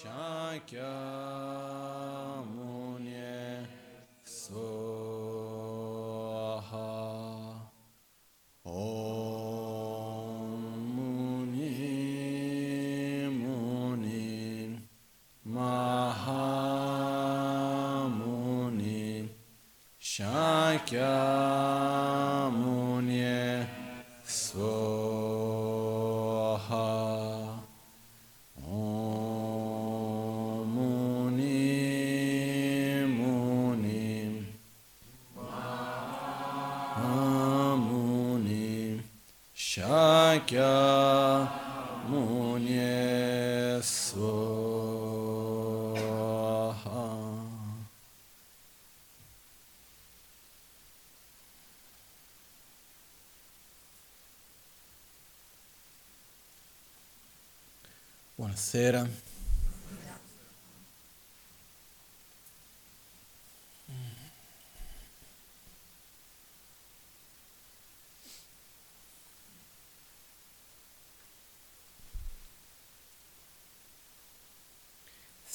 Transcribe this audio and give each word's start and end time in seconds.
Shakyamuni 0.00 0.80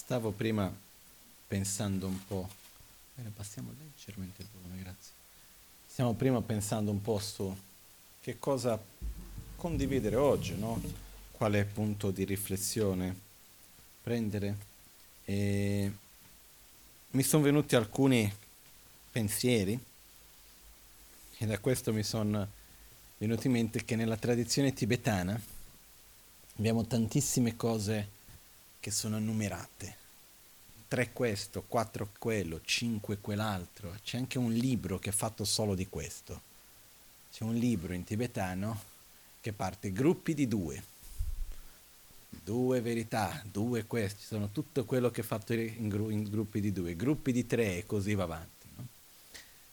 Stavo 0.05 0.29
prima 0.29 0.71
pensando 1.47 2.05
un 2.05 2.25
po'. 2.27 2.47
Bene, 3.15 3.31
passiamo 3.31 3.73
leggermente 3.75 4.43
il 4.43 4.47
volume, 4.53 4.79
grazie. 4.79 5.11
Stiamo 5.87 6.13
prima 6.13 6.43
pensando 6.43 6.91
un 6.91 7.01
po' 7.01 7.17
su 7.17 7.57
che 8.21 8.37
cosa 8.37 8.79
condividere 9.55 10.15
oggi, 10.15 10.55
no? 10.59 10.79
Quale 11.31 11.65
punto 11.65 12.11
di 12.11 12.23
riflessione 12.23 13.19
prendere. 14.03 14.57
E 15.25 15.91
mi 17.09 17.23
sono 17.23 17.41
venuti 17.41 17.75
alcuni 17.75 18.31
pensieri 19.11 19.83
e 21.37 21.45
da 21.47 21.57
questo 21.57 21.91
mi 21.91 22.03
sono 22.03 22.47
venuti 23.17 23.47
in 23.47 23.53
mente 23.53 23.83
che 23.83 23.95
nella 23.95 24.17
tradizione 24.17 24.71
tibetana 24.71 25.41
abbiamo 26.57 26.85
tantissime 26.85 27.55
cose 27.55 28.14
che 28.85 28.91
sono 28.91 29.17
numerate. 29.17 29.95
Tre 30.87 31.11
questo, 31.11 31.63
quattro 31.67 32.11
quello, 32.19 32.61
cinque 32.63 33.17
quell'altro. 33.17 33.97
C'è 34.03 34.17
anche 34.17 34.37
un 34.37 34.53
libro 34.53 34.99
che 34.99 35.09
è 35.09 35.11
fatto 35.11 35.43
solo 35.43 35.73
di 35.73 35.89
questo. 35.89 36.39
C'è 37.31 37.43
un 37.45 37.55
libro 37.55 37.93
in 37.93 38.03
tibetano 38.03 38.79
che 39.41 39.53
parte 39.53 39.91
gruppi 39.91 40.35
di 40.35 40.47
due. 40.47 40.83
Due 42.29 42.79
verità, 42.81 43.41
due 43.51 43.85
questi, 43.87 44.23
sono 44.23 44.51
tutto 44.51 44.85
quello 44.85 45.09
che 45.09 45.21
è 45.21 45.23
fatto 45.23 45.53
in, 45.53 45.89
gru- 45.89 46.11
in 46.11 46.21
gruppi 46.29 46.61
di 46.61 46.71
due, 46.71 46.95
gruppi 46.95 47.31
di 47.31 47.47
tre 47.47 47.77
e 47.77 47.85
così 47.87 48.13
va 48.13 48.25
avanti. 48.25 48.67
No? 48.75 48.85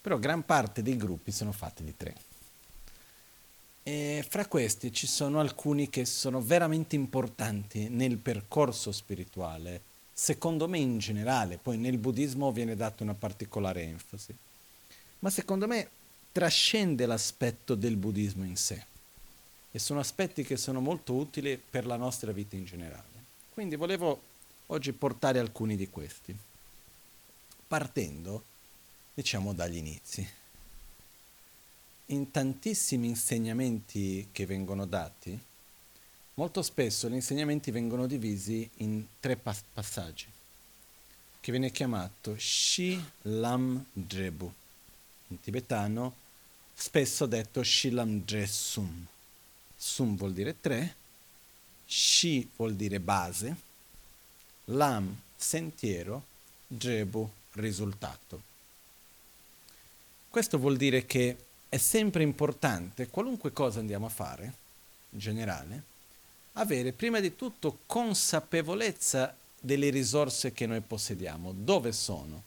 Però 0.00 0.18
gran 0.18 0.42
parte 0.42 0.80
dei 0.80 0.96
gruppi 0.96 1.32
sono 1.32 1.52
fatti 1.52 1.84
di 1.84 1.94
tre. 1.94 2.14
E 3.84 4.24
fra 4.28 4.46
questi 4.46 4.92
ci 4.92 5.08
sono 5.08 5.40
alcuni 5.40 5.90
che 5.90 6.04
sono 6.04 6.40
veramente 6.40 6.94
importanti 6.94 7.88
nel 7.88 8.16
percorso 8.16 8.92
spirituale, 8.92 9.80
secondo 10.12 10.68
me 10.68 10.78
in 10.78 10.98
generale, 10.98 11.58
poi 11.58 11.78
nel 11.78 11.98
buddismo 11.98 12.52
viene 12.52 12.76
data 12.76 13.02
una 13.02 13.14
particolare 13.14 13.82
enfasi, 13.82 14.34
ma 15.18 15.30
secondo 15.30 15.66
me 15.66 15.88
trascende 16.30 17.06
l'aspetto 17.06 17.74
del 17.74 17.96
buddismo 17.96 18.44
in 18.44 18.56
sé 18.56 18.84
e 19.72 19.78
sono 19.80 19.98
aspetti 19.98 20.44
che 20.44 20.56
sono 20.56 20.80
molto 20.80 21.14
utili 21.14 21.56
per 21.58 21.84
la 21.84 21.96
nostra 21.96 22.30
vita 22.30 22.54
in 22.54 22.64
generale. 22.64 23.10
Quindi 23.52 23.74
volevo 23.74 24.22
oggi 24.66 24.92
portare 24.92 25.40
alcuni 25.40 25.74
di 25.74 25.88
questi, 25.90 26.36
partendo, 27.66 28.44
diciamo, 29.12 29.52
dagli 29.52 29.76
inizi 29.78 30.40
in 32.06 32.30
tantissimi 32.30 33.08
insegnamenti 33.08 34.28
che 34.32 34.46
vengono 34.46 34.86
dati, 34.86 35.38
molto 36.34 36.62
spesso 36.62 37.08
gli 37.08 37.14
insegnamenti 37.14 37.70
vengono 37.70 38.06
divisi 38.06 38.68
in 38.76 39.04
tre 39.20 39.36
pas- 39.36 39.62
passaggi, 39.72 40.26
che 41.40 41.50
viene 41.50 41.70
chiamato 41.70 42.36
Shi 42.36 43.02
Lam 43.22 43.84
Drebu, 43.92 44.52
in 45.28 45.40
tibetano 45.40 46.14
spesso 46.74 47.26
detto 47.26 47.62
Shi 47.62 47.90
Lam 47.90 48.22
Dre 48.24 48.46
Sum. 48.46 49.06
Sum 49.76 50.16
vuol 50.16 50.32
dire 50.32 50.60
tre, 50.60 50.96
Shi 51.86 52.48
vuol 52.56 52.74
dire 52.74 53.00
base, 53.00 53.56
Lam 54.66 55.16
sentiero, 55.36 56.24
Drebu 56.66 57.30
risultato. 57.52 58.50
Questo 60.28 60.58
vuol 60.58 60.76
dire 60.76 61.04
che 61.04 61.36
è 61.72 61.78
sempre 61.78 62.22
importante, 62.22 63.08
qualunque 63.08 63.50
cosa 63.50 63.80
andiamo 63.80 64.04
a 64.04 64.10
fare, 64.10 64.52
in 65.08 65.18
generale, 65.18 65.82
avere 66.52 66.92
prima 66.92 67.18
di 67.18 67.34
tutto 67.34 67.78
consapevolezza 67.86 69.34
delle 69.58 69.88
risorse 69.88 70.52
che 70.52 70.66
noi 70.66 70.82
possediamo, 70.82 71.54
dove 71.56 71.92
sono, 71.92 72.42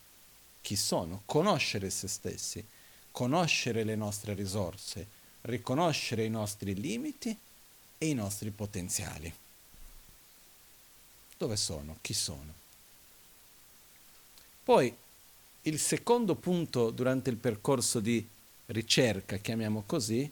chi 0.62 0.76
sono, 0.76 1.24
conoscere 1.26 1.90
se 1.90 2.08
stessi, 2.08 2.64
conoscere 3.10 3.84
le 3.84 3.96
nostre 3.96 4.36
risorse, 4.36 5.08
riconoscere 5.42 6.24
i 6.24 6.30
nostri 6.30 6.76
limiti 6.76 7.36
e 7.98 8.08
i 8.08 8.14
nostri 8.14 8.52
potenziali. 8.52 9.34
Dove 11.36 11.58
sono? 11.58 11.98
Chi 12.00 12.14
sono? 12.14 12.54
Poi 14.64 14.96
il 15.64 15.80
secondo 15.80 16.36
punto 16.36 16.92
durante 16.92 17.32
il 17.32 17.38
percorso 17.38 18.00
di 18.00 18.34
ricerca, 18.68 19.38
chiamiamo 19.38 19.84
così, 19.86 20.32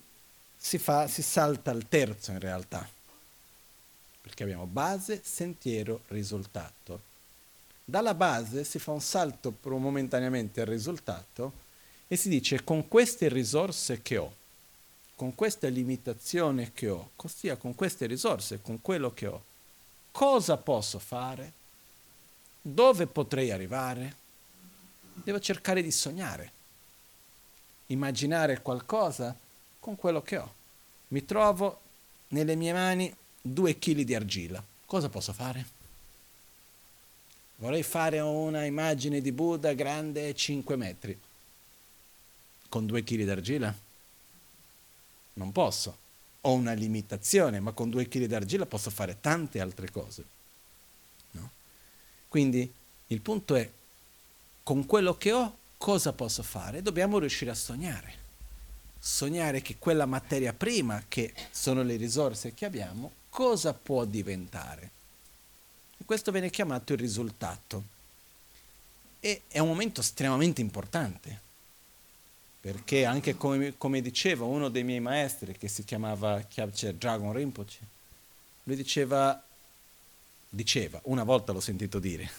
si, 0.55 0.77
fa, 0.77 1.07
si 1.07 1.21
salta 1.21 1.71
al 1.71 1.87
terzo 1.87 2.31
in 2.31 2.39
realtà, 2.39 2.87
perché 4.21 4.43
abbiamo 4.43 4.65
base, 4.65 5.21
sentiero, 5.23 6.01
risultato. 6.07 7.11
Dalla 7.85 8.13
base 8.13 8.63
si 8.63 8.79
fa 8.79 8.91
un 8.91 9.01
salto 9.01 9.57
momentaneamente 9.63 10.61
al 10.61 10.67
risultato 10.67 11.61
e 12.07 12.15
si 12.15 12.29
dice 12.29 12.63
con 12.63 12.87
queste 12.87 13.27
risorse 13.27 14.01
che 14.01 14.17
ho, 14.17 14.33
con 15.15 15.35
questa 15.35 15.67
limitazione 15.67 16.71
che 16.73 16.89
ho, 16.89 17.11
ossia 17.17 17.57
con 17.57 17.75
queste 17.75 18.05
risorse, 18.05 18.61
con 18.61 18.81
quello 18.81 19.13
che 19.13 19.27
ho, 19.27 19.43
cosa 20.11 20.55
posso 20.57 20.97
fare? 20.97 21.51
Dove 22.61 23.05
potrei 23.07 23.51
arrivare? 23.51 24.15
Devo 25.13 25.39
cercare 25.41 25.83
di 25.83 25.91
sognare 25.91 26.52
immaginare 27.93 28.61
qualcosa 28.61 29.35
con 29.79 29.95
quello 29.95 30.21
che 30.21 30.37
ho. 30.37 30.53
Mi 31.09 31.25
trovo 31.25 31.79
nelle 32.29 32.55
mie 32.55 32.73
mani 32.73 33.15
due 33.41 33.77
chili 33.79 34.03
di 34.03 34.15
argilla. 34.15 34.63
Cosa 34.85 35.09
posso 35.09 35.33
fare? 35.33 35.65
Vorrei 37.57 37.83
fare 37.83 38.19
una 38.19 38.65
immagine 38.65 39.21
di 39.21 39.31
Buddha 39.31 39.73
grande 39.73 40.33
5 40.33 40.75
metri. 40.75 41.17
Con 42.67 42.85
due 42.85 43.03
chili 43.03 43.23
d'argilla? 43.23 43.73
Non 45.33 45.51
posso. 45.51 45.97
Ho 46.41 46.53
una 46.53 46.73
limitazione, 46.73 47.59
ma 47.59 47.71
con 47.71 47.89
due 47.89 48.07
chili 48.07 48.27
d'argilla 48.27 48.65
posso 48.65 48.89
fare 48.89 49.19
tante 49.21 49.61
altre 49.61 49.91
cose. 49.91 50.25
No? 51.31 51.49
Quindi 52.27 52.71
il 53.07 53.21
punto 53.21 53.55
è, 53.55 53.69
con 54.63 54.85
quello 54.85 55.15
che 55.15 55.31
ho, 55.31 55.57
cosa 55.83 56.13
posso 56.13 56.43
fare? 56.43 56.81
Dobbiamo 56.81 57.19
riuscire 57.19 57.51
a 57.51 57.55
sognare. 57.55 58.13
Sognare 58.97 59.61
che 59.61 59.75
quella 59.77 60.05
materia 60.05 60.53
prima, 60.53 61.03
che 61.09 61.33
sono 61.51 61.83
le 61.83 61.97
risorse 61.97 62.53
che 62.53 62.63
abbiamo, 62.63 63.11
cosa 63.27 63.73
può 63.73 64.05
diventare. 64.05 64.91
E 65.97 66.05
questo 66.05 66.31
viene 66.31 66.49
chiamato 66.49 66.93
il 66.93 66.99
risultato. 66.99 67.83
E 69.19 69.41
è 69.49 69.59
un 69.59 69.67
momento 69.67 69.99
estremamente 69.99 70.61
importante, 70.61 71.41
perché 72.61 73.03
anche 73.03 73.35
come, 73.35 73.77
come 73.77 73.99
diceva 73.99 74.45
uno 74.45 74.69
dei 74.69 74.85
miei 74.85 75.01
maestri, 75.01 75.57
che 75.57 75.67
si 75.67 75.83
chiamava 75.83 76.43
Kyabche 76.43 76.97
Dragon 76.97 77.33
Rinpoche, 77.33 77.77
lui 78.63 78.77
diceva, 78.77 79.43
diceva, 80.47 81.01
una 81.03 81.25
volta 81.25 81.51
l'ho 81.51 81.59
sentito 81.59 81.99
dire, 81.99 82.31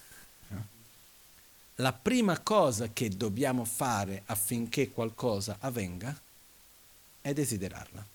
la 1.76 1.93
prima 1.93 2.38
cosa 2.38 2.88
che 2.93 3.09
dobbiamo 3.09 3.65
fare 3.65 4.23
affinché 4.26 4.91
qualcosa 4.91 5.56
avvenga 5.61 6.17
è 7.21 7.32
desiderarla. 7.32 8.06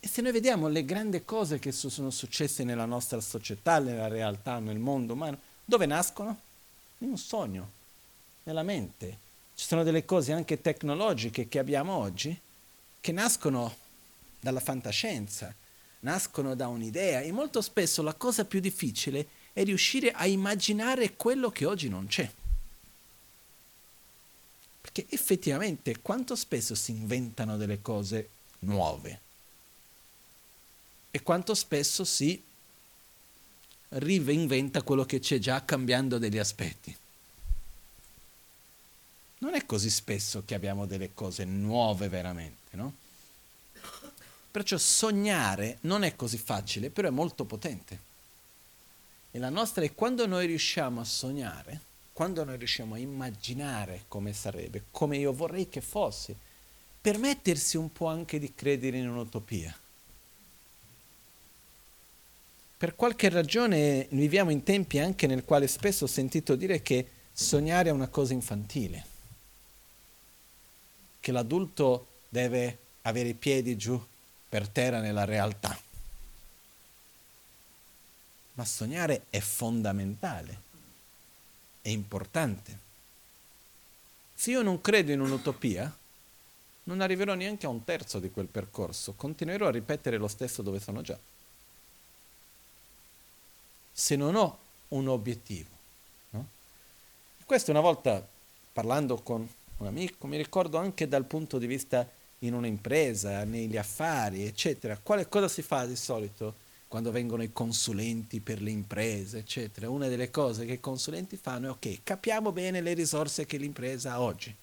E 0.00 0.08
se 0.08 0.22
noi 0.22 0.32
vediamo 0.32 0.68
le 0.68 0.84
grandi 0.84 1.24
cose 1.24 1.58
che 1.58 1.72
sono 1.72 2.10
successe 2.10 2.64
nella 2.64 2.84
nostra 2.84 3.20
società, 3.20 3.78
nella 3.78 4.08
realtà, 4.08 4.58
nel 4.58 4.78
mondo 4.78 5.14
umano, 5.14 5.38
dove 5.64 5.86
nascono? 5.86 6.40
In 6.98 7.10
un 7.10 7.18
sogno, 7.18 7.70
nella 8.44 8.62
mente. 8.62 9.18
Ci 9.54 9.66
sono 9.66 9.82
delle 9.82 10.04
cose 10.04 10.32
anche 10.32 10.60
tecnologiche 10.60 11.48
che 11.48 11.58
abbiamo 11.58 11.94
oggi 11.94 12.38
che 13.00 13.12
nascono 13.12 13.74
dalla 14.40 14.60
fantascienza, 14.60 15.54
nascono 16.00 16.54
da 16.54 16.68
un'idea 16.68 17.20
e 17.20 17.32
molto 17.32 17.60
spesso 17.60 18.02
la 18.02 18.14
cosa 18.14 18.44
più 18.44 18.60
difficile 18.60 19.26
è 19.56 19.64
riuscire 19.64 20.10
a 20.10 20.26
immaginare 20.26 21.16
quello 21.16 21.50
che 21.50 21.64
oggi 21.64 21.88
non 21.88 22.08
c'è. 22.08 22.30
Perché 24.82 25.06
effettivamente 25.08 26.02
quanto 26.02 26.36
spesso 26.36 26.74
si 26.74 26.90
inventano 26.90 27.56
delle 27.56 27.80
cose 27.80 28.28
nuove 28.60 29.20
e 31.10 31.22
quanto 31.22 31.54
spesso 31.54 32.04
si 32.04 32.42
reinventa 33.88 34.82
quello 34.82 35.06
che 35.06 35.20
c'è 35.20 35.38
già 35.38 35.64
cambiando 35.64 36.18
degli 36.18 36.36
aspetti. 36.36 36.94
Non 39.38 39.54
è 39.54 39.64
così 39.64 39.88
spesso 39.88 40.42
che 40.44 40.54
abbiamo 40.54 40.84
delle 40.84 41.14
cose 41.14 41.46
nuove 41.46 42.10
veramente, 42.10 42.76
no? 42.76 42.94
Perciò 44.50 44.76
sognare 44.76 45.78
non 45.82 46.02
è 46.02 46.14
così 46.14 46.36
facile, 46.36 46.90
però 46.90 47.08
è 47.08 47.10
molto 47.10 47.46
potente. 47.46 48.05
E 49.36 49.38
la 49.38 49.50
nostra 49.50 49.84
è 49.84 49.92
quando 49.94 50.26
noi 50.26 50.46
riusciamo 50.46 50.98
a 50.98 51.04
sognare, 51.04 51.80
quando 52.14 52.42
noi 52.42 52.56
riusciamo 52.56 52.94
a 52.94 52.98
immaginare 52.98 54.04
come 54.08 54.32
sarebbe, 54.32 54.84
come 54.90 55.18
io 55.18 55.34
vorrei 55.34 55.68
che 55.68 55.82
fosse, 55.82 56.34
permettersi 56.98 57.76
un 57.76 57.92
po' 57.92 58.06
anche 58.06 58.38
di 58.38 58.54
credere 58.54 58.96
in 58.96 59.10
un'utopia. 59.10 59.78
Per 62.78 62.96
qualche 62.96 63.28
ragione 63.28 64.06
viviamo 64.12 64.48
in 64.48 64.62
tempi 64.62 65.00
anche 65.00 65.26
nel 65.26 65.44
quale 65.44 65.66
spesso 65.66 66.04
ho 66.04 66.08
sentito 66.08 66.56
dire 66.56 66.80
che 66.80 67.06
sognare 67.30 67.90
è 67.90 67.92
una 67.92 68.08
cosa 68.08 68.32
infantile, 68.32 69.04
che 71.20 71.30
l'adulto 71.30 72.06
deve 72.30 72.78
avere 73.02 73.28
i 73.28 73.34
piedi 73.34 73.76
giù 73.76 74.02
per 74.48 74.66
terra 74.66 75.00
nella 75.00 75.26
realtà. 75.26 75.78
Ma 78.56 78.64
sognare 78.64 79.26
è 79.30 79.40
fondamentale, 79.40 80.60
è 81.82 81.88
importante. 81.88 82.78
Se 84.34 84.50
io 84.50 84.62
non 84.62 84.80
credo 84.80 85.12
in 85.12 85.20
un'utopia, 85.20 85.94
non 86.84 87.00
arriverò 87.00 87.34
neanche 87.34 87.66
a 87.66 87.68
un 87.68 87.84
terzo 87.84 88.18
di 88.18 88.30
quel 88.30 88.46
percorso, 88.46 89.12
continuerò 89.14 89.66
a 89.66 89.72
ripetere 89.72 90.16
lo 90.16 90.28
stesso 90.28 90.62
dove 90.62 90.80
sono 90.80 91.02
già. 91.02 91.18
Se 93.92 94.16
non 94.16 94.34
ho 94.36 94.58
un 94.88 95.08
obiettivo. 95.08 95.70
No? 96.30 96.46
Questo 97.44 97.70
una 97.70 97.80
volta 97.80 98.26
parlando 98.72 99.16
con 99.18 99.48
un 99.78 99.86
amico, 99.86 100.26
mi 100.26 100.36
ricordo 100.36 100.78
anche 100.78 101.08
dal 101.08 101.24
punto 101.24 101.58
di 101.58 101.66
vista 101.66 102.08
in 102.40 102.54
un'impresa, 102.54 103.44
negli 103.44 103.76
affari, 103.76 104.46
eccetera. 104.46 104.98
Quale 105.02 105.28
cosa 105.28 105.48
si 105.48 105.62
fa 105.62 105.86
di 105.86 105.96
solito 105.96 106.64
quando 106.88 107.10
vengono 107.10 107.42
i 107.42 107.52
consulenti 107.52 108.40
per 108.40 108.62
le 108.62 108.70
imprese, 108.70 109.38
eccetera? 109.38 109.90
Una 109.90 110.08
delle 110.08 110.30
cose 110.30 110.64
che 110.64 110.74
i 110.74 110.80
consulenti 110.80 111.36
fanno 111.36 111.66
è 111.66 111.70
ok, 111.70 111.98
capiamo 112.04 112.52
bene 112.52 112.80
le 112.80 112.94
risorse 112.94 113.46
che 113.46 113.56
l'impresa 113.56 114.12
ha 114.12 114.20
oggi. 114.20 114.54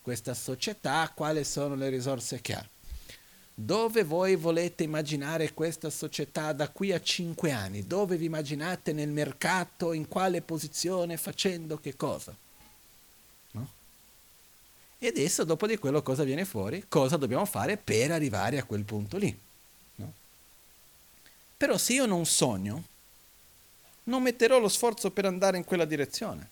Questa 0.00 0.34
società, 0.34 1.10
quali 1.14 1.44
sono 1.44 1.74
le 1.74 1.88
risorse 1.88 2.40
che 2.40 2.54
ha? 2.54 2.66
Dove 3.54 4.02
voi 4.04 4.34
volete 4.36 4.82
immaginare 4.82 5.52
questa 5.52 5.90
società 5.90 6.52
da 6.52 6.68
qui 6.68 6.92
a 6.92 7.00
cinque 7.00 7.50
anni? 7.50 7.86
Dove 7.86 8.16
vi 8.16 8.24
immaginate 8.24 8.92
nel 8.92 9.10
mercato? 9.10 9.92
In 9.92 10.08
quale 10.08 10.40
posizione? 10.40 11.16
Facendo 11.16 11.78
che 11.78 11.94
cosa? 11.94 12.34
E 14.98 15.08
adesso, 15.08 15.42
dopo 15.42 15.66
di 15.66 15.78
quello, 15.78 16.00
cosa 16.00 16.22
viene 16.22 16.44
fuori? 16.44 16.84
Cosa 16.86 17.16
dobbiamo 17.16 17.44
fare 17.44 17.76
per 17.76 18.12
arrivare 18.12 18.58
a 18.58 18.64
quel 18.64 18.84
punto 18.84 19.16
lì? 19.16 19.36
Però 21.62 21.78
se 21.78 21.92
io 21.92 22.06
non 22.06 22.26
sogno, 22.26 22.82
non 24.04 24.20
metterò 24.20 24.58
lo 24.58 24.68
sforzo 24.68 25.12
per 25.12 25.26
andare 25.26 25.56
in 25.56 25.62
quella 25.62 25.84
direzione. 25.84 26.48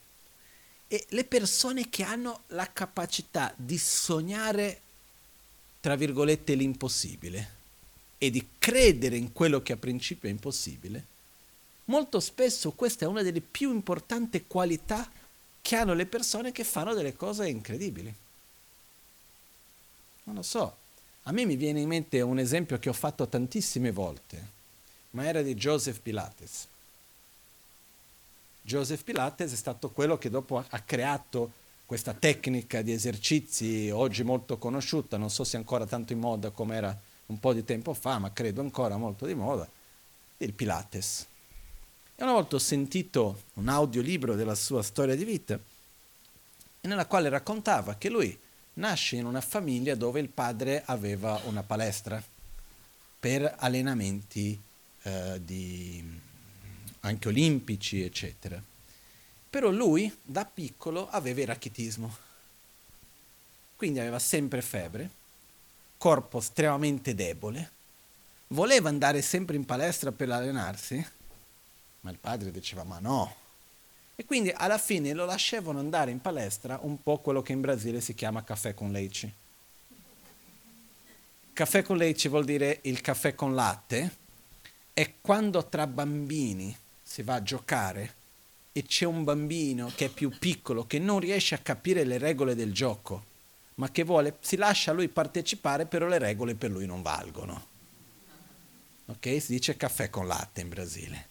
E 0.86 1.04
le 1.08 1.24
persone 1.24 1.90
che 1.90 2.04
hanno 2.04 2.42
la 2.50 2.70
capacità 2.72 3.52
di 3.56 3.76
sognare, 3.76 4.80
tra 5.80 5.96
virgolette, 5.96 6.54
l'impossibile 6.54 7.54
e 8.18 8.30
di 8.30 8.50
credere 8.56 9.16
in 9.16 9.32
quello 9.32 9.60
che 9.62 9.72
a 9.72 9.76
principio 9.76 10.28
è 10.28 10.32
impossibile, 10.32 11.04
molto 11.86 12.20
spesso 12.20 12.70
questa 12.70 13.04
è 13.04 13.08
una 13.08 13.22
delle 13.22 13.40
più 13.40 13.72
importanti 13.72 14.44
qualità 14.46 15.10
che 15.60 15.74
hanno 15.74 15.94
le 15.94 16.06
persone 16.06 16.52
che 16.52 16.62
fanno 16.62 16.94
delle 16.94 17.16
cose 17.16 17.48
incredibili. 17.48 18.14
Non 20.22 20.36
lo 20.36 20.42
so. 20.42 20.76
A 21.24 21.32
me 21.32 21.44
mi 21.46 21.56
viene 21.56 21.80
in 21.80 21.88
mente 21.88 22.20
un 22.20 22.38
esempio 22.38 22.78
che 22.78 22.88
ho 22.88 22.92
fatto 22.92 23.26
tantissime 23.26 23.90
volte, 23.90 24.58
ma 25.10 25.26
era 25.26 25.42
di 25.42 25.54
Joseph 25.54 26.00
Pilates. 26.00 26.66
Joseph 28.62 29.02
Pilates 29.02 29.52
è 29.52 29.56
stato 29.56 29.90
quello 29.90 30.18
che 30.18 30.30
dopo 30.30 30.62
ha 30.68 30.78
creato 30.80 31.52
questa 31.86 32.14
tecnica 32.14 32.82
di 32.82 32.92
esercizi 32.92 33.90
oggi 33.90 34.22
molto 34.22 34.58
conosciuta, 34.58 35.16
non 35.16 35.30
so 35.30 35.42
se 35.42 35.56
ancora 35.56 35.86
tanto 35.86 36.12
in 36.12 36.20
moda 36.20 36.50
come 36.50 36.76
era 36.76 36.96
un 37.26 37.40
po' 37.40 37.52
di 37.52 37.64
tempo 37.64 37.94
fa, 37.94 38.18
ma 38.18 38.32
credo 38.32 38.60
ancora 38.60 38.96
molto 38.96 39.26
di 39.26 39.34
moda, 39.34 39.68
il 40.38 40.52
Pilates. 40.52 41.26
E 42.14 42.22
una 42.22 42.32
volta 42.32 42.56
ho 42.56 42.60
sentito 42.60 43.42
un 43.54 43.68
audiolibro 43.68 44.34
della 44.36 44.54
sua 44.54 44.82
storia 44.82 45.16
di 45.16 45.24
vita, 45.24 45.58
nella 46.82 47.06
quale 47.06 47.28
raccontava 47.28 47.96
che 47.96 48.08
lui 48.08 48.38
nasce 48.74 49.16
in 49.16 49.26
una 49.26 49.40
famiglia 49.40 49.94
dove 49.94 50.20
il 50.20 50.28
padre 50.28 50.82
aveva 50.86 51.40
una 51.44 51.62
palestra 51.62 52.22
per 53.18 53.54
allenamenti 53.58 54.58
eh, 55.02 55.40
di, 55.45 56.02
anche 57.00 57.28
olimpici, 57.28 58.02
eccetera. 58.02 58.62
Però 59.50 59.71
lui 59.71 60.14
da 60.23 60.45
piccolo 60.45 61.09
aveva 61.11 61.40
il 61.40 61.47
rachitismo, 61.49 62.16
quindi 63.76 63.99
aveva 63.99 64.19
sempre 64.19 64.62
febbre, 64.62 65.11
corpo 65.99 66.38
estremamente 66.38 67.14
debole, 67.14 67.71
voleva 68.49 68.88
andare 68.88 69.23
sempre 69.23 69.57
in 69.57 69.64
palestra 69.64 70.12
per 70.12 70.30
allenarsi, 70.30 71.04
ma 72.00 72.11
il 72.11 72.19
padre 72.19 72.50
diceva 72.50 72.85
ma 72.85 72.99
no, 73.00 73.35
e 74.21 74.26
quindi 74.26 74.50
alla 74.54 74.76
fine 74.76 75.14
lo 75.14 75.25
lasciavano 75.25 75.78
andare 75.78 76.11
in 76.11 76.21
palestra 76.21 76.78
un 76.83 77.02
po' 77.02 77.21
quello 77.21 77.40
che 77.40 77.52
in 77.52 77.62
Brasile 77.62 78.02
si 78.02 78.14
chiama 78.14 78.45
caffè 78.45 78.75
con 78.75 78.92
leite. 78.92 79.33
Caffè 81.54 81.83
con 81.83 81.97
leite 81.97 82.28
vuol 82.28 82.45
dire 82.45 82.80
il 82.83 83.00
caffè 83.00 83.35
con 83.35 83.54
latte 83.54 84.19
e 85.00 85.14
quando 85.23 85.66
tra 85.66 85.87
bambini 85.87 86.76
si 87.02 87.23
va 87.23 87.37
a 87.37 87.42
giocare 87.42 88.16
e 88.71 88.83
c'è 88.83 89.07
un 89.07 89.25
bambino 89.25 89.90
che 89.95 90.04
è 90.04 90.09
più 90.11 90.28
piccolo, 90.28 90.87
che 90.87 90.99
non 90.99 91.21
riesce 91.21 91.54
a 91.54 91.59
capire 91.61 92.04
le 92.04 92.19
regole 92.19 92.54
del 92.54 92.75
gioco, 92.75 93.25
ma 93.76 93.90
che 93.90 94.04
vuole, 94.04 94.37
si 94.40 94.57
lascia 94.57 94.92
lui 94.92 95.09
partecipare, 95.09 95.87
però 95.87 96.07
le 96.07 96.19
regole 96.19 96.54
per 96.54 96.71
lui 96.71 96.85
non 96.85 97.00
valgono. 97.00 97.66
Ok? 99.07 99.40
Si 99.40 99.52
dice 99.52 99.78
caffè 99.78 100.11
con 100.11 100.26
latte 100.26 100.61
in 100.61 100.69
Brasile. 100.69 101.28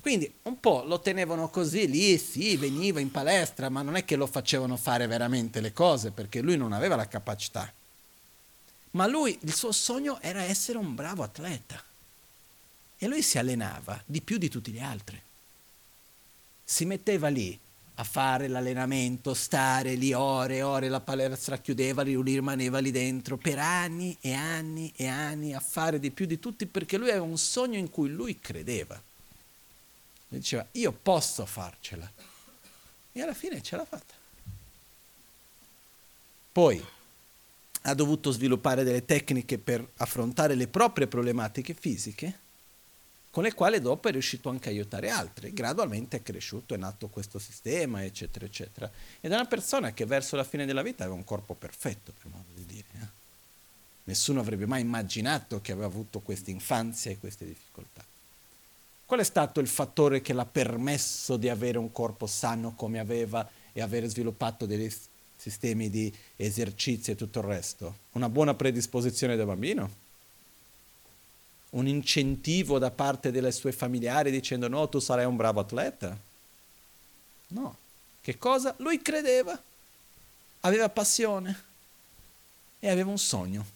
Quindi 0.00 0.32
un 0.44 0.58
po' 0.58 0.82
lo 0.86 0.98
tenevano 1.00 1.50
così 1.50 1.90
lì, 1.90 2.16
sì, 2.16 2.56
veniva 2.56 2.98
in 2.98 3.10
palestra, 3.10 3.68
ma 3.68 3.82
non 3.82 3.96
è 3.96 4.06
che 4.06 4.16
lo 4.16 4.26
facevano 4.26 4.78
fare 4.78 5.06
veramente 5.06 5.60
le 5.60 5.74
cose, 5.74 6.12
perché 6.12 6.40
lui 6.40 6.56
non 6.56 6.72
aveva 6.72 6.96
la 6.96 7.08
capacità. 7.08 7.70
Ma 8.92 9.06
lui, 9.06 9.38
il 9.42 9.54
suo 9.54 9.72
sogno 9.72 10.18
era 10.22 10.44
essere 10.44 10.78
un 10.78 10.94
bravo 10.94 11.22
atleta. 11.22 11.85
E 12.98 13.06
lui 13.06 13.22
si 13.22 13.38
allenava 13.38 14.02
di 14.06 14.22
più 14.22 14.38
di 14.38 14.48
tutti 14.48 14.72
gli 14.72 14.80
altri. 14.80 15.20
Si 16.64 16.84
metteva 16.84 17.28
lì 17.28 17.58
a 17.98 18.04
fare 18.04 18.48
l'allenamento, 18.48 19.32
stare 19.32 19.94
lì 19.94 20.12
ore 20.12 20.56
e 20.56 20.62
ore, 20.62 20.88
la 20.88 21.00
palestra 21.00 21.58
chiudeva, 21.58 22.02
lui 22.02 22.34
rimaneva 22.34 22.78
lì 22.78 22.90
dentro 22.90 23.36
per 23.36 23.58
anni 23.58 24.16
e 24.20 24.34
anni 24.34 24.92
e 24.96 25.06
anni 25.06 25.54
a 25.54 25.60
fare 25.60 25.98
di 25.98 26.10
più 26.10 26.26
di 26.26 26.38
tutti 26.38 26.66
perché 26.66 26.98
lui 26.98 27.08
aveva 27.08 27.24
un 27.24 27.38
sogno 27.38 27.78
in 27.78 27.90
cui 27.90 28.10
lui 28.10 28.38
credeva. 28.38 29.00
Lui 30.28 30.40
diceva, 30.40 30.66
io 30.72 30.92
posso 30.92 31.46
farcela. 31.46 32.10
E 33.12 33.22
alla 33.22 33.34
fine 33.34 33.62
ce 33.62 33.76
l'ha 33.76 33.84
fatta. 33.84 34.12
Poi 36.52 36.84
ha 37.82 37.94
dovuto 37.94 38.30
sviluppare 38.30 38.82
delle 38.84 39.04
tecniche 39.04 39.58
per 39.58 39.86
affrontare 39.96 40.54
le 40.54 40.66
proprie 40.66 41.06
problematiche 41.06 41.72
fisiche, 41.72 42.40
con 43.36 43.44
le 43.44 43.52
quali 43.52 43.82
dopo 43.82 44.08
è 44.08 44.12
riuscito 44.12 44.48
anche 44.48 44.70
a 44.70 44.72
aiutare 44.72 45.10
altri. 45.10 45.52
Gradualmente 45.52 46.16
è 46.16 46.22
cresciuto, 46.22 46.72
è 46.72 46.78
nato 46.78 47.08
questo 47.08 47.38
sistema, 47.38 48.02
eccetera, 48.02 48.46
eccetera. 48.46 48.90
Ed 49.20 49.30
è 49.30 49.34
una 49.34 49.44
persona 49.44 49.92
che 49.92 50.06
verso 50.06 50.36
la 50.36 50.42
fine 50.42 50.64
della 50.64 50.80
vita 50.80 51.02
aveva 51.02 51.18
un 51.18 51.24
corpo 51.24 51.52
perfetto, 51.52 52.14
per 52.18 52.30
modo 52.32 52.46
di 52.54 52.64
dire. 52.64 52.86
Eh? 52.94 53.06
Nessuno 54.04 54.40
avrebbe 54.40 54.64
mai 54.64 54.80
immaginato 54.80 55.60
che 55.60 55.72
aveva 55.72 55.86
avuto 55.86 56.20
questa 56.20 56.50
infanzia 56.50 57.10
e 57.10 57.18
queste 57.18 57.44
difficoltà. 57.44 58.02
Qual 59.04 59.20
è 59.20 59.24
stato 59.24 59.60
il 59.60 59.68
fattore 59.68 60.22
che 60.22 60.32
l'ha 60.32 60.46
permesso 60.46 61.36
di 61.36 61.50
avere 61.50 61.76
un 61.76 61.92
corpo 61.92 62.26
sano 62.26 62.72
come 62.74 63.00
aveva 63.00 63.46
e 63.74 63.82
avere 63.82 64.08
sviluppato 64.08 64.64
dei 64.64 64.90
sistemi 65.36 65.90
di 65.90 66.10
esercizio 66.36 67.12
e 67.12 67.16
tutto 67.16 67.40
il 67.40 67.44
resto? 67.44 67.96
Una 68.12 68.30
buona 68.30 68.54
predisposizione 68.54 69.36
del 69.36 69.44
bambino? 69.44 70.05
Un 71.76 71.86
incentivo 71.86 72.78
da 72.78 72.90
parte 72.90 73.30
dei 73.30 73.52
suoi 73.52 73.72
familiari 73.72 74.30
dicendo 74.30 74.68
no, 74.68 74.88
tu 74.88 74.98
sarai 74.98 75.24
un 75.24 75.36
bravo 75.36 75.60
atleta? 75.60 76.18
No. 77.48 77.76
Che 78.20 78.38
cosa? 78.38 78.74
Lui 78.78 79.00
credeva, 79.02 79.60
aveva 80.60 80.88
passione 80.88 81.64
e 82.80 82.90
aveva 82.90 83.10
un 83.10 83.18
sogno 83.18 83.74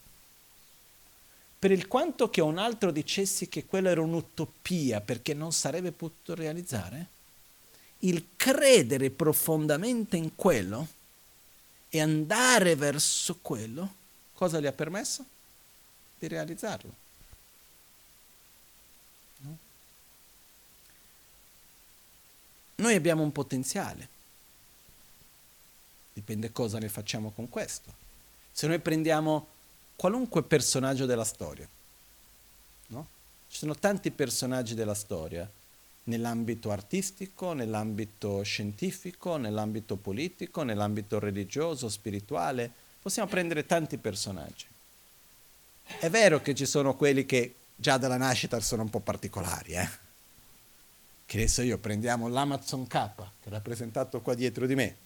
per 1.61 1.71
il 1.71 1.89
quanto 1.89 2.31
che 2.31 2.41
un 2.41 2.57
altro 2.57 2.91
dicessi 2.91 3.51
che 3.51 3.67
quello 3.67 3.91
era 3.91 4.01
un'utopia 4.01 5.03
perché 5.03 5.35
non 5.35 5.53
sarebbe 5.53 5.93
potuto 5.93 6.35
realizzare, 6.35 7.07
il 7.99 8.29
credere 8.35 9.11
profondamente 9.11 10.17
in 10.17 10.35
quello 10.35 10.89
e 11.91 12.01
andare 12.01 12.77
verso 12.77 13.41
quello, 13.43 13.95
cosa 14.33 14.59
gli 14.59 14.65
ha 14.65 14.73
permesso? 14.73 15.23
Di 16.19 16.29
realizzarlo. 16.29 17.00
Noi 22.81 22.95
abbiamo 22.95 23.23
un 23.23 23.31
potenziale, 23.31 24.09
dipende 26.15 26.51
cosa 26.51 26.79
ne 26.79 26.89
facciamo 26.89 27.31
con 27.31 27.49
questo. 27.49 27.93
Se 28.53 28.67
noi 28.67 28.79
prendiamo 28.79 29.47
qualunque 29.97 30.43
personaggio 30.43 31.05
della 31.05 31.25
storia. 31.25 31.69
No? 32.89 33.07
Ci 33.49 33.59
sono 33.59 33.75
tanti 33.75 34.11
personaggi 34.11 34.75
della 34.75 34.95
storia, 34.95 35.49
nell'ambito 36.05 36.71
artistico, 36.71 37.53
nell'ambito 37.53 38.43
scientifico, 38.43 39.37
nell'ambito 39.37 39.97
politico, 39.97 40.63
nell'ambito 40.63 41.19
religioso, 41.19 41.91
spirituale. 41.91 42.71
Possiamo 43.03 43.29
prendere 43.29 43.67
tanti 43.67 43.99
personaggi. 43.99 44.65
È 45.85 46.09
vero 46.09 46.41
che 46.41 46.55
ci 46.55 46.65
sono 46.65 46.95
quelli 46.97 47.27
che 47.27 47.55
già 47.77 47.99
dalla 47.99 48.17
nascita 48.17 48.59
sono 48.61 48.83
un 48.83 48.91
po' 48.91 49.01
particolari, 49.01 49.73
eh? 49.73 50.09
Che 51.31 51.37
adesso 51.37 51.63
io 51.63 51.79
prendiamo 51.79 52.27
l'Amazon 52.27 52.89
K, 52.89 52.91
che 52.91 53.23
è 53.45 53.51
rappresentato 53.51 54.21
qua 54.21 54.35
dietro 54.35 54.67
di 54.67 54.75
me, 54.75 54.97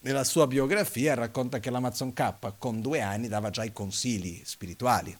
nella 0.00 0.24
sua 0.24 0.46
biografia 0.46 1.12
racconta 1.12 1.60
che 1.60 1.68
l'Amazon 1.68 2.14
K 2.14 2.54
con 2.56 2.80
due 2.80 3.02
anni 3.02 3.28
dava 3.28 3.50
già 3.50 3.62
i 3.62 3.70
consigli 3.70 4.40
spirituali. 4.42 5.14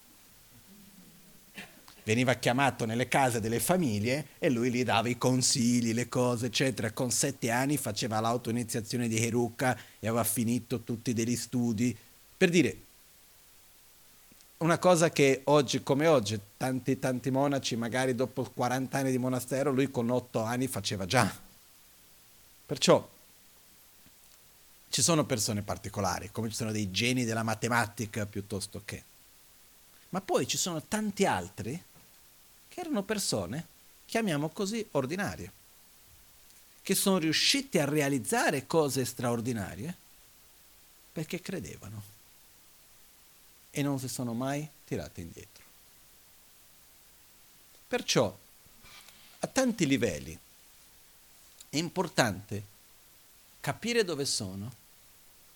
Veniva 2.05 2.33
chiamato 2.37 2.87
nelle 2.87 3.07
case 3.07 3.41
delle 3.41 3.61
famiglie 3.61 4.29
e 4.38 4.49
lui 4.49 4.71
gli 4.71 4.83
dava 4.83 5.11
i 5.11 5.19
consigli, 5.19 5.93
le 5.93 6.09
cose, 6.09 6.47
eccetera. 6.47 6.91
Con 6.93 7.11
sette 7.11 7.50
anni 7.50 7.77
faceva 7.77 8.19
l'autoiniziazione 8.19 9.09
di 9.09 9.23
Heruka 9.23 9.79
e 10.00 10.09
aveva 10.09 10.25
finito 10.25 10.85
tutti 10.85 11.12
degli 11.12 11.37
studi. 11.37 11.95
Per 12.35 12.49
dire, 12.49 12.77
una 14.59 14.79
cosa 14.79 15.11
che 15.11 15.43
oggi 15.45 15.83
come 15.83 16.07
oggi, 16.07 16.38
tanti 16.57 16.99
tanti 16.99 17.31
monaci, 17.31 17.77
magari 17.77 18.15
dopo 18.15 18.43
40 18.43 18.99
anni 18.99 19.11
di 19.11 19.19
monastero, 19.19 19.71
lui 19.71 19.91
con 19.91 20.11
8 20.11 20.43
anni 20.43 20.67
faceva 20.67 21.07
già. 21.07 21.33
Perciò 22.67 23.09
ci 24.91 25.03
sono 25.03 25.25
persone 25.25 25.62
particolari, 25.62 26.31
come 26.33 26.49
ci 26.49 26.57
sono 26.57 26.73
dei 26.73 26.91
geni 26.91 27.25
della 27.25 27.43
matematica 27.43 28.27
piuttosto 28.27 28.83
che. 28.85 29.05
Ma 30.11 30.21
poi 30.21 30.47
ci 30.49 30.57
sono 30.57 30.83
tanti 30.83 31.25
altri 31.25 31.81
che 32.69 32.81
erano 32.81 33.03
persone, 33.03 33.67
chiamiamo 34.07 34.49
così, 34.49 34.85
ordinarie, 34.93 35.53
che 36.83 36.95
sono 36.95 37.19
riusciti 37.19 37.79
a 37.79 37.85
realizzare 37.85 38.67
cose 38.67 39.05
straordinarie 39.05 39.95
perché 41.12 41.41
credevano 41.41 42.17
e 43.70 43.82
non 43.82 43.98
si 43.98 44.08
sono 44.08 44.34
mai 44.34 44.68
tirati 44.84 45.20
indietro. 45.20 45.64
Perciò, 47.87 48.37
a 49.40 49.46
tanti 49.46 49.87
livelli, 49.87 50.38
è 51.70 51.76
importante 51.76 52.62
capire 53.60 54.04
dove 54.04 54.25
sono, 54.25 54.72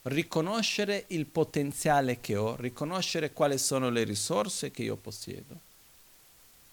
riconoscere 0.02 1.04
il 1.08 1.26
potenziale 1.26 2.20
che 2.20 2.36
ho, 2.36 2.56
riconoscere 2.56 3.32
quali 3.32 3.58
sono 3.58 3.88
le 3.90 4.04
risorse 4.04 4.70
che 4.70 4.82
io 4.82 4.96
possiedo 4.96 5.70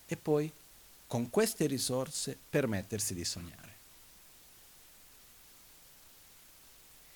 e 0.08 0.16
poi 0.18 0.52
con 1.08 1.30
queste 1.30 1.68
risorse 1.68 2.38
permettersi 2.50 3.14
di 3.14 3.26
sognare. 3.26 3.68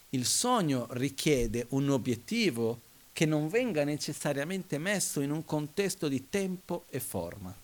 Il 0.09 0.25
sogno 0.25 0.87
richiede 0.91 1.65
un 1.69 1.89
obiettivo 1.89 2.79
che 3.13 3.25
non 3.25 3.48
venga 3.48 3.84
necessariamente 3.84 4.77
messo 4.77 5.22
in 5.22 5.32
un 5.32 5.46
contesto 5.46 6.08
di 6.08 6.29
tempo 6.29 6.86
e 6.89 7.00
forma. 7.00 7.55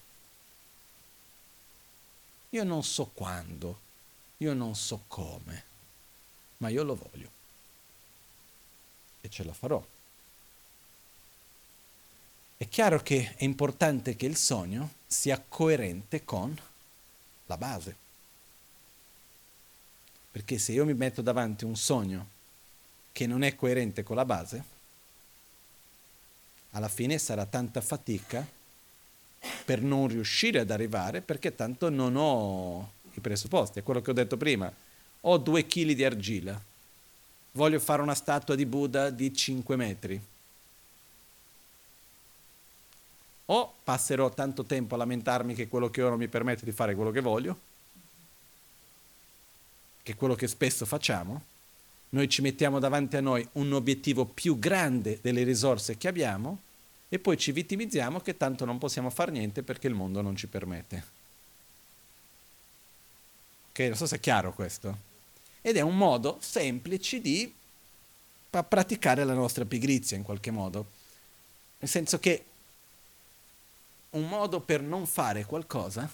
Io 2.52 2.64
non 2.64 2.84
so 2.84 3.12
quando, 3.14 3.80
io 4.38 4.54
non 4.54 4.76
so 4.76 5.04
come 5.08 5.68
ma 6.60 6.70
io 6.70 6.84
lo 6.84 6.96
voglio 6.96 7.30
e 9.22 9.30
ce 9.30 9.44
la 9.44 9.54
farò. 9.54 9.86
È 12.58 12.68
chiaro 12.68 13.02
che 13.02 13.36
è 13.36 13.44
importante 13.44 14.16
che 14.16 14.26
il 14.26 14.36
sogno 14.36 14.94
sia 15.08 15.44
coerente 15.48 16.24
con 16.24 16.58
la 17.46 17.58
base. 17.58 18.08
Perché 20.32 20.58
se 20.58 20.74
io 20.74 20.86
mi 20.86 20.94
metto 20.94 21.22
davanti 21.22 21.66
un 21.66 21.76
sogno 21.76 22.38
che 23.12 23.26
non 23.28 23.44
è 23.44 23.56
coerente 23.56 24.04
con 24.04 24.16
la 24.16 24.26
base, 24.26 24.64
alla 26.72 26.88
fine 26.88 27.18
sarà 27.18 27.46
tanta 27.46 27.82
fatica 27.82 28.46
per 29.66 29.82
non 29.82 30.08
riuscire 30.08 30.60
ad 30.60 30.72
arrivare 30.72 31.22
perché 31.22 31.56
tanto 31.56 31.90
non 31.90 32.16
ho 32.16 32.92
i 33.14 33.20
presupposti. 33.20 33.80
È 33.80 33.84
quello 33.84 34.02
che 34.02 34.12
ho 34.12 34.14
detto 34.14 34.38
prima 34.38 34.72
ho 35.22 35.38
due 35.38 35.66
chili 35.66 35.96
di 35.96 36.06
argilla, 36.06 36.60
voglio 37.54 37.80
fare 37.80 38.02
una 38.02 38.16
statua 38.16 38.56
di 38.56 38.66
Buddha 38.66 39.10
di 39.10 39.34
5 39.36 39.76
metri. 39.76 40.22
O 43.46 43.74
passerò 43.84 44.30
tanto 44.30 44.64
tempo 44.64 44.96
a 44.96 45.00
lamentarmi 45.00 45.56
che 45.56 45.68
quello 45.68 45.90
che 45.90 46.04
ho 46.04 46.10
non 46.10 46.20
mi 46.20 46.28
permette 46.28 46.64
di 46.64 46.72
fare 46.72 46.96
quello 46.96 47.12
che 47.12 47.20
voglio, 47.20 47.60
che 50.04 50.12
è 50.12 50.16
quello 50.16 50.36
che 50.36 50.48
spesso 50.48 50.86
facciamo, 50.86 51.44
noi 52.10 52.28
ci 52.28 52.42
mettiamo 52.42 52.80
davanti 52.80 53.18
a 53.18 53.22
noi 53.22 53.48
un 53.54 53.72
obiettivo 53.74 54.26
più 54.26 54.58
grande 54.58 55.20
delle 55.22 55.44
risorse 55.44 55.98
che 55.98 56.08
abbiamo 56.08 56.60
e 57.10 57.20
poi 57.20 57.38
ci 57.38 57.52
vittimizziamo 57.52 58.20
che 58.20 58.38
tanto 58.38 58.66
non 58.66 58.78
possiamo 58.78 59.10
fare 59.10 59.32
niente 59.32 59.64
perché 59.64 59.88
il 59.88 59.94
mondo 59.94 60.22
non 60.22 60.36
ci 60.36 60.48
permette. 60.48 61.04
Ok, 63.70 63.80
non 63.80 63.96
so 63.96 64.08
se 64.08 64.16
è 64.18 64.20
chiaro 64.20 64.54
questo 64.54 65.08
ed 65.62 65.78
è 65.78 65.82
un 65.82 65.98
modo 65.98 66.38
semplice 66.42 67.22
di 67.22 67.54
praticare 68.50 69.24
la 69.24 69.34
nostra 69.34 69.66
pigrizia 69.66 70.18
in 70.18 70.24
qualche 70.24 70.52
modo. 70.52 70.88
Nel 71.80 71.90
senso 71.90 72.20
che 72.20 72.46
un 74.12 74.28
modo 74.28 74.60
per 74.62 74.82
non 74.82 75.06
fare 75.06 75.46
qualcosa 75.46 76.12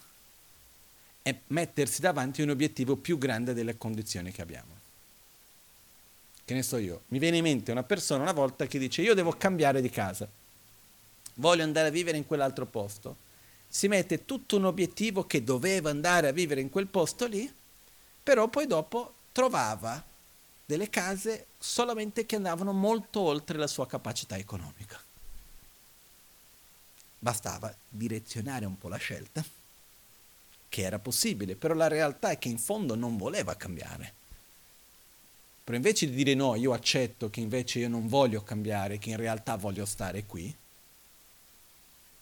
è 1.22 1.36
mettersi 1.48 2.02
davanti 2.02 2.42
un 2.42 2.50
obiettivo 2.50 2.98
più 2.98 3.18
grande 3.18 3.54
delle 3.54 3.78
condizioni 3.78 4.32
che 4.32 4.42
abbiamo. 4.42 4.85
Che 6.46 6.54
ne 6.54 6.62
so 6.62 6.78
io, 6.78 7.02
mi 7.08 7.18
viene 7.18 7.38
in 7.38 7.44
mente 7.44 7.72
una 7.72 7.82
persona 7.82 8.22
una 8.22 8.32
volta 8.32 8.68
che 8.68 8.78
dice 8.78 9.02
io 9.02 9.16
devo 9.16 9.32
cambiare 9.32 9.82
di 9.82 9.90
casa, 9.90 10.30
voglio 11.36 11.64
andare 11.64 11.88
a 11.88 11.92
vivere 11.92 12.18
in 12.18 12.28
quell'altro 12.28 12.68
posto, 12.68 13.18
si 13.68 13.88
mette 13.88 14.26
tutto 14.26 14.56
un 14.58 14.66
obiettivo 14.66 15.26
che 15.26 15.44
doveva 15.44 15.90
andare 15.90 16.28
a 16.28 16.32
vivere 16.32 16.62
in 16.62 16.70
quel 16.70 16.86
posto 16.86 17.26
lì, 17.26 17.52
però 18.22 18.48
poi 18.48 18.68
dopo 18.68 19.14
trovava 19.32 20.04
delle 20.66 20.90
case 20.90 21.48
solamente 21.58 22.28
che 22.28 22.36
andavano 22.36 22.74
molto 22.74 23.22
oltre 23.22 23.58
la 23.58 23.68
sua 23.68 23.88
capacità 23.88 24.38
economica. 24.38 25.02
Bastava 27.18 27.76
direzionare 27.90 28.66
un 28.66 28.78
po' 28.78 28.88
la 28.88 28.98
scelta, 28.98 29.44
che 30.70 30.82
era 30.82 31.00
possibile, 31.00 31.56
però 31.56 31.74
la 31.74 31.88
realtà 31.88 32.30
è 32.30 32.38
che 32.38 32.50
in 32.50 32.60
fondo 32.60 32.94
non 32.94 33.18
voleva 33.18 33.56
cambiare. 33.56 34.14
Però 35.66 35.76
invece 35.76 36.08
di 36.08 36.16
dire 36.16 36.34
no, 36.34 36.56
io 36.56 36.72
accetto 36.72 37.30
che 37.30 37.42
invece 37.42 37.80
io 37.80 37.90
non 37.90 38.08
voglio 38.08 38.42
cambiare, 38.42 39.00
che 39.00 39.10
in 39.10 39.18
realtà 39.18 39.58
voglio 39.58 39.86
stare 39.86 40.24
qui, 40.26 40.56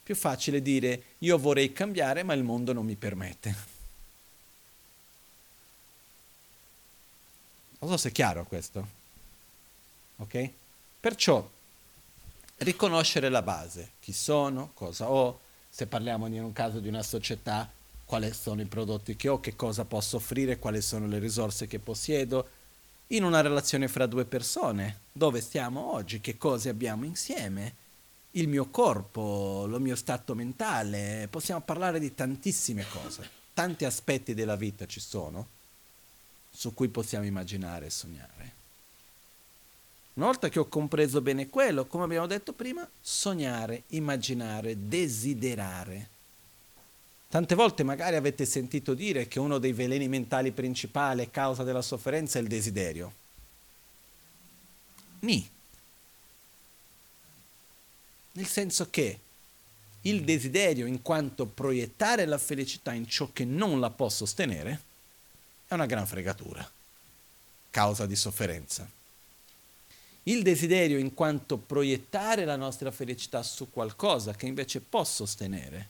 Più 0.03 0.15
facile 0.15 0.61
dire 0.61 1.03
io 1.19 1.37
vorrei 1.37 1.71
cambiare 1.71 2.23
ma 2.23 2.33
il 2.33 2.43
mondo 2.43 2.73
non 2.73 2.85
mi 2.85 2.95
permette. 2.95 3.55
Non 7.79 7.89
so 7.89 7.97
se 7.97 8.09
è 8.09 8.11
chiaro 8.11 8.43
questo. 8.43 8.85
Ok? 10.17 10.49
Perciò 10.99 11.49
riconoscere 12.57 13.29
la 13.29 13.41
base, 13.41 13.91
chi 14.01 14.11
sono, 14.11 14.71
cosa 14.73 15.09
ho, 15.09 15.39
se 15.69 15.87
parliamo 15.87 16.27
in 16.27 16.43
un 16.43 16.53
caso 16.53 16.79
di 16.79 16.89
una 16.89 17.03
società, 17.03 17.71
quali 18.05 18.31
sono 18.33 18.61
i 18.61 18.65
prodotti 18.65 19.15
che 19.15 19.29
ho, 19.29 19.39
che 19.39 19.55
cosa 19.55 19.85
posso 19.85 20.17
offrire, 20.17 20.59
quali 20.59 20.81
sono 20.81 21.07
le 21.07 21.19
risorse 21.19 21.65
che 21.67 21.79
possiedo, 21.79 22.49
in 23.15 23.23
una 23.23 23.41
relazione 23.41 23.87
fra 23.87 24.05
due 24.05 24.25
persone, 24.25 25.01
dove 25.11 25.41
stiamo 25.41 25.93
oggi, 25.93 26.19
che 26.19 26.37
cose 26.37 26.69
abbiamo 26.69 27.05
insieme, 27.05 27.81
il 28.31 28.47
mio 28.47 28.69
corpo, 28.69 29.65
lo 29.67 29.79
mio 29.79 29.95
stato 29.95 30.33
mentale, 30.33 31.27
possiamo 31.29 31.61
parlare 31.61 31.99
di 31.99 32.15
tantissime 32.15 32.85
cose, 32.89 33.29
tanti 33.53 33.85
aspetti 33.85 34.33
della 34.33 34.55
vita 34.55 34.87
ci 34.87 34.99
sono 34.99 35.47
su 36.49 36.73
cui 36.73 36.87
possiamo 36.87 37.25
immaginare 37.25 37.87
e 37.87 37.89
sognare. 37.91 38.51
Una 40.13 40.27
volta 40.27 40.49
che 40.49 40.59
ho 40.59 40.67
compreso 40.67 41.21
bene 41.21 41.49
quello, 41.49 41.85
come 41.85 42.03
abbiamo 42.03 42.27
detto 42.27 42.53
prima, 42.53 42.87
sognare, 43.01 43.83
immaginare, 43.89 44.87
desiderare. 44.87 46.09
Tante 47.33 47.55
volte 47.55 47.81
magari 47.81 48.15
avete 48.15 48.45
sentito 48.45 48.93
dire 48.93 49.27
che 49.27 49.39
uno 49.39 49.57
dei 49.57 49.73
veleni 49.73 50.07
mentali 50.07 50.51
principali, 50.51 51.31
causa 51.31 51.63
della 51.63 51.81
sofferenza, 51.81 52.37
è 52.37 52.43
il 52.43 52.47
desiderio. 52.47 53.11
Ni. 55.21 55.49
Nel 58.33 58.45
senso 58.45 58.87
che 58.91 59.19
il 60.01 60.23
desiderio, 60.23 60.85
in 60.85 61.01
quanto 61.01 61.47
proiettare 61.47 62.25
la 62.25 62.37
felicità 62.37 62.93
in 62.93 63.07
ciò 63.07 63.31
che 63.33 63.45
non 63.45 63.79
la 63.79 63.89
può 63.89 64.09
sostenere, 64.09 64.81
è 65.67 65.73
una 65.73 65.87
gran 65.87 66.05
fregatura, 66.05 66.71
causa 67.71 68.05
di 68.05 68.15
sofferenza. 68.15 68.87
Il 70.25 70.43
desiderio, 70.43 70.99
in 70.99 71.15
quanto 71.15 71.57
proiettare 71.57 72.45
la 72.45 72.57
nostra 72.57 72.91
felicità 72.91 73.41
su 73.41 73.71
qualcosa 73.71 74.35
che 74.35 74.45
invece 74.45 74.81
può 74.81 75.03
sostenere, 75.03 75.89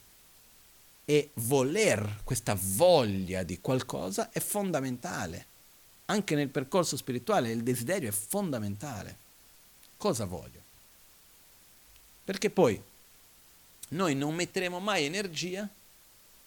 e 1.05 1.31
voler, 1.35 2.21
questa 2.23 2.55
voglia 2.57 3.43
di 3.43 3.59
qualcosa 3.59 4.31
è 4.31 4.39
fondamentale. 4.39 5.47
Anche 6.05 6.35
nel 6.35 6.49
percorso 6.49 6.97
spirituale 6.97 7.51
il 7.51 7.63
desiderio 7.63 8.09
è 8.09 8.13
fondamentale. 8.13 9.17
Cosa 9.97 10.25
voglio? 10.25 10.61
Perché 12.23 12.49
poi 12.49 12.81
noi 13.89 14.15
non 14.15 14.33
metteremo 14.33 14.79
mai 14.79 15.05
energia 15.05 15.67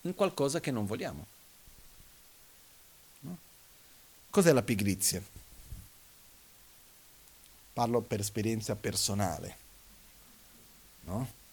in 0.03 0.15
qualcosa 0.15 0.61
che 0.61 0.71
non 0.71 0.87
vogliamo. 0.87 1.27
No? 3.21 3.39
Cos'è 4.31 4.53
la 4.53 4.63
pigrizia? 4.63 5.23
Parlo 7.73 8.01
per 8.01 8.21
esperienza 8.21 8.75
personale. 8.75 9.57
No? 11.03 11.45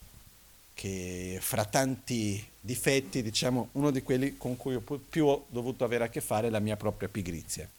Che 0.74 1.38
fra 1.42 1.65
tanti 1.65 2.46
difetti, 2.60 3.22
diciamo, 3.22 3.70
uno 3.74 3.92
di 3.92 4.01
quelli 4.01 4.38
con 4.38 4.58
cui 4.58 4.75
ho 4.75 4.82
più 4.82 5.25
ho 5.25 5.46
dovuto 5.50 5.84
avere 5.84 6.06
a 6.06 6.10
che 6.10 6.22
fare 6.22 6.48
è 6.48 6.50
la 6.50 6.60
mia 6.60 6.77
propria 6.77 7.10
pigrizia. 7.10 7.70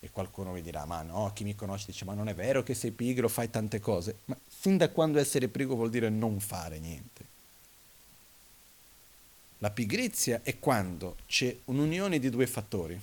E 0.00 0.10
qualcuno 0.10 0.52
mi 0.52 0.62
dirà, 0.62 0.84
ma 0.84 1.02
no, 1.02 1.32
chi 1.34 1.44
mi 1.44 1.54
conosce 1.54 1.86
dice, 1.86 2.04
ma 2.04 2.14
non 2.14 2.28
è 2.28 2.34
vero 2.34 2.62
che 2.62 2.74
sei 2.74 2.92
pigro, 2.92 3.28
fai 3.28 3.50
tante 3.50 3.80
cose. 3.80 4.18
Ma 4.26 4.36
fin 4.46 4.76
da 4.76 4.90
quando 4.90 5.18
essere 5.18 5.48
pigro 5.48 5.74
vuol 5.74 5.90
dire 5.90 6.08
non 6.08 6.38
fare 6.40 6.78
niente. 6.78 7.26
La 9.58 9.70
pigrizia 9.70 10.40
è 10.44 10.58
quando 10.60 11.16
c'è 11.26 11.54
un'unione 11.64 12.20
di 12.20 12.30
due 12.30 12.46
fattori. 12.46 13.00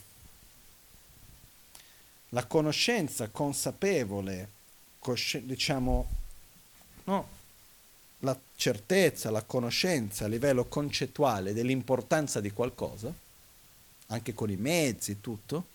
La 2.30 2.46
conoscenza 2.46 3.28
consapevole, 3.28 4.50
cosci- 5.00 5.46
diciamo, 5.46 6.10
no, 7.06 7.28
la 8.26 8.38
certezza, 8.58 9.32
la 9.32 9.44
conoscenza 9.44 10.26
a 10.26 10.28
livello 10.28 10.66
concettuale 10.66 11.54
dell'importanza 11.54 12.42
di 12.42 12.52
qualcosa, 12.52 13.14
anche 14.08 14.34
con 14.34 14.50
i 14.50 14.58
mezzi, 14.58 15.22
tutto, 15.22 15.68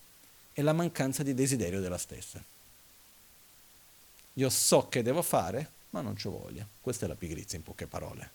e 0.53 0.61
la 0.61 0.75
mancanza 0.75 1.23
di 1.23 1.33
desiderio 1.33 1.81
della 1.81 1.97
stessa. 1.97 2.43
Io 4.35 4.51
so 4.51 4.89
che 4.89 5.03
devo 5.03 5.23
fare, 5.23 5.71
ma 5.91 6.03
non 6.03 6.17
ho 6.23 6.31
voglia. 6.31 6.67
Questa 6.81 7.07
è 7.07 7.09
la 7.09 7.15
pigrizia 7.15 7.57
in 7.57 7.65
poche 7.65 7.87
parole. 7.87 8.31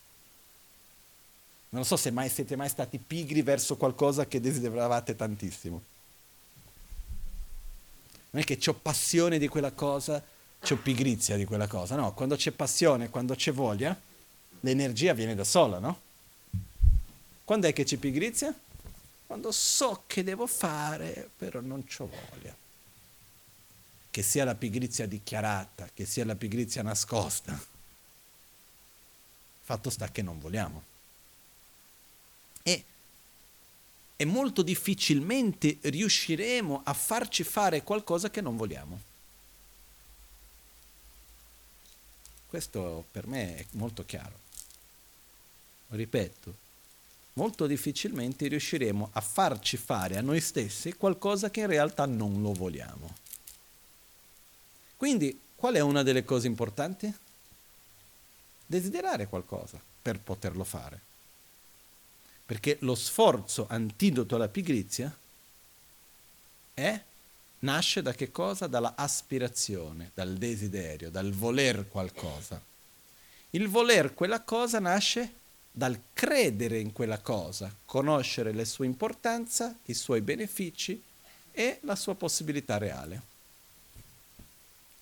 Non 1.70 1.86
so 1.86 1.98
se 1.98 2.10
mai 2.10 2.30
siete 2.30 2.56
mai 2.56 2.70
stati 2.70 2.98
pigri 2.98 3.42
verso 3.42 3.78
qualcosa 3.78 4.26
che 4.26 4.40
desideravate 4.40 5.16
tantissimo. 5.16 5.82
Non 8.32 8.42
è 8.42 8.46
che 8.46 8.60
ho 8.70 8.74
passione 8.74 9.38
di 9.38 9.48
quella 9.48 9.72
cosa, 9.72 10.24
ho 10.60 10.78
pigrizia 10.78 11.36
di 11.36 11.46
quella 11.46 11.68
cosa. 11.68 11.96
No, 11.96 12.14
quando 12.14 12.36
c'è 12.36 12.52
passione, 12.52 13.10
quando 13.10 13.36
c'è 13.36 13.52
voglia, 13.52 14.00
l'energia 14.62 15.14
viene 15.14 15.36
da 15.36 15.44
sola, 15.44 15.80
no? 15.80 16.02
Quando 17.44 17.68
è 17.68 17.74
che 17.74 17.84
c'è 17.84 17.98
pigrizia? 17.98 18.54
Quando 19.28 19.52
so 19.52 20.04
che 20.08 20.24
devo 20.24 20.48
fare, 20.48 21.30
però 21.36 21.62
non 21.62 21.86
ho 21.98 22.08
voglia. 22.08 22.56
Che 24.10 24.22
sia 24.24 24.46
la 24.46 24.56
pigrizia 24.56 25.06
dichiarata, 25.06 25.90
che 25.94 26.06
sia 26.06 26.26
la 26.26 26.36
pigrizia 26.36 26.82
nascosta. 26.82 27.60
Fatto 29.62 29.90
sta 29.90 30.10
che 30.10 30.22
non 30.22 30.40
vogliamo. 30.40 30.84
E, 32.64 32.84
e 34.16 34.26
molto 34.26 34.62
difficilmente 34.62 35.78
riusciremo 35.82 36.82
a 36.84 36.94
farci 36.94 37.44
fare 37.44 37.84
qualcosa 37.84 38.30
che 38.30 38.42
non 38.42 38.56
vogliamo. 38.56 39.14
Questo 42.56 43.04
per 43.12 43.28
me 43.28 43.58
è 43.58 43.66
molto 43.72 44.06
chiaro. 44.06 44.40
Ripeto, 45.90 46.56
molto 47.34 47.68
difficilmente 47.68 48.48
riusciremo 48.48 49.10
a 49.12 49.20
farci 49.20 49.76
fare 49.76 50.16
a 50.16 50.22
noi 50.22 50.40
stessi 50.40 50.94
qualcosa 50.94 51.50
che 51.50 51.60
in 51.60 51.68
realtà 51.68 52.06
non 52.06 52.42
lo 52.42 52.54
vogliamo. 52.54 53.14
Quindi, 54.96 55.38
qual 55.58 55.74
è 55.74 55.82
una 55.82 56.02
delle 56.02 56.24
cose 56.24 56.48
importanti? 56.48 57.14
Desiderare 58.66 59.28
qualcosa 59.28 59.78
per 60.02 60.22
poterlo 60.22 60.64
fare. 60.64 61.02
Perché 62.46 62.78
lo 62.80 62.96
sforzo 62.96 63.68
antidoto 63.68 64.36
alla 64.36 64.48
pigrizia 64.48 65.14
è 66.74 67.04
nasce 67.60 68.02
da 68.02 68.14
che 68.14 68.32
cosa? 68.32 68.68
Dalla 68.68 68.94
aspirazione, 68.96 70.12
dal 70.14 70.34
desiderio, 70.36 71.10
dal 71.10 71.32
voler 71.32 71.88
qualcosa. 71.88 72.62
Il 73.52 73.68
voler 73.68 74.14
quella 74.14 74.42
cosa 74.42 74.80
nasce 74.80 75.34
dal 75.72 76.00
credere 76.14 76.80
in 76.80 76.94
quella 76.94 77.20
cosa, 77.20 77.74
conoscere 77.86 78.54
la 78.54 78.66
sua 78.66 78.86
importanza, 78.86 79.76
i 79.86 79.94
suoi 79.94 80.22
benefici 80.22 81.02
e 81.52 81.80
la 81.82 81.96
sua 81.96 82.16
possibilità 82.16 82.78
reale. 82.78 83.34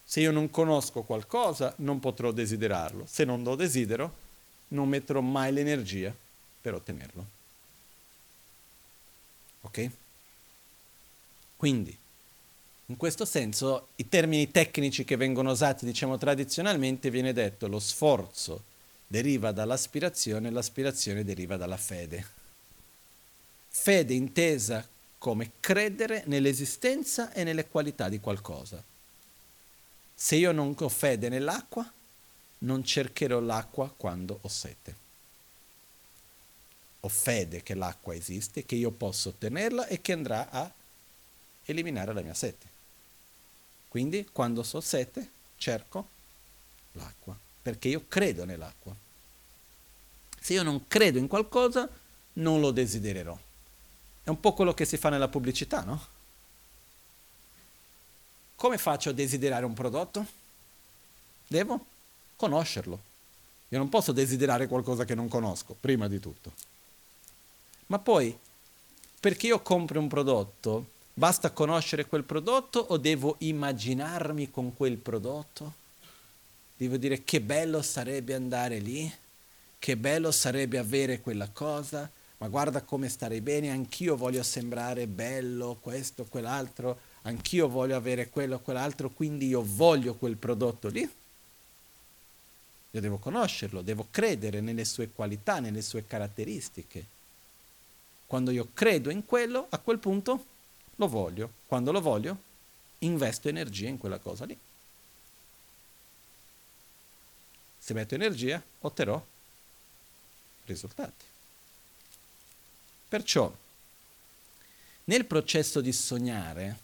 Se 0.04 0.20
io 0.20 0.32
non 0.32 0.50
conosco 0.50 1.02
qualcosa, 1.02 1.74
non 1.78 2.00
potrò 2.00 2.32
desiderarlo. 2.32 3.06
Se 3.08 3.24
non 3.24 3.42
lo 3.44 3.56
desidero, 3.56 4.16
non 4.70 4.88
metterò 4.88 5.22
mai 5.22 5.52
l'energia 5.52 6.13
per 6.62 6.76
ottenerlo. 6.76 7.26
Ok? 9.62 9.89
Quindi, 11.56 11.98
in 12.88 12.98
questo 12.98 13.24
senso, 13.24 13.88
i 13.96 14.10
termini 14.10 14.52
tecnici 14.52 15.06
che 15.06 15.15
vengono 15.15 15.52
usati, 15.52 15.86
diciamo 15.86 16.17
tradizionalmente, 16.17 17.10
viene 17.10 17.32
detto 17.32 17.67
lo 17.67 17.80
sforzo 17.80 18.72
deriva 19.08 19.52
dall'aspirazione, 19.52 20.50
l'aspirazione 20.50 21.24
deriva 21.24 21.56
dalla 21.56 21.78
fede. 21.78 22.26
Fede 23.69 24.13
intesa 24.13 24.88
come 25.17 25.52
credere 25.60 26.24
nell'esistenza 26.26 27.32
e 27.32 27.43
nelle 27.43 27.67
qualità 27.67 28.10
di 28.10 28.19
qualcosa. 28.19 28.84
Se 30.15 30.36
io 30.36 30.52
non 30.52 30.76
ho 30.78 30.89
fede 30.89 31.30
nell'acqua, 31.30 31.89
non 32.60 32.84
cercherò 32.84 33.39
l'acqua 33.39 33.93
quando 33.96 34.39
ho 34.41 34.48
sete. 34.48 34.96
Ho 37.02 37.10
fede 37.10 37.63
che 37.63 37.76
l'acqua 37.76 38.15
esiste, 38.15 38.65
che 38.65 38.76
io 38.76 38.91
posso 38.91 39.30
ottenerla 39.30 39.88
e 39.88 40.02
che 40.02 40.12
andrà 40.12 40.50
a 40.50 40.72
eliminare 41.65 42.13
la 42.13 42.22
mia 42.22 42.34
sete. 42.34 42.73
Quindi 43.93 44.27
quando 44.32 44.63
so 44.63 44.82
sete 44.82 45.29
cerco 45.56 46.08
l'acqua, 46.93 47.38
perché 47.62 47.89
io 47.89 48.06
credo 48.08 48.43
nell'acqua. 48.43 48.91
Se 50.39 50.53
io 50.53 50.63
non 50.63 50.88
credo 50.88 51.19
in 51.19 51.27
qualcosa, 51.27 51.88
non 52.34 52.60
lo 52.60 52.71
desidererò. 52.71 53.38
È 54.23 54.29
un 54.29 54.39
po' 54.39 54.53
quello 54.53 54.73
che 54.73 54.86
si 54.86 54.97
fa 54.97 55.10
nella 55.10 55.27
pubblicità, 55.27 55.84
no? 55.84 56.08
Come 58.56 58.79
faccio 58.79 59.12
a 59.12 59.13
desiderare 59.13 59.63
un 59.63 59.75
prodotto? 59.75 60.25
Devo 61.45 61.86
conoscerlo. 62.36 62.99
Io 63.69 63.77
non 63.77 63.89
posso 63.89 64.12
desiderare 64.12 64.65
qualcosa 64.65 65.06
che 65.06 65.13
non 65.13 65.27
conosco, 65.27 65.75
prima 65.79 66.08
di 66.08 66.19
tutto. 66.19 66.51
Ma 67.86 67.99
poi, 67.99 68.36
perché 69.19 69.45
io 69.45 69.62
compro 69.62 69.99
un 69.99 70.08
prodotto, 70.08 70.92
basta 71.13 71.52
conoscere 71.52 72.06
quel 72.06 72.23
prodotto 72.23 72.80
o 72.80 72.97
devo 72.97 73.36
immaginarmi 73.39 74.49
con 74.49 74.76
quel 74.76 74.97
prodotto? 74.97 75.82
Devo 76.76 76.97
dire 76.97 77.23
che 77.23 77.39
bello 77.39 77.82
sarebbe 77.82 78.34
andare 78.34 78.80
lì, 78.80 79.12
che 79.78 79.95
bello 79.95 80.32
sarebbe 80.32 80.78
avere 80.78 81.21
quella 81.21 81.47
cosa, 81.49 82.10
ma 82.38 82.47
guarda 82.47 82.82
come 82.82 83.10
starei 83.10 83.41
bene, 83.41 83.69
anch'io 83.69 84.17
voglio 84.17 84.43
sembrare 84.43 85.08
bello, 85.08 85.78
questo, 85.80 86.26
quell'altro, 86.26 86.99
anch'io 87.21 87.69
voglio 87.69 87.95
avere 87.95 88.30
quello, 88.30 88.60
quell'altro, 88.60 89.10
quindi 89.10 89.47
io 89.47 89.63
voglio 89.63 90.15
quel 90.15 90.36
prodotto 90.36 90.89
lì. 90.89 91.10
Io 92.91 93.02
devo 93.02 93.17
conoscerlo, 93.17 93.82
devo 93.82 94.08
credere 94.12 94.62
nelle 94.62 94.86
sue 94.86 95.10
qualità, 95.10 95.60
nelle 95.60 95.82
sue 95.82 96.06
caratteristiche. 96.06 97.06
Quando 98.28 98.52
io 98.52 98.69
credo 98.73 99.10
in 99.10 99.26
quello, 99.26 99.67
a 99.69 99.78
quel 99.78 99.99
punto 99.99 100.45
lo 100.95 101.08
voglio. 101.08 101.51
Quando 101.67 101.91
lo 101.91 102.01
voglio, 102.01 102.38
investo 102.99 103.49
energia 103.49 103.88
in 103.88 103.97
quella 103.97 104.19
cosa 104.19 104.45
lì. 104.45 104.58
Se 107.77 107.93
metto 107.93 108.15
energia, 108.15 108.63
otterrò 108.79 109.23
risultati. 110.65 111.25
Perciò, 113.10 113.53
nel 115.06 115.25
processo 115.25 115.82
di 115.82 115.91
sognare, 115.91 116.79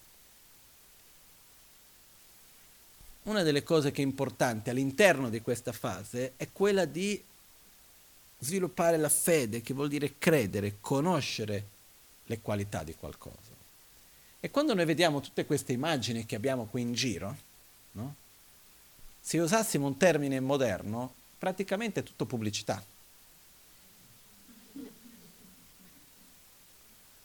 una 3.23 3.43
delle 3.43 3.63
cose 3.63 3.91
che 3.91 4.01
è 4.01 4.05
importante 4.05 4.69
all'interno 4.69 5.29
di 5.29 5.41
questa 5.41 5.71
fase 5.71 6.33
è 6.35 6.49
quella 6.51 6.85
di 6.85 7.23
sviluppare 8.39 8.97
la 8.97 9.09
fede, 9.09 9.61
che 9.61 9.73
vuol 9.73 9.89
dire 9.89 10.17
credere, 10.17 10.77
conoscere 10.79 11.67
le 12.25 12.39
qualità 12.41 12.83
di 12.83 12.95
qualcosa. 12.95 13.48
E 14.41 14.51
quando 14.51 14.73
noi 14.73 14.85
vediamo 14.85 15.19
tutte 15.19 15.45
queste 15.45 15.73
immagini 15.73 16.25
che 16.25 16.35
abbiamo 16.35 16.65
qui 16.65 16.81
in 16.81 16.93
giro, 16.93 17.37
no? 17.93 18.15
se 19.19 19.37
usassimo 19.39 19.85
un 19.85 19.97
termine 19.97 20.39
moderno, 20.39 21.13
praticamente 21.37 21.99
è 21.99 22.03
tutto 22.03 22.25
pubblicità. 22.25 22.83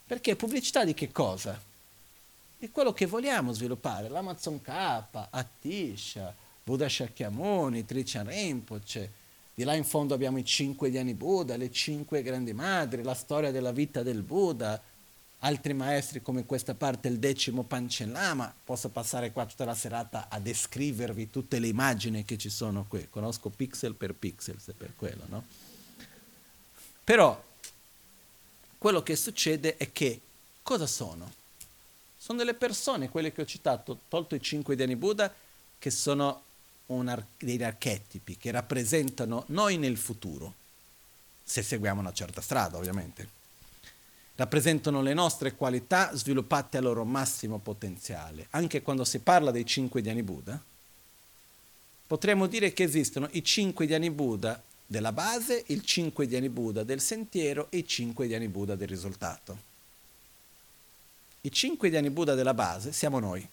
Perché 0.07 0.37
pubblicità 0.37 0.85
di 0.85 0.93
che 0.93 1.13
cosa? 1.13 1.61
Di 2.59 2.71
quello 2.71 2.93
che 2.93 3.07
vogliamo 3.07 3.53
sviluppare, 3.53 4.09
l'Amazon 4.09 4.61
K, 4.61 4.69
Atisha, 5.31 6.35
Buddha 6.63 6.89
Shakyamuni, 6.89 7.85
Trichan 7.85 8.27
Rinpoche, 8.27 9.23
di 9.55 9.63
là 9.63 9.75
in 9.75 9.85
fondo 9.85 10.15
abbiamo 10.15 10.39
i 10.39 10.45
cinque 10.45 10.91
Diani 10.91 11.15
Buddha, 11.15 11.57
le 11.57 11.71
cinque 11.71 12.23
grandi 12.23 12.53
madri, 12.53 13.03
la 13.03 13.15
storia 13.15 13.53
della 13.53 13.71
vita 13.71 14.03
del 14.03 14.23
Buddha, 14.23 14.81
altri 15.45 15.75
maestri 15.75 16.23
come 16.23 16.47
questa 16.47 16.75
parte 16.75 17.09
il 17.09 17.19
decimo 17.19 17.65
Pancellama, 17.65 18.53
posso 18.65 18.89
passare 18.89 19.31
qua 19.31 19.45
tutta 19.45 19.67
la 19.67 19.75
serata 19.75 20.29
a 20.29 20.39
descrivervi 20.41 21.31
tutte 21.31 21.59
le 21.59 21.69
immagini 21.69 22.25
che 22.25 22.39
ci 22.39 22.49
sono 22.49 22.87
qui, 22.89 23.09
conosco 23.11 23.51
pixel 23.51 23.95
per 23.95 24.15
pixel, 24.15 24.59
se 24.59 24.73
per 24.73 24.95
quello, 24.97 25.23
no? 25.29 25.45
Però 27.05 27.43
quello 28.79 29.03
che 29.03 29.17
succede 29.17 29.77
è 29.77 29.93
che 29.93 30.21
cosa 30.63 30.87
sono? 30.87 31.31
Sono 32.17 32.39
delle 32.39 32.55
persone, 32.55 33.11
quelle 33.11 33.31
che 33.31 33.43
ho 33.43 33.47
citato, 33.47 34.01
tolto 34.09 34.35
i 34.35 34.41
cinque 34.41 34.77
Dhyani 34.77 34.97
Buddha, 34.97 35.33
che 35.79 35.91
sono 35.91 36.43
ar- 36.87 37.27
degli 37.37 37.63
archetipi, 37.63 38.39
che 38.39 38.51
rappresentano 38.51 39.45
noi 39.49 39.77
nel 39.77 39.99
futuro, 39.99 40.55
se 41.43 41.63
seguiamo 41.63 42.01
una 42.01 42.15
certa 42.15 42.41
strada 42.41 42.79
ovviamente 42.79 43.43
rappresentano 44.37 45.01
le 45.01 45.15
nostre 45.15 45.55
qualità 45.55 46.15
sviluppate 46.15 46.79
al 46.79 46.85
loro 46.85 47.05
massimo 47.05 47.59
potenziale. 47.59 48.49
Anche 48.51 48.83
quando 48.83 49.05
si 49.05 49.21
parla 49.21 49.51
dei 49.51 49.65
cinque 49.65 50.03
Dhyani 50.03 50.23
Buddha, 50.23 50.61
potremmo 52.07 52.47
dire 52.47 52.73
che 52.73 52.83
esistono 52.83 53.29
i 53.33 53.45
cinque 53.45 53.87
Dhyani 53.87 54.11
Buddha 54.11 54.61
della 54.87 55.13
base, 55.13 55.65
il 55.69 55.83
cinque 55.85 56.27
Dhyani 56.27 56.49
Buddha 56.49 56.83
del 56.83 57.01
sentiero 57.01 57.69
e 57.71 57.79
i 57.79 57.87
cinque 57.87 58.27
Dhyani 58.27 58.49
Buddha 58.49 58.75
del 58.75 58.89
risultato. 58.89 59.73
I 61.43 61.53
cinque 61.53 61.91
Dhyani 61.91 62.11
Buddha 62.11 62.35
della 62.35 62.55
base 62.55 62.93
siamo 62.93 63.19
noi. 63.19 63.47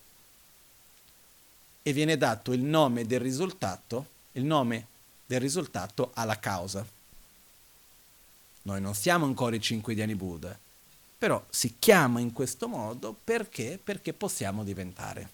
E 1.84 1.94
viene 1.94 2.18
dato 2.18 2.54
il 2.54 2.62
nome 2.62 3.06
del 3.06 3.20
risultato, 3.20 4.06
il 4.34 4.44
nome 4.44 4.88
del 5.26 5.40
risultato 5.40 6.12
alla 6.14 6.40
causa. 6.40 6.86
Noi 8.64 8.82
non 8.82 8.94
siamo 8.94 9.26
ancora 9.26 9.56
i 9.56 9.62
cinque 9.62 9.96
Dhyani 9.96 10.16
Buddha, 10.16 10.58
però 11.22 11.46
si 11.52 11.76
chiama 11.78 12.20
in 12.20 12.34
questo 12.34 12.68
modo 12.68 13.16
perché? 13.24 13.80
Perché 13.84 14.12
possiamo 14.12 14.64
diventare. 14.64 15.30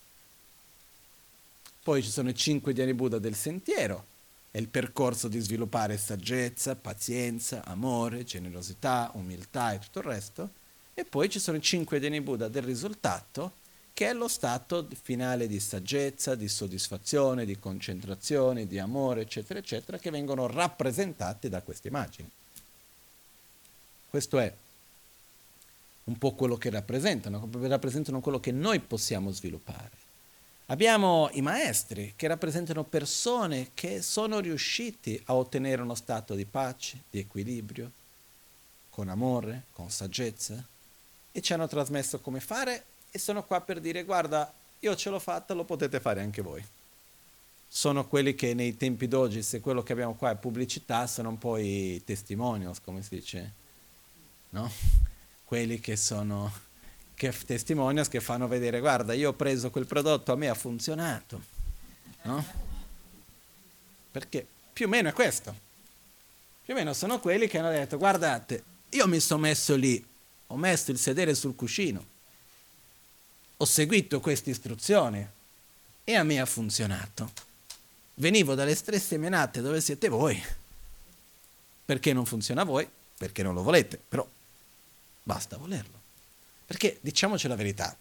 Poi 1.82 2.04
ci 2.04 2.10
sono 2.10 2.28
i 2.28 2.36
cinque 2.36 2.74
Dhyani 2.74 2.94
Buddha 2.94 3.20
del 3.20 3.36
sentiero, 3.36 4.06
è 4.52 4.58
il 4.58 4.68
percorso 4.68 5.30
di 5.30 5.40
sviluppare 5.40 5.98
saggezza, 5.98 6.76
pazienza, 6.76 7.64
amore, 7.64 8.26
generosità, 8.26 9.12
umiltà 9.14 9.72
e 9.72 9.80
tutto 9.80 10.00
il 10.00 10.06
resto. 10.06 10.50
E 10.94 11.06
poi 11.06 11.30
ci 11.30 11.40
sono 11.40 11.56
i 11.56 11.62
cinque 11.62 12.02
Dhyani 12.02 12.20
Buddha 12.20 12.50
del 12.50 12.64
risultato, 12.64 13.54
che 13.94 14.10
è 14.10 14.14
lo 14.14 14.28
stato 14.28 14.90
finale 15.02 15.48
di 15.48 15.62
saggezza, 15.62 16.36
di 16.36 16.50
soddisfazione, 16.50 17.46
di 17.46 17.58
concentrazione, 17.58 18.68
di 18.68 18.78
amore, 18.78 19.22
eccetera, 19.22 19.60
eccetera, 19.60 19.98
che 19.98 20.12
vengono 20.12 20.48
rappresentati 20.48 21.48
da 21.48 21.62
queste 21.62 21.88
immagini. 21.88 22.30
Questo 24.10 24.38
è 24.40 24.54
un 26.08 26.18
po' 26.18 26.34
quello 26.34 26.56
che 26.56 26.70
rappresentano, 26.70 27.50
rappresentano 27.62 28.22
quello 28.22 28.40
che 28.40 28.52
noi 28.52 28.80
possiamo 28.80 29.32
sviluppare. 29.32 30.06
Abbiamo 30.68 31.30
i 31.34 31.42
maestri 31.42 32.14
che 32.16 32.28
rappresentano 32.28 32.84
persone 32.84 33.72
che 33.74 34.02
sono 34.02 34.40
riusciti 34.40 35.22
a 35.26 35.36
ottenere 35.36 35.82
uno 35.82 35.96
stato 35.96 36.36
di 36.36 36.46
pace, 36.46 37.04
di 37.10 37.20
equilibrio, 37.20 37.92
con 38.90 39.10
amore, 39.10 39.66
con 39.74 39.90
saggezza 39.90 40.62
e 41.32 41.42
ci 41.42 41.54
hanno 41.54 41.68
trasmesso 41.68 42.20
come 42.20 42.40
fare 42.40 42.84
e 43.12 43.20
sono 43.20 43.44
qua 43.44 43.62
per 43.62 43.80
dire 43.80 44.04
guarda, 44.04 44.52
io 44.80 44.96
ce 44.96 45.10
l'ho 45.10 45.20
fatta, 45.20 45.54
lo 45.54 45.64
potete 45.66 46.00
fare 46.00 46.22
anche 46.22 46.42
voi. 46.42 46.66
Sono 47.70 48.08
quelli 48.08 48.34
che 48.34 48.54
nei 48.54 48.78
tempi 48.78 49.08
d'oggi, 49.08 49.44
se 49.44 49.60
quello 49.60 49.84
che 49.84 49.92
abbiamo 49.92 50.16
qua 50.16 50.32
è 50.32 50.36
pubblicità, 50.36 51.06
sono 51.06 51.30
un 51.30 51.38
po' 51.38 51.58
i 51.58 52.02
testimonials, 52.06 52.82
come 52.82 53.02
si 53.04 53.16
dice, 53.16 53.54
no? 54.50 54.72
Quelli 55.48 55.80
che 55.80 55.96
sono 55.96 56.52
che 57.14 57.32
testimonials 57.32 58.10
che 58.10 58.20
fanno 58.20 58.50
vedere 58.50 58.82
guarda 58.82 59.14
io 59.14 59.30
ho 59.30 59.34
preso 59.34 59.70
quel 59.70 59.86
prodotto 59.86 60.34
a 60.34 60.36
me 60.36 60.50
ha 60.50 60.54
funzionato 60.54 61.42
no? 62.24 62.46
perché 64.12 64.46
più 64.74 64.88
o 64.88 64.90
meno 64.90 65.08
è 65.10 65.14
questo. 65.14 65.66
Più 66.66 66.74
o 66.74 66.78
meno 66.78 66.92
sono 66.92 67.22
quelli 67.22 67.48
che 67.48 67.60
hanno 67.60 67.70
detto 67.70 67.98
guardate 67.98 68.62
io 68.90 69.08
mi 69.08 69.22
sono 69.22 69.40
messo 69.40 69.78
lì 69.78 70.06
ho 70.48 70.58
messo 70.58 70.92
il 70.92 71.00
sedere 71.00 71.34
sul 71.34 71.56
cuscino 71.56 72.06
ho 73.56 73.66
seguito 73.66 74.20
queste 74.20 74.50
istruzioni 74.50 75.26
e 76.04 76.14
a 76.14 76.24
me 76.24 76.42
ha 76.42 76.46
funzionato. 76.46 77.32
Venivo 78.16 78.54
dalle 78.54 78.76
stesse 78.76 79.18
menate 79.18 79.62
dove 79.62 79.80
siete 79.80 80.10
voi. 80.10 80.44
Perché 81.86 82.12
non 82.12 82.26
funziona 82.26 82.64
a 82.64 82.66
voi? 82.66 82.88
Perché 83.18 83.44
non 83.44 83.54
lo 83.54 83.64
volete 83.64 83.98
però 83.98 84.28
Basta 85.28 85.58
volerlo. 85.58 86.00
Perché 86.66 87.00
diciamoci 87.02 87.50
la 87.50 87.58
verità, 87.58 87.98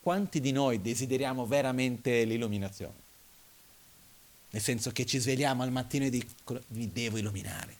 quanti 0.00 0.40
di 0.40 0.50
noi 0.50 0.82
desideriamo 0.82 1.46
veramente 1.46 2.24
l'illuminazione? 2.24 3.02
Nel 4.50 4.60
senso 4.60 4.90
che 4.90 5.06
ci 5.06 5.18
svegliamo 5.18 5.62
al 5.62 5.70
mattino 5.70 6.04
e 6.04 6.10
dico 6.10 6.60
mi 6.68 6.90
devo 6.90 7.18
illuminare. 7.18 7.76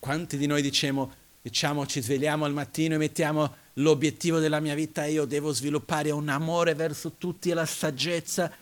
Quanti 0.00 0.36
di 0.36 0.46
noi 0.46 0.62
diciamo, 0.62 1.14
diciamo 1.42 1.86
ci 1.86 2.02
svegliamo 2.02 2.44
al 2.44 2.52
mattino 2.52 2.94
e 2.94 2.98
mettiamo 2.98 3.54
l'obiettivo 3.74 4.40
della 4.40 4.58
mia 4.58 4.74
vita, 4.74 5.04
io 5.04 5.26
devo 5.26 5.52
sviluppare 5.52 6.10
un 6.10 6.28
amore 6.28 6.74
verso 6.74 7.12
tutti 7.12 7.50
e 7.50 7.54
la 7.54 7.66
saggezza, 7.66 8.52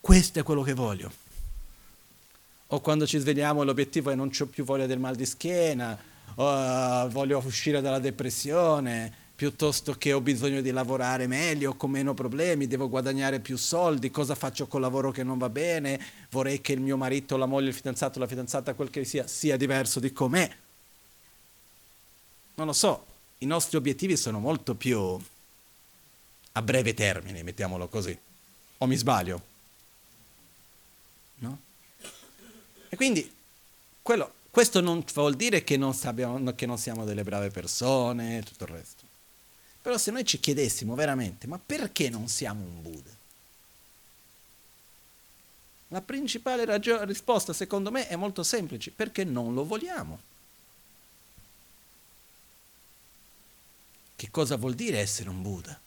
questo 0.00 0.40
è 0.40 0.42
quello 0.42 0.62
che 0.62 0.74
voglio 0.74 1.26
o 2.68 2.80
quando 2.80 3.06
ci 3.06 3.18
svegliamo 3.18 3.62
l'obiettivo 3.62 4.10
è 4.10 4.14
non 4.14 4.30
ho 4.38 4.46
più 4.46 4.64
voglia 4.64 4.86
del 4.86 4.98
mal 4.98 5.14
di 5.14 5.24
schiena, 5.24 5.98
o 6.34 7.04
uh, 7.04 7.08
voglio 7.08 7.42
uscire 7.44 7.80
dalla 7.80 7.98
depressione, 7.98 9.12
piuttosto 9.34 9.94
che 9.94 10.12
ho 10.12 10.20
bisogno 10.20 10.60
di 10.60 10.70
lavorare 10.70 11.26
meglio, 11.26 11.74
con 11.74 11.90
meno 11.90 12.12
problemi, 12.12 12.66
devo 12.66 12.88
guadagnare 12.88 13.40
più 13.40 13.56
soldi, 13.56 14.10
cosa 14.10 14.34
faccio 14.34 14.66
col 14.66 14.80
lavoro 14.80 15.10
che 15.10 15.22
non 15.22 15.38
va 15.38 15.48
bene, 15.48 16.00
vorrei 16.30 16.60
che 16.60 16.72
il 16.72 16.80
mio 16.80 16.96
marito, 16.96 17.36
la 17.36 17.46
moglie, 17.46 17.68
il 17.68 17.74
fidanzato, 17.74 18.18
la 18.18 18.26
fidanzata, 18.26 18.74
quel 18.74 18.90
che 18.90 19.04
sia, 19.04 19.26
sia 19.26 19.56
diverso 19.56 20.00
di 20.00 20.12
com'è. 20.12 20.50
Non 22.56 22.66
lo 22.66 22.72
so, 22.72 23.06
i 23.38 23.46
nostri 23.46 23.76
obiettivi 23.76 24.16
sono 24.16 24.40
molto 24.40 24.74
più 24.74 25.16
a 26.52 26.62
breve 26.62 26.92
termine, 26.92 27.44
mettiamolo 27.44 27.86
così. 27.86 28.18
O 28.78 28.86
mi 28.86 28.96
sbaglio? 28.96 29.42
No? 31.36 31.58
E 32.88 32.96
quindi 32.96 33.30
quello, 34.02 34.32
questo 34.50 34.80
non 34.80 35.04
vuol 35.12 35.34
dire 35.34 35.62
che 35.62 35.76
non, 35.76 35.94
sappiamo, 35.94 36.54
che 36.54 36.66
non 36.66 36.78
siamo 36.78 37.04
delle 37.04 37.22
brave 37.22 37.50
persone 37.50 38.38
e 38.38 38.42
tutto 38.42 38.64
il 38.64 38.70
resto. 38.70 39.04
Però 39.80 39.96
se 39.96 40.10
noi 40.10 40.24
ci 40.24 40.40
chiedessimo 40.40 40.94
veramente, 40.94 41.46
ma 41.46 41.58
perché 41.64 42.08
non 42.08 42.28
siamo 42.28 42.62
un 42.62 42.82
Buddha? 42.82 43.16
La 45.88 46.02
principale 46.02 46.64
ragione, 46.64 47.04
risposta 47.06 47.52
secondo 47.52 47.90
me 47.90 48.08
è 48.08 48.16
molto 48.16 48.42
semplice, 48.42 48.90
perché 48.90 49.24
non 49.24 49.54
lo 49.54 49.64
vogliamo. 49.64 50.20
Che 54.16 54.30
cosa 54.30 54.56
vuol 54.56 54.74
dire 54.74 54.98
essere 54.98 55.28
un 55.28 55.40
Buddha? 55.40 55.78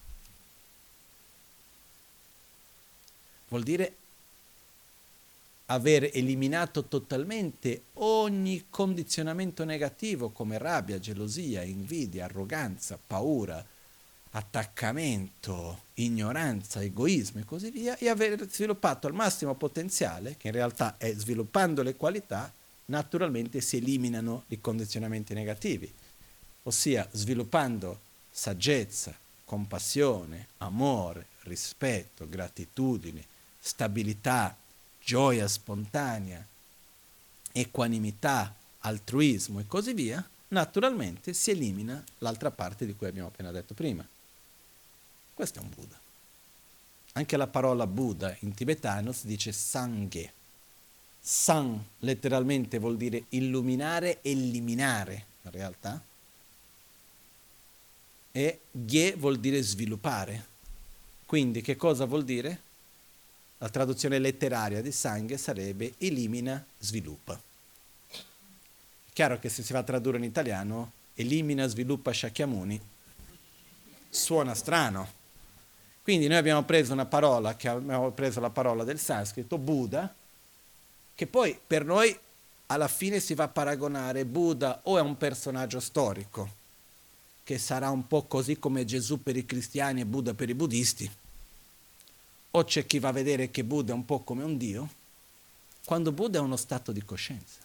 Vuol 3.50 3.64
dire 3.64 3.96
aver 5.72 6.10
eliminato 6.14 6.86
totalmente 6.86 7.84
ogni 7.94 8.66
condizionamento 8.70 9.64
negativo 9.64 10.30
come 10.30 10.58
rabbia, 10.58 11.00
gelosia, 11.00 11.64
invidia, 11.64 12.26
arroganza, 12.26 13.00
paura, 13.06 13.66
attaccamento, 14.32 15.84
ignoranza, 15.96 16.82
egoismo 16.82 17.40
e 17.40 17.46
così 17.46 17.72
via, 17.72 17.98
e 17.98 18.10
aver 18.10 18.50
sviluppato 18.50 19.08
al 19.08 19.14
massimo 19.14 19.56
potenziale, 19.56 20.36
che 20.38 20.48
in 20.48 20.54
realtà 20.54 20.98
è 20.98 21.14
sviluppando 21.14 21.84
le 21.84 21.96
qualità, 21.96 22.52
naturalmente 22.86 23.62
si 23.62 23.78
eliminano 23.78 24.44
i 24.48 24.60
condizionamenti 24.60 25.34
negativi, 25.34 25.92
ossia 26.64 27.08
sviluppando 27.12 28.00
saggezza, 28.30 29.18
compassione, 29.46 30.48
amore, 30.58 31.28
rispetto, 31.44 32.28
gratitudine, 32.28 33.24
stabilità, 33.58 34.56
gioia 35.04 35.48
spontanea, 35.48 36.46
equanimità, 37.52 38.56
altruismo 38.80 39.60
e 39.60 39.68
così 39.68 39.94
via, 39.94 40.28
naturalmente 40.50 41.34
si 41.34 41.52
elimina 41.52 42.04
l'altra 42.20 42.52
parte 42.52 42.86
di 42.86 42.96
cui 42.96 43.08
abbiamo 43.08 43.28
appena 43.28 43.52
detto 43.52 43.74
prima. 43.74 44.08
Questo 45.34 45.60
è 45.60 45.62
un 45.62 45.70
Buddha. 45.74 46.00
Anche 47.14 47.38
la 47.38 47.48
parola 47.48 47.88
Buddha 47.88 48.36
in 48.40 48.54
tibetano 48.54 49.12
si 49.12 49.28
dice 49.28 49.52
Sanghe. 49.52 50.34
San 51.20 51.84
letteralmente 52.00 52.80
vuol 52.80 52.98
dire 52.98 53.26
illuminare, 53.30 54.20
eliminare 54.22 55.26
in 55.44 55.52
realtà. 55.52 56.04
E 58.32 58.60
Gye 58.72 59.16
vuol 59.16 59.40
dire 59.40 59.62
sviluppare. 59.62 60.48
Quindi 61.26 61.62
che 61.62 61.76
cosa 61.76 62.06
vuol 62.06 62.24
dire? 62.24 62.62
La 63.62 63.70
traduzione 63.70 64.18
letteraria 64.18 64.82
di 64.82 64.92
Sanghe 64.92 65.38
sarebbe 65.38 65.94
elimina, 66.00 66.66
sviluppa. 66.80 67.40
È 68.10 69.14
chiaro 69.14 69.38
che 69.38 69.50
se 69.50 69.62
si 69.62 69.72
va 69.72 69.80
a 69.80 69.84
tradurre 69.84 70.18
in 70.18 70.24
italiano, 70.24 70.94
elimina, 71.14 71.68
sviluppa 71.68 72.12
Shakyamuni, 72.12 72.82
suona 74.10 74.56
strano. 74.56 75.08
Quindi 76.02 76.28
noi 76.28 76.38
abbiamo 76.38 76.64
preso 76.64 76.92
una 76.92 77.06
parola, 77.06 77.56
che 77.56 77.68
abbiamo 77.68 78.10
preso 78.10 78.40
la 78.40 78.50
parola 78.50 78.84
del 78.84 78.98
sanscrito, 78.98 79.60
Buddha, 79.60 80.12
che 81.14 81.28
poi 81.28 81.56
per 81.68 81.86
noi 81.86 82.18
alla 82.66 82.88
fine 82.88 83.20
si 83.20 83.36
va 83.36 83.44
a 83.44 83.50
paragonare 83.50 84.26
Buddha 84.26 84.80
o 84.86 84.98
è 84.98 85.02
un 85.02 85.16
personaggio 85.18 85.80
storico, 85.80 86.50
che 87.44 87.60
sarà 87.60 87.92
un 87.92 88.08
po' 88.08 88.24
così 88.24 88.58
come 88.58 88.86
Gesù 88.86 89.22
per 89.22 89.38
i 89.38 89.46
cristiani 89.46 90.02
e 90.02 90.06
Buddha 90.06 90.34
per 90.34 90.50
i 90.50 90.56
buddisti, 90.56 91.08
o 92.52 92.64
c'è 92.64 92.86
chi 92.86 93.00
va 93.00 93.10
a 93.10 93.14
vedere 93.14 93.50
che 93.50 93.64
Buddha 93.64 93.94
è 93.94 93.96
un 93.96 94.06
po' 94.06 94.20
come 94.20 94.44
un 94.44 94.58
Dio, 94.58 94.90
quando 95.86 96.12
Buddha 96.12 96.40
è 96.40 96.42
uno 96.42 96.58
stato 96.58 96.92
di 96.92 97.04
coscienza. 97.04 97.60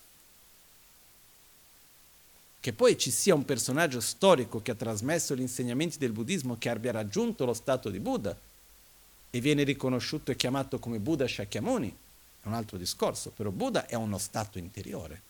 Che 2.60 2.72
poi 2.72 2.98
ci 2.98 3.10
sia 3.10 3.34
un 3.34 3.44
personaggio 3.44 4.00
storico 4.00 4.60
che 4.60 4.72
ha 4.72 4.74
trasmesso 4.74 5.36
gli 5.36 5.40
insegnamenti 5.40 5.98
del 5.98 6.12
buddismo 6.12 6.56
che 6.58 6.68
abbia 6.68 6.90
raggiunto 6.90 7.44
lo 7.44 7.54
stato 7.54 7.90
di 7.90 8.00
Buddha 8.00 8.36
e 9.30 9.40
viene 9.40 9.62
riconosciuto 9.62 10.30
e 10.30 10.36
chiamato 10.36 10.78
come 10.78 10.98
Buddha 10.98 11.28
Shakyamuni, 11.28 11.96
è 12.42 12.46
un 12.46 12.54
altro 12.54 12.76
discorso, 12.76 13.30
però 13.30 13.50
Buddha 13.50 13.86
è 13.86 13.94
uno 13.94 14.18
stato 14.18 14.58
interiore. 14.58 15.20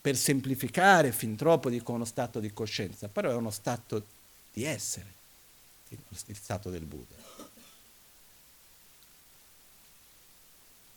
Per 0.00 0.16
semplificare 0.16 1.12
fin 1.12 1.36
troppo 1.36 1.68
dico 1.68 1.92
uno 1.92 2.04
stato 2.04 2.40
di 2.40 2.52
coscienza, 2.52 3.08
però 3.08 3.30
è 3.30 3.34
uno 3.34 3.50
stato 3.50 4.04
di 4.52 4.64
essere, 4.64 5.06
il 5.88 6.36
stato 6.36 6.70
del 6.70 6.84
Buddha. 6.84 7.39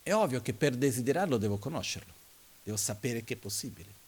È 0.03 0.13
ovvio 0.13 0.41
che 0.41 0.53
per 0.53 0.75
desiderarlo 0.75 1.37
devo 1.37 1.57
conoscerlo, 1.57 2.13
devo 2.61 2.75
sapere 2.75 3.23
che 3.23 3.35
è 3.35 3.37
possibile. 3.37 4.01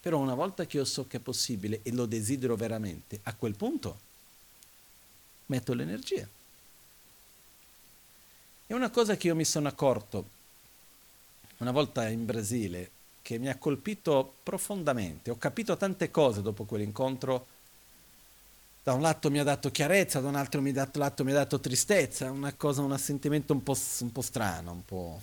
Però 0.00 0.18
una 0.18 0.34
volta 0.34 0.66
che 0.66 0.76
io 0.76 0.84
so 0.84 1.06
che 1.06 1.16
è 1.16 1.20
possibile 1.20 1.80
e 1.82 1.92
lo 1.92 2.04
desidero 2.04 2.56
veramente, 2.56 3.20
a 3.24 3.34
quel 3.34 3.56
punto 3.56 3.98
metto 5.46 5.72
l'energia. 5.72 6.28
È 8.66 8.72
una 8.72 8.90
cosa 8.90 9.16
che 9.16 9.26
io 9.26 9.34
mi 9.34 9.44
sono 9.44 9.68
accorto 9.68 10.38
una 11.58 11.72
volta 11.72 12.08
in 12.08 12.24
Brasile 12.24 12.90
che 13.22 13.38
mi 13.38 13.48
ha 13.48 13.56
colpito 13.56 14.34
profondamente. 14.42 15.30
Ho 15.30 15.36
capito 15.38 15.76
tante 15.76 16.10
cose 16.10 16.40
dopo 16.40 16.64
quell'incontro 16.64 17.46
da 18.82 18.94
un 18.94 19.02
lato 19.02 19.30
mi 19.30 19.38
ha 19.38 19.44
dato 19.44 19.70
chiarezza, 19.70 20.20
da 20.20 20.28
un 20.28 20.36
altro 20.36 20.60
mi 20.62 20.72
dato, 20.72 20.98
lato 20.98 21.24
mi 21.24 21.32
ha 21.32 21.34
dato 21.34 21.60
tristezza, 21.60 22.30
una 22.30 22.54
cosa, 22.54 22.80
un 22.80 22.98
sentimento 22.98 23.52
un 23.52 23.62
po', 23.62 23.76
un 24.00 24.12
po 24.12 24.22
strano, 24.22 24.72
un 24.72 24.84
po' 24.84 25.20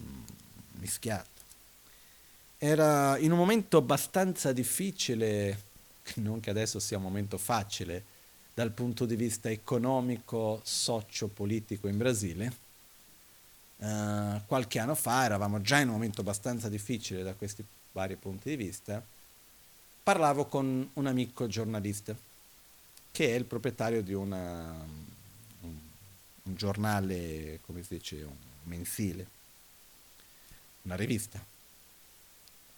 mm, 0.00 0.22
mischiato. 0.78 1.28
Era 2.56 3.18
in 3.18 3.32
un 3.32 3.38
momento 3.38 3.78
abbastanza 3.78 4.52
difficile, 4.52 5.60
non 6.16 6.40
che 6.40 6.50
adesso 6.50 6.78
sia 6.78 6.98
un 6.98 7.02
momento 7.02 7.36
facile, 7.36 8.04
dal 8.54 8.70
punto 8.72 9.06
di 9.06 9.16
vista 9.16 9.50
economico, 9.50 10.60
socio-politico 10.62 11.88
in 11.88 11.96
Brasile. 11.96 12.68
Uh, 13.78 14.42
qualche 14.44 14.78
anno 14.78 14.94
fa 14.94 15.24
eravamo 15.24 15.62
già 15.62 15.78
in 15.78 15.88
un 15.88 15.94
momento 15.94 16.20
abbastanza 16.20 16.68
difficile 16.68 17.22
da 17.22 17.32
questi 17.32 17.64
vari 17.92 18.16
punti 18.16 18.50
di 18.50 18.56
vista 18.56 19.02
parlavo 20.02 20.46
con 20.46 20.90
un 20.92 21.06
amico 21.06 21.46
giornalista 21.46 22.16
che 23.12 23.34
è 23.34 23.34
il 23.36 23.44
proprietario 23.44 24.02
di 24.02 24.14
una, 24.14 24.72
un, 25.60 25.78
un 26.42 26.54
giornale, 26.54 27.60
come 27.66 27.82
si 27.82 27.94
dice, 27.94 28.22
un 28.22 28.36
mensile, 28.64 29.26
una 30.82 30.96
rivista. 30.96 31.44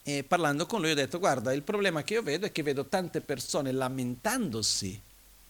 E 0.05 0.25
parlando 0.25 0.67
con 0.67 0.81
lui 0.81 0.91
ho 0.91 0.95
detto, 0.95 1.19
guarda, 1.19 1.53
il 1.53 1.63
problema 1.63 2.03
che 2.03 2.15
io 2.15 2.23
vedo 2.23 2.47
è 2.47 2.53
che 2.53 2.63
vedo 2.63 2.87
tante 2.87 3.21
persone 3.21 3.71
lamentandosi 3.71 5.01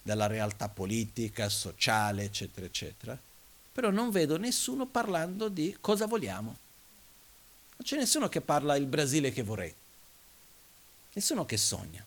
della 0.02 0.26
realtà 0.26 0.68
politica, 0.68 1.48
sociale, 1.48 2.24
eccetera, 2.24 2.66
eccetera, 2.66 3.18
però 3.72 3.90
non 3.90 4.10
vedo 4.10 4.36
nessuno 4.36 4.86
parlando 4.86 5.48
di 5.48 5.74
cosa 5.80 6.06
vogliamo. 6.06 6.56
Non 7.76 7.82
c'è 7.82 7.96
nessuno 7.96 8.28
che 8.28 8.40
parla 8.42 8.76
il 8.76 8.86
Brasile 8.86 9.32
che 9.32 9.42
vorrei. 9.42 9.74
Nessuno 11.14 11.44
che 11.44 11.56
sogna. 11.56 12.04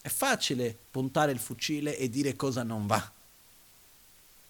È 0.00 0.08
facile 0.08 0.76
puntare 0.90 1.32
il 1.32 1.38
fucile 1.38 1.96
e 1.96 2.08
dire 2.10 2.36
cosa 2.36 2.62
non 2.62 2.86
va. 2.86 3.12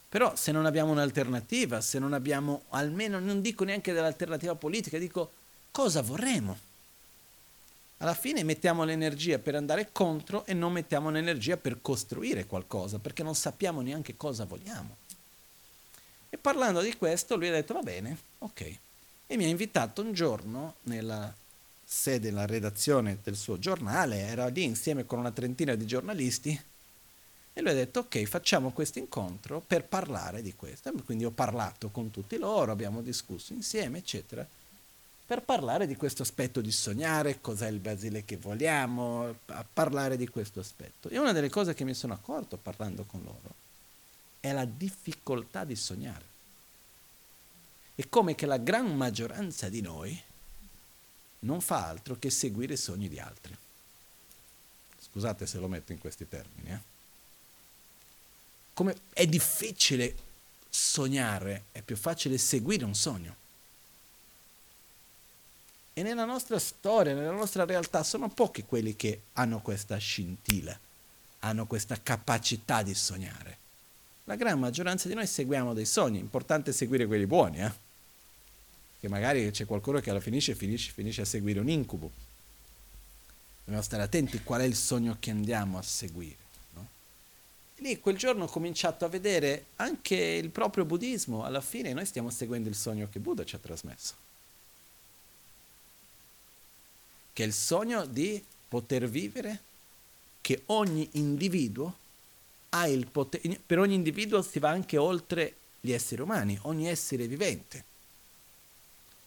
Però 0.09 0.37
se 0.37 0.53
non 0.53 0.67
abbiamo 0.67 0.93
un'alternativa, 0.93 1.81
se 1.81 1.99
non 1.99 2.13
abbiamo 2.13 2.65
almeno, 2.71 3.19
non 3.19 3.41
dico 3.41 3.65
neanche 3.65 3.93
dell'alternativa 3.93 4.55
politica, 4.55 4.99
dico 4.99 5.33
cosa 5.71 6.03
vorremmo. 6.03 6.57
Alla 7.99 8.15
fine 8.15 8.45
mettiamo 8.45 8.85
l'energia 8.85 9.39
per 9.39 9.55
andare 9.55 9.91
contro 9.91 10.45
e 10.45 10.53
non 10.53 10.73
mettiamo 10.73 11.11
l'energia 11.11 11.57
per 11.57 11.81
costruire 11.81 12.47
qualcosa, 12.47 12.99
perché 12.99 13.23
non 13.23 13.35
sappiamo 13.35 13.81
neanche 13.81 14.17
cosa 14.17 14.45
vogliamo. 14.45 14.97
E 16.29 16.37
parlando 16.37 16.81
di 16.81 16.97
questo, 16.97 17.37
lui 17.37 17.49
ha 17.49 17.53
detto 17.53 17.75
va 17.75 17.83
bene, 17.83 18.19
ok. 18.39 18.79
E 19.27 19.37
mi 19.37 19.45
ha 19.45 19.49
invitato 19.49 20.03
un 20.03 20.13
giorno 20.13 20.75
nella 20.83 21.33
sede 21.95 22.33
la 22.33 22.45
redazione 22.45 23.19
del 23.23 23.37
suo 23.37 23.57
giornale, 23.57 24.19
era 24.19 24.49
lì 24.49 24.65
insieme 24.65 25.07
con 25.07 25.21
una 25.21 25.31
trentina 25.31 25.77
di 25.77 25.87
giornalisti 25.87 26.61
e 27.53 27.61
lui 27.61 27.71
ha 27.71 27.75
detto 27.75 28.01
ok 28.01 28.25
facciamo 28.25 28.73
questo 28.73 28.99
incontro 28.99 29.63
per 29.65 29.85
parlare 29.85 30.43
di 30.43 30.55
questo. 30.55 30.93
Quindi 31.05 31.25
ho 31.25 31.31
parlato 31.31 31.91
con 31.91 32.11
tutti 32.11 32.37
loro, 32.37 32.73
abbiamo 32.73 33.01
discusso 33.01 33.53
insieme, 33.53 33.99
eccetera, 33.99 34.47
per 35.27 35.43
parlare 35.43 35.87
di 35.87 35.95
questo 35.95 36.23
aspetto 36.23 36.61
di 36.61 36.73
sognare, 36.73 37.41
cos'è 37.41 37.69
il 37.69 37.79
Basile 37.79 38.25
che 38.25 38.37
vogliamo, 38.39 39.37
a 39.47 39.65
parlare 39.73 40.17
di 40.17 40.27
questo 40.27 40.59
aspetto. 40.59 41.09
E 41.09 41.19
una 41.19 41.33
delle 41.33 41.49
cose 41.49 41.75
che 41.75 41.85
mi 41.85 41.95
sono 41.95 42.13
accorto 42.13 42.57
parlando 42.57 43.05
con 43.05 43.23
loro 43.23 43.55
è 44.41 44.53
la 44.53 44.65
difficoltà 44.65 45.65
di 45.65 45.77
sognare. 45.77 46.25
E 47.95 48.09
come 48.09 48.35
che 48.35 48.47
la 48.47 48.59
gran 48.59 48.95
maggioranza 48.97 49.69
di 49.69 49.81
noi 49.81 50.21
non 51.45 51.61
fa 51.61 51.87
altro 51.87 52.19
che 52.19 52.31
seguire 52.31 52.75
i 52.75 52.79
sogni 52.79 53.09
di 53.09 53.19
altri. 53.19 53.57
Scusate 55.01 55.47
se 55.47 55.59
lo 55.59 55.69
metto 55.69 55.93
in 55.93 55.99
questi 55.99 56.29
termini. 56.29 56.71
Eh? 56.71 56.93
come 58.75 58.97
è 59.13 59.27
difficile 59.27 60.15
sognare, 60.69 61.65
è 61.73 61.81
più 61.81 61.97
facile 61.97 62.37
seguire 62.37 62.85
un 62.85 62.95
sogno. 62.95 63.37
E 65.95 66.03
nella 66.03 66.25
nostra 66.25 66.59
storia, 66.59 67.15
nella 67.15 67.31
nostra 67.31 67.65
realtà, 67.65 68.03
sono 68.03 68.29
pochi 68.29 68.65
quelli 68.65 68.97
che 68.97 69.23
hanno 69.35 69.61
questa 69.61 69.97
scintilla, 69.97 70.77
hanno 71.41 71.67
questa 71.67 72.01
capacità 72.03 72.83
di 72.83 72.95
sognare. 72.95 73.59
La 74.25 74.35
gran 74.35 74.59
maggioranza 74.59 75.07
di 75.07 75.15
noi 75.15 75.29
seguiamo 75.29 75.73
dei 75.73 75.87
sogni, 75.87 76.19
importante 76.19 76.73
seguire 76.73 77.07
quelli 77.07 77.27
buoni, 77.27 77.61
eh? 77.61 77.83
Che 79.05 79.11
magari 79.11 79.51
c'è 79.51 79.67
qualcuno 79.67 80.01
che 80.01 80.09
alla 80.09 80.19
finisce, 80.19 80.55
finisce, 80.55 80.91
finisce 80.91 81.21
a 81.21 81.25
seguire 81.27 81.61
un 81.61 81.69
incubo. 81.69 82.11
Dobbiamo 83.63 83.83
stare 83.85 84.03
attenti 84.03 84.43
qual 84.43 84.63
è 84.63 84.65
il 84.65 84.75
sogno 84.75 85.19
che 85.21 85.31
andiamo 85.31 85.77
a 85.77 85.83
seguire. 85.83 86.39
No? 86.73 86.89
Lì 87.81 88.01
quel 88.01 88.17
giorno 88.17 88.45
ho 88.45 88.47
cominciato 88.47 89.05
a 89.05 89.09
vedere 89.09 89.67
anche 89.77 90.17
il 90.17 90.49
proprio 90.49 90.87
buddismo, 90.87 91.45
alla 91.45 91.61
fine 91.61 91.93
noi 91.93 92.07
stiamo 92.07 92.31
seguendo 92.31 92.71
il 92.71 92.75
sogno 92.75 93.07
che 93.13 93.19
Buddha 93.19 93.45
ci 93.45 93.55
ha 93.55 93.59
trasmesso 93.59 94.15
che 97.35 97.43
è 97.43 97.47
il 97.47 97.53
sogno 97.53 98.07
di 98.07 98.43
poter 98.69 99.07
vivere, 99.07 99.61
che 100.41 100.63
ogni 100.67 101.07
individuo 101.13 101.95
ha 102.71 102.89
il 102.89 103.07
potere, 103.09 103.61
per 103.67 103.81
ogni 103.81 103.97
individuo 103.97 104.41
si 104.41 104.59
va 104.59 104.71
anche 104.71 104.97
oltre 104.97 105.57
gli 105.79 105.93
esseri 105.93 106.23
umani, 106.23 106.59
ogni 106.63 106.89
essere 106.89 107.27
vivente 107.27 107.93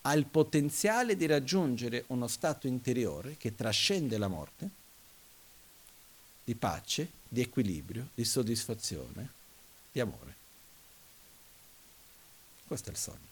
ha 0.07 0.13
il 0.13 0.25
potenziale 0.25 1.17
di 1.17 1.25
raggiungere 1.25 2.05
uno 2.07 2.29
stato 2.29 2.65
interiore 2.65 3.35
che 3.35 3.55
trascende 3.55 4.17
la 4.17 4.29
morte, 4.29 4.69
di 6.45 6.55
pace, 6.55 7.11
di 7.27 7.41
equilibrio, 7.41 8.07
di 8.13 8.23
soddisfazione, 8.23 9.29
di 9.91 9.99
amore. 9.99 10.35
Questo 12.65 12.87
è 12.87 12.91
il 12.93 12.97
sogno. 12.97 13.27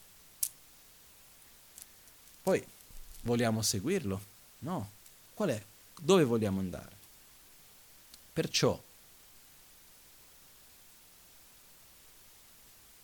Poi 2.44 2.66
vogliamo 3.22 3.62
seguirlo? 3.62 4.22
No. 4.60 4.92
Qual 5.34 5.50
è? 5.50 5.64
Dove 5.98 6.26
vogliamo 6.26 6.60
andare? 6.60 6.94
Perciò, 8.34 8.82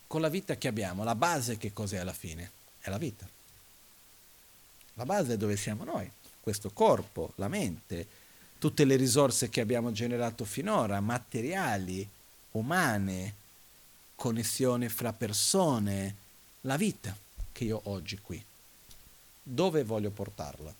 con 0.06 0.20
la 0.20 0.28
vita 0.28 0.58
che 0.58 0.68
abbiamo, 0.68 1.04
la 1.04 1.14
base 1.14 1.56
che 1.56 1.72
cos'è 1.72 1.96
alla 1.96 2.12
fine? 2.12 2.50
È 2.78 2.90
la 2.90 2.98
vita. 2.98 3.40
La 4.94 5.04
base 5.04 5.34
è 5.34 5.36
dove 5.36 5.56
siamo 5.56 5.84
noi, 5.84 6.10
questo 6.40 6.70
corpo, 6.70 7.32
la 7.36 7.48
mente, 7.48 8.06
tutte 8.58 8.84
le 8.84 8.96
risorse 8.96 9.48
che 9.48 9.60
abbiamo 9.60 9.92
generato 9.92 10.44
finora, 10.44 11.00
materiali, 11.00 12.08
umane, 12.52 13.34
connessione 14.14 14.88
fra 14.88 15.12
persone, 15.12 16.16
la 16.62 16.76
vita 16.76 17.16
che 17.50 17.64
io 17.64 17.80
ho 17.82 17.90
oggi 17.90 18.18
qui. 18.18 18.44
Dove 19.42 19.82
voglio 19.82 20.10
portarla? 20.10 20.72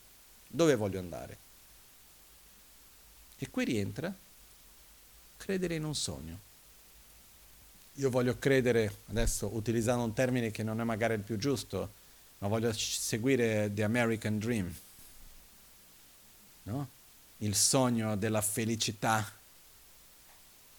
Dove 0.46 0.76
voglio 0.76 0.98
andare? 0.98 1.38
E 3.38 3.50
qui 3.50 3.64
rientra 3.64 4.14
credere 5.36 5.74
in 5.74 5.84
un 5.84 5.94
sogno. 5.96 6.38
Io 7.94 8.10
voglio 8.10 8.38
credere, 8.38 8.98
adesso 9.06 9.48
utilizzando 9.54 10.04
un 10.04 10.12
termine 10.12 10.52
che 10.52 10.62
non 10.62 10.80
è 10.80 10.84
magari 10.84 11.14
il 11.14 11.20
più 11.20 11.36
giusto, 11.36 12.00
ma 12.42 12.48
voglio 12.48 12.72
seguire 12.72 13.70
The 13.72 13.84
American 13.84 14.40
Dream, 14.40 14.74
no? 16.64 16.88
il 17.38 17.54
sogno 17.54 18.16
della 18.16 18.42
felicità 18.42 19.32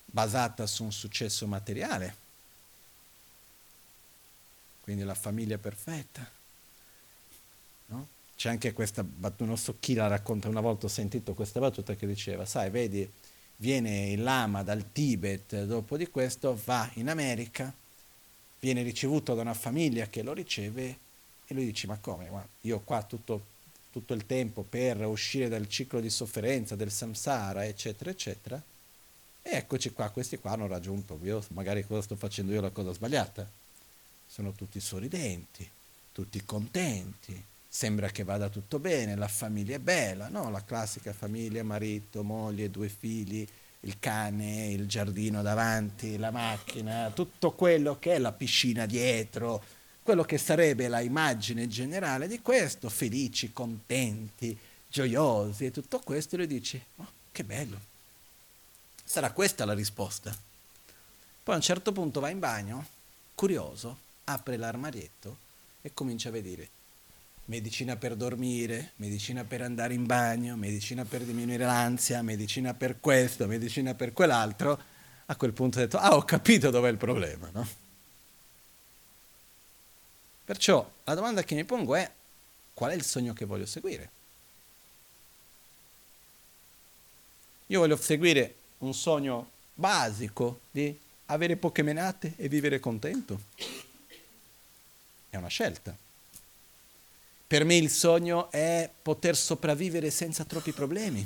basata 0.05 0.67
su 0.67 0.83
un 0.83 0.91
successo 0.91 1.47
materiale, 1.47 2.15
quindi 4.81 5.03
la 5.03 5.15
famiglia 5.15 5.57
perfetta, 5.57 6.29
no? 7.87 8.07
C'è 8.35 8.49
anche 8.49 8.73
questa 8.73 9.01
battuta, 9.01 9.45
non 9.45 9.57
so 9.57 9.77
chi 9.79 9.93
la 9.93 10.07
racconta, 10.07 10.49
una 10.49 10.59
volta 10.59 10.87
ho 10.87 10.89
sentito 10.89 11.33
questa 11.33 11.61
battuta 11.61 11.95
che 11.95 12.05
diceva, 12.05 12.45
sai, 12.45 12.71
vedi, 12.71 13.09
viene 13.55 14.09
il 14.09 14.21
lama 14.21 14.63
dal 14.63 14.91
Tibet, 14.91 15.63
dopo 15.63 15.95
di 15.95 16.09
questo 16.09 16.59
va 16.65 16.89
in 16.95 17.07
America, 17.07 17.73
viene 18.59 18.81
ricevuto 18.81 19.33
da 19.33 19.41
una 19.41 19.53
famiglia 19.53 20.07
che 20.07 20.23
lo 20.23 20.33
riceve 20.33 21.02
lui 21.53 21.65
dice, 21.65 21.87
ma 21.87 21.97
come, 21.97 22.27
Guarda, 22.27 22.49
io 22.61 22.79
qua 22.81 23.03
tutto, 23.03 23.45
tutto 23.91 24.13
il 24.13 24.25
tempo 24.25 24.63
per 24.63 25.05
uscire 25.05 25.49
dal 25.49 25.67
ciclo 25.67 25.99
di 25.99 26.09
sofferenza, 26.09 26.75
del 26.75 26.91
samsara, 26.91 27.65
eccetera, 27.65 28.09
eccetera, 28.09 28.61
e 29.45 29.57
eccoci 29.57 29.91
qua, 29.91 30.09
questi 30.09 30.37
qua 30.37 30.51
hanno 30.51 30.67
raggiunto, 30.67 31.19
io 31.21 31.43
magari 31.49 31.85
cosa 31.85 32.01
sto 32.01 32.15
facendo 32.15 32.53
io 32.53 32.61
la 32.61 32.69
cosa 32.69 32.93
sbagliata. 32.93 33.45
Sono 34.25 34.53
tutti 34.53 34.79
sorridenti, 34.79 35.69
tutti 36.11 36.43
contenti, 36.45 37.43
sembra 37.67 38.09
che 38.09 38.23
vada 38.23 38.49
tutto 38.49 38.79
bene, 38.79 39.15
la 39.15 39.27
famiglia 39.27 39.75
è 39.75 39.79
bella, 39.79 40.29
no? 40.29 40.49
La 40.49 40.63
classica 40.63 41.11
famiglia, 41.11 41.61
marito, 41.63 42.23
moglie, 42.23 42.71
due 42.71 42.87
figli, 42.87 43.45
il 43.81 43.99
cane, 43.99 44.67
il 44.67 44.87
giardino 44.87 45.41
davanti, 45.41 46.17
la 46.17 46.31
macchina, 46.31 47.11
tutto 47.13 47.51
quello 47.51 47.99
che 47.99 48.13
è 48.13 48.19
la 48.19 48.31
piscina 48.31 48.85
dietro, 48.85 49.61
quello 50.03 50.23
che 50.23 50.37
sarebbe 50.37 50.87
la 50.87 50.99
immagine 50.99 51.67
generale 51.67 52.27
di 52.27 52.41
questo, 52.41 52.89
felici, 52.89 53.51
contenti, 53.51 54.57
gioiosi 54.87 55.65
e 55.65 55.71
tutto 55.71 55.99
questo, 55.99 56.37
lui 56.37 56.47
dice, 56.47 56.85
oh, 56.97 57.07
che 57.31 57.43
bello. 57.43 57.79
Sarà 59.03 59.31
questa 59.31 59.65
la 59.65 59.73
risposta. 59.73 60.35
Poi 61.43 61.53
a 61.53 61.57
un 61.57 61.63
certo 61.63 61.91
punto 61.91 62.19
va 62.19 62.29
in 62.29 62.39
bagno, 62.39 62.85
curioso, 63.33 63.97
apre 64.25 64.57
l'armadietto 64.57 65.37
e 65.81 65.93
comincia 65.93 66.29
a 66.29 66.31
vedere 66.31 66.69
medicina 67.45 67.97
per 67.97 68.15
dormire, 68.15 68.91
medicina 68.97 69.43
per 69.43 69.61
andare 69.61 69.93
in 69.93 70.05
bagno, 70.05 70.55
medicina 70.55 71.03
per 71.03 71.23
diminuire 71.23 71.65
l'ansia, 71.65 72.21
medicina 72.21 72.73
per 72.73 72.99
questo, 72.99 73.47
medicina 73.47 73.93
per 73.93 74.13
quell'altro, 74.13 74.79
a 75.25 75.35
quel 75.35 75.53
punto 75.53 75.77
ho 75.77 75.81
detto, 75.81 75.97
ah 75.97 76.15
ho 76.15 76.23
capito 76.23 76.69
dov'è 76.69 76.89
il 76.89 76.97
problema, 76.97 77.49
no? 77.51 77.67
Perciò 80.45 80.89
la 81.05 81.13
domanda 81.13 81.43
che 81.43 81.55
mi 81.55 81.63
pongo 81.63 81.95
è, 81.95 82.09
qual 82.73 82.91
è 82.91 82.95
il 82.95 83.03
sogno 83.03 83.33
che 83.33 83.45
voglio 83.45 83.65
seguire? 83.65 84.09
Io 87.67 87.79
voglio 87.79 87.95
seguire 87.95 88.55
un 88.79 88.93
sogno 88.93 89.51
basico 89.73 90.61
di 90.69 90.97
avere 91.27 91.55
poche 91.55 91.81
menate 91.81 92.33
e 92.35 92.49
vivere 92.49 92.79
contento. 92.79 93.39
È 95.29 95.37
una 95.37 95.47
scelta. 95.47 95.95
Per 97.47 97.63
me 97.63 97.75
il 97.75 97.89
sogno 97.89 98.51
è 98.51 98.89
poter 99.01 99.37
sopravvivere 99.37 100.11
senza 100.11 100.43
troppi 100.43 100.73
problemi. 100.73 101.25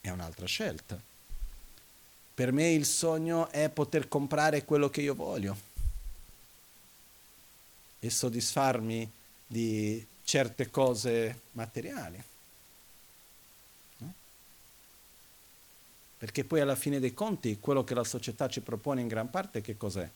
È 0.00 0.08
un'altra 0.08 0.46
scelta. 0.46 0.98
Per 2.34 2.50
me 2.50 2.70
il 2.70 2.86
sogno 2.86 3.50
è 3.50 3.68
poter 3.68 4.08
comprare 4.08 4.64
quello 4.64 4.88
che 4.88 5.02
io 5.02 5.14
voglio 5.14 5.70
e 8.04 8.10
soddisfarmi 8.10 9.08
di 9.46 10.04
certe 10.24 10.70
cose 10.70 11.42
materiali. 11.52 12.22
No? 13.98 14.12
Perché 16.18 16.42
poi 16.42 16.60
alla 16.60 16.74
fine 16.74 16.98
dei 16.98 17.14
conti 17.14 17.60
quello 17.60 17.84
che 17.84 17.94
la 17.94 18.02
società 18.02 18.48
ci 18.48 18.60
propone 18.60 19.02
in 19.02 19.06
gran 19.06 19.30
parte 19.30 19.60
che 19.60 19.76
cos'è? 19.76 20.08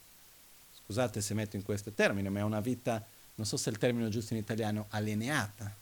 Scusate 0.84 1.20
se 1.20 1.34
metto 1.34 1.54
in 1.54 1.62
questo 1.62 1.92
termine, 1.92 2.28
ma 2.28 2.40
è 2.40 2.42
una 2.42 2.60
vita 2.60 3.04
non 3.36 3.46
so 3.46 3.56
se 3.56 3.68
è 3.70 3.72
il 3.72 3.78
termine 3.78 4.08
giusto 4.08 4.32
in 4.32 4.40
italiano, 4.40 4.86
alienata, 4.90 5.72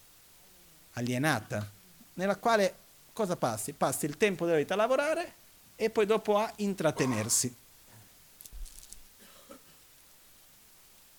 alienata, 0.94 1.70
nella 2.14 2.36
quale 2.36 2.74
cosa 3.12 3.36
passi? 3.36 3.72
Passi 3.72 4.06
il 4.06 4.16
tempo 4.16 4.44
della 4.44 4.58
vita 4.58 4.74
a 4.74 4.76
lavorare 4.76 5.32
e 5.76 5.88
poi 5.88 6.04
dopo 6.04 6.36
a 6.36 6.52
intrattenersi. 6.56 7.54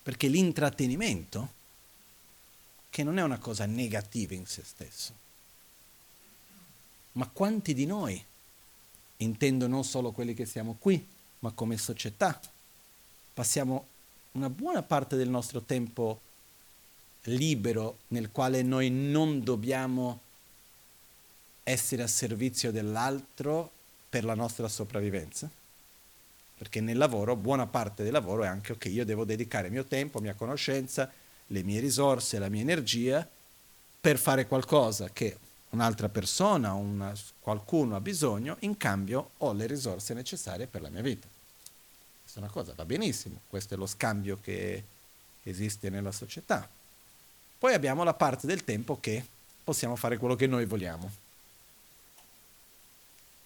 Perché 0.05 0.27
l'intrattenimento, 0.27 1.53
che 2.91 3.01
non 3.01 3.17
è 3.17 3.23
una 3.23 3.39
cosa 3.39 3.65
negativa 3.65 4.35
in 4.35 4.45
se 4.45 4.63
stesso, 4.63 5.13
ma 7.13 7.27
quanti 7.27 7.73
di 7.73 7.87
noi, 7.87 8.23
intendo 9.17 9.65
non 9.65 9.83
solo 9.83 10.11
quelli 10.11 10.35
che 10.35 10.45
siamo 10.45 10.75
qui, 10.77 11.03
ma 11.39 11.49
come 11.53 11.75
società, 11.77 12.39
passiamo 13.33 13.87
una 14.33 14.51
buona 14.51 14.83
parte 14.83 15.15
del 15.15 15.29
nostro 15.29 15.61
tempo 15.61 16.21
libero 17.23 18.01
nel 18.09 18.29
quale 18.31 18.61
noi 18.61 18.91
non 18.91 19.43
dobbiamo 19.43 20.21
essere 21.63 22.03
a 22.03 22.07
servizio 22.07 22.71
dell'altro 22.71 23.71
per 24.07 24.23
la 24.23 24.35
nostra 24.35 24.67
sopravvivenza. 24.67 25.49
Perché 26.57 26.79
nel 26.79 26.97
lavoro, 26.97 27.35
buona 27.35 27.67
parte 27.67 28.03
del 28.03 28.11
lavoro 28.11 28.43
è 28.43 28.47
anche 28.47 28.73
ok, 28.73 28.85
io 28.85 29.05
devo 29.05 29.25
dedicare 29.25 29.67
il 29.67 29.73
mio 29.73 29.83
tempo, 29.85 30.19
mia 30.19 30.33
conoscenza, 30.33 31.11
le 31.47 31.63
mie 31.63 31.79
risorse, 31.79 32.39
la 32.39 32.49
mia 32.49 32.61
energia 32.61 33.27
per 33.99 34.17
fare 34.17 34.47
qualcosa 34.47 35.09
che 35.11 35.37
un'altra 35.71 36.09
persona, 36.09 36.73
una, 36.73 37.13
qualcuno 37.39 37.95
ha 37.95 37.99
bisogno, 37.99 38.55
in 38.59 38.77
cambio 38.77 39.31
ho 39.37 39.51
le 39.51 39.67
risorse 39.67 40.13
necessarie 40.13 40.67
per 40.67 40.81
la 40.81 40.89
mia 40.89 41.01
vita. 41.01 41.27
questa 42.21 42.39
è 42.39 42.43
una 42.43 42.51
cosa, 42.51 42.73
va 42.75 42.85
benissimo, 42.85 43.41
questo 43.49 43.73
è 43.73 43.77
lo 43.77 43.85
scambio 43.85 44.39
che 44.41 44.83
esiste 45.43 45.89
nella 45.89 46.11
società. 46.11 46.67
Poi 47.57 47.73
abbiamo 47.73 48.03
la 48.03 48.13
parte 48.13 48.47
del 48.47 48.63
tempo 48.63 48.99
che 48.99 49.25
possiamo 49.63 49.95
fare 49.95 50.17
quello 50.17 50.35
che 50.35 50.47
noi 50.47 50.65
vogliamo. 50.65 51.23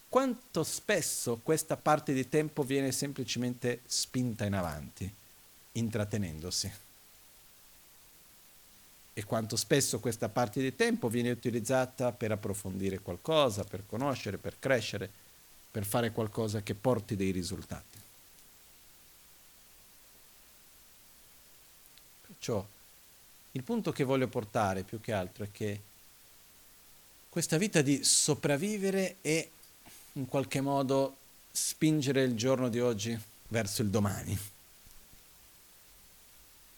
Quanto 0.10 0.64
spesso 0.64 1.38
questa 1.44 1.78
parte 1.78 2.14
di 2.14 2.28
tempo 2.28 2.64
viene 2.64 2.92
semplicemente 2.92 3.82
spinta 3.86 4.44
in 4.44 4.56
avanti, 4.56 5.14
intrattenendosi? 5.74 6.72
E 9.14 9.24
quanto 9.24 9.56
spesso 9.56 10.00
questa 10.00 10.28
parte 10.28 10.62
di 10.62 10.76
tempo 10.76 11.10
viene 11.10 11.30
utilizzata 11.30 12.12
per 12.12 12.32
approfondire 12.32 13.00
qualcosa, 13.00 13.64
per 13.64 13.84
conoscere, 13.86 14.38
per 14.38 14.58
crescere, 14.58 15.10
per 15.70 15.86
fare 15.86 16.12
qualcosa 16.12 16.62
che 16.62 16.74
porti 16.74 17.16
dei 17.16 17.30
risultati. 17.30 18.00
Perciò 22.26 22.66
il 23.52 23.64
punto 23.64 23.92
che 23.92 24.04
voglio 24.04 24.28
portare 24.28 24.82
più 24.82 25.00
che 25.00 25.14
altro 25.14 25.44
è 25.44 25.50
che 25.52 25.82
questa 27.30 27.58
vita 27.58 27.84
di 27.84 28.04
sopravvivere 28.04 29.18
e 29.22 29.52
in 30.20 30.28
qualche 30.28 30.60
modo 30.60 31.16
spingere 31.52 32.24
il 32.24 32.36
giorno 32.36 32.68
di 32.70 32.80
oggi 32.80 33.18
verso 33.48 33.82
il 33.82 33.90
domani, 33.90 34.38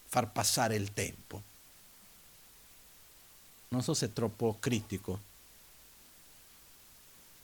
far 0.06 0.30
passare 0.30 0.76
il 0.76 0.92
tempo. 0.92 1.42
Non 3.68 3.82
so 3.82 3.94
se 3.94 4.06
è 4.06 4.12
troppo 4.12 4.56
critico, 4.60 5.30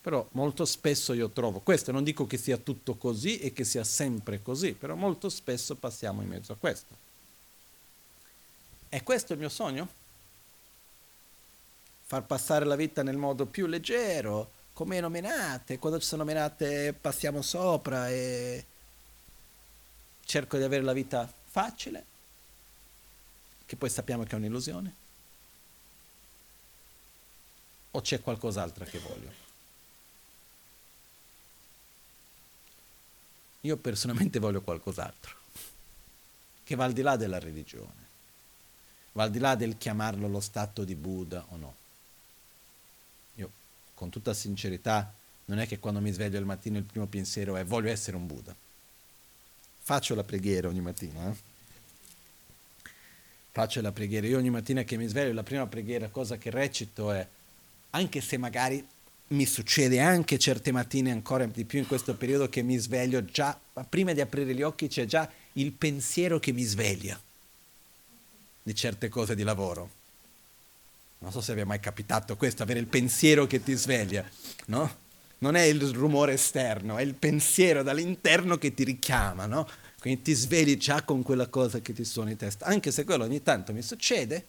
però 0.01 0.27
molto 0.33 0.65
spesso 0.65 1.13
io 1.13 1.31
trovo, 1.31 1.61
questo 1.61 1.91
non 1.91 2.05
dico 2.05 2.27
che 2.27 2.39
sia 2.39 2.57
tutto 2.57 2.95
così 2.95 3.41
e 3.41 3.53
che 3.53 3.65
sia 3.65 3.85
sempre 3.85 4.41
così, 4.41 4.73
però 4.73 4.95
molto 4.95 5.29
spesso 5.29 5.75
passiamo 5.75 6.23
in 6.23 6.29
mezzo 6.29 6.53
a 6.53 6.57
questo. 6.57 7.07
È 8.89 9.03
questo 9.03 9.33
il 9.33 9.39
mio 9.41 9.49
sogno? 9.49 9.99
far 12.09 12.25
passare 12.25 12.65
la 12.65 12.75
vita 12.75 13.03
nel 13.03 13.19
modo 13.19 13.45
più 13.45 13.67
leggero, 13.67 14.51
come 14.79 15.01
nominate, 15.01 15.77
quando 15.77 15.99
ci 15.99 16.07
sono 16.07 16.23
nominate 16.23 16.93
passiamo 16.93 17.43
sopra 17.43 18.09
e 18.11 18.65
cerco 20.25 20.57
di 20.57 20.63
avere 20.63 20.85
la 20.85 20.93
vita 20.93 21.29
facile, 21.47 22.05
che 23.67 23.75
poi 23.75 23.91
sappiamo 23.91 24.23
che 24.23 24.31
è 24.31 24.35
un'illusione? 24.37 24.95
O 27.91 28.01
c'è 28.01 28.21
qualcos'altro 28.21 28.85
che 28.85 29.01
voglio? 29.01 29.33
Io 33.63 33.77
personalmente 33.79 34.39
voglio 34.39 34.63
qualcos'altro, 34.63 35.35
che 36.63 36.77
va 36.77 36.85
al 36.85 36.93
di 36.93 37.03
là 37.03 37.17
della 37.17 37.41
religione, 37.41 38.07
va 39.11 39.25
al 39.25 39.33
di 39.33 39.41
là 39.41 39.57
del 39.57 39.77
chiamarlo 39.77 40.29
lo 40.29 40.39
stato 40.39 40.85
di 40.85 40.95
Buddha 40.95 41.45
o 41.49 41.57
no 41.57 41.78
con 43.99 44.11
tutta 44.11 44.33
sincerità, 44.33 45.13
non 45.47 45.59
è 45.59 45.67
che 45.67 45.81
quando 45.81 45.99
mi 45.99 46.13
sveglio 46.13 46.39
al 46.39 46.45
mattino 46.45 46.79
il 46.79 46.85
primo 46.85 47.07
pensiero 47.07 47.57
è 47.57 47.65
voglio 47.65 47.91
essere 47.91 48.17
un 48.17 48.29
Buddha. 48.29 48.55
Faccio 49.81 50.15
la 50.15 50.23
preghiera 50.23 50.69
ogni 50.69 50.81
mattina. 50.81 51.29
Eh? 51.29 51.35
Faccio 53.51 53.81
la 53.81 53.91
preghiera. 53.91 54.29
Io 54.29 54.39
ogni 54.39 54.51
mattina 54.51 54.85
che 54.85 54.97
mi 54.97 55.09
sveglio, 55.09 55.33
la 55.33 55.43
prima 55.43 55.67
preghiera, 55.67 56.07
cosa 56.11 56.37
che 56.37 56.51
recito 56.51 57.11
è, 57.11 57.27
anche 57.91 58.21
se 58.21 58.37
magari 58.37 58.87
mi 59.29 59.45
succede 59.47 59.99
anche 59.99 60.39
certe 60.39 60.71
mattine 60.71 61.11
ancora 61.11 61.45
di 61.47 61.65
più 61.65 61.81
in 61.81 61.87
questo 61.89 62.15
periodo 62.15 62.49
che 62.49 62.63
mi 62.63 62.77
sveglio 62.77 63.25
già, 63.25 63.59
prima 63.89 64.13
di 64.13 64.21
aprire 64.21 64.55
gli 64.55 64.63
occhi 64.63 64.87
c'è 64.87 65.07
già 65.07 65.29
il 65.55 65.73
pensiero 65.73 66.39
che 66.39 66.53
mi 66.53 66.63
sveglia 66.63 67.21
di 68.63 68.75
certe 68.77 69.09
cose 69.09 69.35
di 69.35 69.43
lavoro 69.43 69.98
non 71.19 71.33
so 71.33 71.41
se 71.41 71.55
vi 71.55 71.61
è 71.61 71.65
mai 71.65 71.81
capitato 71.81 72.37
questo, 72.37 72.63
avere 72.63 72.79
il 72.79 72.87
pensiero 72.87 73.47
che 73.47 73.63
ti 73.63 73.75
sveglia, 73.75 74.29
no? 74.67 75.07
Non 75.39 75.55
è 75.55 75.63
il 75.63 75.81
rumore 75.93 76.35
esterno, 76.35 76.97
è 76.97 77.03
il 77.03 77.15
pensiero 77.15 77.83
dall'interno 77.83 78.59
che 78.59 78.75
ti 78.75 78.85
richiama, 78.85 79.47
no? 79.47 79.69
Quindi 80.01 80.23
ti 80.23 80.33
svegli 80.33 80.77
già 80.77 81.03
con 81.03 81.23
quella 81.23 81.49
cosa 81.49 81.81
che 81.81 81.93
ti 81.93 82.05
suona 82.05 82.31
in 82.31 82.37
testa. 82.37 82.67
Anche 82.67 82.93
se 82.93 83.05
quello 83.05 83.25
ogni 83.25 83.43
tanto 83.43 83.73
mi 83.73 83.83
succede, 83.83 84.47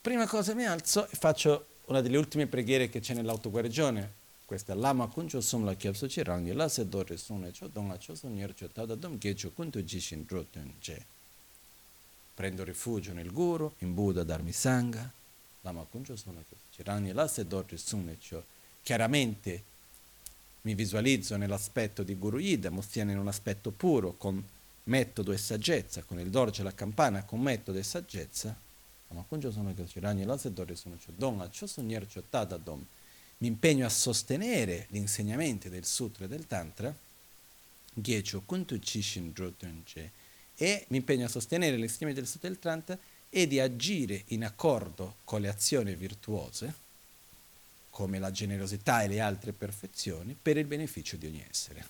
prima 0.00 0.26
cosa 0.26 0.54
mi 0.54 0.64
alzo 0.64 1.08
e 1.08 1.16
faccio 1.16 1.66
una 1.86 2.00
delle 2.00 2.16
ultime 2.16 2.46
preghiere 2.46 2.88
che 2.88 3.00
c'è 3.00 3.14
nell'autoguarigione. 3.14 4.18
Questa 4.44 4.72
è 4.72 4.76
Lama 4.76 5.06
Kuncho 5.06 5.38
Chirangi, 5.38 6.52
la 6.52 6.68
se 6.68 6.88
dore 6.88 7.16
sunne 7.16 7.52
cho 7.52 7.68
donga 7.68 7.96
cho 7.98 8.14
sunyer 8.14 8.52
cho 8.52 8.68
tada 8.68 8.96
dom 8.96 9.18
gecho 9.18 9.50
kuntu 9.50 9.80
jishin 9.80 10.24
drotun 10.24 10.74
je 10.80 11.04
prendo 12.40 12.64
rifugio 12.64 13.12
nel 13.12 13.30
guru, 13.30 13.70
in 13.80 13.92
Buddha 13.92 14.24
Dharmi 14.24 14.50
Sangha, 14.50 15.12
Lama 15.60 15.84
Kunjo 15.84 16.16
sono 16.16 16.42
Cirani 16.70 17.12
la 17.12 17.28
Sedorji 17.28 17.76
Sunnecho. 17.76 18.42
Chiaramente 18.82 19.62
mi 20.62 20.74
visualizzo 20.74 21.36
nell'aspetto 21.36 22.02
di 22.02 22.14
Guru 22.14 22.38
Ida, 22.38 22.70
Mustiana 22.70 23.12
in 23.12 23.18
un 23.18 23.28
aspetto 23.28 23.72
puro, 23.72 24.14
con 24.14 24.42
metodo 24.84 25.32
e 25.32 25.36
saggezza, 25.36 26.02
con 26.02 26.18
il 26.18 26.30
dorje 26.30 26.62
e 26.62 26.64
la 26.64 26.72
campana, 26.72 27.24
con 27.24 27.42
metodo 27.42 27.76
e 27.76 27.82
saggezza. 27.82 28.56
Lama 29.08 29.22
Kunjo 29.28 29.50
sono 29.50 29.74
Cirani 29.86 30.24
la 30.24 30.38
Sedorji 30.38 30.76
Sunnecho. 30.76 31.12
Don 31.14 31.42
Acho 31.42 31.66
Suniercho 31.66 32.22
Tada 32.30 32.56
Dom. 32.56 32.82
Mi 33.36 33.48
impegno 33.48 33.84
a 33.84 33.90
sostenere 33.90 34.86
gli 34.88 34.96
insegnamenti 34.96 35.68
del 35.68 35.84
Sutra 35.84 36.24
e 36.24 36.28
del 36.28 36.46
Tantra. 36.46 36.96
Gyecho 37.92 38.40
Kuntu 38.46 38.78
Chishin 38.78 39.30
Drotunje 39.30 40.19
e 40.62 40.84
mi 40.88 40.98
impegno 40.98 41.24
a 41.24 41.28
sostenere 41.28 41.76
l'insegnamento 41.76 42.20
del 42.20 42.28
Sutta 42.28 42.46
del 42.46 42.58
Tranta 42.58 42.98
e 43.30 43.46
di 43.46 43.58
agire 43.58 44.24
in 44.26 44.44
accordo 44.44 45.16
con 45.24 45.40
le 45.40 45.48
azioni 45.48 45.94
virtuose, 45.94 46.74
come 47.88 48.18
la 48.18 48.30
generosità 48.30 49.02
e 49.02 49.08
le 49.08 49.20
altre 49.20 49.52
perfezioni, 49.52 50.36
per 50.40 50.58
il 50.58 50.66
beneficio 50.66 51.16
di 51.16 51.26
ogni 51.26 51.42
essere. 51.48 51.88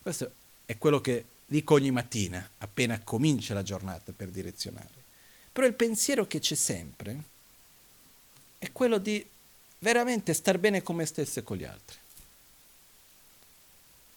Questo 0.00 0.32
è 0.64 0.78
quello 0.78 1.02
che 1.02 1.22
dico 1.44 1.74
ogni 1.74 1.90
mattina, 1.90 2.48
appena 2.58 2.98
comincia 3.00 3.52
la 3.52 3.62
giornata 3.62 4.12
per 4.12 4.30
direzionare. 4.30 4.88
Però 5.52 5.66
il 5.66 5.74
pensiero 5.74 6.26
che 6.26 6.38
c'è 6.38 6.54
sempre 6.54 7.22
è 8.56 8.72
quello 8.72 8.96
di 8.96 9.22
veramente 9.80 10.32
star 10.32 10.58
bene 10.58 10.82
con 10.82 10.96
me 10.96 11.04
stesso 11.04 11.40
e 11.40 11.42
con 11.42 11.58
gli 11.58 11.64
altri. 11.64 11.98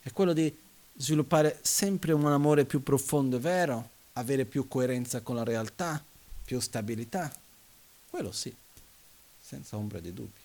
È 0.02 0.12
quello 0.12 0.32
di 0.32 0.63
sviluppare 0.96 1.60
sempre 1.62 2.12
un 2.12 2.26
amore 2.26 2.66
più 2.66 2.84
profondo 2.84 3.38
e 3.38 3.40
vero, 3.40 3.90
avere 4.14 4.46
più 4.46 4.68
coerenza 4.68 5.22
con 5.22 5.36
la 5.36 5.44
realtà, 5.44 6.04
più 6.44 6.60
stabilità. 6.60 7.34
Quello 8.10 8.32
sì, 8.32 8.56
senza 9.42 9.78
ombra 9.78 10.00
di 10.00 10.14
dubbi. 10.14 10.40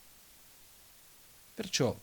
Perciò 1.54 1.96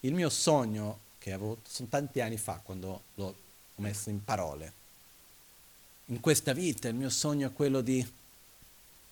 il 0.00 0.14
mio 0.14 0.30
sogno 0.30 0.98
che 1.18 1.32
avevo, 1.32 1.58
sono 1.68 1.88
tanti 1.88 2.20
anni 2.20 2.36
fa 2.36 2.60
quando 2.62 3.02
l'ho 3.14 3.34
messo 3.76 4.10
in 4.10 4.24
parole, 4.24 4.72
in 6.06 6.18
questa 6.20 6.52
vita 6.52 6.88
il 6.88 6.94
mio 6.94 7.10
sogno 7.10 7.48
è 7.48 7.52
quello 7.52 7.80
di 7.80 8.04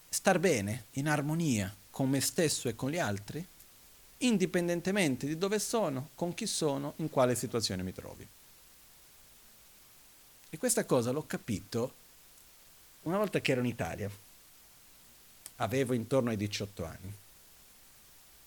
star 0.08 0.40
bene, 0.40 0.86
in 0.92 1.08
armonia 1.08 1.74
con 1.90 2.08
me 2.08 2.20
stesso 2.20 2.68
e 2.68 2.74
con 2.74 2.90
gli 2.90 2.98
altri, 2.98 3.46
indipendentemente 4.20 5.26
di 5.26 5.38
dove 5.38 5.58
sono, 5.58 6.10
con 6.14 6.34
chi 6.34 6.46
sono, 6.46 6.94
in 6.96 7.10
quale 7.10 7.34
situazione 7.34 7.82
mi 7.82 7.92
trovi. 7.92 8.26
E 10.52 10.58
questa 10.58 10.84
cosa 10.84 11.10
l'ho 11.10 11.26
capito 11.26 11.94
una 13.02 13.18
volta 13.18 13.40
che 13.40 13.52
ero 13.52 13.60
in 13.60 13.66
Italia. 13.66 14.10
Avevo 15.56 15.92
intorno 15.92 16.30
ai 16.30 16.36
18 16.36 16.84
anni. 16.84 17.14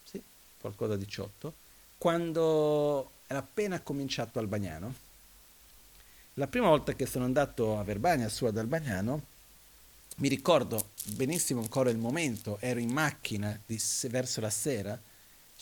Sì, 0.03 0.21
qualcosa 0.59 0.95
18. 0.95 1.53
Quando 1.97 3.11
era 3.27 3.39
appena 3.39 3.79
cominciato 3.81 4.39
Albagnano. 4.39 5.11
La 6.35 6.47
prima 6.47 6.67
volta 6.67 6.93
che 6.93 7.05
sono 7.05 7.25
andato 7.25 7.77
a 7.77 7.83
Verbania, 7.83 8.27
su 8.29 8.45
ad 8.45 8.57
Albagnano, 8.57 9.31
mi 10.17 10.27
ricordo 10.27 10.89
benissimo 11.05 11.61
ancora 11.61 11.89
il 11.89 11.97
momento, 11.97 12.57
ero 12.59 12.79
in 12.79 12.91
macchina 12.91 13.59
di, 13.65 13.81
verso 14.09 14.41
la 14.41 14.49
sera, 14.49 14.99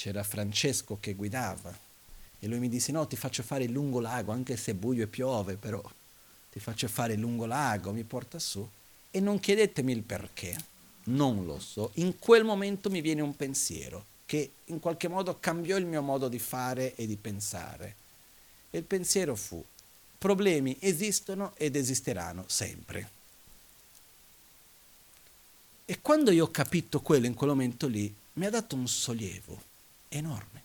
c'era 0.01 0.23
Francesco 0.23 0.97
che 0.99 1.13
guidava 1.13 1.77
e 2.39 2.47
lui 2.47 2.57
mi 2.57 2.69
disse 2.69 2.91
no 2.91 3.05
ti 3.05 3.15
faccio 3.15 3.43
fare 3.43 3.65
il 3.65 3.71
lungo 3.71 3.99
lago 3.99 4.31
anche 4.31 4.57
se 4.57 4.71
è 4.71 4.73
buio 4.73 5.03
e 5.03 5.07
piove 5.07 5.57
però 5.57 5.81
ti 6.51 6.59
faccio 6.59 6.89
fare 6.89 7.13
il 7.13 7.19
lungo 7.19 7.45
lago, 7.45 7.93
mi 7.93 8.03
porta 8.03 8.37
su 8.37 8.67
e 9.09 9.19
non 9.21 9.39
chiedetemi 9.39 9.93
il 9.93 10.01
perché, 10.01 10.55
non 11.05 11.45
lo 11.45 11.59
so, 11.59 11.91
in 11.95 12.19
quel 12.19 12.43
momento 12.43 12.89
mi 12.89 12.99
viene 12.99 13.21
un 13.21 13.35
pensiero 13.35 14.05
che 14.25 14.51
in 14.65 14.79
qualche 14.79 15.07
modo 15.07 15.39
cambiò 15.39 15.77
il 15.77 15.85
mio 15.85 16.01
modo 16.01 16.27
di 16.27 16.39
fare 16.39 16.95
e 16.95 17.05
di 17.05 17.15
pensare. 17.15 17.95
E 18.69 18.77
il 18.79 18.83
pensiero 18.83 19.35
fu, 19.35 19.63
problemi 20.17 20.77
esistono 20.79 21.53
ed 21.55 21.75
esisteranno 21.75 22.43
sempre. 22.47 23.09
E 25.85 25.99
quando 26.01 26.31
io 26.31 26.45
ho 26.45 26.51
capito 26.51 27.01
quello 27.01 27.27
in 27.27 27.33
quel 27.33 27.49
momento 27.49 27.87
lì, 27.87 28.13
mi 28.33 28.45
ha 28.45 28.49
dato 28.49 28.75
un 28.75 28.87
sollievo 28.87 29.69
enorme. 30.11 30.61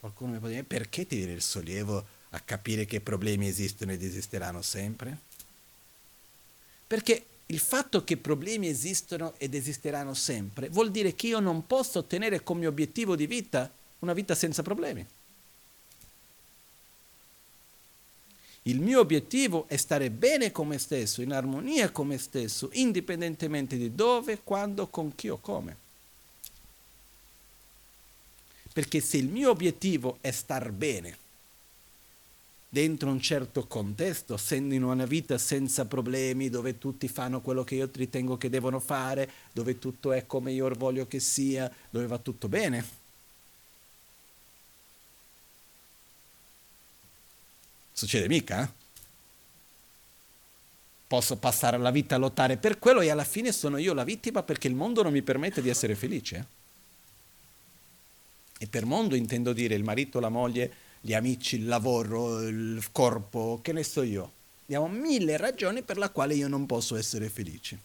Qualcuno 0.00 0.32
mi 0.32 0.38
può 0.38 0.48
dire, 0.48 0.64
perché 0.64 1.06
ti 1.06 1.16
viene 1.16 1.32
il 1.32 1.42
sollievo 1.42 2.04
a 2.30 2.40
capire 2.40 2.84
che 2.86 3.00
problemi 3.00 3.46
esistono 3.46 3.92
ed 3.92 4.02
esisteranno 4.02 4.62
sempre? 4.62 5.16
Perché 6.86 7.26
il 7.46 7.58
fatto 7.58 8.02
che 8.02 8.16
problemi 8.16 8.68
esistono 8.68 9.34
ed 9.36 9.54
esisteranno 9.54 10.14
sempre 10.14 10.68
vuol 10.70 10.90
dire 10.90 11.14
che 11.14 11.28
io 11.28 11.38
non 11.38 11.66
posso 11.66 11.98
ottenere 11.98 12.42
come 12.42 12.66
obiettivo 12.66 13.14
di 13.14 13.26
vita 13.26 13.70
una 14.00 14.12
vita 14.12 14.34
senza 14.34 14.62
problemi. 14.62 15.06
Il 18.62 18.80
mio 18.80 19.00
obiettivo 19.00 19.66
è 19.68 19.76
stare 19.76 20.10
bene 20.10 20.52
con 20.52 20.68
me 20.68 20.78
stesso, 20.78 21.20
in 21.20 21.32
armonia 21.32 21.90
con 21.90 22.06
me 22.06 22.18
stesso, 22.18 22.70
indipendentemente 22.72 23.76
di 23.76 23.94
dove, 23.94 24.40
quando, 24.42 24.86
con 24.86 25.14
chi 25.16 25.28
o 25.28 25.38
come. 25.38 25.81
Perché 28.72 29.00
se 29.00 29.18
il 29.18 29.28
mio 29.28 29.50
obiettivo 29.50 30.18
è 30.20 30.30
star 30.30 30.70
bene 30.70 31.18
dentro 32.72 33.10
un 33.10 33.20
certo 33.20 33.66
contesto, 33.66 34.32
essendo 34.32 34.72
in 34.72 34.82
una 34.82 35.04
vita 35.04 35.36
senza 35.36 35.84
problemi, 35.84 36.48
dove 36.48 36.78
tutti 36.78 37.06
fanno 37.06 37.42
quello 37.42 37.64
che 37.64 37.74
io 37.74 37.90
ritengo 37.92 38.38
che 38.38 38.48
devono 38.48 38.80
fare, 38.80 39.30
dove 39.52 39.78
tutto 39.78 40.10
è 40.12 40.26
come 40.26 40.52
io 40.52 40.70
voglio 40.70 41.06
che 41.06 41.20
sia, 41.20 41.70
dove 41.90 42.06
va 42.06 42.16
tutto 42.16 42.48
bene. 42.48 42.82
Succede 47.92 48.26
mica? 48.26 48.72
Posso 51.06 51.36
passare 51.36 51.76
la 51.76 51.90
vita 51.90 52.14
a 52.14 52.18
lottare 52.18 52.56
per 52.56 52.78
quello 52.78 53.02
e 53.02 53.10
alla 53.10 53.22
fine 53.24 53.52
sono 53.52 53.76
io 53.76 53.92
la 53.92 54.02
vittima 54.02 54.42
perché 54.42 54.66
il 54.66 54.74
mondo 54.74 55.02
non 55.02 55.12
mi 55.12 55.20
permette 55.20 55.60
di 55.60 55.68
essere 55.68 55.94
felice. 55.94 56.61
E 58.62 58.68
per 58.68 58.86
mondo 58.86 59.16
intendo 59.16 59.52
dire 59.52 59.74
il 59.74 59.82
marito, 59.82 60.20
la 60.20 60.28
moglie, 60.28 60.72
gli 61.00 61.14
amici, 61.14 61.56
il 61.56 61.66
lavoro, 61.66 62.46
il 62.46 62.80
corpo, 62.92 63.58
che 63.60 63.72
ne 63.72 63.82
so 63.82 64.02
io. 64.02 64.32
Abbiamo 64.66 64.86
mille 64.86 65.36
ragioni 65.36 65.82
per 65.82 65.98
la 65.98 66.10
quale 66.10 66.34
io 66.34 66.46
non 66.46 66.64
posso 66.66 66.94
essere 66.94 67.28
felice. 67.28 67.76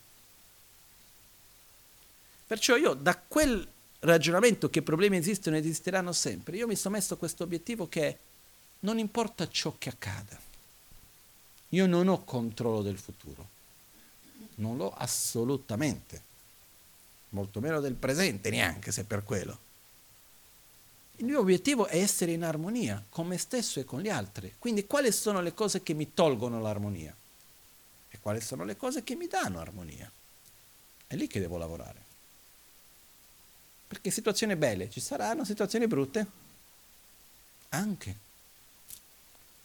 Perciò 2.45 2.75
io 2.75 2.93
da 2.93 3.17
quel 3.17 3.67
ragionamento 4.01 4.69
che 4.69 4.83
problemi 4.83 5.17
esistono 5.17 5.57
ed 5.57 5.65
esisteranno 5.65 6.11
sempre, 6.11 6.57
io 6.57 6.67
mi 6.67 6.75
sono 6.75 6.93
messo 6.93 7.17
questo 7.17 7.43
obiettivo 7.43 7.89
che 7.89 8.19
non 8.81 8.99
importa 8.99 9.49
ciò 9.49 9.73
che 9.79 9.89
accada. 9.89 10.39
Io 11.69 11.87
non 11.87 12.07
ho 12.07 12.23
controllo 12.23 12.83
del 12.83 12.99
futuro. 12.99 13.47
Non 14.57 14.77
l'ho 14.77 14.93
assolutamente. 14.93 16.21
Molto 17.29 17.61
meno 17.61 17.79
del 17.79 17.95
presente 17.95 18.51
neanche 18.51 18.91
se 18.91 19.05
per 19.05 19.23
quello. 19.23 19.65
Il 21.17 21.25
mio 21.25 21.39
obiettivo 21.39 21.87
è 21.87 21.97
essere 21.97 22.31
in 22.31 22.43
armonia 22.43 23.03
con 23.09 23.27
me 23.27 23.37
stesso 23.37 23.79
e 23.79 23.85
con 23.85 24.01
gli 24.01 24.09
altri. 24.09 24.53
Quindi 24.59 24.85
quali 24.85 25.11
sono 25.11 25.41
le 25.41 25.53
cose 25.53 25.81
che 25.81 25.93
mi 25.93 26.13
tolgono 26.13 26.61
l'armonia? 26.61 27.15
E 28.09 28.19
quali 28.19 28.39
sono 28.39 28.63
le 28.63 28.77
cose 28.77 29.03
che 29.03 29.15
mi 29.15 29.27
danno 29.27 29.59
armonia? 29.59 30.11
È 31.07 31.15
lì 31.15 31.27
che 31.27 31.39
devo 31.39 31.57
lavorare. 31.57 32.05
Perché 33.87 34.11
situazioni 34.11 34.55
belle 34.55 34.89
ci 34.89 34.99
saranno, 34.99 35.43
situazioni 35.43 35.87
brutte 35.87 36.45
anche. 37.69 38.15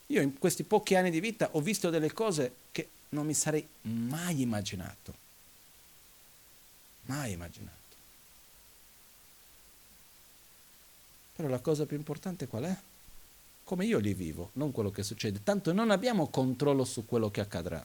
Io 0.06 0.22
in 0.22 0.38
questi 0.38 0.64
pochi 0.64 0.94
anni 0.94 1.10
di 1.10 1.20
vita 1.20 1.50
ho 1.52 1.60
visto 1.60 1.90
delle 1.90 2.12
cose 2.12 2.54
che 2.72 2.88
non 3.10 3.26
mi 3.26 3.34
sarei 3.34 3.66
mai 3.82 4.40
immaginato. 4.40 5.14
Mai 7.06 7.32
immaginato. 7.32 7.81
Però 11.34 11.48
la 11.48 11.60
cosa 11.60 11.86
più 11.86 11.96
importante 11.96 12.46
qual 12.46 12.64
è? 12.64 12.76
Come 13.64 13.86
io 13.86 13.98
li 13.98 14.12
vivo, 14.12 14.50
non 14.54 14.72
quello 14.72 14.90
che 14.90 15.02
succede. 15.02 15.42
Tanto 15.42 15.72
non 15.72 15.90
abbiamo 15.90 16.28
controllo 16.28 16.84
su 16.84 17.06
quello 17.06 17.30
che 17.30 17.40
accadrà. 17.40 17.84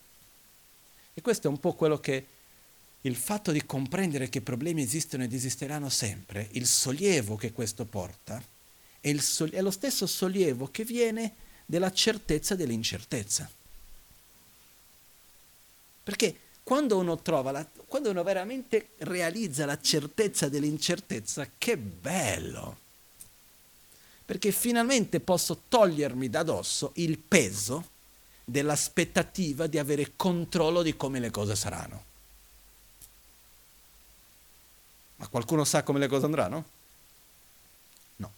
E 1.13 1.21
questo 1.21 1.47
è 1.47 1.49
un 1.49 1.59
po' 1.59 1.73
quello 1.73 1.99
che 1.99 2.25
il 3.01 3.15
fatto 3.15 3.51
di 3.51 3.65
comprendere 3.65 4.29
che 4.29 4.41
problemi 4.41 4.81
esistono 4.81 5.23
ed 5.23 5.33
esisteranno 5.33 5.89
sempre, 5.89 6.49
il 6.51 6.67
sollievo 6.67 7.35
che 7.35 7.53
questo 7.53 7.85
porta, 7.85 8.43
è, 8.99 9.15
sol- 9.17 9.51
è 9.51 9.61
lo 9.61 9.71
stesso 9.71 10.05
sollievo 10.07 10.69
che 10.71 10.83
viene 10.83 11.35
della 11.65 11.91
certezza 11.91 12.55
dell'incertezza. 12.55 13.49
Perché 16.03 16.39
quando 16.63 16.97
uno 16.97 17.19
la, 17.25 17.65
quando 17.87 18.09
uno 18.09 18.23
veramente 18.23 18.89
realizza 18.97 19.65
la 19.65 19.79
certezza 19.79 20.49
dell'incertezza, 20.49 21.49
che 21.57 21.77
bello! 21.77 22.85
Perché 24.27 24.51
finalmente 24.51 25.21
posso 25.21 25.61
togliermi 25.69 26.29
da 26.29 26.43
dosso 26.43 26.91
il 26.95 27.17
peso 27.17 27.91
dell'aspettativa 28.43 29.67
di 29.67 29.77
avere 29.77 30.17
controllo 30.17 30.81
di 30.81 30.97
come 30.97 31.21
le 31.21 31.31
cose 31.31 31.55
saranno. 31.55 32.03
Ma 35.15 35.27
qualcuno 35.29 35.63
sa 35.63 35.81
come 35.83 35.99
le 35.99 36.07
cose 36.09 36.25
andranno? 36.25 36.65
No. 38.17 38.33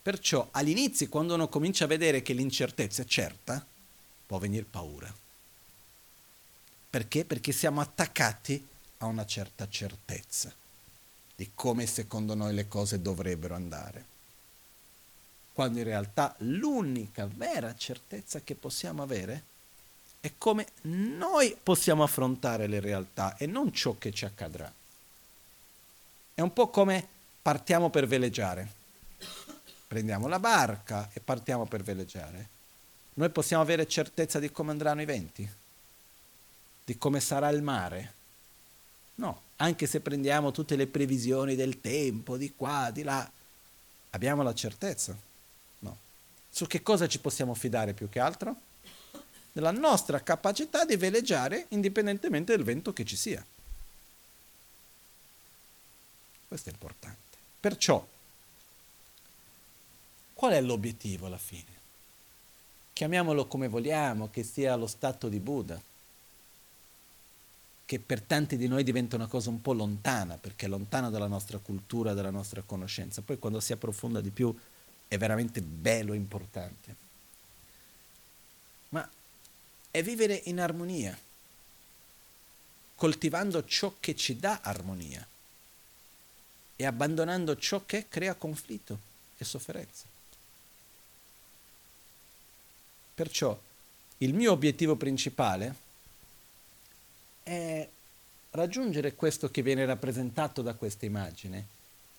Perciò 0.00 0.48
all'inizio, 0.50 1.10
quando 1.10 1.34
uno 1.34 1.50
comincia 1.50 1.84
a 1.84 1.88
vedere 1.88 2.22
che 2.22 2.32
l'incertezza 2.32 3.02
è 3.02 3.04
certa, 3.04 3.62
può 4.26 4.38
venire 4.38 4.64
paura. 4.64 5.14
Perché? 6.88 7.26
Perché 7.26 7.52
siamo 7.52 7.82
attaccati 7.82 8.66
a 8.96 9.04
una 9.04 9.26
certa 9.26 9.68
certezza 9.68 10.64
di 11.36 11.50
come 11.54 11.86
secondo 11.86 12.34
noi 12.34 12.54
le 12.54 12.66
cose 12.66 13.02
dovrebbero 13.02 13.54
andare. 13.54 14.04
Quando 15.52 15.78
in 15.78 15.84
realtà 15.84 16.34
l'unica 16.38 17.26
vera 17.26 17.74
certezza 17.74 18.40
che 18.40 18.54
possiamo 18.54 19.02
avere 19.02 19.42
è 20.20 20.32
come 20.38 20.66
noi 20.82 21.56
possiamo 21.62 22.02
affrontare 22.02 22.66
le 22.66 22.80
realtà 22.80 23.36
e 23.36 23.46
non 23.46 23.72
ciò 23.72 23.96
che 23.98 24.12
ci 24.12 24.24
accadrà. 24.24 24.72
È 26.34 26.40
un 26.40 26.52
po' 26.52 26.68
come 26.68 27.06
partiamo 27.42 27.90
per 27.90 28.06
veleggiare. 28.06 28.68
Prendiamo 29.86 30.26
la 30.26 30.40
barca 30.40 31.10
e 31.12 31.20
partiamo 31.20 31.66
per 31.66 31.82
veleggiare. 31.82 32.48
Noi 33.14 33.30
possiamo 33.30 33.62
avere 33.62 33.86
certezza 33.86 34.38
di 34.38 34.50
come 34.50 34.72
andranno 34.72 35.02
i 35.02 35.06
venti, 35.06 35.48
di 36.84 36.98
come 36.98 37.20
sarà 37.20 37.48
il 37.50 37.62
mare. 37.62 38.12
No, 39.14 39.40
anche 39.56 39.86
se 39.86 40.00
prendiamo 40.00 40.50
tutte 40.50 40.76
le 40.76 40.86
previsioni 40.86 41.54
del 41.54 41.80
tempo, 41.80 42.36
di 42.36 42.52
qua, 42.54 42.90
di 42.90 43.02
là, 43.02 43.30
abbiamo 44.10 44.42
la 44.42 44.54
certezza? 44.54 45.16
No. 45.80 45.96
Su 46.50 46.66
che 46.66 46.82
cosa 46.82 47.06
ci 47.06 47.18
possiamo 47.20 47.54
fidare 47.54 47.94
più 47.94 48.08
che 48.08 48.20
altro? 48.20 48.54
Della 49.52 49.70
nostra 49.70 50.22
capacità 50.22 50.84
di 50.84 50.96
veleggiare 50.96 51.66
indipendentemente 51.68 52.54
dal 52.54 52.64
vento 52.64 52.92
che 52.92 53.04
ci 53.04 53.16
sia. 53.16 53.44
Questo 56.46 56.68
è 56.68 56.72
importante. 56.72 57.38
Perciò, 57.58 58.06
qual 60.34 60.52
è 60.52 60.60
l'obiettivo 60.60 61.26
alla 61.26 61.38
fine? 61.38 61.74
Chiamiamolo 62.92 63.46
come 63.46 63.68
vogliamo, 63.68 64.28
che 64.30 64.42
sia 64.42 64.76
lo 64.76 64.86
stato 64.86 65.28
di 65.28 65.40
Buddha 65.40 65.80
che 67.86 68.00
per 68.00 68.20
tanti 68.20 68.56
di 68.56 68.66
noi 68.66 68.82
diventa 68.82 69.14
una 69.14 69.28
cosa 69.28 69.48
un 69.48 69.62
po' 69.62 69.72
lontana, 69.72 70.36
perché 70.36 70.66
è 70.66 70.68
lontana 70.68 71.08
dalla 71.08 71.28
nostra 71.28 71.58
cultura, 71.58 72.14
dalla 72.14 72.30
nostra 72.30 72.62
conoscenza. 72.62 73.22
Poi 73.22 73.38
quando 73.38 73.60
si 73.60 73.72
approfonda 73.72 74.20
di 74.20 74.30
più 74.30 74.54
è 75.06 75.16
veramente 75.16 75.62
bello 75.62 76.12
e 76.12 76.16
importante. 76.16 76.96
Ma 78.88 79.08
è 79.88 80.02
vivere 80.02 80.42
in 80.46 80.58
armonia, 80.58 81.16
coltivando 82.96 83.64
ciò 83.64 83.94
che 84.00 84.16
ci 84.16 84.36
dà 84.36 84.60
armonia 84.62 85.24
e 86.74 86.84
abbandonando 86.84 87.56
ciò 87.56 87.84
che 87.86 88.08
crea 88.08 88.34
conflitto 88.34 88.98
e 89.38 89.44
sofferenza. 89.44 90.06
Perciò 93.14 93.58
il 94.18 94.34
mio 94.34 94.50
obiettivo 94.50 94.96
principale 94.96 95.84
è 97.46 97.88
raggiungere 98.50 99.14
questo 99.14 99.52
che 99.52 99.62
viene 99.62 99.84
rappresentato 99.84 100.62
da 100.62 100.74
questa 100.74 101.06
immagine, 101.06 101.64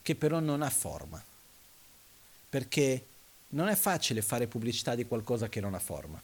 che 0.01 0.15
però 0.15 0.39
non 0.39 0.61
ha 0.61 0.69
forma. 0.69 1.21
Perché 2.49 3.05
non 3.49 3.67
è 3.67 3.75
facile 3.75 4.21
fare 4.21 4.47
pubblicità 4.47 4.95
di 4.95 5.05
qualcosa 5.05 5.49
che 5.49 5.59
non 5.59 5.73
ha 5.73 5.80
forma. 5.80 6.21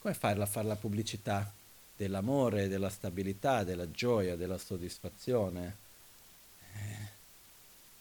Come 0.00 0.14
farla 0.14 0.42
a 0.42 0.48
fare 0.48 0.66
la 0.66 0.74
pubblicità 0.74 1.52
dell'amore, 1.96 2.66
della 2.66 2.90
stabilità, 2.90 3.62
della 3.62 3.88
gioia, 3.92 4.34
della 4.34 4.58
soddisfazione, 4.58 5.76
eh, 6.74 7.08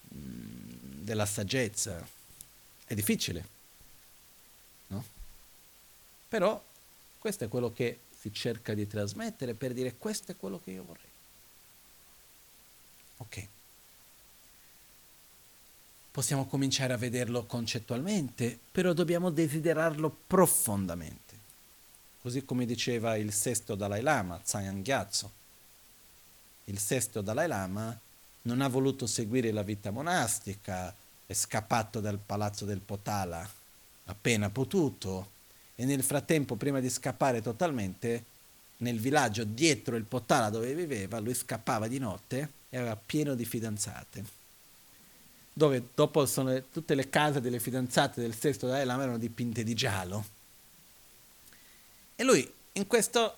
della 0.08 1.28
saggezza? 1.28 2.04
È 2.84 2.96
difficile, 2.96 3.48
no? 4.88 5.04
Però 6.28 6.64
questo 7.20 7.44
è 7.44 7.48
quello 7.48 7.72
che 7.72 8.00
si 8.20 8.34
cerca 8.34 8.74
di 8.74 8.88
trasmettere 8.88 9.54
per 9.54 9.74
dire 9.74 9.96
questo 9.98 10.32
è 10.32 10.38
quello 10.38 10.60
che 10.64 10.72
io 10.72 10.84
vorrei. 10.84 11.06
Ok. 13.18 13.48
possiamo 16.18 16.48
cominciare 16.48 16.94
a 16.94 16.98
vederlo 16.98 17.46
concettualmente, 17.46 18.58
però 18.72 18.94
dobbiamo 18.94 19.30
desiderarlo 19.30 20.10
profondamente. 20.26 21.36
Così 22.20 22.44
come 22.44 22.66
diceva 22.66 23.16
il 23.18 23.32
sesto 23.32 23.76
Dalai 23.76 24.02
Lama, 24.02 24.40
Tsang 24.40 24.82
Gyatso. 24.82 25.32
Il 26.66 26.80
sesto 26.80 27.22
Dalai 27.22 27.48
Lama 27.48 27.96
non 28.42 28.62
ha 28.62 28.68
voluto 28.68 29.06
seguire 29.06 29.52
la 29.52 29.62
vita 29.62 29.92
monastica, 29.92 30.92
è 31.24 31.34
scappato 31.34 32.00
dal 32.00 32.18
palazzo 32.18 32.66
del 32.66 32.80
Potala 32.80 33.48
appena 34.06 34.50
potuto 34.50 35.30
e 35.80 35.86
nel 35.86 36.02
frattempo, 36.02 36.56
prima 36.56 36.80
di 36.80 36.90
scappare 36.90 37.40
totalmente, 37.40 38.24
nel 38.78 39.00
villaggio 39.00 39.44
dietro 39.44 39.96
il 39.96 40.06
Potala 40.06 40.50
dove 40.50 40.74
viveva, 40.74 41.20
lui 41.20 41.36
scappava 41.36 41.88
di 41.88 42.00
notte 42.00 42.52
e 42.70 42.78
aveva 42.78 42.96
pieno 42.96 43.36
di 43.36 43.46
fidanzate. 43.46 44.26
Dove 45.54 45.90
dopo 45.94 46.26
sono, 46.26 46.64
tutte 46.72 46.96
le 46.96 47.10
case 47.10 47.42
delle 47.42 47.60
fidanzate 47.60 48.20
del 48.22 48.36
sesto 48.36 48.66
Dalai 48.66 48.86
Lama 48.86 49.04
erano 49.04 49.20
dipinte 49.20 49.64
di 49.64 49.76
giallo. 49.76 50.26
E 52.16 52.24
lui 52.24 52.52
in 52.74 52.88
questo 52.88 53.38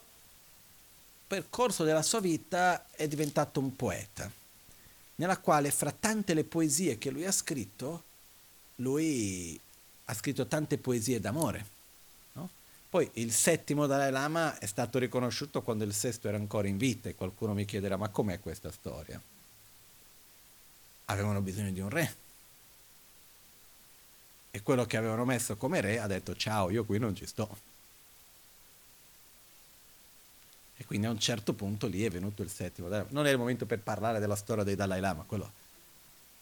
percorso 1.28 1.84
della 1.84 2.02
sua 2.02 2.22
vita 2.22 2.88
è 2.92 3.06
diventato 3.10 3.60
un 3.60 3.76
poeta, 3.76 4.32
nella 5.16 5.38
quale 5.40 5.72
fra 5.72 5.92
tante 5.92 6.34
le 6.34 6.46
poesie 6.46 6.98
che 6.98 7.10
lui 7.10 7.26
ha 7.26 7.34
scritto, 7.34 8.04
lui 8.76 9.60
ha 10.06 10.14
scritto 10.14 10.48
tante 10.48 10.78
poesie 10.78 11.20
d'amore 11.20 11.78
poi 12.90 13.08
il 13.14 13.32
settimo 13.32 13.86
Dalai 13.86 14.12
Lama 14.12 14.58
è 14.58 14.66
stato 14.66 14.98
riconosciuto 14.98 15.62
quando 15.62 15.84
il 15.84 15.94
sesto 15.94 16.28
era 16.28 16.38
ancora 16.38 16.68
in 16.68 16.78
vita 16.78 17.08
e 17.08 17.14
qualcuno 17.14 17.54
mi 17.54 17.64
chiederà 17.64 17.98
ma 17.98 18.10
com'è 18.10 18.40
questa 18.40 18.72
storia? 18.72 19.22
Avevano 21.06 21.42
bisogno 21.42 21.72
di 21.72 21.80
un 21.80 21.90
re. 21.90 22.16
E 24.50 24.64
quello 24.64 24.86
che 24.86 24.98
avevano 24.98 25.24
messo 25.24 25.56
come 25.56 25.82
re 25.82 26.00
ha 26.00 26.08
detto 26.08 26.36
ciao, 26.36 26.72
io 26.72 26.84
qui 26.84 26.98
non 26.98 27.16
ci 27.16 27.28
sto. 27.28 27.68
E 30.76 30.86
quindi 30.86 31.06
a 31.06 31.12
un 31.12 31.20
certo 31.20 31.54
punto 31.54 31.86
lì 31.86 32.04
è 32.04 32.10
venuto 32.10 32.42
il 32.42 32.50
settimo 32.50 32.88
Dalai 32.88 33.06
Lama. 33.06 33.20
Non 33.20 33.28
è 33.28 33.32
il 33.32 33.38
momento 33.38 33.68
per 33.68 33.82
parlare 33.82 34.20
della 34.20 34.36
storia 34.36 34.64
dei 34.64 34.76
Dalai 34.76 35.00
Lama, 35.00 35.24
quello. 35.28 35.52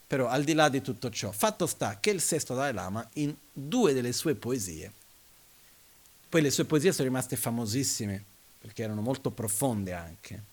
Però 0.08 0.28
al 0.28 0.46
di 0.46 0.54
là 0.54 0.70
di 0.70 0.82
tutto 0.82 1.10
ciò, 1.10 1.32
fatto 1.32 1.68
sta 1.68 2.00
che 2.00 2.12
il 2.12 2.22
sesto 2.22 2.54
Dalai 2.54 2.74
Lama 2.74 3.06
in 3.14 3.36
due 3.52 3.92
delle 3.92 4.14
sue 4.14 4.36
poesie 4.36 4.94
poi 6.30 6.42
le 6.42 6.52
sue 6.52 6.66
poesie 6.66 6.92
sono 6.92 7.08
rimaste 7.08 7.36
famosissime 7.36 8.24
perché 8.60 8.84
erano 8.84 9.02
molto 9.02 9.32
profonde 9.32 9.94
anche. 9.94 10.44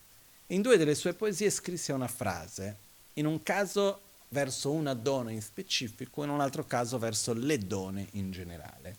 In 0.48 0.62
due 0.62 0.76
delle 0.76 0.94
sue 0.94 1.14
poesie 1.14 1.50
scrisse 1.50 1.92
una 1.92 2.06
frase, 2.06 2.76
in 3.14 3.26
un 3.26 3.42
caso 3.42 4.00
verso 4.28 4.70
una 4.70 4.94
donna 4.94 5.30
in 5.30 5.42
specifico, 5.42 6.22
in 6.22 6.30
un 6.30 6.40
altro 6.40 6.64
caso 6.64 6.98
verso 6.98 7.32
le 7.32 7.58
donne 7.58 8.08
in 8.12 8.30
generale. 8.30 8.96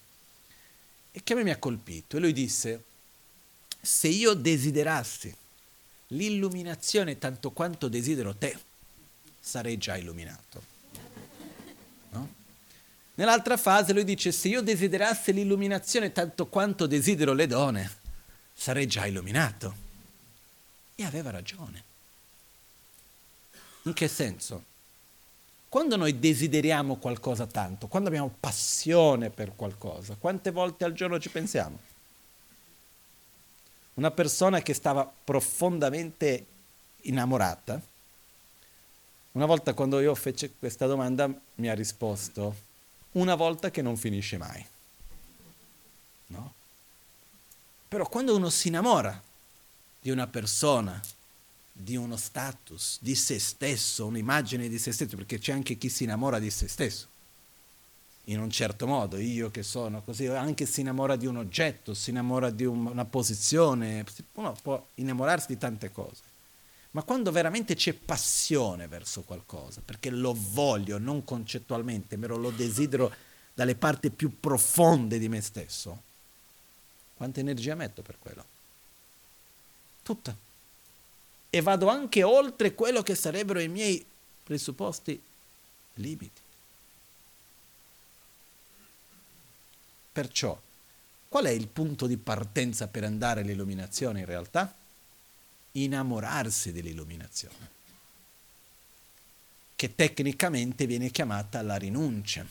E 1.11 1.21
che 1.23 1.33
a 1.33 1.35
me 1.35 1.43
mi 1.43 1.51
ha 1.51 1.57
colpito. 1.57 2.17
E 2.17 2.19
lui 2.19 2.33
disse, 2.33 2.83
se 3.79 4.07
io 4.07 4.33
desiderassi 4.33 5.33
l'illuminazione 6.07 7.17
tanto 7.17 7.51
quanto 7.51 7.87
desidero 7.87 8.35
te, 8.35 8.57
sarei 9.39 9.77
già 9.77 9.95
illuminato. 9.95 10.73
Nell'altra 13.15 13.55
fase 13.55 13.93
lui 13.93 14.03
dice, 14.03 14.31
se 14.31 14.49
io 14.49 14.61
desiderassi 14.61 15.31
l'illuminazione 15.31 16.11
tanto 16.11 16.47
quanto 16.47 16.85
desidero 16.85 17.33
le 17.33 17.47
donne, 17.47 17.89
sarei 18.53 18.87
già 18.87 19.05
illuminato. 19.05 19.83
E 20.95 21.03
aveva 21.03 21.31
ragione. 21.31 21.83
In 23.83 23.93
che 23.93 24.07
senso? 24.07 24.63
Quando 25.69 25.95
noi 25.95 26.19
desideriamo 26.19 26.95
qualcosa 26.97 27.45
tanto, 27.47 27.87
quando 27.87 28.09
abbiamo 28.09 28.33
passione 28.39 29.29
per 29.29 29.55
qualcosa, 29.55 30.15
quante 30.15 30.51
volte 30.51 30.85
al 30.85 30.93
giorno 30.93 31.19
ci 31.19 31.29
pensiamo? 31.29 31.77
Una 33.95 34.11
persona 34.11 34.61
che 34.61 34.73
stava 34.73 35.09
profondamente 35.23 36.45
innamorata, 37.01 37.81
una 39.33 39.45
volta 39.45 39.73
quando 39.73 39.99
io 39.99 40.15
fece 40.15 40.51
questa 40.57 40.85
domanda 40.85 41.29
mi 41.55 41.69
ha 41.69 41.73
risposto, 41.73 42.55
una 43.15 43.35
volta 43.35 43.71
che 43.71 43.81
non 43.81 43.97
finisce 43.97 44.37
mai. 44.37 44.65
No? 46.27 46.53
Però 47.87 48.07
quando 48.07 48.35
uno 48.35 48.49
si 48.49 48.69
innamora 48.69 49.21
di 49.99 50.09
una 50.09 50.27
persona, 50.27 51.01
di 51.71 51.95
uno 51.95 52.17
status, 52.17 52.99
di 53.01 53.15
se 53.15 53.39
stesso, 53.39 54.05
un'immagine 54.05 54.67
di 54.67 54.79
se 54.79 54.91
stesso, 54.91 55.15
perché 55.15 55.39
c'è 55.39 55.51
anche 55.51 55.77
chi 55.77 55.89
si 55.89 56.03
innamora 56.03 56.39
di 56.39 56.49
se 56.49 56.67
stesso, 56.67 57.07
in 58.25 58.39
un 58.39 58.49
certo 58.49 58.87
modo, 58.87 59.17
io 59.17 59.51
che 59.51 59.61
sono 59.61 60.01
così, 60.01 60.25
anche 60.27 60.65
si 60.65 60.81
innamora 60.81 61.15
di 61.15 61.27
un 61.27 61.37
oggetto, 61.37 61.93
si 61.93 62.09
innamora 62.09 62.49
di 62.49 62.65
un, 62.65 62.85
una 62.87 63.05
posizione, 63.05 64.03
uno 64.33 64.55
può 64.61 64.83
innamorarsi 64.95 65.47
di 65.47 65.57
tante 65.57 65.91
cose 65.91 66.33
ma 66.95 67.03
quando 67.03 67.29
veramente 67.29 67.75
c'è 67.75 67.91
passione 67.91 68.87
verso 68.87 69.23
qualcosa, 69.23 69.81
perché 69.83 70.09
lo 70.09 70.33
voglio 70.33 70.97
non 70.97 71.25
concettualmente, 71.25 72.15
ma 72.15 72.27
lo 72.27 72.51
desidero 72.51 73.13
dalle 73.53 73.75
parti 73.75 74.09
più 74.09 74.39
profonde 74.39 75.19
di 75.19 75.27
me 75.27 75.41
stesso, 75.41 76.01
quanta 77.17 77.41
energia 77.41 77.75
metto 77.75 78.01
per 78.01 78.15
quello? 78.17 78.45
Tutta. 80.03 80.33
E 81.49 81.61
vado 81.61 81.89
anche 81.89 82.23
oltre 82.23 82.73
quello 82.73 83.03
che 83.03 83.15
sarebbero 83.15 83.59
i 83.59 83.67
miei 83.67 84.05
presupposti 84.41 85.21
limiti. 85.95 86.41
Perciò, 90.13 90.57
qual 91.27 91.43
è 91.43 91.49
il 91.49 91.67
punto 91.67 92.07
di 92.07 92.15
partenza 92.15 92.87
per 92.87 93.03
andare 93.03 93.41
all'illuminazione 93.41 94.21
in 94.21 94.25
realtà? 94.25 94.73
Innamorarsi 95.75 96.71
dell'illuminazione, 96.71 97.69
che 99.75 99.95
tecnicamente 99.95 100.85
viene 100.85 101.09
chiamata 101.09 101.61
la 101.61 101.75
rinuncia. 101.75 102.45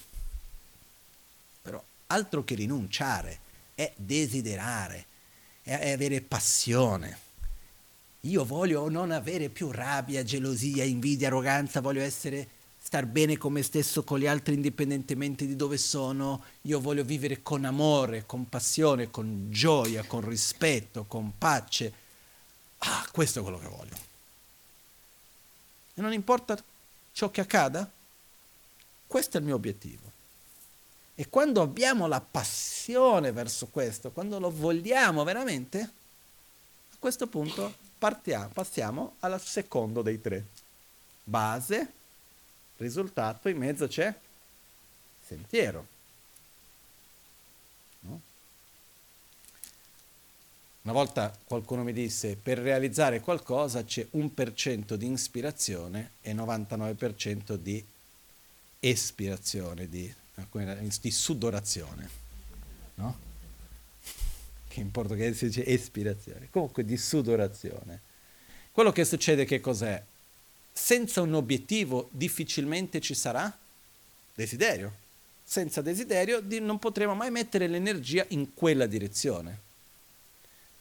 Però 1.63 1.83
altro 2.09 2.45
che 2.45 2.55
rinunciare, 2.55 3.39
è 3.75 3.93
desiderare, 3.97 5.07
è 5.63 5.93
avere 5.93 6.21
passione. 6.21 7.19
Io 8.21 8.45
voglio 8.45 8.89
non 8.89 9.11
avere 9.11 9.49
più 9.49 9.71
rabbia, 9.71 10.23
gelosia, 10.23 10.85
invidia, 10.85 11.29
arroganza, 11.29 11.81
voglio 11.81 12.03
essere 12.03 12.49
star 12.79 13.07
bene 13.07 13.39
con 13.39 13.53
me 13.53 13.63
stesso, 13.63 14.05
con 14.05 14.19
gli 14.19 14.27
altri, 14.27 14.55
indipendentemente 14.55 15.47
di 15.47 15.57
dove 15.57 15.79
sono. 15.79 16.45
Io 16.63 16.81
voglio 16.81 17.05
vivere 17.05 17.43
con 17.43 17.65
amore, 17.65 18.25
con 18.27 18.49
passione, 18.49 19.11
con 19.11 19.49
gioia, 19.51 20.05
con 20.05 20.27
rispetto, 20.27 21.05
con 21.05 21.37
pace 21.37 22.04
Ah, 22.79 23.07
questo 23.11 23.41
è 23.41 23.43
quello 23.43 23.59
che 23.59 23.69
voglio. 23.69 23.97
E 25.95 26.01
non 26.01 26.13
importa 26.13 26.57
ciò 27.13 27.31
che 27.31 27.41
accada, 27.41 27.91
questo 29.07 29.37
è 29.37 29.41
il 29.41 29.47
mio 29.47 29.55
obiettivo. 29.55 30.13
E 31.15 31.29
quando 31.29 31.63
abbiamo 31.63 32.09
la 32.09 32.21
passione 32.21 33.31
verso 33.31 33.69
questo, 33.69 34.11
quando 34.11 34.41
lo 34.41 34.51
vogliamo 34.51 35.23
veramente, 35.23 35.81
a 35.81 36.97
questo 36.99 37.29
punto 37.29 37.75
partiamo, 37.97 38.49
passiamo 38.49 39.15
al 39.21 39.41
secondo 39.41 40.03
dei 40.03 40.21
tre. 40.21 40.45
Base, 41.23 41.93
risultato, 42.79 43.49
in 43.49 43.59
mezzo 43.59 43.87
c'è 43.87 44.13
sentiero. 45.25 45.94
Una 50.85 50.93
volta 50.93 51.35
qualcuno 51.47 51.83
mi 51.83 51.95
disse, 51.95 52.37
per 52.37 52.59
realizzare 52.59 53.21
qualcosa 53.21 53.85
c'è 53.85 54.07
un 54.13 54.35
per 54.35 54.53
cento 54.53 54.97
di 54.97 55.11
ispirazione 55.11 56.11
e 56.21 56.35
99% 56.35 57.55
di 57.55 57.83
espirazione, 58.81 59.89
di, 59.89 60.13
di 61.01 61.11
sudorazione. 61.11 62.09
No? 62.97 63.19
Che 64.69 64.81
in 64.81 64.91
portoghese 64.91 65.35
si 65.35 65.47
dice 65.47 65.65
espirazione. 65.65 66.49
Comunque 66.51 66.85
di 66.85 66.99
sudorazione. 66.99 68.01
Quello 68.71 68.93
che 68.93 69.07
succede 69.07 69.47
che 69.47 69.61
cos'è? 69.61 70.05
Senza 70.71 71.23
un 71.23 71.33
obiettivo 71.33 72.11
difficilmente 72.13 73.01
ci 73.01 73.15
sarà 73.15 73.57
desiderio. 74.35 74.93
Senza 75.43 75.81
desiderio 75.81 76.43
non 76.61 76.79
potremo 76.79 77.15
mai 77.15 77.31
mettere 77.31 77.69
l'energia 77.69 78.27
in 78.29 78.53
quella 78.53 78.85
direzione. 78.85 79.64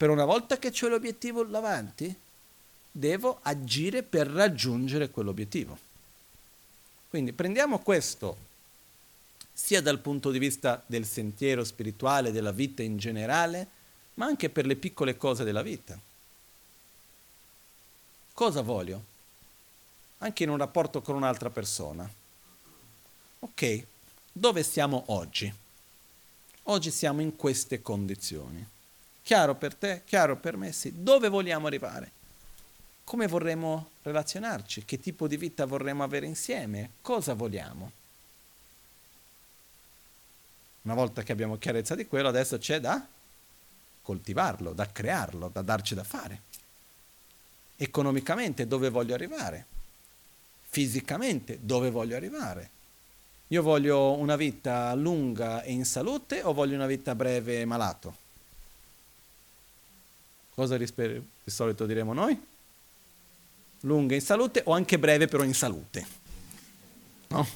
Per 0.04 0.12
una 0.12 0.26
volta 0.26 0.60
che 0.60 0.70
c'è 0.70 0.89
l'obiettivo 0.89 1.45
davanti, 1.45 2.14
devo 2.91 3.39
agire 3.41 4.04
per 4.04 4.28
raggiungere 4.28 5.10
quell'obiettivo. 5.10 5.80
Quindi 7.10 7.32
prendiamo 7.32 7.80
questo 7.80 8.36
sia 9.54 9.82
dal 9.82 9.99
punto 9.99 10.30
di 10.30 10.39
vista 10.39 10.84
del 10.88 11.06
sentiero 11.06 11.64
spirituale, 11.64 12.34
della 12.34 12.51
vita 12.51 12.84
in 12.84 12.97
generale, 12.97 13.66
ma 14.16 14.26
anche 14.26 14.49
per 14.49 14.66
le 14.66 14.76
piccole 14.76 15.16
cose 15.16 15.45
della 15.45 15.62
vita. 15.62 15.97
Cosa 18.34 18.60
voglio? 18.60 19.04
Anche 20.18 20.43
in 20.43 20.49
un 20.49 20.58
rapporto 20.58 21.01
con 21.01 21.16
un'altra 21.16 21.49
persona. 21.49 22.06
ok, 23.39 23.86
dove 24.34 24.64
siamo 24.64 25.06
oggi? 25.08 25.54
Oggi 26.64 26.91
siamo 26.91 27.22
in 27.22 27.38
queste 27.38 27.82
condizioni. 27.82 28.72
Chiaro 29.24 29.55
per 29.55 29.74
te, 29.74 30.01
chiaro 30.05 30.36
per 30.36 30.57
me, 30.57 30.74
sì. 30.74 31.01
Dove 31.01 31.30
vogliamo 31.30 31.67
arrivare? 31.67 32.11
Come 33.05 33.26
vorremmo 33.28 33.91
relazionarci? 34.01 34.84
Che 34.84 34.99
tipo 34.99 35.28
di 35.28 35.38
vita 35.38 35.65
vorremmo 35.65 36.03
avere 36.03 36.26
insieme? 36.26 36.91
Cosa 37.01 37.34
vogliamo? 37.34 37.91
Una 40.82 40.93
volta 40.93 41.24
che 41.24 41.32
abbiamo 41.32 41.57
chiarezza 41.57 41.95
di 41.95 42.05
quello, 42.05 42.28
adesso 42.28 42.57
c'è 42.57 42.82
da 42.82 43.05
coltivarlo, 44.01 44.74
da 44.74 44.91
crearlo, 44.91 45.47
da 45.47 45.61
darci 45.61 45.95
da 45.95 46.03
fare. 46.03 46.41
Economicamente 47.78 48.67
dove 48.67 48.89
voglio 48.89 49.13
arrivare? 49.13 49.65
Fisicamente 50.67 51.59
dove 51.61 51.89
voglio 51.89 52.17
arrivare? 52.17 52.69
Io 53.47 53.61
voglio 53.61 54.17
una 54.17 54.36
vita 54.36 54.93
lunga 54.95 55.61
e 55.61 55.71
in 55.71 55.86
salute 55.86 56.41
o 56.43 56.53
voglio 56.53 56.76
una 56.76 56.88
vita 56.88 57.15
breve 57.15 57.61
e 57.61 57.65
malato? 57.65 58.22
Cosa 60.56 60.78
di 60.78 60.88
solito 61.45 61.86
diremo 61.86 62.14
noi? 62.14 62.39
Lunga 63.82 64.16
in 64.16 64.22
salute 64.22 64.62
o 64.66 64.74
anche 64.74 64.99
breve 64.99 65.28
però 65.28 65.43
in 65.43 65.54
salute. 65.54 66.06
No? 67.28 67.47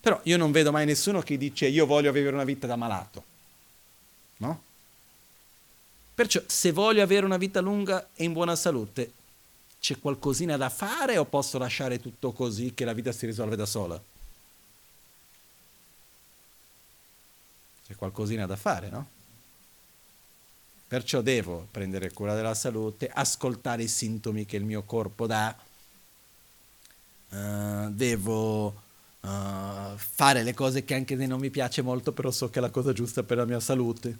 Però 0.00 0.20
io 0.24 0.36
non 0.36 0.50
vedo 0.50 0.72
mai 0.72 0.84
nessuno 0.84 1.20
che 1.20 1.36
dice 1.36 1.66
io 1.66 1.86
voglio 1.86 2.12
vivere 2.12 2.34
una 2.34 2.44
vita 2.44 2.66
da 2.66 2.76
malato. 2.76 3.24
No? 4.38 4.62
Perciò 6.14 6.42
se 6.46 6.72
voglio 6.72 7.02
avere 7.02 7.24
una 7.24 7.36
vita 7.36 7.60
lunga 7.60 8.08
e 8.14 8.24
in 8.24 8.32
buona 8.32 8.56
salute, 8.56 9.12
c'è 9.80 9.98
qualcosina 10.00 10.56
da 10.56 10.68
fare 10.68 11.16
o 11.16 11.24
posso 11.24 11.58
lasciare 11.58 12.00
tutto 12.00 12.32
così 12.32 12.74
che 12.74 12.84
la 12.84 12.92
vita 12.92 13.12
si 13.12 13.26
risolve 13.26 13.54
da 13.54 13.66
sola? 13.66 14.02
C'è 17.86 17.94
qualcosina 17.94 18.44
da 18.46 18.56
fare, 18.56 18.88
no? 18.88 19.16
Perciò 20.88 21.20
devo 21.20 21.68
prendere 21.70 22.12
cura 22.12 22.34
della 22.34 22.54
salute, 22.54 23.10
ascoltare 23.12 23.82
i 23.82 23.88
sintomi 23.88 24.46
che 24.46 24.56
il 24.56 24.64
mio 24.64 24.84
corpo 24.84 25.26
dà, 25.26 25.54
uh, 27.28 27.90
devo 27.90 28.66
uh, 29.20 29.96
fare 29.96 30.42
le 30.42 30.54
cose 30.54 30.84
che 30.84 30.94
anche 30.94 31.14
se 31.18 31.26
non 31.26 31.40
mi 31.40 31.50
piace 31.50 31.82
molto, 31.82 32.12
però 32.12 32.30
so 32.30 32.48
che 32.48 32.58
è 32.58 32.62
la 32.62 32.70
cosa 32.70 32.94
giusta 32.94 33.22
per 33.22 33.36
la 33.36 33.44
mia 33.44 33.60
salute. 33.60 34.16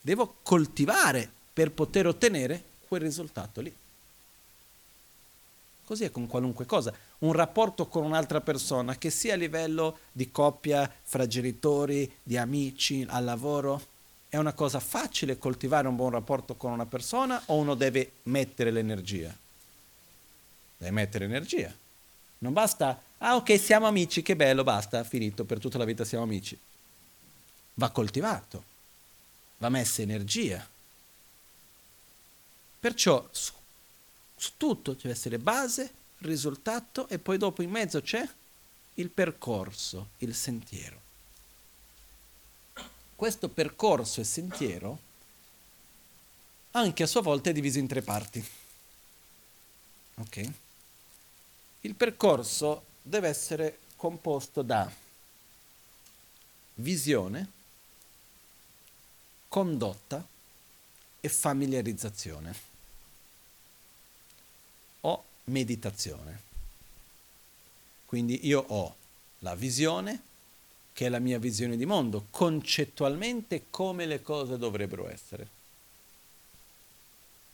Devo 0.00 0.38
coltivare 0.42 1.30
per 1.52 1.70
poter 1.70 2.08
ottenere 2.08 2.60
quel 2.88 3.02
risultato 3.02 3.60
lì. 3.60 3.72
Così 5.84 6.04
è 6.04 6.10
con 6.10 6.26
qualunque 6.26 6.66
cosa. 6.66 6.92
Un 7.18 7.32
rapporto 7.32 7.86
con 7.86 8.04
un'altra 8.04 8.40
persona, 8.40 8.96
che 8.96 9.10
sia 9.10 9.34
a 9.34 9.36
livello 9.36 9.98
di 10.10 10.32
coppia, 10.32 10.92
fra 11.02 11.28
genitori, 11.28 12.10
di 12.20 12.36
amici, 12.36 13.06
al 13.08 13.22
lavoro, 13.22 13.89
è 14.30 14.36
una 14.36 14.52
cosa 14.52 14.78
facile 14.78 15.38
coltivare 15.38 15.88
un 15.88 15.96
buon 15.96 16.10
rapporto 16.10 16.54
con 16.54 16.70
una 16.70 16.86
persona 16.86 17.42
o 17.46 17.56
uno 17.56 17.74
deve 17.74 18.12
mettere 18.24 18.70
l'energia? 18.70 19.36
Deve 20.76 20.90
mettere 20.92 21.24
energia. 21.24 21.74
Non 22.38 22.52
basta, 22.52 23.02
ah 23.18 23.34
ok, 23.34 23.58
siamo 23.58 23.88
amici, 23.88 24.22
che 24.22 24.36
bello, 24.36 24.62
basta, 24.62 25.02
finito, 25.02 25.44
per 25.44 25.58
tutta 25.58 25.78
la 25.78 25.84
vita 25.84 26.04
siamo 26.04 26.22
amici. 26.22 26.56
Va 27.74 27.90
coltivato, 27.90 28.64
va 29.58 29.68
messa 29.68 30.00
energia. 30.00 30.64
Perciò 32.78 33.28
su, 33.32 33.52
su 34.36 34.52
tutto 34.56 34.92
deve 34.92 35.10
essere 35.10 35.38
base, 35.38 35.92
risultato 36.18 37.08
e 37.08 37.18
poi 37.18 37.36
dopo 37.36 37.62
in 37.62 37.70
mezzo 37.70 38.00
c'è 38.00 38.26
il 38.94 39.10
percorso, 39.10 40.10
il 40.18 40.36
sentiero 40.36 41.08
questo 43.20 43.50
percorso 43.50 44.22
e 44.22 44.24
sentiero 44.24 44.98
anche 46.70 47.02
a 47.02 47.06
sua 47.06 47.20
volta 47.20 47.50
è 47.50 47.52
diviso 47.52 47.78
in 47.78 47.86
tre 47.86 48.00
parti. 48.00 48.42
Ok? 50.14 50.50
Il 51.82 51.94
percorso 51.94 52.84
deve 53.02 53.28
essere 53.28 53.80
composto 53.96 54.62
da 54.62 54.90
visione, 56.76 57.50
condotta 59.48 60.26
e 61.20 61.28
familiarizzazione 61.28 62.54
o 65.00 65.24
meditazione. 65.44 66.40
Quindi 68.06 68.46
io 68.46 68.64
ho 68.66 68.96
la 69.40 69.54
visione, 69.54 70.22
che 70.92 71.06
è 71.06 71.08
la 71.08 71.18
mia 71.18 71.38
visione 71.38 71.76
di 71.76 71.86
mondo, 71.86 72.26
concettualmente 72.30 73.64
come 73.70 74.06
le 74.06 74.22
cose 74.22 74.58
dovrebbero 74.58 75.08
essere. 75.08 75.48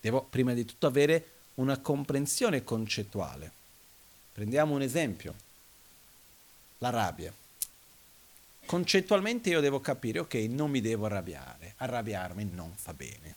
Devo 0.01 0.22
prima 0.22 0.53
di 0.55 0.64
tutto 0.64 0.87
avere 0.87 1.30
una 1.55 1.78
comprensione 1.78 2.64
concettuale. 2.64 3.51
Prendiamo 4.32 4.74
un 4.74 4.82
esempio, 4.82 5.34
la 6.78 6.91
rabbia. 6.91 7.32
Concettualmente 8.66 9.49
io 9.49 9.61
devo 9.61 9.80
capire, 9.80 10.18
ok, 10.18 10.34
non 10.49 10.70
mi 10.70 10.80
devo 10.80 11.07
arrabbiare, 11.07 11.74
arrabbiarmi 11.76 12.51
non 12.53 12.72
fa 12.74 12.93
bene, 12.93 13.34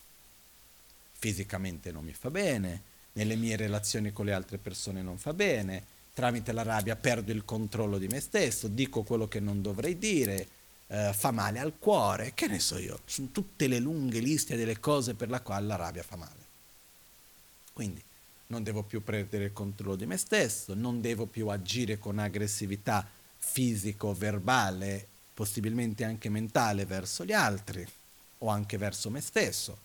fisicamente 1.13 1.91
non 1.91 2.03
mi 2.03 2.13
fa 2.13 2.31
bene, 2.31 2.81
nelle 3.13 3.35
mie 3.35 3.55
relazioni 3.55 4.11
con 4.11 4.25
le 4.25 4.33
altre 4.33 4.57
persone 4.57 5.01
non 5.01 5.17
fa 5.17 5.33
bene, 5.33 5.97
tramite 6.19 6.51
la 6.51 6.63
rabbia 6.63 6.97
perdo 6.97 7.31
il 7.31 7.45
controllo 7.45 7.97
di 7.97 8.07
me 8.07 8.19
stesso, 8.19 8.67
dico 8.67 9.03
quello 9.03 9.29
che 9.29 9.39
non 9.39 9.61
dovrei 9.61 9.97
dire, 9.97 10.47
eh, 10.87 11.13
fa 11.13 11.31
male 11.31 11.59
al 11.59 11.75
cuore, 11.79 12.33
che 12.33 12.47
ne 12.47 12.59
so 12.59 12.77
io, 12.77 12.99
sono 13.05 13.29
tutte 13.31 13.67
le 13.67 13.79
lunghe 13.79 14.19
liste 14.19 14.57
delle 14.57 14.81
cose 14.81 15.13
per 15.13 15.29
la 15.29 15.39
quale 15.39 15.65
la 15.65 15.77
rabbia 15.77 16.03
fa 16.03 16.17
male. 16.17 16.47
Quindi 17.71 18.03
non 18.47 18.63
devo 18.63 18.83
più 18.83 19.01
perdere 19.01 19.45
il 19.45 19.53
controllo 19.53 19.95
di 19.95 20.05
me 20.05 20.17
stesso, 20.17 20.73
non 20.73 20.99
devo 20.99 21.25
più 21.25 21.47
agire 21.47 21.97
con 21.99 22.19
aggressività 22.19 23.07
fisico, 23.37 24.13
verbale, 24.13 25.07
possibilmente 25.33 26.03
anche 26.03 26.27
mentale 26.27 26.83
verso 26.85 27.23
gli 27.23 27.31
altri 27.31 27.87
o 28.39 28.49
anche 28.49 28.77
verso 28.77 29.09
me 29.09 29.21
stesso. 29.21 29.77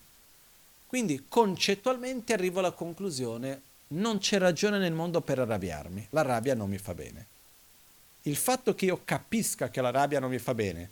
Quindi 0.88 1.26
concettualmente 1.28 2.32
arrivo 2.32 2.58
alla 2.58 2.72
conclusione 2.72 3.60
non 3.88 4.18
c'è 4.18 4.38
ragione 4.38 4.78
nel 4.78 4.92
mondo 4.92 5.20
per 5.20 5.38
arrabbiarmi, 5.38 6.08
la 6.10 6.22
rabbia 6.22 6.54
non 6.54 6.68
mi 6.68 6.78
fa 6.78 6.94
bene. 6.94 7.26
Il 8.22 8.36
fatto 8.36 8.74
che 8.74 8.86
io 8.86 9.02
capisca 9.04 9.68
che 9.68 9.80
la 9.80 9.90
rabbia 9.90 10.20
non 10.20 10.30
mi 10.30 10.38
fa 10.38 10.54
bene 10.54 10.90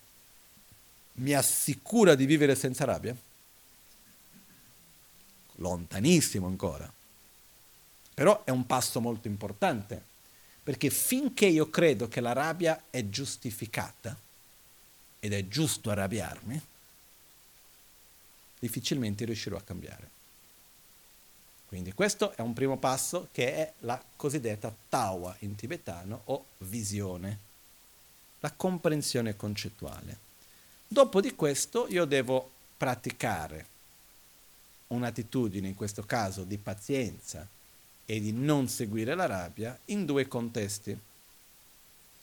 mi 1.15 1.35
assicura 1.35 2.15
di 2.15 2.25
vivere 2.25 2.55
senza 2.55 2.85
rabbia? 2.85 3.15
Lontanissimo 5.57 6.47
ancora. 6.47 6.91
Però 8.15 8.45
è 8.45 8.51
un 8.51 8.67
passo 8.67 9.01
molto 9.01 9.29
importante, 9.29 10.03
perché 10.63 10.91
finché 10.91 11.47
io 11.47 11.69
credo 11.71 12.09
che 12.09 12.21
la 12.21 12.33
rabbia 12.33 12.85
è 12.89 13.09
giustificata 13.09 14.17
ed 15.21 15.33
è 15.33 15.47
giusto 15.49 15.91
arrabbiarmi, 15.91 16.61
difficilmente 18.59 19.25
riuscirò 19.25 19.57
a 19.57 19.63
cambiare. 19.63 20.11
Quindi 21.73 21.95
questo 21.95 22.33
è 22.37 22.43
un 22.43 22.53
primo 22.53 22.77
passo 22.77 23.29
che 23.33 23.55
è 23.55 23.73
la 23.79 23.99
cosiddetta 24.17 24.77
tawa 24.91 25.35
in 25.39 25.55
tibetano 25.55 26.21
o 26.25 26.45
visione, 26.59 27.39
la 28.41 28.53
comprensione 28.53 29.37
concettuale. 29.37 30.19
Dopo 30.87 31.23
di 31.23 31.35
questo 31.35 31.87
io 31.89 32.05
devo 32.05 32.51
praticare 32.77 33.67
un'attitudine, 34.89 35.69
in 35.69 35.75
questo 35.75 36.03
caso 36.03 36.45
di 36.45 36.59
pazienza 36.59 37.49
e 38.05 38.21
di 38.21 38.33
non 38.33 38.69
seguire 38.69 39.15
la 39.15 39.25
rabbia, 39.25 39.75
in 39.87 40.05
due 40.05 40.29
contesti. 40.29 40.95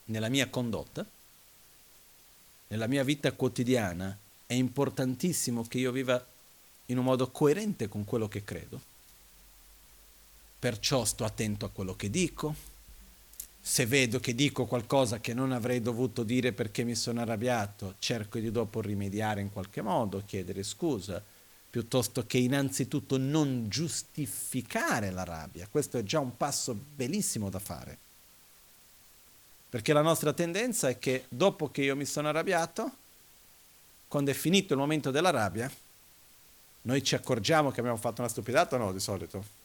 Nella 0.06 0.30
mia 0.30 0.47
condotta, 0.47 1.04
nella 2.68 2.86
mia 2.86 3.04
vita 3.04 3.32
quotidiana, 3.32 4.16
è 4.45 4.54
importantissimo 4.54 5.64
che 5.64 5.80
io 5.80 5.91
viva 5.91 6.24
in 6.86 7.00
un 7.00 7.04
modo 7.04 7.32
coerente 7.32 7.89
con 7.89 8.06
quello 8.06 8.28
che 8.28 8.43
credo 8.43 8.89
perciò 10.60 11.05
sto 11.05 11.24
attento 11.24 11.66
a 11.66 11.70
quello 11.70 11.95
che 11.95 12.10
dico. 12.10 12.53
Se 13.62 13.86
vedo 13.86 14.20
che 14.20 14.36
dico 14.36 14.66
qualcosa 14.66 15.20
che 15.20 15.34
non 15.34 15.51
avrei 15.51 15.82
dovuto 15.82 16.24
dire 16.24 16.51
perché 16.51 16.84
mi 16.84 16.95
sono 16.95 17.22
arrabbiato, 17.22 17.95
cerco 17.99 18.39
di 18.39 18.51
dopo 18.51 18.82
rimediare 18.82 19.41
in 19.41 19.51
qualche 19.51 19.82
modo, 19.82 20.24
chiedere 20.26 20.64
scusa, 20.64 21.24
piuttosto 21.70 22.26
che 22.26 22.39
innanzitutto 22.39 23.18
non 23.18 23.70
giustificare 23.70 25.12
la 25.12 25.24
rabbia. 25.24 25.68
Questo 25.70 25.97
è 25.97 26.03
già 26.03 26.20
un 26.20 26.36
passo 26.36 26.74
bellissimo 26.95 27.49
da 27.49 27.60
fare. 27.60 27.97
Perché 29.70 29.93
la 29.93 30.01
nostra 30.01 30.34
tendenza 30.34 30.89
è 30.89 30.97
che 30.97 31.26
dopo 31.30 31.70
che 31.70 31.84
io 31.84 31.95
mi 31.95 32.05
sono 32.05 32.30
arrabbiato, 32.30 32.91
quando 34.07 34.32
è 34.32 34.34
finito 34.34 34.74
il 34.74 34.80
momento 34.80 35.12
della 35.12 35.30
rabbia, 35.30 35.72
noi 36.82 37.03
ci 37.03 37.14
accorgiamo 37.14 37.70
che 37.70 37.82
abbiamo 37.82 37.99
fatto 37.99 38.22
una 38.22 38.30
stupidata 38.30 38.78
o 38.78 38.80
no 38.80 38.91
di 38.91 38.99
solito? 38.99 39.59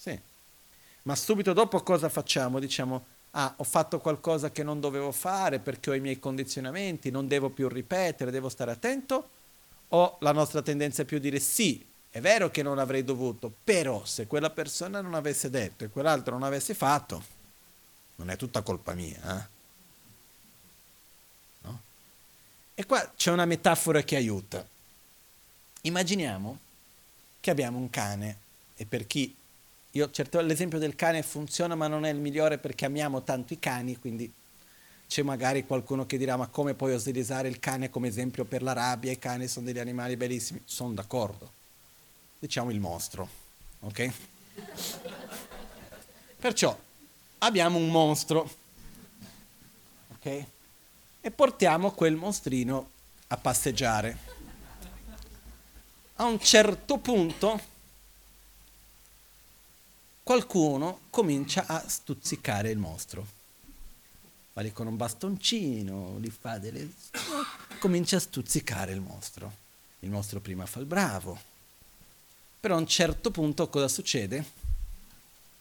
Sì. 0.00 0.18
Ma 1.02 1.14
subito 1.14 1.52
dopo 1.52 1.82
cosa 1.82 2.08
facciamo? 2.08 2.58
Diciamo, 2.58 3.04
ah, 3.32 3.52
ho 3.54 3.64
fatto 3.64 3.98
qualcosa 3.98 4.50
che 4.50 4.62
non 4.62 4.80
dovevo 4.80 5.12
fare 5.12 5.58
perché 5.58 5.90
ho 5.90 5.94
i 5.94 6.00
miei 6.00 6.18
condizionamenti, 6.18 7.10
non 7.10 7.28
devo 7.28 7.50
più 7.50 7.68
ripetere, 7.68 8.30
devo 8.30 8.48
stare 8.48 8.70
attento, 8.70 9.28
o 9.88 10.16
la 10.20 10.32
nostra 10.32 10.62
tendenza 10.62 11.02
è 11.02 11.04
più 11.04 11.18
dire 11.18 11.38
sì, 11.38 11.86
è 12.10 12.18
vero 12.22 12.50
che 12.50 12.62
non 12.62 12.78
avrei 12.78 13.04
dovuto, 13.04 13.52
però 13.62 14.02
se 14.06 14.26
quella 14.26 14.48
persona 14.48 15.02
non 15.02 15.12
avesse 15.12 15.50
detto 15.50 15.84
e 15.84 15.90
quell'altro 15.90 16.32
non 16.32 16.44
avesse 16.44 16.72
fatto, 16.72 17.22
non 18.16 18.30
è 18.30 18.36
tutta 18.36 18.62
colpa 18.62 18.94
mia. 18.94 19.18
Eh? 19.18 19.48
No? 21.60 21.80
E 22.74 22.86
qua 22.86 23.12
c'è 23.14 23.30
una 23.30 23.44
metafora 23.44 24.00
che 24.00 24.16
aiuta. 24.16 24.66
Immaginiamo 25.82 26.58
che 27.38 27.50
abbiamo 27.50 27.76
un 27.76 27.90
cane 27.90 28.38
e 28.76 28.86
per 28.86 29.06
chi 29.06 29.36
io 29.92 30.10
certo 30.10 30.40
l'esempio 30.40 30.78
del 30.78 30.94
cane 30.94 31.22
funziona 31.22 31.74
ma 31.74 31.88
non 31.88 32.04
è 32.04 32.10
il 32.10 32.20
migliore 32.20 32.58
perché 32.58 32.84
amiamo 32.84 33.22
tanto 33.22 33.52
i 33.52 33.58
cani, 33.58 33.96
quindi 33.98 34.32
c'è 35.08 35.22
magari 35.22 35.66
qualcuno 35.66 36.06
che 36.06 36.16
dirà 36.16 36.36
ma 36.36 36.46
come 36.46 36.74
puoi 36.74 36.94
utilizzare 36.94 37.48
il 37.48 37.58
cane 37.58 37.90
come 37.90 38.06
esempio 38.06 38.44
per 38.44 38.62
la 38.62 38.72
rabbia, 38.72 39.10
i 39.10 39.18
cani 39.18 39.48
sono 39.48 39.66
degli 39.66 39.80
animali 39.80 40.16
bellissimi, 40.16 40.62
sono 40.64 40.92
d'accordo. 40.92 41.52
Diciamo 42.38 42.70
il 42.70 42.78
mostro, 42.78 43.28
ok? 43.80 44.12
Perciò 46.38 46.78
abbiamo 47.38 47.78
un 47.78 47.90
mostro, 47.90 48.48
ok? 50.14 50.44
E 51.20 51.30
portiamo 51.32 51.90
quel 51.90 52.14
mostrino 52.14 52.90
a 53.26 53.36
passeggiare. 53.36 54.16
A 56.16 56.24
un 56.24 56.38
certo 56.38 56.98
punto 56.98 57.60
qualcuno 60.30 61.00
comincia 61.10 61.66
a 61.66 61.82
stuzzicare 61.88 62.70
il 62.70 62.78
mostro. 62.78 63.26
Va 64.52 64.62
lì 64.62 64.70
con 64.70 64.86
un 64.86 64.96
bastoncino, 64.96 66.20
gli 66.20 66.30
fa 66.30 66.56
delle... 66.58 66.88
comincia 67.80 68.18
a 68.18 68.20
stuzzicare 68.20 68.92
il 68.92 69.00
mostro. 69.00 69.52
Il 69.98 70.10
mostro 70.10 70.38
prima 70.38 70.66
fa 70.66 70.78
il 70.78 70.86
bravo. 70.86 71.36
Però 72.60 72.76
a 72.76 72.78
un 72.78 72.86
certo 72.86 73.32
punto 73.32 73.68
cosa 73.68 73.88
succede? 73.88 74.44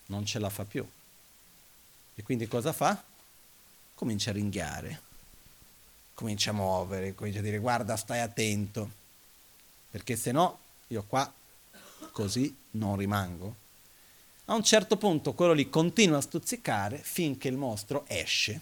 Non 0.05 0.23
ce 0.27 0.37
la 0.37 0.51
fa 0.51 0.65
più. 0.65 0.87
E 2.13 2.21
quindi 2.21 2.47
cosa 2.47 2.71
fa? 2.71 3.03
Comincia 3.95 4.29
a 4.29 4.33
ringhiare, 4.33 5.01
comincia 6.13 6.51
a 6.51 6.53
muovere, 6.53 7.15
comincia 7.15 7.39
a 7.39 7.41
dire 7.41 7.57
guarda 7.57 7.97
stai 7.97 8.19
attento, 8.19 8.87
perché 9.89 10.15
se 10.15 10.31
no 10.31 10.59
io 10.89 11.03
qua 11.07 11.33
così 12.11 12.55
non 12.73 12.97
rimango. 12.97 13.65
A 14.49 14.55
un 14.55 14.63
certo 14.63 14.97
punto 14.97 15.33
quello 15.33 15.53
lì 15.53 15.69
continua 15.69 16.17
a 16.17 16.21
stuzzicare 16.21 16.97
finché 16.97 17.47
il 17.47 17.55
mostro 17.55 18.03
esce. 18.07 18.59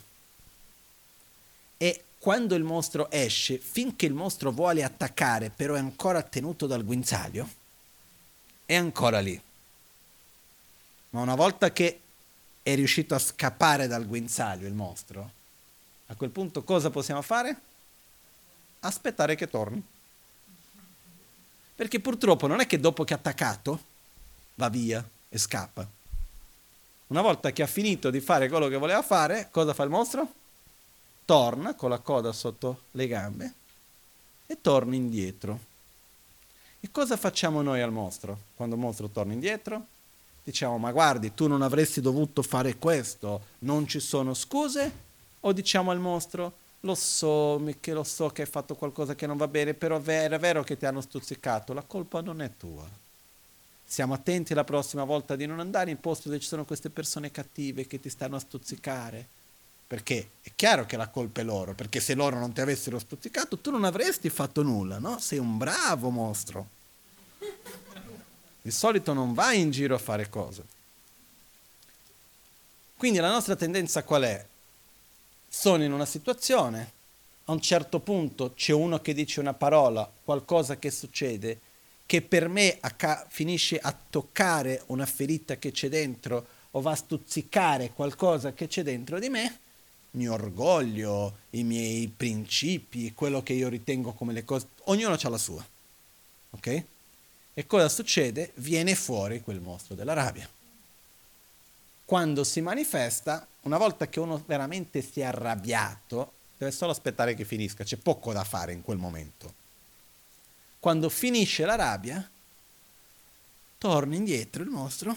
E 1.77 2.03
quando 2.19 2.55
il 2.55 2.63
mostro 2.63 3.09
esce, 3.09 3.57
finché 3.57 4.05
il 4.05 4.13
mostro 4.13 4.51
vuole 4.51 4.83
attaccare, 4.83 5.49
però 5.49 5.75
è 5.75 5.79
ancora 5.79 6.21
tenuto 6.23 6.67
dal 6.67 6.83
guinzaglio, 6.83 7.49
è 8.65 8.75
ancora 8.75 9.21
lì. 9.21 9.41
Ma 11.11 11.21
una 11.21 11.35
volta 11.35 11.71
che 11.71 12.01
è 12.61 12.75
riuscito 12.75 13.15
a 13.15 13.19
scappare 13.19 13.87
dal 13.87 14.05
guinzaglio 14.05 14.67
il 14.67 14.73
mostro, 14.73 15.31
a 16.07 16.15
quel 16.15 16.31
punto 16.31 16.65
cosa 16.65 16.89
possiamo 16.89 17.21
fare? 17.21 17.61
Aspettare 18.81 19.35
che 19.35 19.49
torni. 19.49 19.81
Perché 21.75 22.01
purtroppo 22.01 22.45
non 22.45 22.59
è 22.59 22.67
che 22.67 22.77
dopo 22.77 23.05
che 23.05 23.13
ha 23.13 23.17
attaccato 23.17 23.83
va 24.55 24.67
via 24.67 25.15
e 25.29 25.37
scappa. 25.37 25.87
Una 27.07 27.21
volta 27.21 27.51
che 27.51 27.63
ha 27.63 27.67
finito 27.67 28.09
di 28.09 28.19
fare 28.19 28.49
quello 28.49 28.67
che 28.67 28.75
voleva 28.75 29.01
fare, 29.01 29.47
cosa 29.51 29.73
fa 29.73 29.83
il 29.83 29.89
mostro? 29.89 30.33
Torna 31.23 31.73
con 31.73 31.89
la 31.89 31.99
coda 31.99 32.33
sotto 32.33 32.81
le 32.91 33.07
gambe 33.07 33.53
e 34.45 34.59
torna 34.59 34.95
indietro. 34.95 35.59
E 36.79 36.89
cosa 36.91 37.15
facciamo 37.15 37.61
noi 37.61 37.81
al 37.81 37.91
mostro? 37.91 38.37
Quando 38.55 38.75
il 38.75 38.81
mostro 38.81 39.07
torna 39.07 39.33
indietro? 39.33 39.85
Diciamo, 40.43 40.77
ma 40.77 40.91
guardi, 40.91 41.33
tu 41.33 41.47
non 41.47 41.61
avresti 41.61 42.01
dovuto 42.01 42.41
fare 42.41 42.77
questo, 42.77 43.41
non 43.59 43.87
ci 43.87 43.99
sono 43.99 44.33
scuse? 44.33 45.05
O 45.41 45.53
diciamo 45.53 45.91
al 45.91 45.99
mostro, 45.99 46.53
lo 46.81 46.95
so, 46.95 47.61
che 47.79 47.93
lo 47.93 48.03
so 48.03 48.29
che 48.29 48.43
hai 48.43 48.47
fatto 48.47 48.75
qualcosa 48.75 49.15
che 49.15 49.27
non 49.27 49.37
va 49.37 49.47
bene, 49.47 49.73
però 49.73 49.97
è 49.97 50.39
vero 50.39 50.63
che 50.63 50.77
ti 50.77 50.85
hanno 50.85 51.01
stuzzicato, 51.01 51.73
la 51.73 51.83
colpa 51.83 52.21
non 52.21 52.41
è 52.41 52.51
tua 52.57 53.05
siamo 53.89 54.13
attenti 54.13 54.53
la 54.53 54.65
prossima 54.65 55.05
volta 55.05 55.37
di 55.37 55.45
non 55.45 55.61
andare 55.61 55.89
in 55.89 55.99
posti 55.99 56.27
dove 56.27 56.41
ci 56.41 56.47
sono 56.47 56.65
queste 56.65 56.89
persone 56.89 57.31
cattive 57.31 57.87
che 57.87 58.01
ti 58.01 58.09
stanno 58.09 58.35
a 58.35 58.39
stuzzicare. 58.39 59.25
Perché 59.87 60.31
è 60.41 60.51
chiaro 60.53 60.85
che 60.85 60.97
la 60.97 61.07
colpa 61.07 61.39
è 61.39 61.45
loro, 61.45 61.73
perché 61.73 62.01
se 62.01 62.13
loro 62.13 62.37
non 62.37 62.51
ti 62.51 62.59
avessero 62.59 62.99
stuzzicato 62.99 63.57
tu 63.59 63.71
non 63.71 63.85
avresti 63.85 64.29
fatto 64.29 64.61
nulla, 64.61 64.99
no? 64.99 65.17
Sei 65.19 65.39
un 65.39 65.57
bravo 65.57 66.09
mostro. 66.09 66.67
Di 68.61 68.71
solito 68.71 69.13
non 69.13 69.33
vai 69.33 69.61
in 69.61 69.71
giro 69.71 69.95
a 69.95 69.99
fare 69.99 70.29
cose. 70.29 70.65
Quindi 72.97 73.19
la 73.19 73.31
nostra 73.31 73.55
tendenza 73.55 74.03
qual 74.03 74.23
è? 74.23 74.45
Sono 75.47 75.85
in 75.85 75.93
una 75.93 76.05
situazione, 76.05 76.91
a 77.45 77.53
un 77.53 77.61
certo 77.61 78.01
punto 78.01 78.51
c'è 78.53 78.73
uno 78.73 78.99
che 78.99 79.13
dice 79.13 79.39
una 79.39 79.53
parola, 79.53 80.11
qualcosa 80.25 80.75
che 80.75 80.91
succede, 80.91 81.61
che 82.07 82.21
per 82.21 82.47
me 82.47 82.77
acca- 82.79 83.25
finisce 83.29 83.77
a 83.77 83.95
toccare 84.09 84.81
una 84.87 85.05
ferita 85.05 85.57
che 85.57 85.71
c'è 85.71 85.89
dentro 85.89 86.47
o 86.71 86.81
va 86.81 86.91
a 86.91 86.95
stuzzicare 86.95 87.91
qualcosa 87.91 88.53
che 88.53 88.67
c'è 88.67 88.81
dentro 88.81 89.19
di 89.19 89.27
me, 89.27 89.59
mio 90.11 90.33
orgoglio, 90.33 91.39
i 91.51 91.63
miei 91.63 92.07
principi, 92.07 93.13
quello 93.13 93.43
che 93.43 93.53
io 93.53 93.67
ritengo 93.67 94.13
come 94.13 94.31
le 94.31 94.45
cose, 94.45 94.67
ognuno 94.85 95.17
ha 95.21 95.29
la 95.29 95.37
sua. 95.37 95.65
Ok? 96.51 96.83
E 97.53 97.67
cosa 97.67 97.89
succede? 97.89 98.51
Viene 98.55 98.95
fuori 98.95 99.41
quel 99.41 99.59
mostro 99.59 99.93
della 99.93 100.13
rabbia. 100.13 100.49
Quando 102.05 102.45
si 102.45 102.61
manifesta, 102.61 103.45
una 103.63 103.77
volta 103.77 104.07
che 104.07 104.21
uno 104.21 104.41
veramente 104.45 105.01
si 105.01 105.19
è 105.19 105.25
arrabbiato, 105.25 106.31
deve 106.57 106.71
solo 106.71 106.91
aspettare 106.91 107.35
che 107.35 107.43
finisca, 107.43 107.83
c'è 107.83 107.97
poco 107.97 108.31
da 108.31 108.45
fare 108.45 108.71
in 108.71 108.81
quel 108.81 108.97
momento 108.97 109.65
quando 110.79 111.09
finisce 111.09 111.65
la 111.65 111.75
rabbia, 111.75 112.29
torna 113.77 114.15
indietro 114.15 114.63
il 114.63 114.69
mostro 114.69 115.15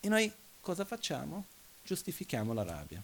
e 0.00 0.08
noi 0.08 0.32
cosa 0.60 0.84
facciamo? 0.84 1.44
Giustifichiamo 1.82 2.52
la 2.52 2.62
rabbia. 2.62 3.02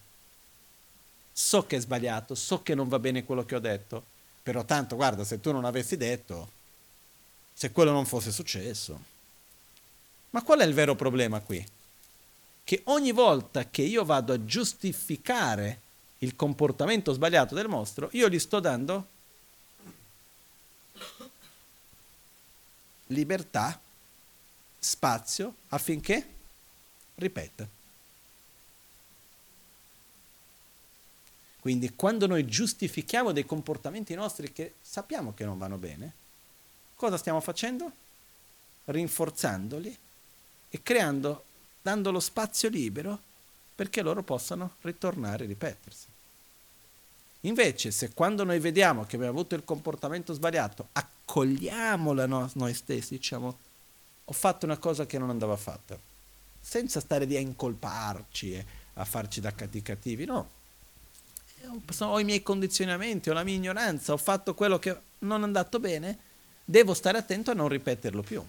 So 1.31 1.65
che 1.65 1.77
è 1.77 1.79
sbagliato, 1.79 2.33
so 2.35 2.63
che 2.63 2.73
non 2.73 2.87
va 2.87 2.99
bene 2.99 3.23
quello 3.23 3.45
che 3.45 3.55
ho 3.55 3.59
detto, 3.59 4.03
però 4.41 4.65
tanto 4.65 4.95
guarda, 4.95 5.23
se 5.23 5.39
tu 5.39 5.51
non 5.51 5.65
avessi 5.65 5.97
detto, 5.97 6.51
se 7.53 7.71
quello 7.71 7.91
non 7.91 8.05
fosse 8.05 8.31
successo. 8.31 9.15
Ma 10.31 10.41
qual 10.41 10.59
è 10.59 10.65
il 10.65 10.73
vero 10.73 10.95
problema 10.95 11.39
qui? 11.39 11.65
Che 12.63 12.81
ogni 12.85 13.11
volta 13.11 13.69
che 13.69 13.81
io 13.81 14.03
vado 14.03 14.33
a 14.33 14.43
giustificare 14.45 15.81
il 16.19 16.35
comportamento 16.35 17.13
sbagliato 17.13 17.55
del 17.55 17.67
mostro, 17.67 18.09
io 18.13 18.29
gli 18.29 18.39
sto 18.39 18.59
dando 18.59 19.07
libertà, 23.07 23.79
spazio 24.79 25.55
affinché 25.69 26.27
ripeta. 27.15 27.67
Quindi 31.59 31.93
quando 31.95 32.27
noi 32.27 32.45
giustifichiamo 32.45 33.33
dei 33.33 33.45
comportamenti 33.45 34.13
nostri 34.13 34.53
che 34.53 34.75
sappiamo 34.81 35.33
che 35.33 35.43
non 35.43 35.57
vanno 35.57 35.77
bene, 35.77 36.13
cosa 36.95 37.17
stiamo 37.17 37.41
facendo? 37.41 37.91
Rinforzandoli 38.85 39.97
e 40.69 40.83
creando, 40.83 41.43
dando 41.81 42.11
lo 42.11 42.21
spazio 42.21 42.69
libero 42.69 43.19
perché 43.75 44.01
loro 44.01 44.23
possano 44.23 44.75
ritornare 44.81 45.43
e 45.43 45.47
ripetersi. 45.47 46.05
Invece, 47.41 47.91
se 47.91 48.13
quando 48.13 48.43
noi 48.43 48.59
vediamo 48.59 49.05
che 49.05 49.15
abbiamo 49.15 49.33
avuto 49.33 49.55
il 49.55 49.63
comportamento 49.63 50.33
sbagliato, 50.33 50.89
accogliamola 50.91 52.25
no, 52.25 52.49
noi 52.55 52.73
stessi, 52.73 53.15
diciamo, 53.15 53.57
ho 54.25 54.33
fatto 54.33 54.65
una 54.65 54.77
cosa 54.77 55.05
che 55.05 55.17
non 55.17 55.29
andava 55.29 55.55
fatta, 55.55 55.97
senza 56.59 56.99
stare 56.99 57.25
lì 57.25 57.37
a 57.37 57.39
incolparci 57.39 58.53
e 58.53 58.65
a 58.95 59.05
farci 59.05 59.39
da 59.39 59.53
cattivi, 59.53 60.25
no. 60.25 60.55
Ho 61.99 62.19
i 62.19 62.23
miei 62.23 62.41
condizionamenti, 62.41 63.29
ho 63.29 63.33
la 63.33 63.43
mia 63.43 63.55
ignoranza, 63.55 64.13
ho 64.13 64.17
fatto 64.17 64.53
quello 64.53 64.79
che 64.79 64.97
non 65.19 65.41
è 65.41 65.43
andato 65.43 65.79
bene, 65.79 66.17
devo 66.65 66.93
stare 66.93 67.17
attento 67.17 67.51
a 67.51 67.53
non 67.53 67.67
ripeterlo 67.67 68.21
più, 68.21 68.45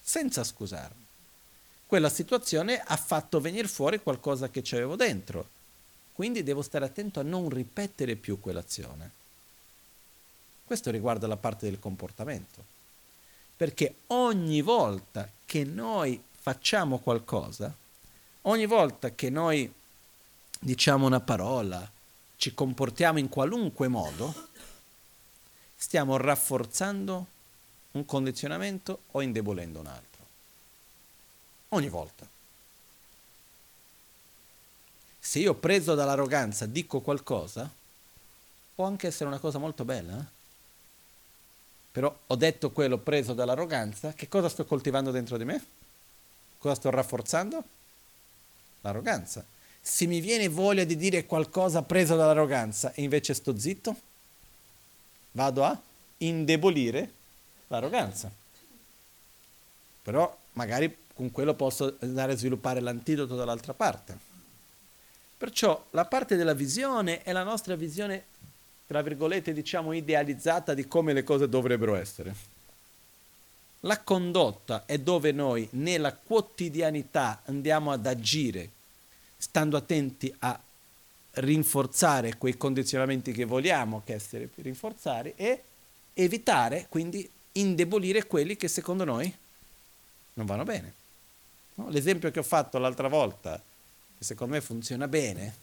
senza 0.00 0.42
scusarmi. 0.42 1.06
Quella 1.86 2.08
situazione 2.08 2.80
ha 2.80 2.96
fatto 2.96 3.40
venire 3.40 3.68
fuori 3.68 4.00
qualcosa 4.00 4.48
che 4.48 4.62
c'avevo 4.62 4.96
dentro 4.96 5.60
quindi 6.12 6.42
devo 6.42 6.62
stare 6.62 6.84
attento 6.84 7.20
a 7.20 7.24
non 7.24 7.48
ripetere 7.48 8.16
più 8.16 8.40
quell'azione. 8.40 9.10
Questo 10.64 10.90
riguarda 10.90 11.26
la 11.26 11.36
parte 11.36 11.68
del 11.68 11.78
comportamento. 11.78 12.64
Perché 13.56 13.96
ogni 14.08 14.62
volta 14.62 15.28
che 15.44 15.64
noi 15.64 16.22
facciamo 16.30 16.98
qualcosa, 16.98 17.74
ogni 18.42 18.66
volta 18.66 19.14
che 19.14 19.30
noi 19.30 19.72
diciamo 20.58 21.06
una 21.06 21.20
parola, 21.20 21.90
ci 22.36 22.54
comportiamo 22.54 23.18
in 23.18 23.28
qualunque 23.28 23.88
modo, 23.88 24.48
stiamo 25.76 26.16
rafforzando 26.16 27.26
un 27.92 28.04
condizionamento 28.04 29.02
o 29.12 29.20
indebolendo 29.20 29.80
un 29.80 29.86
altro. 29.86 30.26
Ogni 31.70 31.88
volta. 31.88 32.26
Se 35.24 35.38
io 35.38 35.54
preso 35.54 35.94
dall'arroganza 35.94 36.66
dico 36.66 37.00
qualcosa, 37.00 37.70
può 38.74 38.86
anche 38.86 39.06
essere 39.06 39.28
una 39.28 39.38
cosa 39.38 39.58
molto 39.58 39.84
bella, 39.84 40.18
eh? 40.18 40.24
però 41.92 42.14
ho 42.26 42.34
detto 42.34 42.72
quello 42.72 42.98
preso 42.98 43.32
dall'arroganza, 43.32 44.14
che 44.14 44.28
cosa 44.28 44.48
sto 44.48 44.64
coltivando 44.64 45.12
dentro 45.12 45.36
di 45.36 45.44
me? 45.44 45.64
Cosa 46.58 46.74
sto 46.74 46.90
rafforzando? 46.90 47.64
L'arroganza. 48.80 49.44
Se 49.80 50.06
mi 50.06 50.20
viene 50.20 50.48
voglia 50.48 50.82
di 50.82 50.96
dire 50.96 51.24
qualcosa 51.24 51.82
preso 51.82 52.16
dall'arroganza 52.16 52.92
e 52.92 53.02
invece 53.02 53.32
sto 53.32 53.56
zitto, 53.56 53.94
vado 55.30 55.64
a 55.64 55.80
indebolire 56.18 57.12
l'arroganza. 57.68 58.28
Però 60.02 60.36
magari 60.54 60.94
con 61.14 61.30
quello 61.30 61.54
posso 61.54 61.96
andare 62.00 62.32
a 62.32 62.36
sviluppare 62.36 62.80
l'antidoto 62.80 63.36
dall'altra 63.36 63.72
parte. 63.72 64.31
Perciò 65.42 65.86
la 65.90 66.04
parte 66.04 66.36
della 66.36 66.54
visione 66.54 67.24
è 67.24 67.32
la 67.32 67.42
nostra 67.42 67.74
visione, 67.74 68.26
tra 68.86 69.02
virgolette, 69.02 69.52
diciamo 69.52 69.92
idealizzata 69.92 70.72
di 70.72 70.86
come 70.86 71.12
le 71.12 71.24
cose 71.24 71.48
dovrebbero 71.48 71.96
essere. 71.96 72.32
La 73.80 73.98
condotta 73.98 74.84
è 74.86 74.98
dove 74.98 75.32
noi 75.32 75.66
nella 75.72 76.14
quotidianità 76.14 77.42
andiamo 77.46 77.90
ad 77.90 78.06
agire, 78.06 78.70
stando 79.36 79.76
attenti 79.76 80.32
a 80.38 80.56
rinforzare 81.32 82.36
quei 82.38 82.56
condizionamenti 82.56 83.32
che 83.32 83.44
vogliamo 83.44 84.02
che 84.04 84.14
essere 84.14 84.48
rinforzare 84.54 85.34
e 85.34 85.62
evitare, 86.14 86.86
quindi 86.88 87.28
indebolire 87.54 88.28
quelli 88.28 88.56
che 88.56 88.68
secondo 88.68 89.02
noi 89.02 89.36
non 90.34 90.46
vanno 90.46 90.62
bene. 90.62 90.92
No? 91.74 91.88
L'esempio 91.88 92.30
che 92.30 92.38
ho 92.38 92.44
fatto 92.44 92.78
l'altra 92.78 93.08
volta, 93.08 93.60
che 94.22 94.28
secondo 94.28 94.54
me 94.54 94.60
funziona 94.60 95.08
bene, 95.08 95.54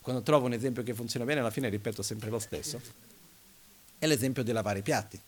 quando 0.00 0.22
trovo 0.22 0.46
un 0.46 0.52
esempio 0.52 0.84
che 0.84 0.94
funziona 0.94 1.26
bene 1.26 1.40
alla 1.40 1.50
fine 1.50 1.68
ripeto 1.68 2.02
sempre 2.02 2.30
lo 2.30 2.38
stesso, 2.38 2.80
è 3.98 4.06
l'esempio 4.06 4.44
di 4.44 4.52
lavare 4.52 4.78
i 4.78 4.82
piatti. 4.82 5.20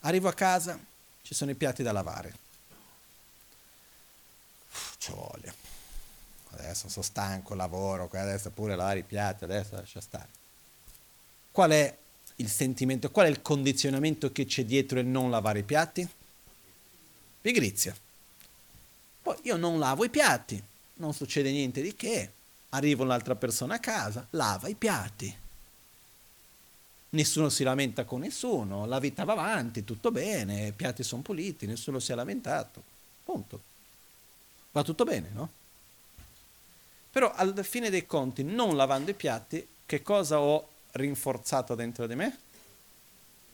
Arrivo 0.00 0.28
a 0.28 0.34
casa, 0.34 0.78
ci 1.22 1.34
sono 1.34 1.50
i 1.50 1.54
piatti 1.54 1.82
da 1.82 1.92
lavare. 1.92 2.44
Ci 4.98 5.12
voglio. 5.12 5.54
Adesso 6.50 6.88
sono 6.88 7.04
stanco, 7.04 7.54
lavoro, 7.54 8.08
adesso 8.12 8.50
pure 8.50 8.76
lavare 8.76 8.98
i 8.98 9.04
piatti, 9.04 9.44
adesso 9.44 9.76
lascia 9.76 10.00
stare. 10.00 10.28
Qual 11.50 11.70
è 11.70 11.96
il 12.36 12.50
sentimento, 12.50 13.10
qual 13.10 13.26
è 13.26 13.30
il 13.30 13.40
condizionamento 13.40 14.30
che 14.30 14.44
c'è 14.44 14.64
dietro 14.64 14.98
il 15.00 15.06
non 15.06 15.30
lavare 15.30 15.60
i 15.60 15.64
piatti? 15.64 16.06
Pigrizia. 17.40 17.96
Poi 19.26 19.38
io 19.42 19.56
non 19.56 19.80
lavo 19.80 20.04
i 20.04 20.08
piatti, 20.08 20.62
non 20.98 21.12
succede 21.12 21.50
niente 21.50 21.82
di 21.82 21.96
che, 21.96 22.30
arriva 22.68 23.02
un'altra 23.02 23.34
persona 23.34 23.74
a 23.74 23.80
casa, 23.80 24.24
lava 24.30 24.68
i 24.68 24.76
piatti 24.76 25.36
nessuno 27.08 27.48
si 27.48 27.64
lamenta 27.64 28.04
con 28.04 28.20
nessuno, 28.20 28.86
la 28.86 29.00
vita 29.00 29.24
va 29.24 29.32
avanti, 29.32 29.82
tutto 29.82 30.12
bene, 30.12 30.68
i 30.68 30.72
piatti 30.72 31.02
sono 31.02 31.22
puliti, 31.22 31.66
nessuno 31.66 31.98
si 31.98 32.12
è 32.12 32.14
lamentato. 32.14 32.80
Punto. 33.24 33.60
Va 34.70 34.84
tutto 34.84 35.02
bene, 35.02 35.30
no? 35.32 35.50
Però 37.10 37.32
alla 37.34 37.62
fine 37.64 37.90
dei 37.90 38.06
conti, 38.06 38.44
non 38.44 38.76
lavando 38.76 39.10
i 39.10 39.14
piatti, 39.14 39.66
che 39.86 40.02
cosa 40.02 40.38
ho 40.38 40.68
rinforzato 40.92 41.74
dentro 41.74 42.06
di 42.06 42.14
me? 42.14 42.38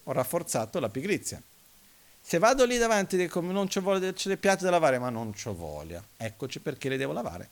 Ho 0.04 0.12
rafforzato 0.12 0.80
la 0.80 0.88
pigrizia. 0.90 1.40
Se 2.22 2.38
vado 2.38 2.64
lì 2.64 2.78
davanti 2.78 3.16
e 3.16 3.18
dico 3.18 3.40
non 3.40 3.66
c'ho 3.66 3.80
voglia, 3.80 4.12
c'è 4.12 4.28
dei 4.28 4.36
piatti 4.36 4.64
da 4.64 4.70
lavare, 4.70 4.98
ma 4.98 5.10
non 5.10 5.32
c'ho 5.32 5.54
voglia, 5.54 6.02
eccoci 6.16 6.60
perché 6.60 6.88
li 6.88 6.96
devo 6.96 7.12
lavare. 7.12 7.48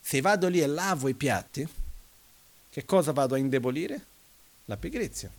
Se 0.00 0.20
vado 0.20 0.48
lì 0.48 0.60
e 0.60 0.66
lavo 0.66 1.08
i 1.08 1.14
piatti, 1.14 1.66
che 2.70 2.84
cosa 2.84 3.12
vado 3.12 3.34
a 3.34 3.38
indebolire? 3.38 4.04
La 4.64 4.76
pigrizia. 4.76 5.30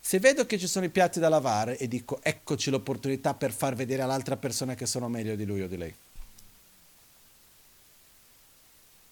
Se 0.00 0.18
vedo 0.18 0.46
che 0.46 0.58
ci 0.58 0.66
sono 0.66 0.86
i 0.86 0.90
piatti 0.90 1.20
da 1.20 1.28
lavare 1.28 1.76
e 1.76 1.86
dico 1.86 2.18
eccoci 2.22 2.70
l'opportunità 2.70 3.34
per 3.34 3.52
far 3.52 3.74
vedere 3.74 4.02
all'altra 4.02 4.36
persona 4.36 4.74
che 4.74 4.86
sono 4.86 5.08
meglio 5.08 5.36
di 5.36 5.44
lui 5.44 5.60
o 5.60 5.68
di 5.68 5.76
lei. 5.76 5.94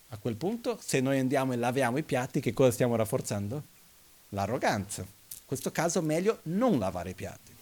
A 0.09 0.17
quel 0.17 0.37
punto, 0.37 0.79
se 0.83 1.01
noi 1.01 1.19
andiamo 1.19 1.53
e 1.53 1.57
laviamo 1.57 1.99
i 1.99 2.03
piatti, 2.03 2.41
che 2.41 2.55
cosa 2.55 2.71
stiamo 2.71 2.97
rafforzando? 2.97 3.75
L'arroganza. 4.31 5.03
In 5.03 5.45
questo 5.47 5.71
caso 5.71 6.03
meglio 6.03 6.41
non 6.45 6.79
lavare 6.79 7.11
i 7.11 7.15
piatti. 7.15 7.55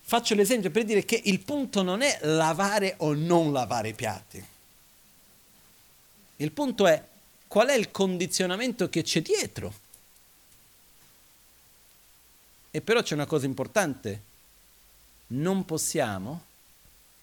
Faccio 0.00 0.34
l'esempio 0.34 0.72
per 0.72 0.84
dire 0.84 1.04
che 1.04 1.20
il 1.26 1.38
punto 1.38 1.82
non 1.82 2.02
è 2.02 2.18
lavare 2.22 2.94
o 2.98 3.14
non 3.14 3.52
lavare 3.52 3.90
i 3.90 3.94
piatti. 3.94 4.44
Il 6.36 6.50
punto 6.50 6.86
è 6.88 7.06
qual 7.46 7.68
è 7.68 7.74
il 7.74 7.92
condizionamento 7.92 8.88
che 8.88 9.02
c'è 9.02 9.22
dietro. 9.22 9.72
E 12.72 12.80
però 12.80 13.02
c'è 13.02 13.14
una 13.14 13.26
cosa 13.26 13.46
importante, 13.46 14.22
non 15.28 15.64
possiamo 15.64 16.44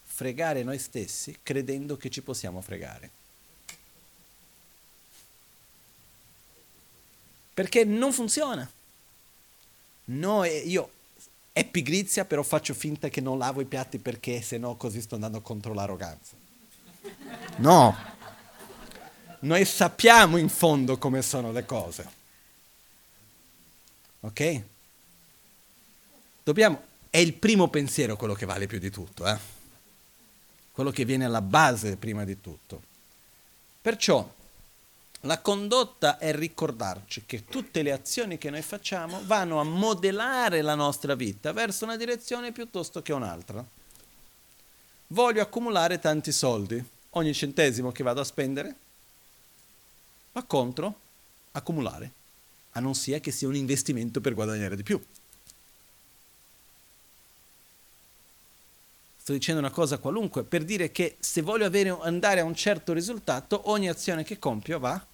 fregare 0.02 0.62
noi 0.62 0.78
stessi 0.78 1.38
credendo 1.42 1.96
che 1.96 2.10
ci 2.10 2.22
possiamo 2.22 2.60
fregare. 2.60 3.10
Perché 7.58 7.82
non 7.82 8.12
funziona. 8.12 8.70
Noi, 10.04 10.68
io 10.70 10.90
è 11.50 11.64
pigrizia, 11.64 12.24
però 12.24 12.44
faccio 12.44 12.72
finta 12.72 13.08
che 13.08 13.20
non 13.20 13.36
lavo 13.36 13.60
i 13.60 13.64
piatti 13.64 13.98
perché 13.98 14.40
se 14.42 14.58
no 14.58 14.76
così 14.76 15.00
sto 15.00 15.16
andando 15.16 15.40
contro 15.40 15.74
l'arroganza. 15.74 16.36
No, 17.56 17.96
noi 19.40 19.64
sappiamo 19.64 20.36
in 20.36 20.48
fondo 20.48 20.98
come 20.98 21.20
sono 21.20 21.50
le 21.50 21.66
cose. 21.66 22.08
Ok? 24.20 24.62
Dobbiamo, 26.44 26.80
è 27.10 27.18
il 27.18 27.32
primo 27.32 27.66
pensiero 27.66 28.14
quello 28.14 28.34
che 28.34 28.46
vale 28.46 28.68
più 28.68 28.78
di 28.78 28.90
tutto, 28.90 29.26
eh? 29.26 29.36
quello 30.70 30.92
che 30.92 31.04
viene 31.04 31.24
alla 31.24 31.42
base 31.42 31.96
prima 31.96 32.24
di 32.24 32.40
tutto. 32.40 32.80
Perciò 33.82 34.36
la 35.22 35.40
condotta 35.40 36.18
è 36.18 36.32
ricordarci 36.32 37.24
che 37.26 37.44
tutte 37.44 37.82
le 37.82 37.92
azioni 37.92 38.38
che 38.38 38.50
noi 38.50 38.62
facciamo 38.62 39.20
vanno 39.24 39.58
a 39.58 39.64
modellare 39.64 40.62
la 40.62 40.76
nostra 40.76 41.14
vita 41.14 41.52
verso 41.52 41.84
una 41.84 41.96
direzione 41.96 42.52
piuttosto 42.52 43.02
che 43.02 43.12
un'altra. 43.12 43.64
Voglio 45.08 45.42
accumulare 45.42 45.98
tanti 45.98 46.30
soldi, 46.30 46.82
ogni 47.10 47.34
centesimo 47.34 47.90
che 47.90 48.02
vado 48.02 48.20
a 48.20 48.24
spendere 48.24 48.76
ma 50.32 50.44
contro 50.44 51.00
accumulare, 51.52 52.12
a 52.72 52.80
non 52.80 52.94
sia 52.94 53.18
che 53.18 53.32
sia 53.32 53.48
un 53.48 53.56
investimento 53.56 54.20
per 54.20 54.34
guadagnare 54.34 54.76
di 54.76 54.84
più. 54.84 55.02
Sto 59.16 59.32
dicendo 59.32 59.60
una 59.60 59.70
cosa 59.70 59.98
qualunque 59.98 60.44
per 60.44 60.64
dire 60.64 60.92
che 60.92 61.16
se 61.18 61.42
voglio 61.42 61.66
avere, 61.66 61.90
andare 62.02 62.40
a 62.40 62.44
un 62.44 62.54
certo 62.54 62.92
risultato, 62.92 63.68
ogni 63.70 63.88
azione 63.88 64.22
che 64.22 64.38
compio 64.38 64.78
va 64.78 65.04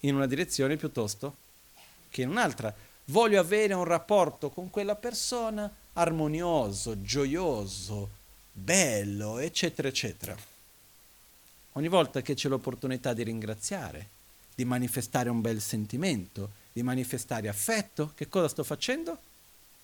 in 0.00 0.14
una 0.14 0.26
direzione 0.26 0.76
piuttosto 0.76 1.36
che 2.10 2.22
in 2.22 2.30
un'altra. 2.30 2.74
Voglio 3.06 3.40
avere 3.40 3.74
un 3.74 3.84
rapporto 3.84 4.50
con 4.50 4.70
quella 4.70 4.94
persona 4.94 5.70
armonioso, 5.94 7.02
gioioso, 7.02 8.10
bello, 8.52 9.38
eccetera, 9.38 9.88
eccetera. 9.88 10.36
Ogni 11.72 11.88
volta 11.88 12.22
che 12.22 12.34
c'è 12.34 12.48
l'opportunità 12.48 13.12
di 13.12 13.22
ringraziare, 13.22 14.08
di 14.54 14.64
manifestare 14.64 15.30
un 15.30 15.40
bel 15.40 15.60
sentimento, 15.60 16.50
di 16.72 16.82
manifestare 16.82 17.48
affetto, 17.48 18.12
che 18.14 18.28
cosa 18.28 18.48
sto 18.48 18.64
facendo? 18.64 19.18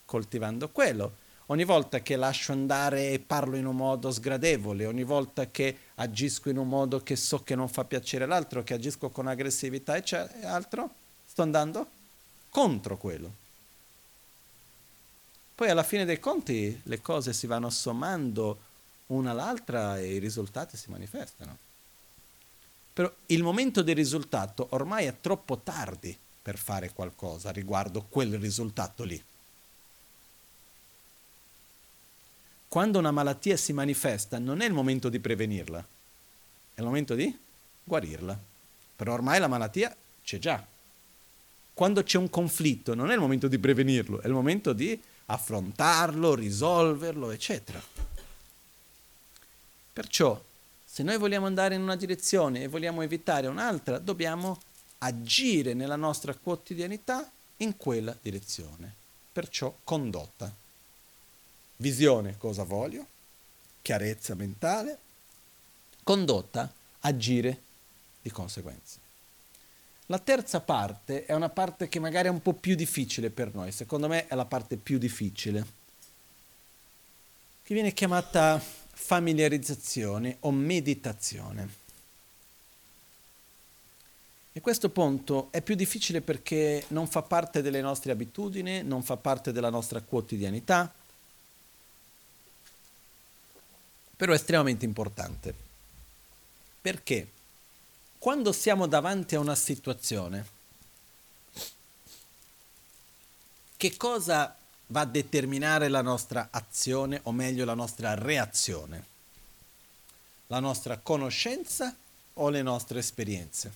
Coltivando 0.05 0.69
quello. 0.71 1.23
Ogni 1.47 1.65
volta 1.65 2.01
che 2.01 2.17
lascio 2.17 2.53
andare 2.53 3.11
e 3.11 3.19
parlo 3.19 3.57
in 3.57 3.67
un 3.67 3.77
modo 3.77 4.11
sgradevole, 4.11 4.87
ogni 4.87 5.05
volta 5.05 5.47
che 5.47 5.77
agisco 5.97 6.49
in 6.49 6.57
un 6.57 6.69
modo 6.69 7.03
che 7.03 7.17
so 7.17 7.43
che 7.43 7.55
non 7.55 7.69
fa 7.69 7.85
piacere 7.85 8.25
l'altro, 8.25 8.63
che 8.63 8.73
agisco 8.73 9.11
con 9.11 9.27
aggressività 9.27 9.97
e 9.97 10.47
altro, 10.47 10.91
sto 11.27 11.43
andando 11.43 11.87
contro 12.49 12.97
quello. 12.97 13.43
Poi 15.55 15.69
alla 15.69 15.83
fine 15.83 16.07
dei 16.07 16.19
conti 16.19 16.81
le 16.85 17.03
cose 17.03 17.35
si 17.35 17.47
vanno 17.47 17.69
sommando 17.69 18.59
una 19.09 19.33
all'altra 19.33 19.99
e 19.99 20.15
i 20.15 20.19
risultati 20.19 20.79
si 20.79 20.91
manifestano. 20.91 21.59
Però 22.95 23.13
il 23.27 23.43
momento 23.43 23.83
del 23.83 23.97
risultato 23.97 24.69
ormai 24.71 25.05
è 25.05 25.21
troppo 25.21 25.59
tardi 25.59 26.17
per 26.41 26.57
fare 26.57 26.93
qualcosa 26.93 27.51
riguardo 27.51 28.07
quel 28.09 28.39
risultato 28.39 29.05
lì. 29.05 29.23
Quando 32.75 32.99
una 32.99 33.13
malattia 33.13 33.57
si 33.57 33.73
manifesta 33.73 34.41
non 34.41 34.61
è 34.61 34.67
il 34.67 34.73
momento 34.73 35.09
di 35.09 35.21
prevenirla, 35.21 35.79
è 36.75 36.81
il 36.81 36.85
momento 36.85 37.15
di 37.15 37.33
guarirla. 37.85 38.37
Però 38.97 39.13
ormai 39.13 39.39
la 39.39 39.47
malattia 39.47 39.95
c'è 40.25 40.41
già. 40.41 40.67
Quando 41.73 42.03
c'è 42.03 42.19
un 42.19 42.29
conflitto 42.29 42.97
non 42.97 43.13
è 43.13 43.15
il 43.15 43.21
momento 43.21 43.47
di 43.47 43.61
prevenirlo, 43.61 44.21
è 44.21 44.27
il 44.27 44.33
momento 44.33 44.73
di 44.73 45.01
affrontarlo, 45.27 46.35
risolverlo, 46.35 47.31
eccetera. 47.31 47.81
Perciò, 49.93 50.43
se 50.85 51.05
noi 51.05 51.17
vogliamo 51.17 51.47
andare 51.47 51.77
in 51.77 51.81
una 51.81 51.95
direzione 51.95 52.63
e 52.63 52.67
vogliamo 52.67 53.03
evitare 53.03 53.47
un'altra, 53.47 54.01
dobbiamo 54.01 54.61
agire 54.99 55.75
nella 55.75 55.95
nostra 55.95 56.35
quotidianità 56.35 57.31
in 57.59 57.77
quella 57.77 58.17
direzione. 58.21 58.93
Perciò 59.31 59.73
condotta. 59.85 60.63
Visione, 61.85 62.39
cosa 62.39 62.63
voglio? 62.63 63.07
Chiarezza 63.83 64.35
mentale. 64.35 64.99
Condotta, 66.03 66.73
agire 67.01 67.61
di 68.23 68.31
conseguenza. 68.31 68.99
La 70.07 70.19
terza 70.19 70.61
parte 70.61 71.27
è 71.27 71.35
una 71.35 71.51
parte 71.51 71.91
che 71.91 72.01
magari 72.01 72.29
è 72.29 72.31
un 72.31 72.41
po' 72.41 72.55
più 72.55 72.75
difficile 72.75 73.29
per 73.29 73.55
noi, 73.55 73.71
secondo 73.71 74.09
me 74.09 74.27
è 74.29 74.35
la 74.35 74.47
parte 74.47 74.77
più 74.77 74.97
difficile, 74.97 75.67
che 77.63 77.75
viene 77.75 77.93
chiamata 77.93 78.59
familiarizzazione 78.59 80.39
o 80.41 80.51
meditazione. 80.53 81.69
E 84.55 84.61
questo 84.63 84.89
punto 84.89 85.49
è 85.51 85.61
più 85.61 85.75
difficile 85.75 86.23
perché 86.23 86.83
non 86.89 87.09
fa 87.09 87.21
parte 87.21 87.61
delle 87.61 87.83
nostre 87.83 88.11
abitudini, 88.11 88.83
non 88.83 89.03
fa 89.03 89.19
parte 89.19 89.53
della 89.53 89.69
nostra 89.69 90.01
quotidianità, 90.01 90.91
però 94.17 94.33
è 94.33 94.37
estremamente 94.37 94.85
importante. 94.85 95.55
Perché? 96.81 97.29
quando 98.25 98.53
siamo 98.53 98.87
davanti 98.87 99.35
a 99.35 99.39
una 99.39 99.55
situazione, 99.55 100.47
che 103.77 103.97
cosa 103.99 104.57
va 104.87 105.01
a 105.03 105.05
determinare 105.05 105.89
la 105.89 106.01
nostra 106.01 106.49
azione 106.51 107.21
o 107.25 107.33
meglio 107.33 107.67
la 107.67 107.75
nostra 107.75 108.15
reazione? 108.15 109.05
La 110.47 110.59
nostra 110.59 110.97
conoscenza 110.97 111.95
o 112.33 112.49
le 112.49 112.63
nostre 112.63 113.01
esperienze? 113.01 113.73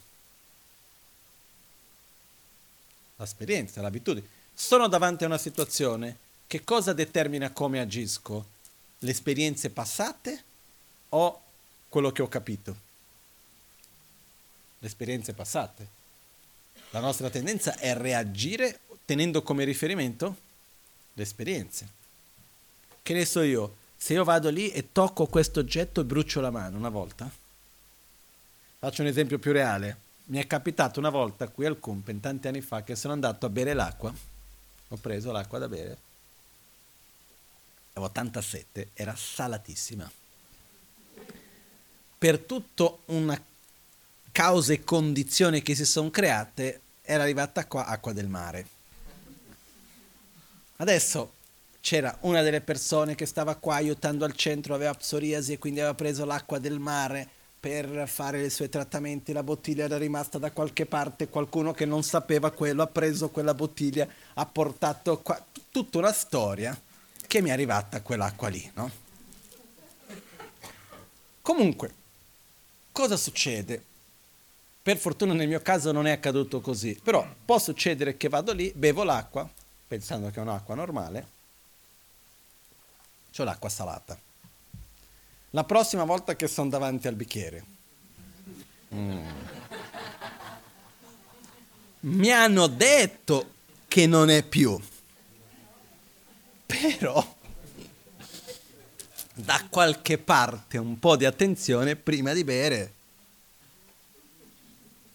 L'esperienza, 3.16 3.82
l'abitudine. 3.82 4.26
Sono 4.54 4.88
davanti 4.88 5.24
a 5.24 5.26
una 5.26 5.36
situazione, 5.36 6.16
che 6.46 6.64
cosa 6.64 6.94
determina 6.94 7.50
come 7.50 7.80
agisco? 7.80 8.46
Le 8.98 9.10
esperienze 9.10 9.70
passate 9.70 10.44
o 11.10 11.42
quello 11.88 12.10
che 12.10 12.22
ho 12.22 12.28
capito? 12.28 12.86
le 14.78 14.86
esperienze 14.86 15.32
passate. 15.32 15.96
La 16.90 17.00
nostra 17.00 17.30
tendenza 17.30 17.76
è 17.76 17.94
reagire 17.94 18.80
tenendo 19.04 19.42
come 19.42 19.64
riferimento 19.64 20.36
le 21.12 21.22
esperienze. 21.22 21.96
Che 23.02 23.12
ne 23.12 23.24
so 23.24 23.42
io, 23.42 23.76
se 23.96 24.14
io 24.14 24.24
vado 24.24 24.48
lì 24.50 24.70
e 24.70 24.92
tocco 24.92 25.26
questo 25.26 25.60
oggetto 25.60 26.00
e 26.00 26.04
brucio 26.04 26.40
la 26.40 26.50
mano 26.50 26.76
una 26.76 26.88
volta, 26.88 27.30
faccio 28.78 29.02
un 29.02 29.08
esempio 29.08 29.38
più 29.38 29.52
reale. 29.52 30.06
Mi 30.26 30.38
è 30.38 30.46
capitato 30.46 30.98
una 30.98 31.10
volta 31.10 31.48
qui 31.48 31.66
al 31.66 31.80
Cumpen, 31.80 32.20
tanti 32.20 32.48
anni 32.48 32.60
fa, 32.60 32.82
che 32.82 32.94
sono 32.96 33.14
andato 33.14 33.46
a 33.46 33.50
bere 33.50 33.72
l'acqua, 33.72 34.12
ho 34.88 34.96
preso 34.96 35.32
l'acqua 35.32 35.58
da 35.58 35.68
bere, 35.68 35.96
avevo 37.98 38.10
tanta 38.10 38.40
sete, 38.40 38.90
era 38.94 39.14
salatissima. 39.14 40.10
Per 42.18 42.38
tutto 42.40 43.02
una 43.06 43.40
cause 44.32 44.74
e 44.74 44.84
condizioni 44.84 45.62
che 45.62 45.74
si 45.74 45.84
sono 45.84 46.10
create, 46.10 46.80
era 47.02 47.22
arrivata 47.22 47.66
qua 47.66 47.86
acqua 47.86 48.12
del 48.12 48.28
mare. 48.28 48.66
Adesso 50.76 51.32
c'era 51.80 52.16
una 52.20 52.42
delle 52.42 52.60
persone 52.60 53.14
che 53.14 53.26
stava 53.26 53.56
qua 53.56 53.76
aiutando 53.76 54.24
al 54.24 54.34
centro, 54.34 54.74
aveva 54.74 54.94
psoriasi 54.94 55.54
e 55.54 55.58
quindi 55.58 55.80
aveva 55.80 55.94
preso 55.94 56.24
l'acqua 56.24 56.58
del 56.58 56.78
mare 56.78 57.28
per 57.58 58.08
fare 58.08 58.44
i 58.44 58.50
suoi 58.50 58.68
trattamenti, 58.68 59.32
la 59.32 59.42
bottiglia 59.42 59.84
era 59.84 59.98
rimasta 59.98 60.38
da 60.38 60.52
qualche 60.52 60.86
parte, 60.86 61.28
qualcuno 61.28 61.72
che 61.72 61.86
non 61.86 62.04
sapeva 62.04 62.52
quello 62.52 62.82
ha 62.82 62.86
preso 62.86 63.30
quella 63.30 63.54
bottiglia, 63.54 64.06
ha 64.34 64.46
portato 64.46 65.18
qua, 65.18 65.44
tutta 65.70 65.98
una 65.98 66.12
storia 66.12 66.80
che 67.28 67.42
mi 67.42 67.50
è 67.50 67.52
arrivata 67.52 68.00
quell'acqua 68.00 68.48
lì, 68.48 68.68
no? 68.74 68.90
Comunque, 71.42 71.94
cosa 72.90 73.16
succede? 73.16 73.84
Per 74.82 74.96
fortuna 74.96 75.34
nel 75.34 75.46
mio 75.46 75.60
caso 75.60 75.92
non 75.92 76.06
è 76.06 76.10
accaduto 76.10 76.60
così, 76.60 76.98
però 77.00 77.26
può 77.44 77.58
succedere 77.58 78.16
che 78.16 78.28
vado 78.28 78.52
lì, 78.52 78.72
bevo 78.74 79.04
l'acqua, 79.04 79.48
pensando 79.86 80.30
che 80.30 80.38
è 80.38 80.42
un'acqua 80.42 80.74
normale, 80.74 81.26
ho 83.36 83.44
l'acqua 83.44 83.68
salata. 83.68 84.18
La 85.50 85.64
prossima 85.64 86.04
volta 86.04 86.34
che 86.34 86.48
sono 86.48 86.70
davanti 86.70 87.08
al 87.08 87.14
bicchiere, 87.14 87.64
mm. 88.94 89.28
mi 92.00 92.30
hanno 92.32 92.66
detto 92.66 93.52
che 93.86 94.06
non 94.06 94.30
è 94.30 94.42
più, 94.42 94.78
però 96.68 97.36
da 99.34 99.66
qualche 99.70 100.18
parte 100.18 100.78
un 100.78 100.98
po' 100.98 101.16
di 101.16 101.24
attenzione 101.24 101.96
prima 101.96 102.32
di 102.32 102.44
bere 102.44 102.92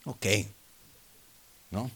Ok, 0.05 0.45
no? 1.69 1.89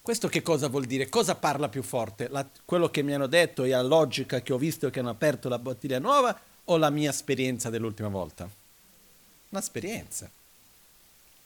Questo 0.00 0.28
che 0.28 0.40
cosa 0.40 0.68
vuol 0.68 0.86
dire? 0.86 1.10
Cosa 1.10 1.34
parla 1.34 1.68
più 1.68 1.82
forte? 1.82 2.28
La, 2.28 2.46
quello 2.64 2.90
che 2.90 3.02
mi 3.02 3.12
hanno 3.12 3.26
detto 3.26 3.64
e 3.64 3.68
la 3.68 3.82
logica 3.82 4.40
che 4.40 4.52
ho 4.52 4.58
visto 4.58 4.88
che 4.88 5.00
hanno 5.00 5.10
aperto 5.10 5.48
la 5.48 5.58
bottiglia 5.58 5.98
nuova 5.98 6.38
o 6.64 6.76
la 6.78 6.88
mia 6.88 7.10
esperienza 7.10 7.68
dell'ultima 7.68 8.08
volta? 8.08 8.48
L'esperienza. 9.50 10.30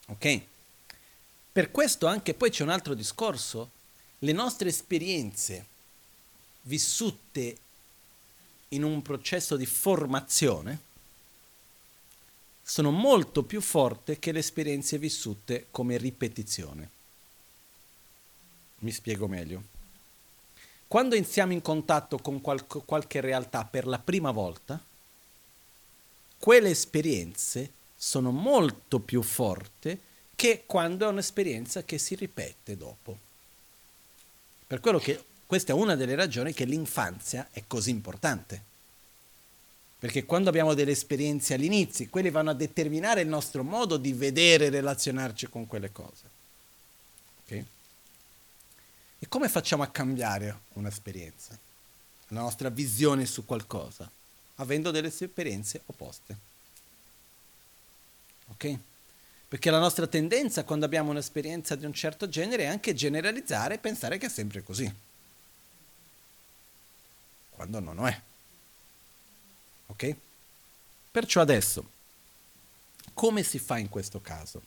Ok? 0.07 0.41
Per 1.51 1.71
questo 1.73 2.07
anche 2.07 2.35
poi 2.35 2.51
c'è 2.51 2.63
un 2.63 2.71
altro 2.71 2.95
discorso. 2.95 3.71
Le 4.21 4.33
nostre 4.33 4.69
esperienze 4.69 5.67
vissute 6.65 7.57
in 8.69 8.83
un 8.83 9.03
processo 9.03 9.57
di 9.57 9.67
formazione 9.67 10.93
sono 12.63 12.91
molto 12.91 13.43
più 13.43 13.61
forti 13.61 14.19
che 14.19 14.33
le 14.33 14.39
esperienze 14.39 14.99
vissute 14.99 15.67
come 15.71 15.99
ripetizione. 15.99 16.91
Mi 18.79 18.91
spiego 18.91 19.29
meglio. 19.29 19.73
Quando 20.89 21.15
iniziamo 21.15 21.53
in 21.53 21.61
contatto 21.61 22.19
con 22.19 22.41
qual- 22.41 22.67
qualche 22.67 23.21
realtà 23.21 23.65
per 23.65 23.87
la 23.87 23.99
prima 23.99 24.31
volta, 24.31 24.83
quelle 26.39 26.71
esperienze 26.71 27.73
sono 27.97 28.31
molto 28.31 28.99
più 28.99 29.23
forti 29.23 29.99
che 30.35 30.65
quando 30.67 31.07
è 31.07 31.11
un'esperienza 31.11 31.85
che 31.85 31.99
si 31.99 32.15
ripete 32.15 32.77
dopo. 32.77 33.19
Per 34.67 34.81
quello 34.81 34.99
che 34.99 35.23
questa 35.47 35.73
è 35.73 35.75
una 35.75 35.95
delle 35.95 36.15
ragioni 36.15 36.53
che 36.53 36.65
l'infanzia 36.65 37.49
è 37.51 37.65
così 37.67 37.91
importante 37.91 38.73
perché 40.05 40.27
quando 40.27 40.51
abbiamo 40.51 40.75
delle 40.75 40.91
esperienze 40.91 41.55
all'inizio, 41.55 42.07
quelle 42.11 42.31
vanno 42.31 42.51
a 42.51 42.55
determinare 42.55 43.23
il 43.23 43.27
nostro 43.27 43.65
modo 43.65 43.97
di 43.97 44.13
vedere 44.13 44.67
e 44.67 44.69
relazionarci 44.69 45.49
con 45.49 45.67
quelle 45.67 45.91
cose. 45.93 46.23
Okay? 47.43 47.65
E 49.19 49.29
come 49.29 49.49
facciamo 49.49 49.83
a 49.83 49.87
cambiare 49.87 50.59
un'esperienza? 50.75 51.59
La 52.29 52.41
nostra 52.41 52.69
visione 52.69 53.25
su 53.25 53.47
qualcosa? 53.47 54.07
Avendo 54.57 54.91
delle 54.91 55.09
esperienze 55.09 55.81
opposte. 55.87 56.37
Ok? 58.49 58.79
Perché 59.49 59.71
la 59.71 59.79
nostra 59.79 60.07
tendenza 60.07 60.65
quando 60.65 60.85
abbiamo 60.85 61.13
un'esperienza 61.13 61.77
di 61.77 61.87
un 61.87 61.95
certo 61.95 62.29
genere 62.29 62.65
è 62.65 62.67
anche 62.67 62.93
generalizzare 62.93 63.77
e 63.77 63.79
pensare 63.79 64.19
che 64.19 64.27
è 64.27 64.29
sempre 64.29 64.63
così. 64.63 65.04
Quando 67.55 67.79
non 67.81 67.95
lo 67.95 68.07
è. 68.07 68.21
Ok? 69.87 70.17
Perciò 71.11 71.41
adesso, 71.41 71.89
come 73.15 73.45
si 73.45 73.61
fa 73.61 73.79
in 73.79 73.89
questo 73.89 74.21
caso? 74.21 74.63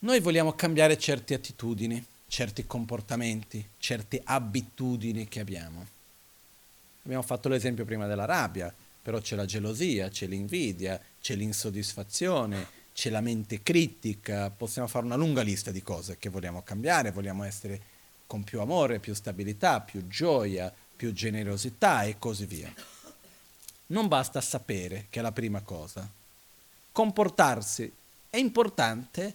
Noi 0.00 0.20
vogliamo 0.20 0.54
cambiare 0.54 0.98
certe 0.98 1.34
attitudini, 1.34 2.02
certi 2.26 2.66
comportamenti, 2.66 3.66
certe 3.78 4.22
abitudini 4.24 5.28
che 5.28 5.40
abbiamo. 5.40 5.86
Abbiamo 7.04 7.22
fatto 7.22 7.50
l'esempio 7.50 7.84
prima 7.84 8.06
della 8.06 8.24
rabbia, 8.24 8.74
però 9.02 9.20
c'è 9.20 9.36
la 9.36 9.44
gelosia, 9.44 10.08
c'è 10.08 10.26
l'invidia, 10.26 10.98
c'è 11.20 11.34
l'insoddisfazione, 11.34 12.66
c'è 12.94 13.10
la 13.10 13.20
mente 13.20 13.62
critica, 13.62 14.48
possiamo 14.48 14.88
fare 14.88 15.04
una 15.04 15.16
lunga 15.16 15.42
lista 15.42 15.70
di 15.70 15.82
cose 15.82 16.16
che 16.16 16.30
vogliamo 16.30 16.62
cambiare, 16.62 17.10
vogliamo 17.10 17.44
essere 17.44 17.92
con 18.34 18.42
più 18.42 18.60
amore, 18.60 18.98
più 18.98 19.14
stabilità, 19.14 19.78
più 19.78 20.08
gioia, 20.08 20.74
più 20.96 21.12
generosità 21.12 22.02
e 22.02 22.18
così 22.18 22.46
via. 22.46 22.72
Non 23.86 24.08
basta 24.08 24.40
sapere 24.40 25.06
che 25.08 25.20
è 25.20 25.22
la 25.22 25.30
prima 25.30 25.60
cosa. 25.60 26.04
Comportarsi 26.90 27.92
è 28.28 28.36
importante, 28.36 29.32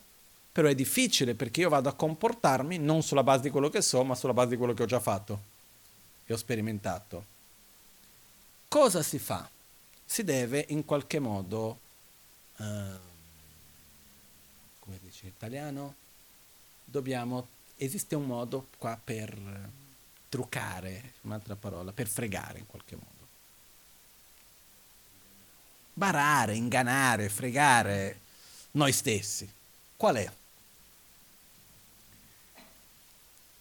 però 0.51 0.67
è 0.67 0.75
difficile 0.75 1.33
perché 1.33 1.61
io 1.61 1.69
vado 1.69 1.87
a 1.87 1.93
comportarmi 1.93 2.77
non 2.77 3.01
sulla 3.01 3.23
base 3.23 3.43
di 3.43 3.51
quello 3.51 3.69
che 3.69 3.81
so, 3.81 4.03
ma 4.03 4.15
sulla 4.15 4.33
base 4.33 4.49
di 4.49 4.57
quello 4.57 4.73
che 4.73 4.83
ho 4.83 4.85
già 4.85 4.99
fatto 4.99 5.43
e 6.25 6.33
ho 6.33 6.37
sperimentato. 6.37 7.25
Cosa 8.67 9.01
si 9.01 9.17
fa? 9.17 9.49
Si 10.03 10.25
deve 10.25 10.65
in 10.69 10.83
qualche 10.83 11.19
modo, 11.19 11.79
uh, 12.57 12.63
come 14.79 14.99
dice 15.01 15.27
in 15.27 15.31
italiano, 15.33 15.95
dobbiamo, 16.83 17.47
esiste 17.81 18.15
un 18.15 18.25
modo 18.25 18.67
qua 18.77 18.99
per 19.01 19.37
truccare, 20.27 21.13
un'altra 21.21 21.55
parola, 21.55 21.91
per 21.91 22.07
fregare 22.07 22.59
in 22.59 22.67
qualche 22.67 22.95
modo. 22.95 23.07
Barare, 25.93 26.55
ingannare, 26.55 27.29
fregare 27.29 28.19
noi 28.71 28.91
stessi. 28.91 29.49
Qual 29.95 30.15
è? 30.15 30.31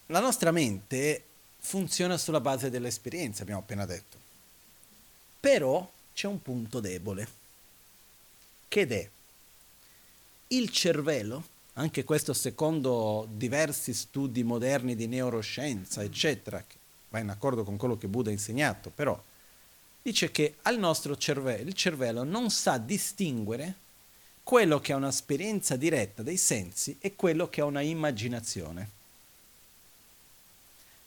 La 0.06 0.20
nostra 0.20 0.50
mente 0.50 1.24
funziona 1.60 2.16
sulla 2.16 2.40
base 2.40 2.70
dell'esperienza, 2.70 3.42
abbiamo 3.42 3.60
appena 3.60 3.86
detto. 3.86 4.16
Però 5.40 5.90
c'è 6.12 6.26
un 6.26 6.42
punto 6.42 6.80
debole, 6.80 7.28
che 8.66 8.86
è 8.86 9.10
il 10.48 10.70
cervello, 10.70 11.56
anche 11.78 12.02
questo 12.02 12.32
secondo 12.32 13.28
diversi 13.30 13.94
studi 13.94 14.42
moderni 14.42 14.96
di 14.96 15.06
neuroscienza, 15.06 16.02
eccetera, 16.02 16.62
che 16.66 16.76
va 17.08 17.20
in 17.20 17.28
accordo 17.28 17.62
con 17.62 17.76
quello 17.76 17.96
che 17.96 18.08
Buddha 18.08 18.30
ha 18.30 18.32
insegnato, 18.32 18.90
però 18.90 19.20
dice 20.02 20.32
che 20.32 20.56
al 20.62 20.76
nostro 20.78 21.16
cervello, 21.16 21.68
il 21.68 21.74
cervello 21.74 22.24
non 22.24 22.50
sa 22.50 22.78
distinguere 22.78 23.74
quello 24.42 24.80
che 24.80 24.92
è 24.92 24.96
un'esperienza 24.96 25.76
diretta 25.76 26.24
dei 26.24 26.36
sensi 26.36 26.96
e 27.00 27.14
quello 27.14 27.48
che 27.48 27.60
è 27.60 27.64
una 27.64 27.80
immaginazione. 27.80 28.96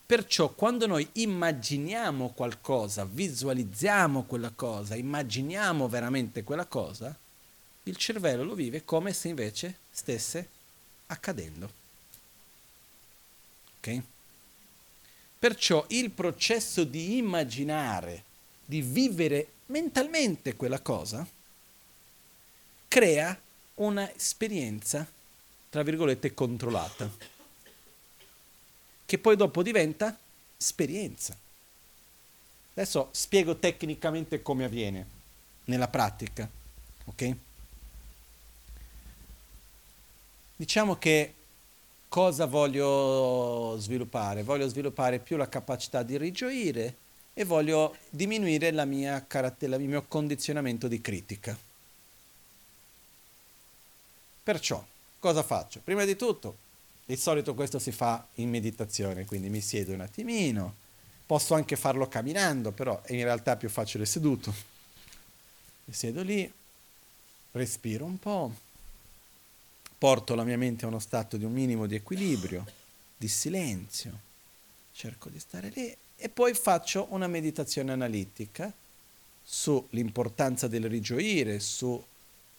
Perciò 0.06 0.50
quando 0.50 0.88
noi 0.88 1.06
immaginiamo 1.14 2.30
qualcosa, 2.30 3.04
visualizziamo 3.04 4.24
quella 4.24 4.52
cosa, 4.56 4.96
immaginiamo 4.96 5.90
veramente 5.90 6.44
quella 6.44 6.66
cosa, 6.66 7.14
il 7.84 7.98
cervello 7.98 8.44
lo 8.44 8.54
vive 8.54 8.86
come 8.86 9.12
se 9.12 9.28
invece 9.28 9.76
stesse 9.90 10.60
accadendo. 11.12 11.72
Ok? 13.78 14.02
Perciò 15.40 15.86
il 15.90 16.12
processo 16.12 16.84
di 16.84 17.18
immaginare, 17.18 18.24
di 18.64 18.82
vivere 18.82 19.48
mentalmente 19.68 20.56
quella 20.56 20.80
cosa, 20.80 21.28
crea 22.88 23.40
un'esperienza, 23.76 25.10
tra 25.70 25.82
virgolette, 25.84 26.34
controllata 26.34 27.40
che 29.12 29.18
poi 29.18 29.36
dopo 29.36 29.62
diventa 29.62 30.18
esperienza. 30.58 31.36
Adesso 32.74 33.10
spiego 33.12 33.58
tecnicamente 33.58 34.42
come 34.42 34.64
avviene 34.64 35.06
nella 35.66 35.90
pratica, 35.90 36.50
ok? 37.04 37.36
Diciamo 40.62 40.96
che 40.98 41.34
cosa 42.08 42.46
voglio 42.46 43.76
sviluppare? 43.80 44.44
Voglio 44.44 44.68
sviluppare 44.68 45.18
più 45.18 45.36
la 45.36 45.50
capacità 45.50 46.04
di 46.04 46.20
rigioire 46.20 46.96
e 47.34 47.46
voglio 47.46 47.98
diminuire 48.12 48.70
la 48.70 48.86
mia 48.86 49.26
caratter- 49.26 49.80
il 49.80 49.88
mio 49.88 50.04
condizionamento 50.04 50.88
di 50.88 51.02
critica. 51.02 51.58
Perciò, 54.44 54.86
cosa 55.18 55.42
faccio? 55.42 55.80
Prima 55.84 56.06
di 56.06 56.16
tutto, 56.16 56.56
di 57.06 57.16
solito 57.16 57.56
questo 57.56 57.80
si 57.80 57.92
fa 57.92 58.24
in 58.36 58.52
meditazione, 58.52 59.26
quindi 59.26 59.50
mi 59.50 59.62
siedo 59.62 59.94
un 59.94 60.02
attimino, 60.02 60.76
posso 61.26 61.56
anche 61.56 61.76
farlo 61.76 62.08
camminando, 62.08 62.70
però 62.70 63.02
è 63.02 63.14
in 63.14 63.24
realtà 63.24 63.56
più 63.56 63.68
facile 63.68 64.06
seduto. 64.06 64.54
Mi 65.86 65.94
siedo 65.96 66.22
lì, 66.22 66.54
respiro 67.54 68.06
un 68.06 68.20
po', 68.20 68.70
porto 70.02 70.34
la 70.34 70.44
mia 70.44 70.58
mente 70.58 70.86
a 70.86 70.88
uno 70.88 70.98
stato 70.98 71.38
di 71.38 71.46
un 71.46 71.52
minimo 71.52 71.86
di 71.86 71.94
equilibrio, 71.94 72.66
di 73.16 73.28
silenzio, 73.28 74.20
cerco 74.92 75.30
di 75.30 75.38
stare 75.38 75.70
lì 75.70 75.96
e 76.16 76.28
poi 76.28 76.56
faccio 76.56 77.06
una 77.12 77.28
meditazione 77.28 77.92
analitica 77.92 78.74
sull'importanza 79.44 80.68
del 80.68 80.90
rigioire, 80.90 81.60
su 81.60 82.04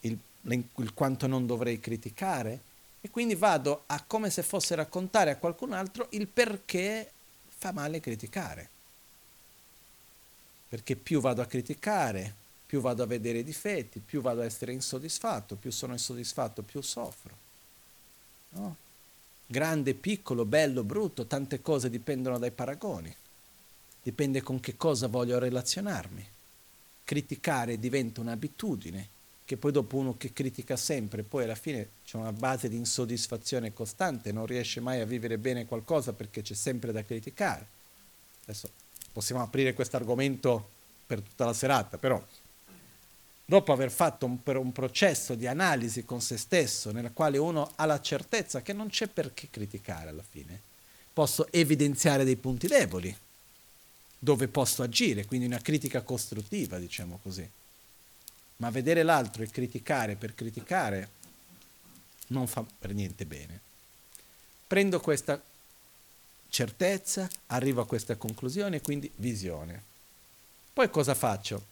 il, 0.03 0.17
il 0.43 0.95
quanto 0.95 1.27
non 1.27 1.45
dovrei 1.45 1.81
criticare 1.81 2.61
e 3.01 3.11
quindi 3.11 3.35
vado 3.35 3.83
a 3.87 4.01
come 4.07 4.31
se 4.31 4.45
fosse 4.45 4.77
raccontare 4.77 5.33
a 5.33 5.37
qualcun 5.37 5.73
altro 5.73 6.07
il 6.11 6.29
perché 6.29 7.11
fa 7.49 7.73
male 7.73 7.99
criticare. 7.99 8.69
Perché 10.69 10.95
più 10.95 11.21
vado 11.21 11.43
a 11.43 11.47
criticare, 11.47 12.35
più 12.73 12.81
vado 12.81 13.03
a 13.03 13.07
vedere 13.07 13.41
i 13.41 13.45
difetti, 13.45 14.01
più 14.01 14.23
vado 14.23 14.41
a 14.41 14.47
essere 14.47 14.73
insoddisfatto, 14.73 15.57
più 15.57 15.71
sono 15.71 15.93
insoddisfatto, 15.93 16.63
più 16.63 16.81
soffro. 16.81 17.37
No? 18.53 18.77
Grande, 19.45 19.93
piccolo, 19.93 20.47
bello, 20.47 20.83
brutto, 20.83 21.27
tante 21.27 21.61
cose 21.61 21.91
dipendono 21.91 22.39
dai 22.39 22.51
paragoni. 22.51 23.15
Dipende 24.03 24.41
con 24.41 24.59
che 24.59 24.79
cosa 24.79 25.07
voglio 25.07 25.39
relazionarmi. 25.39 26.27
Criticare 27.05 27.79
diventa 27.79 28.23
un'abitudine 28.23 29.07
che 29.45 29.59
poi 29.59 29.71
dopo 29.71 29.99
uno 29.99 30.17
che 30.17 30.33
critica 30.33 30.79
sempre, 30.79 31.25
poi 31.25 31.45
alla 31.45 31.55
fine 31.55 31.91
c'è 32.07 32.17
una 32.17 32.33
base 32.33 32.71
di 32.71 32.77
insoddisfazione 32.77 33.75
costante, 33.75 34.33
non 34.33 34.47
riesce 34.47 34.81
mai 34.81 35.03
a 35.03 35.05
vivere 35.05 35.37
bene 35.37 35.67
qualcosa 35.67 36.15
perché 36.15 36.41
c'è 36.41 36.55
sempre 36.55 36.91
da 36.91 37.05
criticare. 37.05 37.67
Adesso 38.45 38.71
possiamo 39.13 39.43
aprire 39.43 39.75
questo 39.75 39.97
argomento 39.97 40.71
per 41.07 41.21
tutta 41.21 41.45
la 41.45 41.53
serata, 41.53 41.99
però 41.99 42.25
dopo 43.45 43.73
aver 43.73 43.91
fatto 43.91 44.27
un, 44.27 44.39
un 44.45 44.73
processo 44.73 45.35
di 45.35 45.47
analisi 45.47 46.05
con 46.05 46.21
se 46.21 46.37
stesso, 46.37 46.91
nel 46.93 47.13
quale 47.13 47.39
uno 47.39 47.73
ha 47.77 47.85
la 47.85 48.01
certezza 48.01 48.63
che 48.63 48.73
non 48.73 48.89
c'è 48.89 49.09
perché 49.09 49.49
criticare 49.51 50.09
alla 50.09 50.25
fine, 50.29 50.61
posso 51.13 51.51
evidenziare 51.51 52.25
dei 52.25 52.37
punti 52.37 52.67
deboli 52.67 53.15
dove 54.19 54.49
posso 54.49 54.83
agire, 54.83 55.27
quindi 55.27 55.47
una 55.47 55.61
critica 55.61 56.03
costruttiva, 56.03 56.79
diciamo 56.79 57.19
così 57.23 57.49
ma 58.63 58.71
vedere 58.71 59.03
l'altro 59.03 59.43
e 59.43 59.51
criticare 59.51 60.15
per 60.15 60.37
criticare 60.37 61.09
non 62.29 62.47
fa 62.47 62.65
per 62.79 62.95
niente 62.95 63.27
bene. 63.27 63.61
Prendo 64.69 65.01
questa 65.01 65.43
certezza, 66.49 67.29
arrivo 67.47 67.81
a 67.81 67.87
questa 67.87 68.15
conclusione, 68.15 68.81
quindi 68.81 69.11
visione. 69.17 69.83
Poi 70.73 70.89
cosa 70.91 71.15
faccio? 71.15 71.71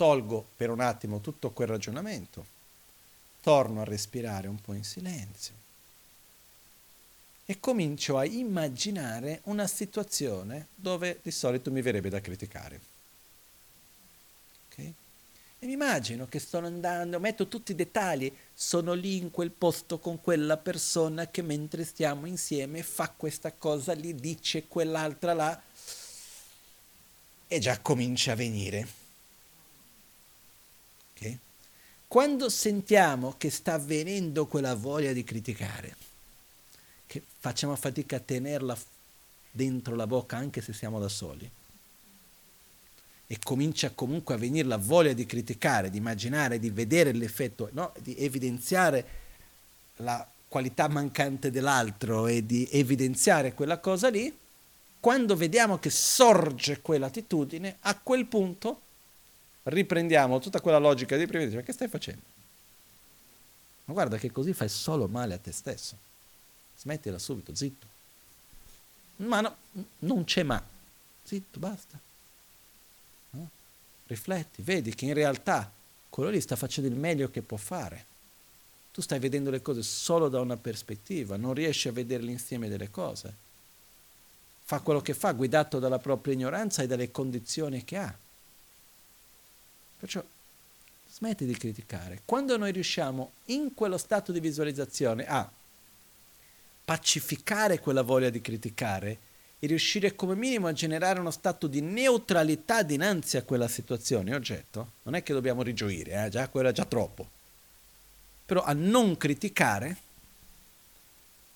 Tolgo 0.00 0.46
per 0.56 0.70
un 0.70 0.80
attimo 0.80 1.20
tutto 1.20 1.50
quel 1.50 1.68
ragionamento, 1.68 2.46
torno 3.42 3.82
a 3.82 3.84
respirare 3.84 4.48
un 4.48 4.58
po' 4.58 4.72
in 4.72 4.82
silenzio. 4.82 5.52
E 7.44 7.60
comincio 7.60 8.16
a 8.16 8.24
immaginare 8.24 9.42
una 9.44 9.66
situazione 9.66 10.68
dove 10.74 11.18
di 11.22 11.30
solito 11.30 11.70
mi 11.70 11.82
verrebbe 11.82 12.08
da 12.08 12.22
criticare. 12.22 12.80
E 15.62 15.66
mi 15.66 15.72
immagino 15.72 16.26
che 16.26 16.38
sto 16.38 16.56
andando, 16.56 17.20
metto 17.20 17.46
tutti 17.46 17.72
i 17.72 17.74
dettagli, 17.74 18.34
sono 18.54 18.94
lì 18.94 19.18
in 19.18 19.30
quel 19.30 19.50
posto 19.50 19.98
con 19.98 20.18
quella 20.18 20.56
persona 20.56 21.26
che 21.28 21.42
mentre 21.42 21.84
stiamo 21.84 22.24
insieme 22.24 22.82
fa 22.82 23.10
questa 23.14 23.52
cosa 23.52 23.92
lì, 23.92 24.14
dice 24.14 24.66
quell'altra 24.66 25.34
là. 25.34 25.62
E 27.46 27.58
già 27.58 27.78
comincia 27.80 28.32
a 28.32 28.36
venire. 28.36 28.88
Okay? 31.14 31.38
Quando 32.10 32.48
sentiamo 32.48 33.36
che 33.38 33.50
sta 33.50 33.74
avvenendo 33.74 34.46
quella 34.46 34.74
voglia 34.74 35.12
di 35.12 35.22
criticare, 35.22 35.94
che 37.06 37.22
facciamo 37.38 37.76
fatica 37.76 38.16
a 38.16 38.18
tenerla 38.18 38.76
dentro 39.52 39.94
la 39.94 40.08
bocca 40.08 40.36
anche 40.36 40.60
se 40.60 40.72
siamo 40.72 40.98
da 40.98 41.08
soli, 41.08 41.48
e 43.28 43.38
comincia 43.44 43.92
comunque 43.92 44.34
a 44.34 44.38
venire 44.38 44.66
la 44.66 44.76
voglia 44.76 45.12
di 45.12 45.24
criticare, 45.24 45.88
di 45.88 45.98
immaginare, 45.98 46.58
di 46.58 46.70
vedere 46.70 47.12
l'effetto, 47.12 47.68
no? 47.74 47.92
di 48.00 48.16
evidenziare 48.18 49.06
la 49.98 50.28
qualità 50.48 50.88
mancante 50.88 51.52
dell'altro 51.52 52.26
e 52.26 52.44
di 52.44 52.68
evidenziare 52.72 53.54
quella 53.54 53.78
cosa 53.78 54.08
lì, 54.08 54.36
quando 54.98 55.36
vediamo 55.36 55.78
che 55.78 55.90
sorge 55.90 56.80
quell'attitudine, 56.80 57.76
a 57.82 57.96
quel 57.96 58.26
punto 58.26 58.80
riprendiamo 59.64 60.38
tutta 60.38 60.60
quella 60.60 60.78
logica 60.78 61.16
prima 61.16 61.42
e 61.42 61.46
diciamo, 61.46 61.64
che 61.64 61.72
stai 61.72 61.88
facendo? 61.88 62.22
Ma 63.84 63.92
guarda 63.92 64.16
che 64.18 64.30
così 64.30 64.52
fai 64.52 64.68
solo 64.68 65.08
male 65.08 65.34
a 65.34 65.38
te 65.38 65.52
stesso. 65.52 65.96
Smettila 66.78 67.18
subito, 67.18 67.54
zitto. 67.54 67.86
Ma 69.16 69.40
no, 69.40 69.56
non 70.00 70.24
c'è 70.24 70.42
ma 70.42 70.62
zitto, 71.24 71.58
basta. 71.58 71.98
No? 73.30 73.48
Rifletti, 74.06 74.62
vedi 74.62 74.94
che 74.94 75.04
in 75.04 75.14
realtà 75.14 75.70
quello 76.08 76.30
lì 76.30 76.40
sta 76.40 76.56
facendo 76.56 76.88
il 76.88 76.96
meglio 76.96 77.30
che 77.30 77.42
può 77.42 77.56
fare. 77.56 78.06
Tu 78.92 79.02
stai 79.02 79.18
vedendo 79.18 79.50
le 79.50 79.62
cose 79.62 79.82
solo 79.82 80.28
da 80.28 80.40
una 80.40 80.56
prospettiva, 80.56 81.36
non 81.36 81.54
riesci 81.54 81.88
a 81.88 81.92
vedere 81.92 82.22
l'insieme 82.22 82.68
delle 82.68 82.90
cose. 82.90 83.48
Fa 84.64 84.80
quello 84.80 85.00
che 85.00 85.14
fa, 85.14 85.32
guidato 85.32 85.78
dalla 85.78 85.98
propria 85.98 86.34
ignoranza 86.34 86.82
e 86.82 86.86
dalle 86.86 87.10
condizioni 87.10 87.84
che 87.84 87.96
ha. 87.96 88.16
Perciò 90.00 90.24
smetti 91.12 91.44
di 91.44 91.54
criticare. 91.54 92.22
Quando 92.24 92.56
noi 92.56 92.72
riusciamo 92.72 93.32
in 93.46 93.74
quello 93.74 93.98
stato 93.98 94.32
di 94.32 94.40
visualizzazione 94.40 95.26
a 95.26 95.48
pacificare 96.82 97.80
quella 97.80 98.00
voglia 98.00 98.30
di 98.30 98.40
criticare 98.40 99.18
e 99.58 99.66
riuscire 99.66 100.14
come 100.14 100.34
minimo 100.34 100.68
a 100.68 100.72
generare 100.72 101.20
uno 101.20 101.30
stato 101.30 101.66
di 101.66 101.82
neutralità 101.82 102.82
dinanzi 102.82 103.36
a 103.36 103.42
quella 103.42 103.68
situazione 103.68 104.34
oggetto, 104.34 104.92
non 105.02 105.14
è 105.14 105.22
che 105.22 105.34
dobbiamo 105.34 105.62
rigioire, 105.62 106.24
eh? 106.24 106.30
già 106.30 106.48
quello 106.48 106.70
è 106.70 106.72
già 106.72 106.86
troppo, 106.86 107.28
però 108.46 108.62
a 108.62 108.72
non 108.72 109.18
criticare, 109.18 109.98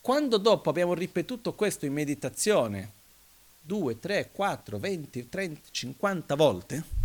quando 0.03 0.37
dopo 0.37 0.69
abbiamo 0.69 0.93
ripetuto 0.93 1.55
questo 1.55 1.87
in 1.87 1.95
meditazione 1.95 2.93
2, 3.63 3.99
3, 3.99 4.31
4, 4.33 4.79
20, 4.79 5.29
30, 5.31 5.61
50 5.71 6.35
volte, 6.35 7.04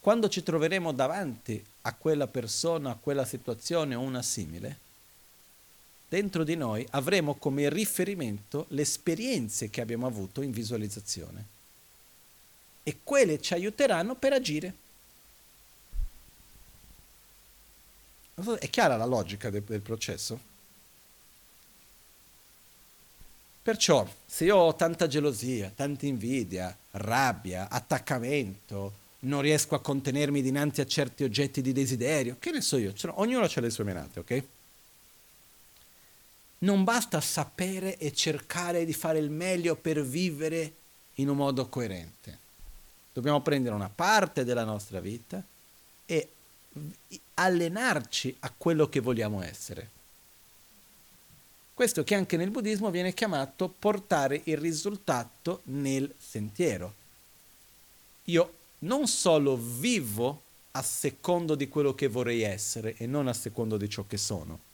quando 0.00 0.28
ci 0.28 0.42
troveremo 0.42 0.92
davanti 0.92 1.62
a 1.82 1.94
quella 1.94 2.26
persona, 2.26 2.90
a 2.90 2.98
quella 3.00 3.24
situazione 3.24 3.94
o 3.94 4.00
una 4.00 4.22
simile, 4.22 4.78
dentro 6.08 6.42
di 6.42 6.56
noi 6.56 6.86
avremo 6.90 7.34
come 7.34 7.68
riferimento 7.68 8.66
le 8.70 8.82
esperienze 8.82 9.70
che 9.70 9.80
abbiamo 9.80 10.06
avuto 10.06 10.42
in 10.42 10.50
visualizzazione 10.50 11.58
e 12.82 12.98
quelle 13.04 13.40
ci 13.40 13.52
aiuteranno 13.52 14.14
per 14.14 14.32
agire. 14.32 14.74
È 18.58 18.70
chiara 18.70 18.96
la 18.96 19.04
logica 19.04 19.50
del, 19.50 19.62
del 19.62 19.82
processo? 19.82 20.48
Perciò, 23.62 24.08
se 24.24 24.44
io 24.46 24.56
ho 24.56 24.74
tanta 24.74 25.06
gelosia, 25.06 25.70
tanta 25.74 26.06
invidia, 26.06 26.74
rabbia, 26.92 27.68
attaccamento, 27.68 28.94
non 29.20 29.42
riesco 29.42 29.74
a 29.74 29.80
contenermi 29.80 30.42
dinanzi 30.42 30.80
a 30.80 30.86
certi 30.86 31.24
oggetti 31.24 31.62
di 31.62 31.72
desiderio, 31.72 32.36
che 32.38 32.50
ne 32.50 32.60
so 32.60 32.76
io, 32.76 32.92
cioè, 32.92 33.12
ognuno 33.16 33.44
ha 33.44 33.60
le 33.60 33.70
sue 33.70 33.84
menate, 33.84 34.20
ok? 34.20 34.44
non 36.60 36.84
basta 36.84 37.20
sapere 37.20 37.96
e 37.96 38.12
cercare 38.12 38.84
di 38.84 38.92
fare 38.92 39.18
il 39.18 39.30
meglio 39.30 39.76
per 39.76 40.02
vivere 40.02 40.74
in 41.14 41.28
un 41.28 41.36
modo 41.36 41.68
coerente. 41.68 42.38
Dobbiamo 43.12 43.40
prendere 43.40 43.74
una 43.74 43.90
parte 43.92 44.44
della 44.44 44.64
nostra 44.64 45.00
vita 45.00 45.42
e 46.06 46.28
allenarci 47.34 48.36
a 48.40 48.52
quello 48.56 48.88
che 48.88 49.00
vogliamo 49.00 49.42
essere. 49.42 49.98
Questo 51.72 52.04
che 52.04 52.14
anche 52.14 52.36
nel 52.36 52.50
buddismo 52.50 52.90
viene 52.90 53.14
chiamato 53.14 53.68
portare 53.68 54.42
il 54.44 54.58
risultato 54.58 55.62
nel 55.64 56.12
sentiero. 56.18 56.94
Io 58.24 58.58
non 58.80 59.06
solo 59.06 59.56
vivo 59.56 60.42
a 60.72 60.82
secondo 60.82 61.54
di 61.54 61.68
quello 61.68 61.94
che 61.94 62.08
vorrei 62.08 62.42
essere 62.42 62.94
e 62.96 63.06
non 63.06 63.28
a 63.28 63.32
secondo 63.32 63.76
di 63.76 63.88
ciò 63.88 64.04
che 64.06 64.16
sono 64.16 64.68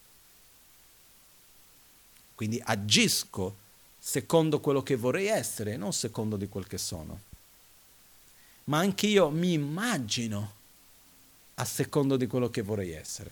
quindi 2.36 2.60
agisco 2.62 3.56
secondo 3.98 4.60
quello 4.60 4.82
che 4.82 4.94
vorrei 4.94 5.26
essere, 5.26 5.76
non 5.76 5.92
secondo 5.94 6.36
di 6.36 6.48
quel 6.48 6.66
che 6.68 6.76
sono. 6.76 7.20
Ma 8.64 8.78
anche 8.78 9.06
io 9.06 9.30
mi 9.30 9.54
immagino 9.54 10.52
a 11.54 11.64
secondo 11.64 12.16
di 12.16 12.26
quello 12.26 12.50
che 12.50 12.60
vorrei 12.60 12.92
essere. 12.92 13.30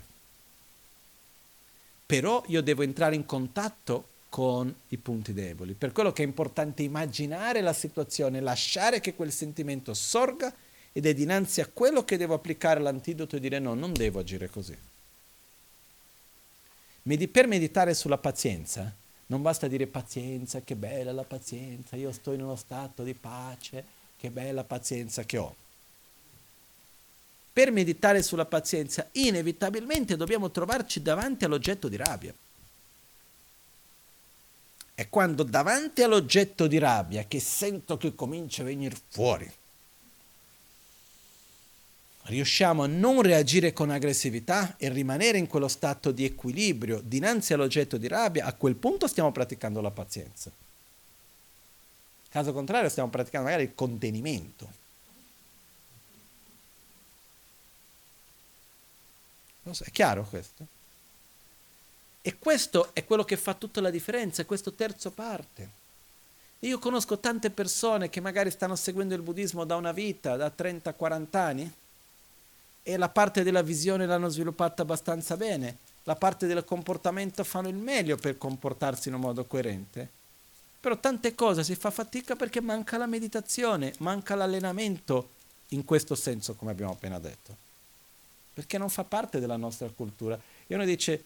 Però 2.07 2.43
io 2.47 2.63
devo 2.63 2.83
entrare 2.83 3.15
in 3.15 3.27
contatto 3.27 4.09
con 4.31 4.75
i 4.89 4.97
punti 4.97 5.35
deboli. 5.35 5.75
Per 5.75 5.93
quello 5.93 6.11
che 6.11 6.23
è 6.23 6.27
importante 6.27 6.83
immaginare 6.83 7.61
la 7.61 7.75
situazione, 7.75 8.41
lasciare 8.41 9.01
che 9.01 9.15
quel 9.15 9.33
sentimento 9.33 9.93
sorga 9.93 10.53
ed 10.97 11.07
è 11.07 11.12
dinanzi 11.12 11.61
a 11.61 11.66
quello 11.66 12.05
che 12.05 12.16
devo 12.16 12.35
applicare 12.35 12.79
l'antidoto 12.79 13.35
e 13.37 13.41
dire 13.41 13.59
no, 13.59 13.75
non 13.75 13.93
devo 13.93 14.21
agire 14.21 14.49
così 14.49 14.77
per 17.29 17.47
meditare 17.47 17.93
sulla 17.93 18.16
pazienza, 18.16 18.91
non 19.27 19.43
basta 19.43 19.69
dire 19.69 19.87
pazienza, 19.87 20.62
che 20.62 20.75
bella 20.75 21.12
la 21.12 21.25
pazienza, 21.25 21.97
io 21.97 22.12
sto 22.12 22.33
in 22.33 22.43
uno 22.43 22.57
stato 22.57 23.03
di 23.03 23.12
pace, 23.12 23.85
che 24.16 24.31
bella 24.31 24.65
pazienza 24.65 25.25
che 25.25 25.37
ho. 25.37 25.55
Per 27.53 27.71
meditare 27.71 28.23
sulla 28.23 28.47
pazienza, 28.47 29.07
inevitabilmente 29.12 30.16
dobbiamo 30.16 30.51
trovarci 30.51 31.03
davanti 31.03 31.45
all'oggetto 31.45 31.89
di 31.89 31.97
rabbia. 31.97 32.33
È 34.95 35.09
quando 35.09 35.43
davanti 35.43 36.03
all'oggetto 36.03 36.66
di 36.66 36.79
rabbia 36.79 37.25
che 37.25 37.41
sento 37.41 37.97
che 37.97 38.15
comincia 38.15 38.62
a 38.62 38.66
venire 38.66 38.97
fuori 39.09 39.53
riusciamo 42.25 42.85
a 42.85 42.87
non 42.87 43.21
reagire 43.23 43.73
con 43.73 43.91
aggressività 43.91 44.77
e 44.77 44.89
rimanere 44.89 45.39
in 45.39 45.47
quello 45.47 45.69
stato 45.69 46.11
di 46.11 46.25
equilibrio 46.25 47.01
dinanzi 47.05 47.53
all'oggetto 47.53 47.97
di 47.97 48.09
rabbia, 48.09 48.47
a 48.47 48.53
quel 48.53 48.77
punto 48.77 49.07
stiamo 49.07 49.33
praticando 49.33 49.81
la 49.81 49.91
pazienza. 49.91 50.51
Caso 52.29 52.53
contrario 52.53 52.89
stiamo 52.89 53.11
praticando 53.11 53.47
magari 53.47 53.65
il 53.65 53.75
contenimento. 53.75 54.83
È 59.63 59.91
chiaro 59.91 60.27
questo? 60.29 60.67
E 62.21 62.39
questo 62.39 62.95
è 62.95 63.05
quello 63.05 63.25
che 63.25 63.37
fa 63.37 63.55
tutta 63.55 63.81
la 63.81 63.91
differenza, 63.91 64.43
è 64.43 64.47
questo 64.47 64.73
terzo 64.73 65.11
parte. 65.11 65.83
Io 66.61 66.79
conosco 66.79 67.19
tante 67.19 67.51
persone 67.51 68.09
che 68.09 68.21
magari 68.21 68.51
stanno 68.51 68.77
seguendo 68.77 69.15
il 69.15 69.21
buddismo 69.21 69.65
da 69.65 69.77
una 69.77 69.93
vita, 69.93 70.37
da 70.37 70.53
30-40 70.55 71.37
anni, 71.37 71.73
e 72.86 72.98
la 72.98 73.09
parte 73.09 73.43
della 73.43 73.62
visione 73.62 74.05
l'hanno 74.05 74.28
sviluppata 74.28 74.82
abbastanza 74.82 75.39
bene, 75.39 75.78
la 76.05 76.16
parte 76.16 76.47
del 76.47 76.65
comportamento 76.66 77.43
fanno 77.43 77.69
il 77.69 77.77
meglio 77.77 78.16
per 78.16 78.36
comportarsi 78.36 79.09
in 79.09 79.15
un 79.15 79.23
modo 79.23 79.47
coerente. 79.47 80.06
Però 80.81 80.98
tante 80.98 81.35
cose 81.35 81.65
si 81.65 81.74
fa 81.77 81.90
fatica 81.90 82.36
perché 82.36 82.61
manca 82.61 82.98
la 82.98 83.06
meditazione, 83.06 83.94
manca 84.01 84.35
l'allenamento 84.35 85.31
in 85.69 85.82
questo 85.86 86.15
senso, 86.15 86.55
come 86.56 86.73
abbiamo 86.73 86.93
appena 86.93 87.19
detto. 87.19 87.56
Perché 88.52 88.77
non 88.77 88.90
fa 88.90 89.02
parte 89.02 89.40
della 89.40 89.56
nostra 89.56 89.89
cultura. 89.89 90.39
E 90.66 90.74
uno 90.74 90.85
dice, 90.85 91.24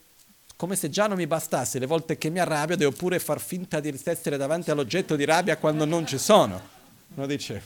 come 0.55 0.76
se 0.76 0.90
già 0.90 1.09
non 1.09 1.16
mi 1.16 1.26
bastasse, 1.26 1.80
le 1.80 1.86
volte 1.86 2.16
che 2.16 2.30
mi 2.30 2.39
arrabbio 2.39 2.76
devo 2.76 2.93
pure 2.93 3.18
far 3.18 3.40
finta 3.40 3.80
di 3.80 3.93
essere 4.05 4.36
davanti 4.36 4.70
all'oggetto 4.70 5.16
di 5.16 5.24
rabbia 5.24 5.56
quando 5.56 5.85
non 5.85 6.06
ci 6.06 6.18
sono. 6.18 6.76
Uno 7.16 7.26
dice, 7.26 7.60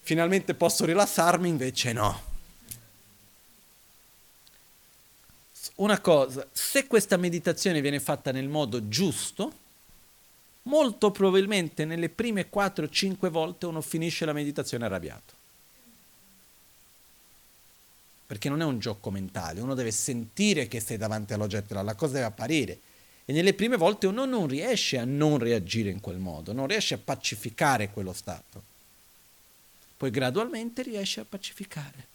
finalmente 0.00 0.54
posso 0.54 0.84
rilassarmi, 0.84 1.48
invece 1.48 1.92
no. 1.92 2.32
Una 5.76 6.00
cosa, 6.00 6.46
se 6.52 6.86
questa 6.86 7.16
meditazione 7.16 7.80
viene 7.80 8.00
fatta 8.00 8.30
nel 8.30 8.48
modo 8.48 8.88
giusto, 8.88 9.52
molto 10.62 11.10
probabilmente 11.10 11.84
nelle 11.84 12.08
prime 12.08 12.48
4-5 12.48 13.28
volte 13.28 13.66
uno 13.66 13.80
finisce 13.80 14.24
la 14.24 14.32
meditazione 14.32 14.84
arrabbiato. 14.84 15.32
Perché 18.26 18.48
non 18.48 18.62
è 18.62 18.64
un 18.64 18.78
gioco 18.78 19.10
mentale, 19.10 19.60
uno 19.60 19.74
deve 19.74 19.90
sentire 19.90 20.68
che 20.68 20.80
sei 20.80 20.96
davanti 20.96 21.32
all'oggetto, 21.32 21.80
la 21.80 21.94
cosa 21.94 22.14
deve 22.14 22.26
apparire. 22.26 22.78
E 23.26 23.32
nelle 23.32 23.54
prime 23.54 23.76
volte 23.76 24.06
uno 24.06 24.24
non 24.24 24.46
riesce 24.46 24.98
a 24.98 25.04
non 25.04 25.38
reagire 25.38 25.90
in 25.90 26.00
quel 26.00 26.18
modo, 26.18 26.52
non 26.52 26.66
riesce 26.66 26.94
a 26.94 27.00
pacificare 27.02 27.90
quello 27.90 28.12
stato. 28.12 28.62
Poi 29.96 30.10
gradualmente 30.10 30.82
riesce 30.82 31.20
a 31.20 31.24
pacificare. 31.24 32.06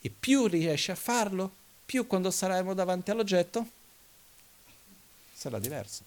E 0.00 0.10
più 0.10 0.46
riesce 0.46 0.92
a 0.92 0.96
farlo, 0.96 1.52
più 1.92 2.06
quando 2.06 2.30
saremo 2.30 2.72
davanti 2.72 3.10
all'oggetto 3.10 3.68
sarà 5.34 5.58
diverso. 5.58 6.02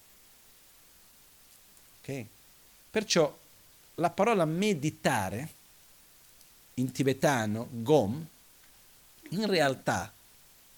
Ok? 2.01 2.25
Perciò 2.89 3.37
la 3.95 4.09
parola 4.09 4.45
meditare 4.45 5.47
in 6.75 6.91
tibetano, 6.91 7.67
gom, 7.69 8.25
in 9.29 9.45
realtà 9.45 10.11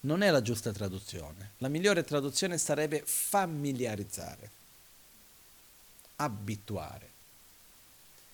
non 0.01 0.23
è 0.23 0.29
la 0.29 0.41
giusta 0.41 0.73
traduzione. 0.73 1.51
La 1.59 1.69
migliore 1.69 2.03
traduzione 2.03 2.57
sarebbe 2.57 3.01
familiarizzare, 3.05 4.51
abituare. 6.17 7.09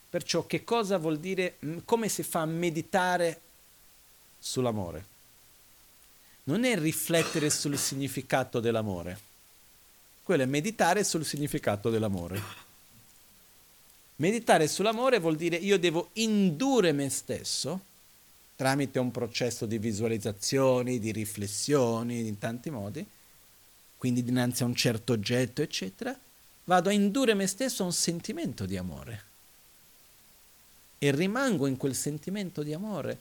Perciò 0.10 0.48
che 0.48 0.64
cosa 0.64 0.98
vuol 0.98 1.20
dire, 1.20 1.60
come 1.86 2.10
si 2.10 2.24
fa 2.24 2.42
a 2.42 2.46
meditare 2.46 3.42
sull'amore? 4.40 5.12
Non 6.46 6.64
è 6.66 6.78
riflettere 6.78 7.50
sul 7.50 7.78
significato 7.78 8.60
dell'amore, 8.60 9.20
quello 10.24 10.44
è 10.44 10.46
meditare 10.46 11.04
sul 11.04 11.26
significato 11.26 11.90
dell'amore. 11.90 12.42
Meditare 14.18 14.68
sull'amore 14.68 15.20
vuol 15.20 15.36
dire 15.36 15.58
io 15.58 15.78
devo 15.78 16.10
indurre 16.14 16.92
me 16.92 17.10
stesso 17.10 17.92
tramite 18.56 19.00
un 19.00 19.12
processo 19.12 19.66
di 19.66 19.78
visualizzazioni, 19.78 21.00
di 21.00 21.12
riflessioni, 21.12 22.28
in 22.28 22.38
tanti 22.38 22.70
modi, 22.70 23.06
quindi 23.98 24.24
dinanzi 24.24 24.64
a 24.64 24.66
un 24.68 24.76
certo 24.76 25.14
oggetto, 25.14 25.62
eccetera, 25.62 26.18
vado 26.66 26.90
a 26.90 26.94
indurre 26.94 27.34
me 27.34 27.48
stesso 27.48 27.84
a 27.84 27.88
un 27.88 27.94
sentimento 27.94 28.66
di 28.66 28.78
amore. 28.78 29.24
E 31.00 31.12
rimango 31.12 31.68
in 31.68 31.76
quel 31.76 31.96
sentimento 31.96 32.64
di 32.64 32.74
amore 32.74 33.20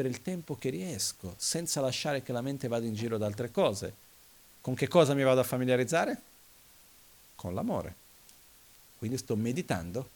per 0.00 0.08
il 0.08 0.22
tempo 0.22 0.56
che 0.56 0.70
riesco, 0.70 1.34
senza 1.36 1.82
lasciare 1.82 2.22
che 2.22 2.32
la 2.32 2.40
mente 2.40 2.68
vada 2.68 2.86
in 2.86 2.94
giro 2.94 3.16
ad 3.16 3.22
altre 3.22 3.50
cose. 3.50 3.92
Con 4.62 4.74
che 4.74 4.88
cosa 4.88 5.12
mi 5.12 5.22
vado 5.22 5.40
a 5.40 5.44
familiarizzare? 5.44 6.22
Con 7.34 7.52
l'amore. 7.52 7.94
Quindi 8.96 9.18
sto 9.18 9.36
meditando 9.36 10.08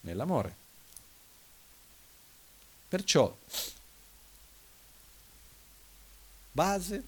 nell'amore. 0.00 0.56
Perciò, 2.88 3.36
base, 6.50 7.04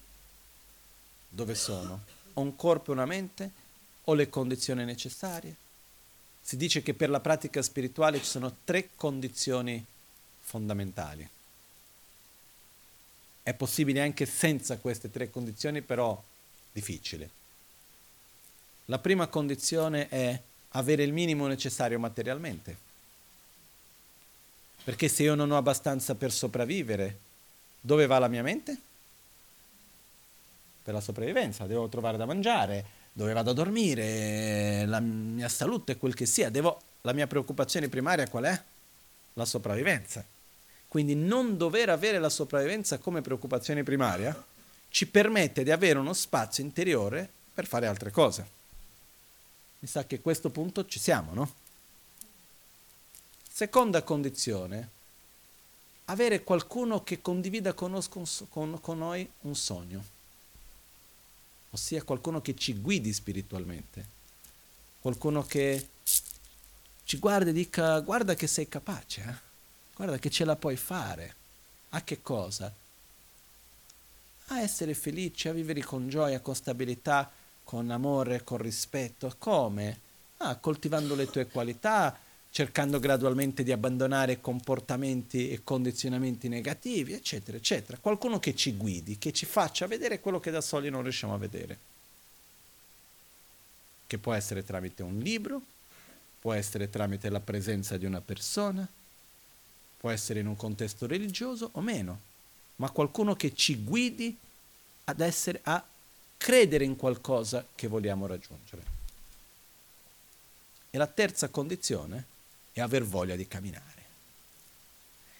dove 1.27 1.55
sono? 1.55 2.03
Ho 2.33 2.41
un 2.41 2.55
corpo 2.55 2.91
e 2.91 2.93
una 2.93 3.07
mente? 3.07 3.51
Ho 4.03 4.13
le 4.13 4.29
condizioni 4.29 4.85
necessarie? 4.85 5.55
Si 6.39 6.55
dice 6.55 6.83
che 6.83 6.93
per 6.93 7.09
la 7.09 7.19
pratica 7.19 7.63
spirituale 7.63 8.19
ci 8.19 8.25
sono 8.25 8.57
tre 8.63 8.91
condizioni 8.95 9.83
fondamentali. 10.39 11.27
È 13.43 13.53
possibile 13.53 14.01
anche 14.01 14.25
senza 14.25 14.77
queste 14.77 15.09
tre 15.09 15.29
condizioni, 15.29 15.81
però 15.81 16.21
difficile. 16.71 17.29
La 18.85 18.99
prima 18.99 19.27
condizione 19.27 20.09
è 20.09 20.39
avere 20.69 21.03
il 21.03 21.13
minimo 21.13 21.47
necessario 21.47 21.99
materialmente. 21.99 22.89
Perché 24.83 25.07
se 25.07 25.23
io 25.23 25.35
non 25.35 25.51
ho 25.51 25.57
abbastanza 25.57 26.15
per 26.15 26.31
sopravvivere, 26.31 27.17
dove 27.79 28.05
va 28.05 28.19
la 28.19 28.27
mia 28.27 28.41
mente? 28.41 28.77
Per 30.83 30.93
la 30.93 31.01
sopravvivenza, 31.01 31.65
devo 31.65 31.87
trovare 31.87 32.17
da 32.17 32.25
mangiare, 32.25 32.85
dove 33.13 33.33
vado 33.33 33.51
a 33.51 33.53
dormire, 33.53 34.85
la 34.85 34.99
mia 34.99 35.49
salute, 35.49 35.97
quel 35.97 36.15
che 36.15 36.25
sia. 36.25 36.49
Devo, 36.49 36.81
la 37.01 37.13
mia 37.13 37.27
preoccupazione 37.27 37.89
primaria 37.89 38.27
qual 38.27 38.45
è? 38.45 38.61
La 39.33 39.45
sopravvivenza. 39.45 40.25
Quindi 40.91 41.15
non 41.15 41.55
dover 41.55 41.87
avere 41.87 42.19
la 42.19 42.27
sopravvivenza 42.27 42.97
come 42.97 43.21
preoccupazione 43.21 43.81
primaria 43.81 44.35
ci 44.89 45.07
permette 45.07 45.63
di 45.63 45.71
avere 45.71 45.97
uno 45.97 46.11
spazio 46.11 46.65
interiore 46.65 47.31
per 47.53 47.65
fare 47.65 47.87
altre 47.87 48.11
cose. 48.11 48.45
Mi 49.79 49.87
sa 49.87 50.05
che 50.05 50.15
a 50.15 50.19
questo 50.19 50.49
punto 50.49 50.85
ci 50.85 50.99
siamo, 50.99 51.33
no? 51.33 51.53
Seconda 53.49 54.03
condizione, 54.03 54.89
avere 56.05 56.43
qualcuno 56.43 57.03
che 57.03 57.21
condivida 57.21 57.71
con, 57.71 57.97
noi 58.97 59.31
un 59.43 59.55
sogno, 59.55 60.03
ossia 61.69 62.03
qualcuno 62.03 62.41
che 62.41 62.53
ci 62.53 62.73
guidi 62.73 63.13
spiritualmente, 63.13 64.05
qualcuno 64.99 65.45
che 65.45 65.87
ci 67.05 67.17
guarda 67.17 67.51
e 67.51 67.53
dica 67.53 67.97
guarda 68.01 68.33
che 68.33 68.47
sei 68.47 68.67
capace, 68.67 69.21
eh? 69.21 69.50
Guarda 70.01 70.17
che 70.17 70.31
ce 70.31 70.45
la 70.45 70.55
puoi 70.55 70.77
fare. 70.77 71.35
A 71.89 72.03
che 72.03 72.23
cosa? 72.23 72.73
A 74.47 74.59
essere 74.59 74.95
felice, 74.95 75.49
a 75.49 75.53
vivere 75.53 75.81
con 75.81 76.09
gioia, 76.09 76.39
con 76.39 76.55
stabilità, 76.55 77.31
con 77.63 77.91
amore, 77.91 78.43
con 78.43 78.57
rispetto. 78.57 79.31
Come? 79.37 79.99
Ah, 80.37 80.55
coltivando 80.55 81.13
le 81.13 81.29
tue 81.29 81.45
qualità, 81.45 82.17
cercando 82.49 82.99
gradualmente 82.99 83.61
di 83.61 83.71
abbandonare 83.71 84.41
comportamenti 84.41 85.51
e 85.51 85.63
condizionamenti 85.63 86.47
negativi, 86.49 87.13
eccetera, 87.13 87.57
eccetera. 87.57 87.99
Qualcuno 87.99 88.39
che 88.39 88.55
ci 88.55 88.73
guidi, 88.73 89.19
che 89.19 89.31
ci 89.31 89.45
faccia 89.45 89.85
vedere 89.85 90.19
quello 90.19 90.39
che 90.39 90.49
da 90.49 90.61
soli 90.61 90.89
non 90.89 91.03
riusciamo 91.03 91.35
a 91.35 91.37
vedere. 91.37 91.77
Che 94.07 94.17
può 94.17 94.33
essere 94.33 94.65
tramite 94.65 95.03
un 95.03 95.19
libro, 95.19 95.61
può 96.39 96.53
essere 96.53 96.89
tramite 96.89 97.29
la 97.29 97.39
presenza 97.39 97.97
di 97.97 98.05
una 98.05 98.19
persona, 98.19 98.89
può 100.01 100.09
essere 100.09 100.39
in 100.39 100.47
un 100.47 100.55
contesto 100.55 101.05
religioso 101.05 101.69
o 101.73 101.79
meno, 101.79 102.19
ma 102.77 102.89
qualcuno 102.89 103.35
che 103.35 103.53
ci 103.53 103.75
guidi 103.75 104.35
ad 105.03 105.19
essere, 105.19 105.59
a 105.61 105.85
credere 106.37 106.85
in 106.85 106.95
qualcosa 106.95 107.63
che 107.75 107.87
vogliamo 107.87 108.25
raggiungere. 108.25 108.81
E 110.89 110.97
la 110.97 111.05
terza 111.05 111.49
condizione 111.49 112.25
è 112.73 112.81
aver 112.81 113.03
voglia 113.03 113.35
di 113.35 113.47
camminare. 113.47 114.01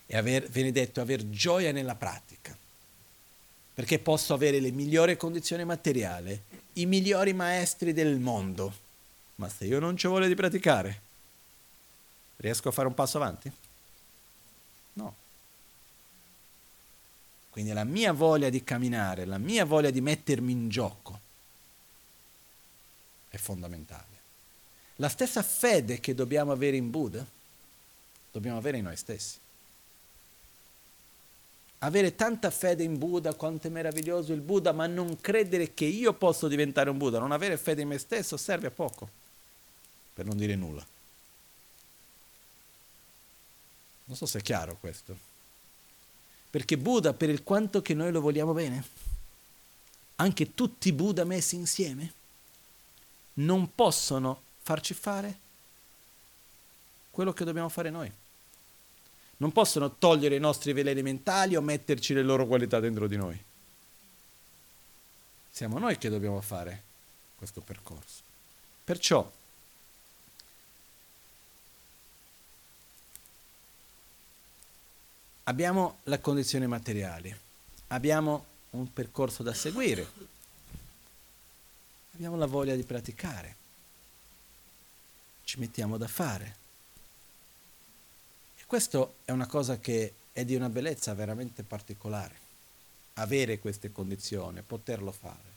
E 0.06 0.16
aver, 0.16 0.48
viene 0.48 0.72
detto, 0.72 1.02
aver 1.02 1.28
gioia 1.32 1.72
nella 1.72 1.96
pratica. 1.96 2.56
Perché 3.74 3.98
posso 3.98 4.36
avere 4.36 4.60
le 4.60 4.70
migliori 4.70 5.18
condizioni 5.18 5.66
materiali, 5.66 6.40
i 6.74 6.86
migliori 6.86 7.34
maestri 7.34 7.94
del 7.94 8.20
mondo, 8.20 8.72
ma 9.38 9.50
se 9.50 9.66
io 9.66 9.80
non 9.80 9.98
ci 9.98 10.06
voglio 10.06 10.28
di 10.28 10.36
praticare, 10.36 11.02
riesco 12.36 12.70
a 12.70 12.72
fare 12.72 12.88
un 12.88 12.94
passo 12.94 13.18
avanti? 13.18 13.52
Quindi 17.52 17.74
la 17.74 17.84
mia 17.84 18.14
voglia 18.14 18.50
di 18.50 18.64
camminare, 18.64 19.26
la 19.26 19.38
mia 19.38 19.66
voglia 19.66 19.92
di 19.92 20.00
mettermi 20.00 20.52
in 20.52 20.70
gioco 20.70 21.20
è 23.28 23.38
fondamentale. 23.38 24.06
La 24.96 25.10
stessa 25.10 25.44
fede 25.44 26.00
che 26.00 26.16
dobbiamo 26.16 26.54
avere 26.54 26.78
in 26.78 26.90
Buddha, 26.90 27.26
dobbiamo 28.32 28.58
avere 28.58 28.78
in 28.78 28.86
noi 28.86 28.96
stessi. 28.96 29.38
Avere 31.80 32.16
tanta 32.16 32.52
fede 32.52 32.84
in 32.84 32.98
Buddha, 32.98 33.34
quanto 33.34 33.68
è 33.68 33.70
meraviglioso 33.70 34.32
il 34.32 34.42
Buddha, 34.42 34.72
ma 34.72 34.88
non 34.88 35.20
credere 35.20 35.74
che 35.74 35.86
io 35.86 36.14
posso 36.14 36.48
diventare 36.48 36.90
un 36.90 36.98
Buddha, 36.98 37.20
non 37.20 37.32
avere 37.32 37.58
fede 37.58 37.82
in 37.82 37.90
me 37.90 37.98
stesso 37.98 38.38
serve 38.38 38.68
a 38.68 38.72
poco, 38.72 39.10
per 40.14 40.26
non 40.26 40.38
dire 40.38 40.56
nulla. 40.56 40.86
Non 44.06 44.16
so 44.16 44.26
se 44.26 44.40
è 44.40 44.42
chiaro 44.42 44.78
questo. 44.80 45.31
Perché 46.52 46.78
Buddha, 46.78 47.14
per 47.14 47.30
il 47.30 47.44
quanto 47.44 47.82
che 47.82 47.94
noi 47.94 48.12
lo 48.12 48.20
vogliamo 48.22 48.52
bene, 48.52 48.84
anche 50.18 50.54
tutti 50.54 50.90
i 50.90 50.94
Buddha 50.94 51.24
messi 51.24 51.56
insieme, 51.56 52.14
non 53.36 53.74
possono 53.74 54.42
farci 54.62 54.94
fare 54.94 55.40
quello 57.10 57.32
che 57.32 57.46
dobbiamo 57.46 57.70
fare 57.70 57.90
noi. 57.90 58.12
Non 59.38 59.52
possono 59.54 59.96
togliere 59.96 60.36
i 60.36 60.40
nostri 60.40 60.74
veleni 60.74 61.02
mentali 61.02 61.56
o 61.56 61.62
metterci 61.62 62.14
le 62.14 62.22
loro 62.22 62.46
qualità 62.46 62.80
dentro 62.80 63.08
di 63.08 63.16
noi. 63.16 63.42
Siamo 65.50 65.80
noi 65.80 65.98
che 65.98 66.10
dobbiamo 66.10 66.42
fare 66.42 66.84
questo 67.38 67.62
percorso. 67.62 68.22
Perciò 68.84 69.30
abbiamo 75.52 76.00
la 76.04 76.20
condizione 76.20 76.66
materiale, 76.66 77.40
abbiamo 77.88 78.46
un 78.72 78.92
percorso 78.92 79.44
da 79.44 79.54
seguire, 79.54 80.08
abbiamo 82.14 82.38
la 82.38 82.46
voglia 82.46 82.76
di 82.76 82.84
praticare 82.84 83.60
ci 85.52 85.60
mettiamo 85.60 85.98
da 85.98 86.08
fare. 86.08 86.56
E 88.58 88.64
questo 88.66 89.16
è 89.26 89.32
una 89.32 89.48
cosa 89.48 89.80
che 89.80 90.14
è 90.32 90.46
di 90.46 90.56
una 90.56 90.70
bellezza 90.70 91.14
veramente 91.14 91.64
particolare. 91.64 92.40
Avere 93.16 93.60
queste 93.60 93.92
condizioni, 93.92 94.62
poterlo 94.62 95.12
fare. 95.12 95.50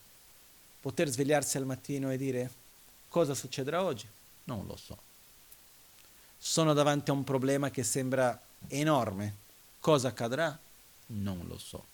Poter 0.80 1.08
svegliarsi 1.08 1.58
al 1.58 1.66
mattino 1.66 2.10
e 2.10 2.16
dire 2.16 2.50
cosa 3.08 3.34
succederà 3.34 3.84
oggi? 3.84 4.08
Non 4.44 4.66
lo 4.66 4.74
so. 4.74 4.98
Sono 6.36 6.72
davanti 6.72 7.10
a 7.10 7.14
un 7.14 7.22
problema 7.22 7.70
che 7.70 7.84
sembra 7.84 8.36
enorme. 8.66 9.42
Cosa 9.85 10.09
accadrà? 10.09 10.59
Non 11.09 11.44
lo 11.47 11.59
so. 11.59 11.85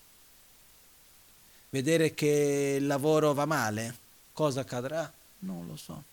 Vedere 1.71 2.15
che 2.15 2.77
il 2.79 2.87
lavoro 2.87 3.35
va 3.35 3.47
male? 3.47 3.97
Cosa 4.33 4.61
accadrà? 4.61 5.13
Non 5.41 5.67
lo 5.67 5.77
so 5.77 6.05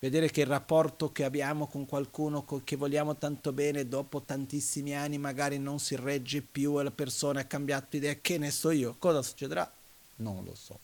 vedere 0.00 0.30
che 0.30 0.42
il 0.42 0.46
rapporto 0.46 1.10
che 1.10 1.24
abbiamo 1.24 1.66
con 1.66 1.86
qualcuno 1.86 2.44
che 2.62 2.76
vogliamo 2.76 3.16
tanto 3.16 3.52
bene 3.52 3.88
dopo 3.88 4.20
tantissimi 4.20 4.94
anni 4.94 5.18
magari 5.18 5.58
non 5.58 5.80
si 5.80 5.96
regge 5.96 6.40
più 6.40 6.78
e 6.78 6.84
la 6.84 6.90
persona 6.90 7.40
ha 7.40 7.44
cambiato 7.44 7.96
idea, 7.96 8.14
che 8.20 8.38
ne 8.38 8.50
so 8.50 8.70
io, 8.70 8.94
cosa 8.98 9.22
succederà? 9.22 9.70
Non 10.16 10.44
lo 10.44 10.54
so. 10.54 10.78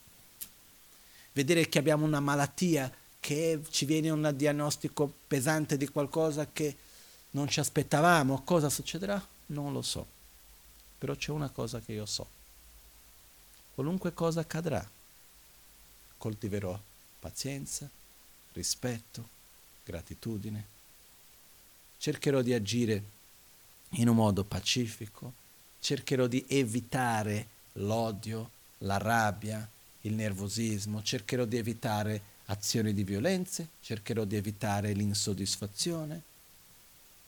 Vedere 1.33 1.67
che 1.67 1.79
abbiamo 1.79 2.05
una 2.05 2.19
malattia, 2.19 2.91
che 3.19 3.61
ci 3.69 3.85
viene 3.85 4.09
un 4.09 4.33
diagnostico 4.35 5.11
pesante 5.27 5.77
di 5.77 5.87
qualcosa 5.87 6.47
che 6.51 6.75
non 7.31 7.47
ci 7.49 7.59
aspettavamo, 7.59 8.43
cosa 8.43 8.69
succederà? 8.69 9.33
Non 9.47 9.73
lo 9.73 9.81
so. 9.81 10.05
Però 10.97 11.15
c'è 11.15 11.31
una 11.31 11.49
cosa 11.49 11.79
che 11.79 11.93
io 11.93 12.05
so. 12.05 12.27
Qualunque 13.73 14.13
cosa 14.13 14.41
accadrà, 14.41 14.87
coltiverò 16.17 16.79
pazienza, 17.19 17.89
rispetto, 18.53 19.27
gratitudine 19.83 20.73
cercherò 21.97 22.41
di 22.41 22.53
agire 22.53 23.03
in 23.93 24.07
un 24.09 24.15
modo 24.15 24.43
pacifico, 24.43 25.33
cercherò 25.79 26.27
di 26.27 26.45
evitare 26.47 27.47
l'odio, 27.73 28.51
la 28.79 28.97
rabbia, 28.97 29.67
il 30.01 30.13
nervosismo, 30.13 31.01
cercherò 31.01 31.45
di 31.45 31.57
evitare 31.57 32.21
azioni 32.45 32.93
di 32.93 33.03
violenze, 33.03 33.69
cercherò 33.81 34.23
di 34.23 34.35
evitare 34.35 34.93
l'insoddisfazione. 34.93 36.21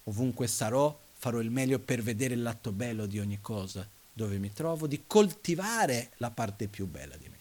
Ovunque 0.04 0.46
sarò, 0.46 0.96
farò 1.28 1.40
il 1.42 1.52
meglio 1.52 1.78
per 1.80 2.02
vedere 2.02 2.36
il 2.36 2.42
lato 2.42 2.72
bello 2.72 3.06
di 3.06 3.20
ogni 3.20 3.40
cosa 3.42 3.86
dove 4.14 4.38
mi 4.38 4.54
trovo, 4.54 4.88
di 4.88 5.04
coltivare 5.06 6.12
la 6.18 6.30
parte 6.30 6.68
più 6.68 6.88
bella 6.88 7.18
di 7.18 7.28
me. 7.28 7.36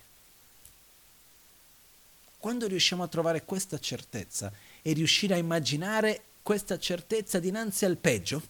Quando 2.38 2.66
riusciamo 2.66 3.04
a 3.04 3.08
trovare 3.08 3.44
questa 3.44 3.78
certezza 3.78 4.52
e 4.82 4.92
riuscire 4.92 5.34
a 5.34 5.38
immaginare 5.38 6.22
questa 6.42 6.80
certezza 6.80 7.38
dinanzi 7.38 7.84
al 7.84 7.96
peggio, 7.96 8.42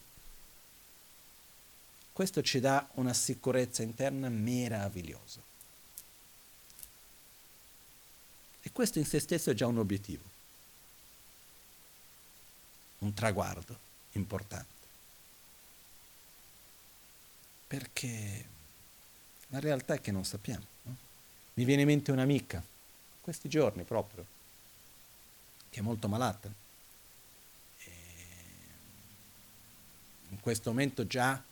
questo 2.13 2.43
ci 2.43 2.59
dà 2.59 2.89
una 2.95 3.13
sicurezza 3.13 3.83
interna 3.83 4.31
meravigliosa. 4.31 5.41
E 8.63 8.73
questo 8.73 8.99
in 8.99 9.05
se 9.05 9.21
stesso 9.21 9.51
è 9.51 9.55
già 9.55 9.67
un 9.67 9.79
obiettivo, 9.79 10.25
un 13.01 13.13
traguardo 13.13 13.79
importante. 14.13 14.76
Perché 17.67 18.45
la 19.49 19.61
realtà 19.61 19.95
è 19.95 20.01
che 20.01 20.13
non 20.13 20.25
sappiamo. 20.25 20.65
No? 20.83 20.97
Mi 21.55 21.65
viene 21.65 21.83
in 21.83 21.89
mente 21.89 22.13
un'amica, 22.13 22.63
questi 23.21 23.49
giorni 23.49 23.83
proprio, 23.83 24.25
che 25.71 25.81
è 25.81 25.83
molto 25.83 26.09
malata. 26.09 26.51
E 27.79 27.91
in 30.31 30.41
questo 30.41 30.71
momento 30.71 31.07
già 31.07 31.43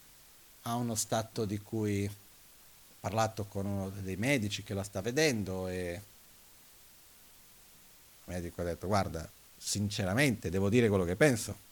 ha 0.62 0.74
uno 0.74 0.94
stato 0.94 1.44
di 1.44 1.58
cui 1.58 2.06
ho 2.06 2.12
parlato 3.00 3.44
con 3.44 3.66
uno 3.66 3.90
dei 3.90 4.16
medici 4.16 4.62
che 4.62 4.74
la 4.74 4.82
sta 4.82 5.00
vedendo 5.00 5.68
e 5.68 5.92
il 5.92 6.02
medico 8.32 8.60
ha 8.60 8.64
detto 8.64 8.86
guarda, 8.86 9.30
sinceramente 9.56 10.48
devo 10.48 10.70
dire 10.70 10.88
quello 10.88 11.04
che 11.04 11.16
penso, 11.16 11.62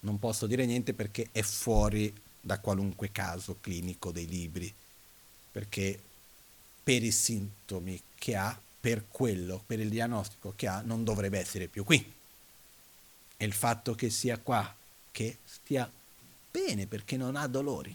non 0.00 0.18
posso 0.18 0.46
dire 0.46 0.66
niente 0.66 0.94
perché 0.94 1.28
è 1.32 1.42
fuori 1.42 2.12
da 2.40 2.58
qualunque 2.58 3.12
caso 3.12 3.58
clinico 3.60 4.10
dei 4.10 4.26
libri, 4.26 4.72
perché 5.50 6.00
per 6.82 7.02
i 7.02 7.12
sintomi 7.12 8.00
che 8.14 8.36
ha, 8.36 8.58
per 8.80 9.08
quello, 9.08 9.62
per 9.66 9.80
il 9.80 9.88
diagnostico 9.88 10.54
che 10.56 10.66
ha, 10.66 10.80
non 10.80 11.04
dovrebbe 11.04 11.38
essere 11.38 11.68
più 11.68 11.84
qui. 11.84 12.14
E 13.36 13.44
il 13.44 13.52
fatto 13.52 13.94
che 13.94 14.10
sia 14.10 14.38
qua, 14.38 14.74
che 15.10 15.38
stia 15.44 15.90
bene 16.50 16.86
perché 16.86 17.16
non 17.16 17.36
ha 17.36 17.46
dolori, 17.46 17.94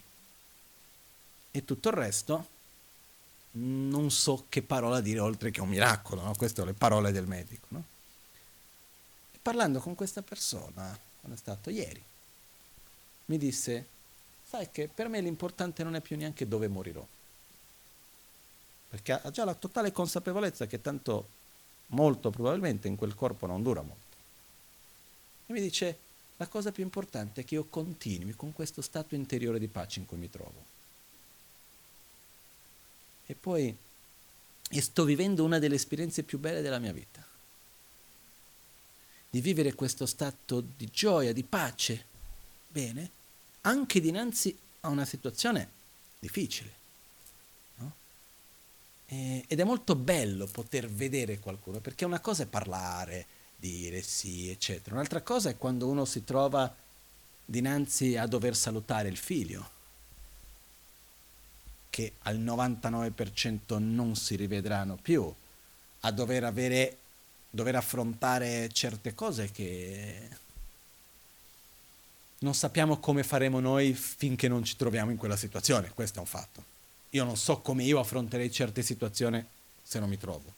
e 1.50 1.64
tutto 1.64 1.88
il 1.88 1.94
resto 1.94 2.48
non 3.56 4.10
so 4.10 4.46
che 4.48 4.62
parola 4.62 5.00
dire 5.00 5.20
oltre 5.20 5.50
che 5.50 5.60
un 5.60 5.68
miracolo, 5.68 6.22
no? 6.22 6.34
queste 6.34 6.56
sono 6.56 6.70
le 6.70 6.76
parole 6.76 7.12
del 7.12 7.26
medico. 7.26 7.66
No? 7.68 7.84
Parlando 9.40 9.78
con 9.80 9.94
questa 9.94 10.22
persona, 10.22 10.98
quando 11.20 11.36
è 11.36 11.40
stato 11.40 11.70
ieri, 11.70 12.02
mi 13.26 13.38
disse, 13.38 13.86
sai 14.54 14.70
che 14.70 14.86
per 14.86 15.08
me 15.08 15.20
l'importante 15.20 15.82
non 15.82 15.96
è 15.96 16.00
più 16.00 16.16
neanche 16.16 16.46
dove 16.46 16.68
morirò, 16.68 17.04
perché 18.88 19.12
ha 19.12 19.30
già 19.32 19.44
la 19.44 19.54
totale 19.54 19.90
consapevolezza 19.90 20.66
che 20.66 20.80
tanto 20.80 21.28
molto 21.88 22.30
probabilmente 22.30 22.86
in 22.86 22.94
quel 22.94 23.16
corpo 23.16 23.46
non 23.46 23.64
dura 23.64 23.82
molto. 23.82 24.16
E 25.46 25.52
mi 25.52 25.60
dice, 25.60 25.98
la 26.36 26.46
cosa 26.46 26.70
più 26.70 26.84
importante 26.84 27.40
è 27.40 27.44
che 27.44 27.56
io 27.56 27.64
continui 27.64 28.34
con 28.34 28.52
questo 28.52 28.80
stato 28.80 29.16
interiore 29.16 29.58
di 29.58 29.66
pace 29.66 29.98
in 29.98 30.06
cui 30.06 30.18
mi 30.18 30.30
trovo 30.30 30.72
e 33.26 33.34
poi 33.34 33.74
e 34.70 34.80
sto 34.80 35.04
vivendo 35.04 35.44
una 35.44 35.58
delle 35.58 35.74
esperienze 35.74 36.22
più 36.22 36.38
belle 36.38 36.60
della 36.60 36.78
mia 36.78 36.92
vita. 36.92 37.24
Di 39.30 39.40
vivere 39.40 39.74
questo 39.74 40.06
stato 40.06 40.60
di 40.60 40.88
gioia, 40.92 41.32
di 41.32 41.42
pace, 41.42 42.04
bene, 42.68 43.22
anche 43.66 44.00
dinanzi 44.00 44.56
a 44.80 44.88
una 44.88 45.04
situazione 45.04 45.68
difficile. 46.18 46.72
No? 47.76 47.92
E, 49.06 49.44
ed 49.46 49.60
è 49.60 49.64
molto 49.64 49.94
bello 49.94 50.46
poter 50.46 50.88
vedere 50.88 51.38
qualcuno, 51.38 51.78
perché 51.78 52.04
una 52.04 52.20
cosa 52.20 52.44
è 52.44 52.46
parlare, 52.46 53.26
dire 53.56 54.02
sì, 54.02 54.50
eccetera. 54.50 54.94
Un'altra 54.94 55.22
cosa 55.22 55.50
è 55.50 55.56
quando 55.56 55.86
uno 55.88 56.04
si 56.04 56.24
trova 56.24 56.72
dinanzi 57.44 58.16
a 58.16 58.26
dover 58.26 58.56
salutare 58.56 59.08
il 59.08 59.16
figlio 59.16 59.72
che 61.90 62.14
al 62.22 62.40
99% 62.40 63.78
non 63.78 64.16
si 64.16 64.34
rivedranno 64.34 64.98
più, 65.00 65.32
a 66.00 66.10
dover, 66.10 66.42
avere, 66.42 66.96
dover 67.48 67.76
affrontare 67.76 68.68
certe 68.72 69.14
cose 69.14 69.52
che 69.52 70.28
non 72.38 72.54
sappiamo 72.54 72.98
come 72.98 73.22
faremo 73.22 73.60
noi 73.60 73.94
finché 73.94 74.48
non 74.48 74.64
ci 74.64 74.76
troviamo 74.76 75.10
in 75.10 75.16
quella 75.16 75.36
situazione, 75.36 75.90
questo 75.94 76.18
è 76.18 76.20
un 76.20 76.26
fatto. 76.26 76.72
Io 77.10 77.24
non 77.24 77.36
so 77.36 77.58
come 77.58 77.84
io 77.84 78.00
affronterei 78.00 78.50
certe 78.50 78.82
situazioni 78.82 79.44
se 79.82 79.98
non 79.98 80.08
mi 80.08 80.18
trovo. 80.18 80.52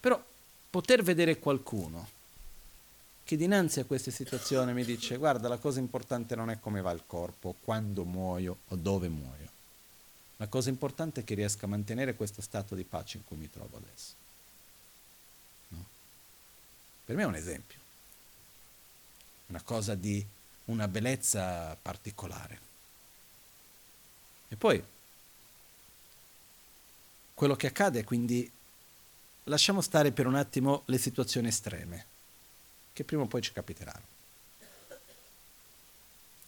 Però 0.00 0.22
poter 0.70 1.02
vedere 1.02 1.38
qualcuno 1.38 2.16
che 3.24 3.36
dinanzi 3.36 3.80
a 3.80 3.84
queste 3.84 4.10
situazioni 4.10 4.72
mi 4.72 4.84
dice 4.84 5.16
guarda 5.16 5.48
la 5.48 5.58
cosa 5.58 5.80
importante 5.80 6.34
non 6.34 6.48
è 6.48 6.58
come 6.60 6.80
va 6.80 6.92
il 6.92 7.02
corpo, 7.06 7.56
quando 7.60 8.04
muoio 8.04 8.58
o 8.68 8.76
dove 8.76 9.08
muoio. 9.08 9.46
La 10.36 10.46
cosa 10.46 10.68
importante 10.68 11.20
è 11.20 11.24
che 11.24 11.34
riesca 11.34 11.66
a 11.66 11.68
mantenere 11.68 12.14
questo 12.14 12.40
stato 12.40 12.74
di 12.74 12.84
pace 12.84 13.16
in 13.16 13.24
cui 13.24 13.36
mi 13.36 13.50
trovo 13.50 13.76
adesso. 13.76 14.12
No? 15.68 15.84
Per 17.04 17.16
me 17.16 17.22
è 17.22 17.26
un 17.26 17.34
esempio, 17.34 17.78
una 19.48 19.60
cosa 19.62 19.94
di 19.94 20.24
una 20.66 20.88
bellezza 20.88 21.76
particolare. 21.80 22.60
E 24.48 24.56
poi 24.56 24.82
quello 27.34 27.56
che 27.56 27.66
accade, 27.66 28.04
quindi 28.04 28.50
lasciamo 29.44 29.80
stare 29.80 30.12
per 30.12 30.26
un 30.26 30.34
attimo 30.34 30.82
le 30.86 30.98
situazioni 30.98 31.48
estreme, 31.48 32.06
che 32.92 33.04
prima 33.04 33.22
o 33.22 33.26
poi 33.26 33.42
ci 33.42 33.52
capiteranno. 33.52 34.16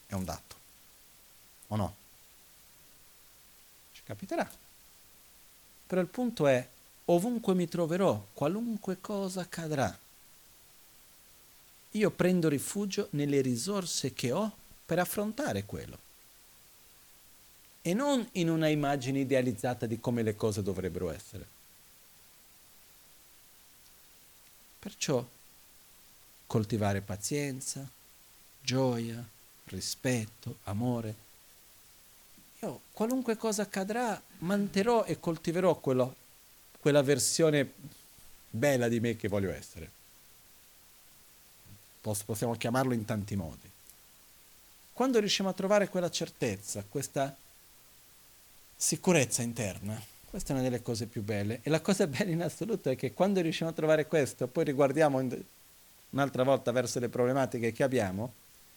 È 0.06 0.14
un 0.14 0.24
dato, 0.24 0.56
o 1.68 1.76
no? 1.76 1.96
Capiterà. 4.10 4.50
Però 5.86 6.00
il 6.00 6.08
punto 6.08 6.48
è, 6.48 6.68
ovunque 7.04 7.54
mi 7.54 7.68
troverò, 7.68 8.26
qualunque 8.34 9.00
cosa 9.00 9.42
accadrà, 9.42 9.96
io 11.92 12.10
prendo 12.10 12.48
rifugio 12.48 13.08
nelle 13.10 13.40
risorse 13.40 14.12
che 14.12 14.32
ho 14.32 14.56
per 14.86 14.98
affrontare 14.98 15.64
quello. 15.64 15.98
E 17.82 17.94
non 17.94 18.26
in 18.32 18.50
una 18.50 18.68
immagine 18.68 19.20
idealizzata 19.20 19.86
di 19.86 19.98
come 19.98 20.22
le 20.22 20.36
cose 20.36 20.62
dovrebbero 20.62 21.10
essere. 21.10 21.46
Perciò 24.78 25.26
coltivare 26.46 27.00
pazienza, 27.00 27.88
gioia, 28.60 29.24
rispetto, 29.66 30.58
amore, 30.64 31.28
io 32.60 32.82
qualunque 32.92 33.36
cosa 33.36 33.62
accadrà, 33.62 34.20
manterrò 34.38 35.04
e 35.04 35.18
coltiverò 35.18 35.78
quello, 35.78 36.14
quella 36.78 37.02
versione 37.02 37.72
bella 38.50 38.88
di 38.88 39.00
me 39.00 39.16
che 39.16 39.28
voglio 39.28 39.52
essere. 39.52 39.98
Possiamo 42.00 42.54
chiamarlo 42.54 42.92
in 42.94 43.04
tanti 43.04 43.36
modi. 43.36 43.70
Quando 44.92 45.18
riusciamo 45.18 45.48
a 45.48 45.54
trovare 45.54 45.88
quella 45.88 46.10
certezza, 46.10 46.84
questa 46.88 47.34
sicurezza 48.76 49.42
interna, 49.42 50.00
questa 50.28 50.52
è 50.52 50.54
una 50.54 50.62
delle 50.62 50.82
cose 50.82 51.06
più 51.06 51.22
belle. 51.22 51.60
E 51.62 51.70
la 51.70 51.80
cosa 51.80 52.06
bella 52.06 52.30
in 52.30 52.42
assoluto 52.42 52.90
è 52.90 52.96
che 52.96 53.12
quando 53.12 53.40
riusciamo 53.40 53.70
a 53.70 53.74
trovare 53.74 54.06
questo, 54.06 54.46
poi 54.46 54.64
riguardiamo 54.64 55.18
un'altra 56.10 56.42
volta 56.42 56.70
verso 56.70 56.98
le 56.98 57.08
problematiche 57.08 57.72
che 57.72 57.82
abbiamo, 57.82 58.32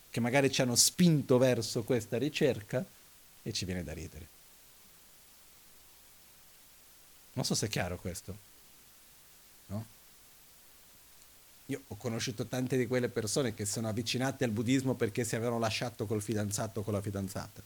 che 0.10 0.20
magari 0.20 0.52
ci 0.52 0.62
hanno 0.62 0.76
spinto 0.76 1.38
verso 1.38 1.84
questa 1.84 2.18
ricerca, 2.18 2.86
e 3.44 3.52
ci 3.52 3.66
viene 3.66 3.84
da 3.84 3.94
ridere. 3.94 4.28
Non 7.34 7.46
so 7.46 7.56
se 7.56 7.66
è 7.66 7.70
chiaro 7.70 7.98
questo. 7.98 8.38
No? 9.68 9.86
Io 11.68 11.82
ho 11.88 11.96
conosciuto 11.96 12.46
tante 12.46 12.78
di 12.78 12.88
quelle 12.88 13.10
persone 13.10 13.54
che 13.54 13.66
sono 13.66 13.88
avvicinate 13.88 14.44
al 14.44 14.52
buddismo 14.52 14.96
perché 14.96 15.24
si 15.24 15.36
avevano 15.36 15.60
lasciato 15.60 16.06
col 16.06 16.22
fidanzato 16.22 16.82
o 16.82 16.84
con 16.84 16.94
la 16.94 17.02
fidanzata. 17.02 17.62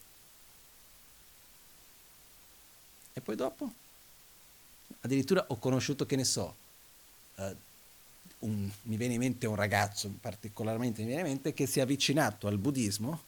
E 3.12 3.20
poi 3.20 3.34
dopo? 3.34 3.72
Addirittura 5.00 5.44
ho 5.48 5.56
conosciuto, 5.58 6.06
che 6.06 6.16
ne 6.16 6.24
so, 6.24 6.54
uh, 7.36 7.56
un, 8.40 8.70
mi 8.82 8.96
viene 8.96 9.14
in 9.14 9.20
mente 9.20 9.46
un 9.46 9.56
ragazzo, 9.56 10.08
particolarmente 10.20 11.00
mi 11.00 11.08
viene 11.08 11.22
in 11.22 11.28
mente, 11.28 11.52
che 11.52 11.66
si 11.66 11.80
è 11.80 11.82
avvicinato 11.82 12.46
al 12.46 12.58
buddismo 12.58 13.26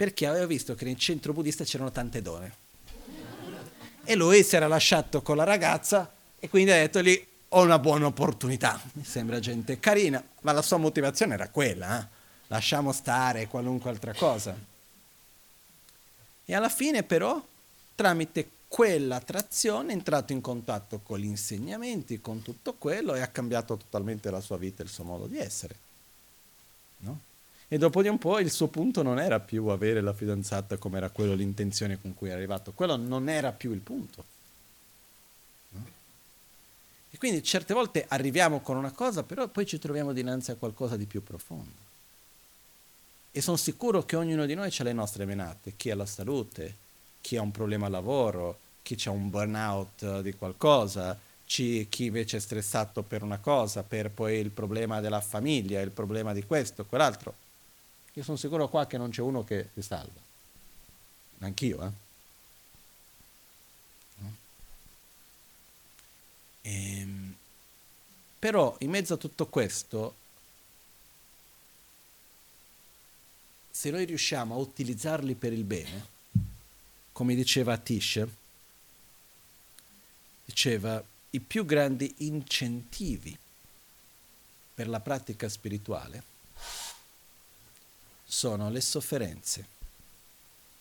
perché 0.00 0.26
aveva 0.26 0.46
visto 0.46 0.74
che 0.74 0.86
nel 0.86 0.96
centro 0.96 1.34
buddista 1.34 1.62
c'erano 1.62 1.90
tante 1.90 2.22
donne. 2.22 2.54
E 4.04 4.14
lui 4.14 4.42
si 4.42 4.56
era 4.56 4.66
lasciato 4.66 5.20
con 5.20 5.36
la 5.36 5.44
ragazza 5.44 6.10
e 6.38 6.48
quindi 6.48 6.70
ha 6.70 6.76
detto 6.76 7.00
lì 7.00 7.26
ho 7.52 7.62
una 7.62 7.78
buona 7.78 8.06
opportunità. 8.06 8.80
Mi 8.92 9.04
sembra 9.04 9.40
gente 9.40 9.80
carina, 9.80 10.22
ma 10.42 10.52
la 10.52 10.62
sua 10.62 10.76
motivazione 10.76 11.34
era 11.34 11.48
quella, 11.48 12.00
eh? 12.00 12.06
lasciamo 12.48 12.92
stare 12.92 13.46
qualunque 13.46 13.90
altra 13.90 14.14
cosa. 14.14 14.56
E 16.44 16.54
alla 16.54 16.68
fine 16.68 17.02
però, 17.02 17.42
tramite 17.94 18.48
quell'attrazione 18.68 19.90
è 19.90 19.94
entrato 19.94 20.32
in 20.32 20.40
contatto 20.40 21.00
con 21.02 21.18
gli 21.18 21.24
insegnamenti, 21.24 22.20
con 22.20 22.42
tutto 22.42 22.74
quello 22.74 23.14
e 23.14 23.20
ha 23.20 23.26
cambiato 23.26 23.76
totalmente 23.76 24.30
la 24.30 24.40
sua 24.40 24.56
vita 24.56 24.82
e 24.82 24.84
il 24.86 24.90
suo 24.90 25.04
modo 25.04 25.26
di 25.26 25.38
essere. 25.38 25.74
No? 26.98 27.20
E 27.66 27.78
dopo 27.78 28.02
di 28.02 28.08
un 28.08 28.18
po' 28.18 28.38
il 28.38 28.50
suo 28.50 28.68
punto 28.68 29.02
non 29.02 29.20
era 29.20 29.38
più 29.40 29.66
avere 29.66 30.00
la 30.00 30.12
fidanzata 30.12 30.76
come 30.76 30.98
era 30.98 31.10
quello 31.10 31.34
l'intenzione 31.34 32.00
con 32.00 32.14
cui 32.14 32.28
è 32.28 32.32
arrivato, 32.32 32.72
quello 32.72 32.96
non 32.96 33.28
era 33.28 33.52
più 33.52 33.72
il 33.72 33.80
punto. 33.80 34.24
E 37.10 37.18
quindi 37.18 37.42
certe 37.42 37.74
volte 37.74 38.04
arriviamo 38.08 38.60
con 38.60 38.76
una 38.76 38.92
cosa, 38.92 39.22
però 39.22 39.48
poi 39.48 39.66
ci 39.66 39.78
troviamo 39.78 40.12
dinanzi 40.12 40.52
a 40.52 40.56
qualcosa 40.56 40.96
di 40.96 41.06
più 41.06 41.22
profondo. 41.22 41.88
E 43.32 43.40
sono 43.40 43.56
sicuro 43.56 44.04
che 44.04 44.16
ognuno 44.16 44.46
di 44.46 44.54
noi 44.54 44.74
ha 44.76 44.82
le 44.84 44.92
nostre 44.92 45.24
menate, 45.24 45.74
chi 45.76 45.90
ha 45.90 45.96
la 45.96 46.06
salute, 46.06 46.74
chi 47.20 47.36
ha 47.36 47.42
un 47.42 47.50
problema 47.50 47.86
al 47.86 47.92
lavoro, 47.92 48.58
chi 48.82 48.96
ha 49.04 49.10
un 49.10 49.28
burnout 49.30 50.20
di 50.20 50.32
qualcosa, 50.34 51.18
chi 51.44 51.86
invece 51.98 52.36
è 52.36 52.40
stressato 52.40 53.02
per 53.02 53.22
una 53.22 53.38
cosa, 53.38 53.82
per 53.82 54.10
poi 54.10 54.38
il 54.38 54.50
problema 54.50 55.00
della 55.00 55.20
famiglia, 55.20 55.80
il 55.80 55.90
problema 55.90 56.32
di 56.32 56.44
questo, 56.44 56.84
quell'altro. 56.84 57.34
Io 58.14 58.22
sono 58.22 58.36
sicuro 58.36 58.68
qua 58.68 58.86
che 58.86 58.98
non 58.98 59.10
c'è 59.10 59.20
uno 59.20 59.44
che 59.44 59.68
si 59.74 59.82
salva. 59.82 60.20
Anch'io, 61.40 61.82
eh? 61.84 61.90
Ehm, 66.62 67.36
però 68.38 68.76
in 68.80 68.90
mezzo 68.90 69.14
a 69.14 69.16
tutto 69.16 69.46
questo, 69.46 70.14
se 73.70 73.90
noi 73.90 74.04
riusciamo 74.04 74.54
a 74.54 74.58
utilizzarli 74.58 75.34
per 75.34 75.52
il 75.52 75.64
bene, 75.64 76.06
come 77.12 77.34
diceva 77.34 77.76
Tish, 77.76 78.26
diceva 80.44 81.02
i 81.30 81.40
più 81.40 81.64
grandi 81.64 82.12
incentivi 82.18 83.38
per 84.74 84.88
la 84.88 85.00
pratica 85.00 85.48
spirituale 85.48 86.24
sono 88.24 88.70
le 88.70 88.80
sofferenze, 88.80 89.66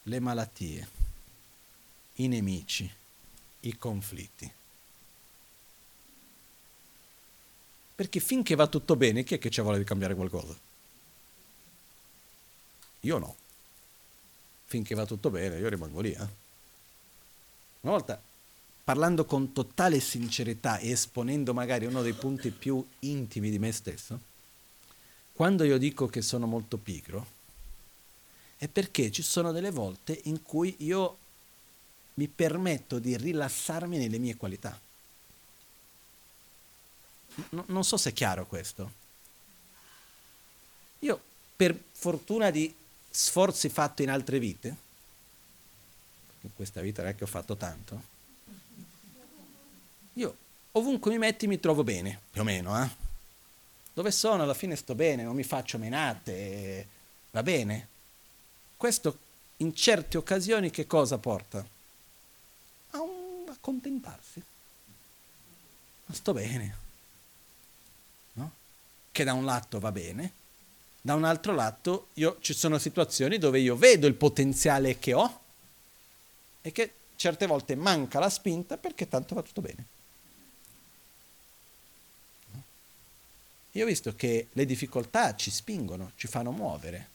le 0.04 0.20
malattie, 0.20 0.88
i 2.16 2.28
nemici, 2.28 2.90
i 3.62 3.78
conflitti. 3.78 4.59
Perché 8.00 8.22
finché 8.22 8.56
va 8.56 8.68
tutto 8.68 8.96
bene, 8.96 9.26
chi 9.26 9.36
è 9.36 9.40
che 9.40 9.50
ci 9.50 9.60
vuole 9.60 9.78
di 9.78 9.84
cambiare 9.84 10.16
qualcosa? 10.16 10.58
Io 13.02 13.18
no. 13.18 13.36
Finché 14.68 14.96
va 14.96 15.06
tutto 15.06 15.30
bene, 15.30 15.58
io 15.58 15.68
rimango 15.68 16.00
lì. 16.00 16.14
Eh? 16.14 16.28
Una 17.82 17.92
volta, 17.92 18.22
parlando 18.86 19.26
con 19.26 19.52
totale 19.52 20.00
sincerità 20.00 20.78
e 20.78 20.92
esponendo 20.92 21.54
magari 21.54 21.88
uno 21.88 22.02
dei 22.02 22.14
punti 22.14 22.52
più 22.52 22.82
intimi 23.00 23.50
di 23.50 23.60
me 23.60 23.74
stesso, 23.74 24.18
quando 25.34 25.66
io 25.66 25.78
dico 25.78 26.08
che 26.08 26.22
sono 26.22 26.46
molto 26.46 26.78
pigro, 26.78 27.28
è 28.56 28.70
perché 28.70 29.12
ci 29.12 29.24
sono 29.24 29.52
delle 29.52 29.72
volte 29.72 30.18
in 30.24 30.42
cui 30.42 30.74
io 30.86 31.18
mi 32.14 32.30
permetto 32.30 32.98
di 32.98 33.18
rilassarmi 33.18 33.98
nelle 33.98 34.20
mie 34.20 34.38
qualità. 34.38 34.88
N- 37.50 37.64
non 37.68 37.84
so 37.84 37.98
se 37.98 38.10
è 38.10 38.14
chiaro 38.14 38.46
questo. 38.46 38.92
Io, 41.00 41.22
per 41.56 41.78
fortuna 41.92 42.50
di 42.50 42.74
sforzi 43.10 43.70
fatti 43.70 44.04
in 44.04 44.10
altre 44.10 44.40
vite, 44.40 44.76
in 46.42 46.50
questa 46.56 46.82
vita 46.82 47.02
non 47.02 47.12
è 47.12 47.16
che 47.16 47.24
ho 47.24 47.28
fatto 47.28 47.56
tanto, 47.56 48.18
io 50.14 50.36
ovunque 50.74 51.12
mi 51.12 51.18
metti 51.18 51.48
mi 51.48 51.60
trovo 51.60 51.84
bene, 51.84 52.20
più 52.32 52.42
o 52.42 52.44
meno, 52.44 52.82
eh? 52.84 52.90
Dove 53.94 54.12
sono 54.12 54.44
alla 54.44 54.54
fine 54.54 54.76
sto 54.76 54.96
bene, 54.96 55.24
non 55.24 55.36
mi 55.36 55.44
faccio 55.44 55.78
menate, 55.78 56.88
va 57.32 57.44
bene. 57.44 57.88
Questo 58.78 59.18
in 59.58 59.76
certe 59.76 60.18
occasioni 60.18 60.70
che 60.70 60.88
cosa 60.88 61.18
porta? 61.18 61.66
A, 62.92 63.02
un, 63.02 63.46
a 63.50 63.58
contentarsi. 63.60 64.42
Ma 66.06 66.14
sto 66.16 66.34
bene. 66.34 66.88
Che 69.12 69.24
da 69.24 69.34
un 69.34 69.46
lato 69.46 69.80
va 69.80 69.92
bene, 69.92 70.34
da 71.02 71.16
un 71.16 71.24
altro 71.24 71.54
lato 71.54 72.08
io, 72.14 72.38
ci 72.42 72.54
sono 72.54 72.78
situazioni 72.78 73.38
dove 73.38 73.60
io 73.60 73.76
vedo 73.76 74.08
il 74.08 74.16
potenziale 74.16 75.00
che 75.00 75.14
ho 75.14 75.40
e 76.62 76.72
che 76.72 76.94
certe 77.16 77.48
volte 77.48 77.76
manca 77.76 78.20
la 78.20 78.30
spinta 78.30 78.78
perché 78.78 79.08
tanto 79.08 79.36
va 79.36 79.42
tutto 79.42 79.62
bene. 79.62 79.86
Io 83.74 83.84
ho 83.84 83.88
visto 83.88 84.16
che 84.16 84.48
le 84.52 84.66
difficoltà 84.66 85.36
ci 85.36 85.52
spingono, 85.52 86.12
ci 86.16 86.28
fanno 86.28 86.52
muovere. 86.52 87.08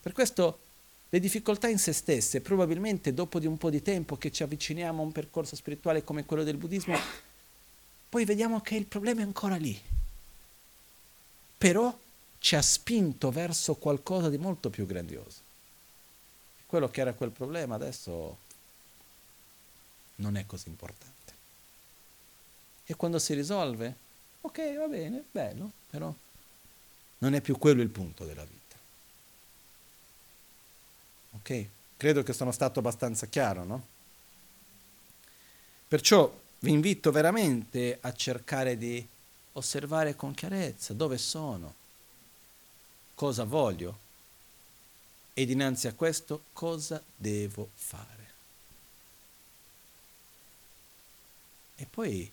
Per 0.00 0.12
questo 0.12 0.60
le 1.08 1.20
difficoltà 1.20 1.68
in 1.68 1.78
se 1.78 1.92
stesse, 1.92 2.40
probabilmente 2.40 3.14
dopo 3.14 3.38
di 3.38 3.46
un 3.46 3.56
po' 3.56 3.70
di 3.70 3.82
tempo 3.82 4.16
che 4.16 4.30
ci 4.30 4.42
avviciniamo 4.42 5.02
a 5.02 5.04
un 5.04 5.12
percorso 5.12 5.56
spirituale 5.56 6.04
come 6.04 6.24
quello 6.24 6.44
del 6.44 6.56
buddismo, 6.56 6.96
poi 8.08 8.24
vediamo 8.24 8.60
che 8.60 8.76
il 8.76 8.86
problema 8.86 9.20
è 9.20 9.24
ancora 9.24 9.56
lì. 9.56 9.80
Però 11.58 11.96
ci 12.38 12.56
ha 12.56 12.62
spinto 12.62 13.30
verso 13.30 13.74
qualcosa 13.74 14.28
di 14.28 14.38
molto 14.38 14.70
più 14.70 14.86
grandioso. 14.86 15.46
Quello 16.66 16.88
che 16.88 17.00
era 17.00 17.12
quel 17.12 17.30
problema 17.30 17.74
adesso 17.74 18.38
non 20.16 20.36
è 20.36 20.46
così 20.46 20.68
importante. 20.68 21.16
E 22.84 22.94
quando 22.94 23.18
si 23.18 23.34
risolve, 23.34 23.94
ok, 24.40 24.76
va 24.76 24.86
bene, 24.86 25.24
bello, 25.30 25.70
però 25.90 26.12
non 27.18 27.34
è 27.34 27.40
più 27.40 27.58
quello 27.58 27.82
il 27.82 27.88
punto 27.88 28.24
della 28.24 28.44
vita. 28.44 28.76
Ok? 31.32 31.66
Credo 31.96 32.22
che 32.22 32.32
sono 32.32 32.52
stato 32.52 32.78
abbastanza 32.78 33.26
chiaro, 33.26 33.64
no? 33.64 33.86
Perciò 35.88 36.32
vi 36.60 36.72
invito 36.72 37.10
veramente 37.10 37.98
a 38.00 38.12
cercare 38.12 38.76
di 38.76 39.06
osservare 39.52 40.16
con 40.16 40.34
chiarezza 40.34 40.92
dove 40.92 41.18
sono, 41.18 41.74
cosa 43.14 43.44
voglio 43.44 44.06
e 45.34 45.44
dinanzi 45.44 45.86
a 45.86 45.94
questo 45.94 46.44
cosa 46.52 47.02
devo 47.14 47.70
fare. 47.74 48.16
E 51.76 51.86
poi 51.86 52.30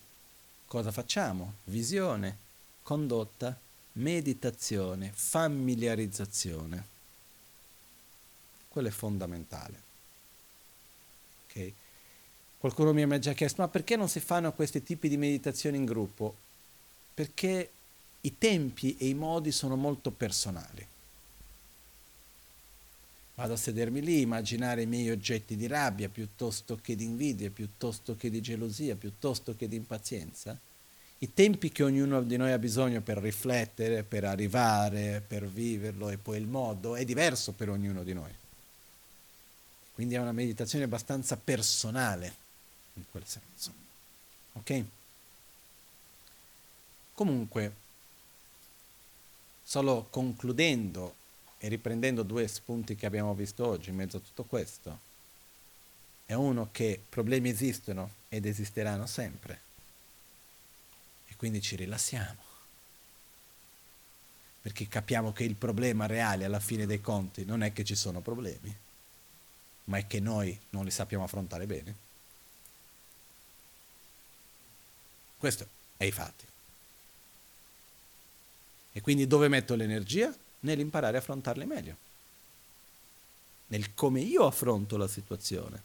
cosa 0.66 0.90
facciamo? 0.90 1.58
Visione, 1.64 2.36
condotta, 2.82 3.56
meditazione, 3.92 5.12
familiarizzazione. 5.14 6.94
Quello 8.68 8.88
è 8.88 8.90
fondamentale. 8.90 9.82
Okay? 11.48 11.74
Qualcuno 12.66 12.92
mi 12.92 13.14
ha 13.14 13.18
già 13.20 13.32
chiesto, 13.32 13.62
ma 13.62 13.68
perché 13.68 13.94
non 13.94 14.08
si 14.08 14.18
fanno 14.18 14.52
questi 14.52 14.82
tipi 14.82 15.08
di 15.08 15.16
meditazioni 15.16 15.76
in 15.76 15.84
gruppo? 15.84 16.34
Perché 17.14 17.70
i 18.22 18.38
tempi 18.38 18.96
e 18.98 19.06
i 19.06 19.14
modi 19.14 19.52
sono 19.52 19.76
molto 19.76 20.10
personali. 20.10 20.84
Vado 23.36 23.52
a 23.52 23.56
sedermi 23.56 24.00
lì, 24.00 24.22
immaginare 24.22 24.82
i 24.82 24.86
miei 24.86 25.10
oggetti 25.10 25.54
di 25.54 25.68
rabbia 25.68 26.08
piuttosto 26.08 26.76
che 26.82 26.96
di 26.96 27.04
invidia, 27.04 27.50
piuttosto 27.50 28.16
che 28.16 28.30
di 28.30 28.40
gelosia, 28.40 28.96
piuttosto 28.96 29.54
che 29.54 29.68
di 29.68 29.76
impazienza. 29.76 30.58
I 31.18 31.32
tempi 31.32 31.70
che 31.70 31.84
ognuno 31.84 32.20
di 32.22 32.36
noi 32.36 32.50
ha 32.50 32.58
bisogno 32.58 33.00
per 33.00 33.18
riflettere, 33.18 34.02
per 34.02 34.24
arrivare, 34.24 35.22
per 35.24 35.46
viverlo 35.46 36.08
e 36.08 36.16
poi 36.16 36.38
il 36.38 36.48
modo 36.48 36.96
è 36.96 37.04
diverso 37.04 37.52
per 37.52 37.68
ognuno 37.68 38.02
di 38.02 38.12
noi. 38.12 38.34
Quindi 39.94 40.16
è 40.16 40.18
una 40.18 40.32
meditazione 40.32 40.84
abbastanza 40.84 41.36
personale 41.36 42.42
in 42.96 43.04
quel 43.10 43.26
senso. 43.26 43.72
Ok? 44.52 44.84
Comunque, 47.14 47.74
solo 49.62 50.06
concludendo 50.10 51.14
e 51.58 51.68
riprendendo 51.68 52.22
due 52.22 52.46
spunti 52.46 52.94
che 52.94 53.06
abbiamo 53.06 53.34
visto 53.34 53.66
oggi 53.66 53.90
in 53.90 53.96
mezzo 53.96 54.18
a 54.18 54.20
tutto 54.20 54.44
questo, 54.44 55.00
è 56.26 56.34
uno 56.34 56.68
che 56.72 57.02
problemi 57.08 57.48
esistono 57.48 58.10
ed 58.28 58.46
esisteranno 58.46 59.06
sempre. 59.06 59.60
E 61.28 61.36
quindi 61.36 61.60
ci 61.60 61.76
rilassiamo. 61.76 62.42
Perché 64.60 64.88
capiamo 64.88 65.32
che 65.32 65.44
il 65.44 65.54
problema 65.54 66.06
reale 66.06 66.44
alla 66.44 66.60
fine 66.60 66.86
dei 66.86 67.00
conti 67.00 67.44
non 67.44 67.62
è 67.62 67.72
che 67.72 67.84
ci 67.84 67.94
sono 67.94 68.20
problemi, 68.20 68.76
ma 69.84 69.98
è 69.98 70.06
che 70.06 70.18
noi 70.18 70.58
non 70.70 70.84
li 70.84 70.90
sappiamo 70.90 71.24
affrontare 71.24 71.66
bene. 71.66 72.05
Questo 75.38 75.68
è 75.96 76.04
i 76.04 76.12
fatti. 76.12 76.44
E 78.92 79.00
quindi 79.00 79.26
dove 79.26 79.48
metto 79.48 79.74
l'energia? 79.74 80.34
Nell'imparare 80.60 81.16
a 81.16 81.20
affrontarli 81.20 81.66
meglio. 81.66 81.96
Nel 83.68 83.94
come 83.94 84.20
io 84.20 84.46
affronto 84.46 84.96
la 84.96 85.08
situazione 85.08 85.82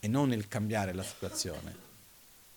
e 0.00 0.08
non 0.08 0.28
nel 0.28 0.48
cambiare 0.48 0.92
la 0.92 1.02
situazione. 1.02 1.88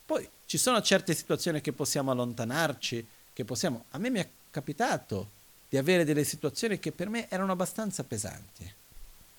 Poi 0.05 0.27
ci 0.45 0.57
sono 0.57 0.81
certe 0.81 1.13
situazioni 1.13 1.61
che 1.61 1.73
possiamo 1.73 2.11
allontanarci, 2.11 3.05
che 3.33 3.45
possiamo... 3.45 3.85
A 3.91 3.97
me 3.97 4.09
mi 4.09 4.19
è 4.19 4.27
capitato 4.49 5.29
di 5.69 5.77
avere 5.77 6.05
delle 6.05 6.23
situazioni 6.23 6.79
che 6.79 6.91
per 6.91 7.09
me 7.09 7.27
erano 7.29 7.51
abbastanza 7.51 8.03
pesanti, 8.03 8.71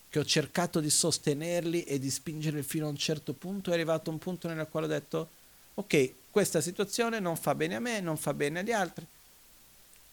che 0.09 0.19
ho 0.19 0.25
cercato 0.25 0.81
di 0.81 0.91
sostenerli 0.91 1.85
e 1.85 1.99
di 1.99 2.11
spingere 2.11 2.63
fino 2.63 2.87
a 2.87 2.91
un 2.91 2.97
certo 2.97 3.33
punto, 3.33 3.71
è 3.71 3.75
arrivato 3.75 4.11
un 4.11 4.19
punto 4.19 4.49
nel 4.49 4.69
quale 4.69 4.87
ho 4.87 4.89
detto, 4.89 5.29
ok, 5.75 6.13
questa 6.31 6.61
situazione 6.61 7.21
non 7.21 7.37
fa 7.37 7.55
bene 7.55 7.77
a 7.77 7.81
me, 7.81 8.01
non 8.01 8.17
fa 8.17 8.35
bene 8.35 8.61
agli 8.61 8.73
altri, 8.73 9.07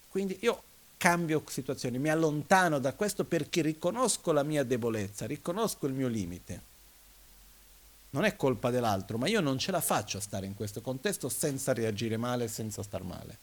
quindi 0.10 0.38
io 0.42 0.64
cambio 0.98 1.42
situazioni, 1.48 1.98
mi 1.98 2.10
allontano 2.10 2.78
da 2.78 2.94
questo 2.94 3.24
perché 3.24 3.62
riconosco 3.62 4.32
la 4.32 4.44
mia 4.44 4.64
debolezza, 4.64 5.26
riconosco 5.26 5.88
il 5.88 5.94
mio 5.94 6.08
limite. 6.08 6.70
Non 8.12 8.26
è 8.26 8.36
colpa 8.36 8.70
dell'altro, 8.70 9.18
ma 9.18 9.28
io 9.28 9.40
non 9.40 9.58
ce 9.58 9.72
la 9.72 9.82
faccio 9.82 10.18
a 10.18 10.22
stare 10.22 10.46
in 10.46 10.54
questo 10.54 10.82
contesto 10.82 11.28
senza 11.28 11.74
reagire 11.74 12.18
male, 12.18 12.48
senza 12.50 12.84
star 12.84 13.02
male. 13.02 13.38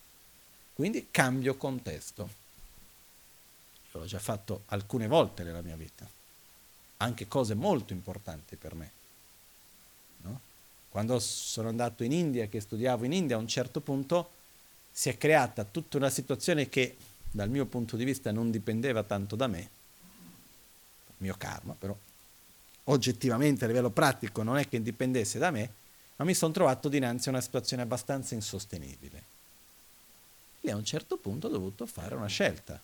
Quindi 0.72 1.08
cambio 1.10 1.56
contesto. 1.56 2.30
Io 3.92 3.98
l'ho 3.98 4.06
già 4.06 4.20
fatto 4.20 4.62
alcune 4.66 5.08
volte 5.08 5.42
nella 5.42 5.62
mia 5.62 5.74
vita, 5.74 6.06
anche 6.98 7.26
cose 7.26 7.54
molto 7.54 7.92
importanti 7.92 8.54
per 8.54 8.74
me. 8.74 8.90
Quando 10.90 11.18
sono 11.18 11.68
andato 11.68 12.02
in 12.04 12.12
India, 12.12 12.46
che 12.46 12.60
studiavo 12.60 13.04
in 13.04 13.12
India, 13.12 13.36
a 13.36 13.38
un 13.38 13.48
certo 13.48 13.80
punto 13.80 14.30
si 14.90 15.08
è 15.08 15.18
creata 15.18 15.64
tutta 15.64 15.96
una 15.96 16.10
situazione 16.10 16.68
che 16.68 16.96
dal 17.30 17.50
mio 17.50 17.66
punto 17.66 17.96
di 17.96 18.04
vista 18.04 18.32
non 18.32 18.50
dipendeva 18.50 19.02
tanto 19.02 19.36
da 19.36 19.46
me, 19.46 19.68
mio 21.18 21.34
karma 21.36 21.74
però, 21.78 21.96
oggettivamente 22.84 23.64
a 23.64 23.68
livello 23.68 23.90
pratico 23.90 24.42
non 24.42 24.56
è 24.56 24.68
che 24.68 24.82
dipendesse 24.82 25.38
da 25.38 25.50
me, 25.50 25.70
ma 26.16 26.24
mi 26.24 26.34
sono 26.34 26.52
trovato 26.52 26.88
dinanzi 26.88 27.28
a 27.28 27.32
una 27.32 27.40
situazione 27.40 27.82
abbastanza 27.82 28.34
insostenibile. 28.34 29.36
E 30.60 30.70
a 30.70 30.76
un 30.76 30.84
certo 30.84 31.16
punto 31.16 31.46
ho 31.46 31.50
dovuto 31.50 31.86
fare 31.86 32.14
una 32.14 32.26
scelta. 32.26 32.80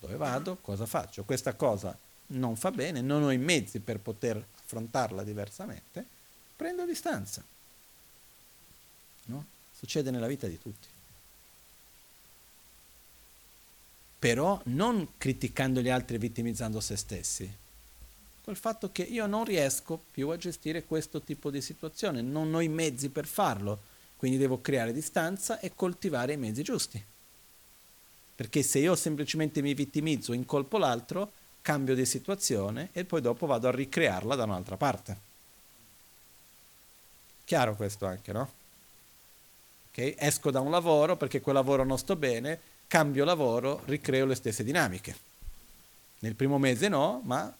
Dove 0.00 0.16
vado? 0.16 0.58
Cosa 0.60 0.86
faccio? 0.86 1.22
Questa 1.22 1.54
cosa 1.54 1.96
non 2.28 2.56
fa 2.56 2.70
bene, 2.72 3.00
non 3.00 3.22
ho 3.22 3.30
i 3.30 3.38
mezzi 3.38 3.78
per 3.78 4.00
poter 4.00 4.44
affrontarla 4.64 5.22
diversamente, 5.22 6.04
prendo 6.62 6.86
distanza. 6.86 7.42
No? 9.26 9.44
Succede 9.76 10.10
nella 10.10 10.28
vita 10.28 10.46
di 10.46 10.58
tutti. 10.58 10.88
però 14.22 14.60
non 14.66 15.14
criticando 15.18 15.80
gli 15.80 15.88
altri 15.88 16.14
e 16.14 16.18
vittimizzando 16.20 16.78
se 16.78 16.96
stessi. 16.96 17.56
Col 18.44 18.54
fatto 18.54 18.92
che 18.92 19.02
io 19.02 19.26
non 19.26 19.44
riesco 19.44 20.00
più 20.12 20.28
a 20.28 20.36
gestire 20.36 20.84
questo 20.84 21.22
tipo 21.22 21.50
di 21.50 21.60
situazione, 21.60 22.22
non 22.22 22.54
ho 22.54 22.60
i 22.60 22.68
mezzi 22.68 23.08
per 23.08 23.26
farlo, 23.26 23.80
quindi 24.16 24.38
devo 24.38 24.60
creare 24.60 24.92
distanza 24.92 25.58
e 25.58 25.72
coltivare 25.74 26.34
i 26.34 26.36
mezzi 26.36 26.62
giusti. 26.62 27.04
Perché 28.36 28.62
se 28.62 28.78
io 28.78 28.94
semplicemente 28.94 29.60
mi 29.60 29.74
vittimizzo, 29.74 30.32
incolpo 30.32 30.78
l'altro, 30.78 31.32
cambio 31.60 31.96
di 31.96 32.06
situazione 32.06 32.90
e 32.92 33.04
poi 33.04 33.22
dopo 33.22 33.46
vado 33.46 33.66
a 33.66 33.72
ricrearla 33.72 34.36
da 34.36 34.44
un'altra 34.44 34.76
parte. 34.76 35.31
Chiaro 37.44 37.74
questo 37.74 38.06
anche, 38.06 38.32
no? 38.32 38.50
Okay? 39.90 40.14
Esco 40.18 40.50
da 40.50 40.60
un 40.60 40.70
lavoro 40.70 41.16
perché 41.16 41.40
quel 41.40 41.54
lavoro 41.54 41.84
non 41.84 41.98
sto 41.98 42.16
bene, 42.16 42.58
cambio 42.86 43.24
lavoro, 43.24 43.82
ricreo 43.84 44.26
le 44.26 44.34
stesse 44.34 44.64
dinamiche. 44.64 45.16
Nel 46.20 46.34
primo 46.34 46.58
mese 46.58 46.88
no, 46.88 47.20
ma 47.24 47.52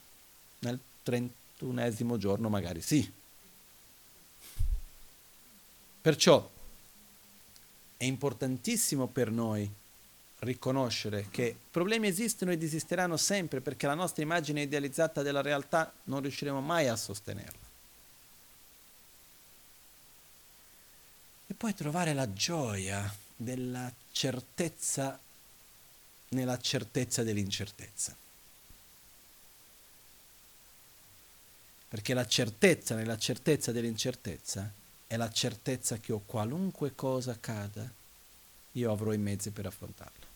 nel 0.61 0.79
trentunesimo 1.03 2.17
giorno 2.17 2.49
magari 2.49 2.81
sì. 2.81 3.11
Perciò 6.01 6.51
è 7.97 8.05
importantissimo 8.05 9.07
per 9.07 9.31
noi 9.31 9.71
riconoscere 10.41 11.27
che 11.31 11.55
problemi 11.71 12.09
esistono 12.09 12.51
ed 12.51 12.63
esisteranno 12.63 13.17
sempre 13.17 13.61
perché 13.61 13.87
la 13.87 13.95
nostra 13.95 14.23
immagine 14.23 14.63
idealizzata 14.63 15.23
della 15.23 15.41
realtà 15.41 15.93
non 16.05 16.21
riusciremo 16.21 16.61
mai 16.61 16.89
a 16.89 16.97
sostenerla. 16.97 17.62
E 21.53 21.55
poi 21.55 21.75
trovare 21.75 22.15
la 22.15 22.33
gioia 22.33 23.15
della 23.37 23.93
certezza 24.11 25.21
nella 26.29 26.59
certezza 26.59 27.23
dell'incertezza. 27.23 28.17
Perché 31.89 32.15
la 32.15 32.27
certezza 32.27 32.95
nella 32.95 33.19
certezza 33.19 33.71
dell'incertezza 33.71 34.73
è 35.07 35.17
la 35.17 35.31
certezza 35.31 35.99
che 35.99 36.15
ho 36.15 36.23
qualunque 36.25 36.95
cosa 36.95 37.33
accada, 37.33 37.87
io 38.73 38.91
avrò 38.91 39.13
i 39.13 39.19
mezzi 39.19 39.51
per 39.51 39.67
affrontarlo. 39.67 40.27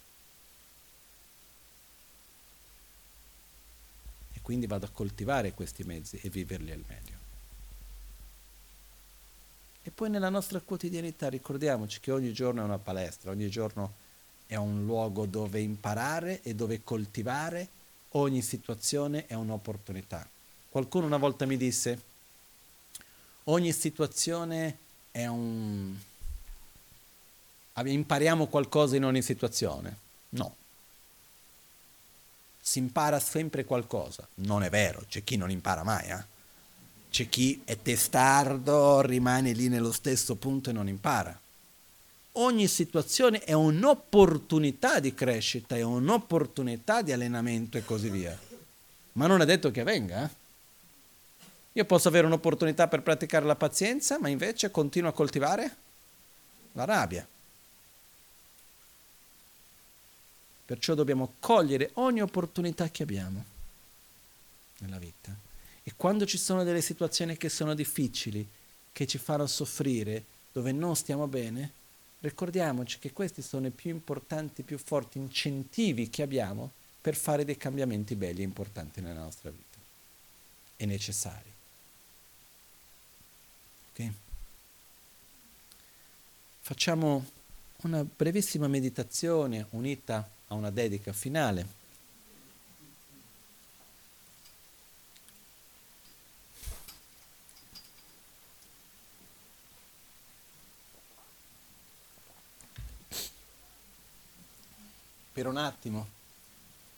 E 4.34 4.40
quindi 4.42 4.66
vado 4.66 4.84
a 4.84 4.90
coltivare 4.90 5.54
questi 5.54 5.82
mezzi 5.82 6.18
e 6.22 6.28
viverli 6.28 6.72
al 6.72 6.84
meglio. 6.86 7.15
E 9.86 9.92
poi 9.92 10.10
nella 10.10 10.30
nostra 10.30 10.58
quotidianità 10.58 11.28
ricordiamoci 11.28 12.00
che 12.00 12.10
ogni 12.10 12.32
giorno 12.32 12.60
è 12.60 12.64
una 12.64 12.76
palestra, 12.76 13.30
ogni 13.30 13.48
giorno 13.48 13.92
è 14.48 14.56
un 14.56 14.84
luogo 14.84 15.26
dove 15.26 15.60
imparare 15.60 16.42
e 16.42 16.56
dove 16.56 16.82
coltivare, 16.82 17.68
ogni 18.10 18.42
situazione 18.42 19.26
è 19.26 19.34
un'opportunità. 19.34 20.28
Qualcuno 20.68 21.06
una 21.06 21.18
volta 21.18 21.46
mi 21.46 21.56
disse, 21.56 22.02
ogni 23.44 23.72
situazione 23.72 24.76
è 25.12 25.26
un... 25.26 25.96
impariamo 27.84 28.48
qualcosa 28.48 28.96
in 28.96 29.04
ogni 29.04 29.22
situazione. 29.22 29.96
No. 30.30 30.56
Si 32.60 32.80
impara 32.80 33.20
sempre 33.20 33.64
qualcosa. 33.64 34.26
Non 34.34 34.64
è 34.64 34.68
vero, 34.68 35.04
c'è 35.08 35.22
chi 35.22 35.36
non 35.36 35.52
impara 35.52 35.84
mai, 35.84 36.08
eh? 36.08 36.34
C'è 37.16 37.30
chi 37.30 37.62
è 37.64 37.78
testardo, 37.80 39.00
rimane 39.00 39.52
lì 39.52 39.68
nello 39.68 39.90
stesso 39.90 40.34
punto 40.34 40.68
e 40.68 40.74
non 40.74 40.86
impara. 40.86 41.40
Ogni 42.32 42.68
situazione 42.68 43.38
è 43.42 43.54
un'opportunità 43.54 45.00
di 45.00 45.14
crescita, 45.14 45.76
è 45.76 45.80
un'opportunità 45.80 47.00
di 47.00 47.12
allenamento 47.12 47.78
e 47.78 47.86
così 47.86 48.10
via. 48.10 48.38
Ma 49.12 49.26
non 49.26 49.40
è 49.40 49.46
detto 49.46 49.70
che 49.70 49.80
avvenga. 49.80 50.26
Eh? 50.26 50.30
Io 51.72 51.86
posso 51.86 52.08
avere 52.08 52.26
un'opportunità 52.26 52.86
per 52.86 53.00
praticare 53.00 53.46
la 53.46 53.56
pazienza, 53.56 54.18
ma 54.18 54.28
invece 54.28 54.70
continuo 54.70 55.08
a 55.08 55.14
coltivare 55.14 55.76
la 56.72 56.84
rabbia. 56.84 57.26
Perciò 60.66 60.92
dobbiamo 60.92 61.32
cogliere 61.40 61.92
ogni 61.94 62.20
opportunità 62.20 62.90
che 62.90 63.04
abbiamo 63.04 63.42
nella 64.80 64.98
vita. 64.98 65.45
E 65.88 65.92
quando 65.96 66.26
ci 66.26 66.36
sono 66.36 66.64
delle 66.64 66.80
situazioni 66.80 67.36
che 67.36 67.48
sono 67.48 67.72
difficili, 67.72 68.44
che 68.90 69.06
ci 69.06 69.18
fanno 69.18 69.46
soffrire, 69.46 70.24
dove 70.50 70.72
non 70.72 70.96
stiamo 70.96 71.28
bene, 71.28 71.70
ricordiamoci 72.18 72.98
che 72.98 73.12
questi 73.12 73.40
sono 73.40 73.68
i 73.68 73.70
più 73.70 73.90
importanti, 73.90 74.64
più 74.64 74.78
forti 74.78 75.18
incentivi 75.18 76.10
che 76.10 76.22
abbiamo 76.22 76.72
per 77.00 77.14
fare 77.14 77.44
dei 77.44 77.56
cambiamenti 77.56 78.16
belli 78.16 78.40
e 78.40 78.44
importanti 78.44 79.00
nella 79.00 79.20
nostra 79.20 79.48
vita 79.48 79.78
e 80.76 80.86
necessari. 80.86 81.52
Okay? 83.92 84.12
Facciamo 86.62 87.24
una 87.82 88.02
brevissima 88.02 88.66
meditazione 88.66 89.66
unita 89.70 90.28
a 90.48 90.54
una 90.54 90.70
dedica 90.70 91.12
finale. 91.12 91.64
per 105.36 105.46
un 105.46 105.58
attimo, 105.58 106.08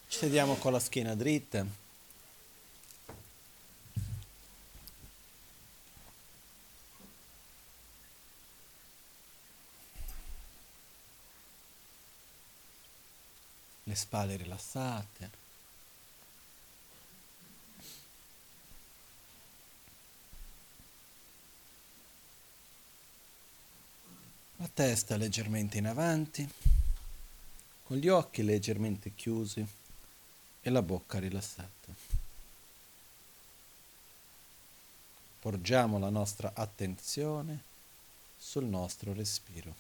ci 0.06 0.18
sediamo 0.18 0.54
con 0.54 0.70
la 0.70 0.78
schiena 0.78 1.16
dritta. 1.16 1.66
Le 13.82 13.94
spalle 13.96 14.36
rilassate. 14.36 15.30
La 24.58 24.70
testa 24.72 25.16
leggermente 25.16 25.78
in 25.78 25.88
avanti 25.88 26.48
con 27.88 27.96
gli 27.96 28.08
occhi 28.08 28.44
leggermente 28.44 29.14
chiusi 29.14 29.66
e 30.60 30.68
la 30.68 30.82
bocca 30.82 31.18
rilassata. 31.18 31.90
Porgiamo 35.40 35.98
la 35.98 36.10
nostra 36.10 36.52
attenzione 36.54 37.62
sul 38.36 38.64
nostro 38.64 39.14
respiro. 39.14 39.74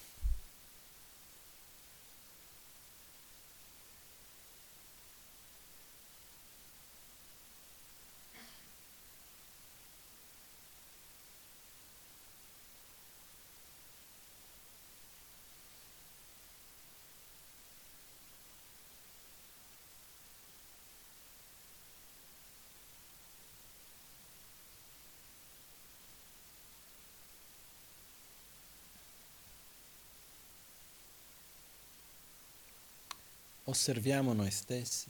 Osserviamo 33.68 34.32
noi 34.32 34.50
stessi, 34.50 35.08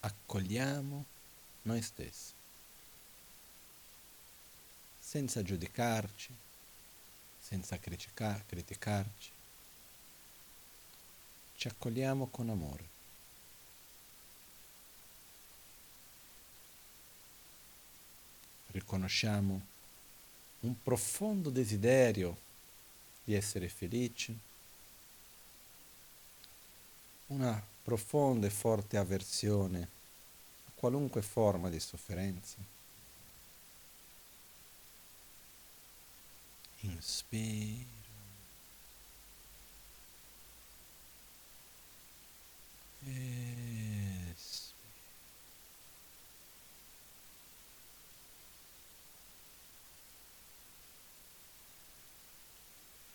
accogliamo 0.00 1.04
noi 1.62 1.82
stessi, 1.82 2.32
senza 5.00 5.42
giudicarci, 5.42 6.32
senza 7.40 7.78
critica- 7.80 8.40
criticarci, 8.46 9.30
ci 11.56 11.66
accogliamo 11.66 12.28
con 12.28 12.48
amore. 12.48 12.88
Riconosciamo 18.68 19.66
un 20.60 20.80
profondo 20.80 21.50
desiderio 21.50 22.38
di 23.24 23.34
essere 23.34 23.68
felici, 23.68 24.38
una 27.30 27.62
profonda 27.82 28.46
e 28.46 28.50
forte 28.50 28.96
avversione 28.96 29.88
a 30.66 30.70
qualunque 30.74 31.22
forma 31.22 31.68
di 31.68 31.78
sofferenza. 31.78 32.56
Inspiro. 36.80 37.98
Espiro. 43.02 44.78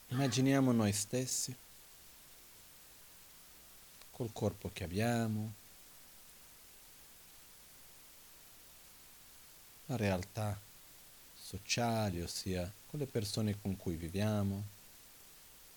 Immaginiamo 0.10 0.72
noi 0.72 0.94
stessi 0.94 1.56
col 4.16 4.32
corpo 4.32 4.70
che 4.72 4.86
abbiamo, 4.86 5.54
la 9.88 9.98
realtà 9.98 10.58
sociale, 11.34 12.24
ossia 12.24 12.72
con 12.90 13.00
le 13.00 13.08
persone 13.08 13.60
con 13.60 13.76
cui 13.76 13.98
viviamo, 13.98 14.64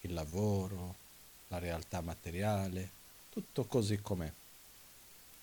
il 0.02 0.12
lavoro, 0.12 0.94
la 1.48 1.58
realtà 1.58 2.00
materiale, 2.00 2.90
tutto 3.30 3.64
così 3.64 4.00
com'è. 4.00 4.32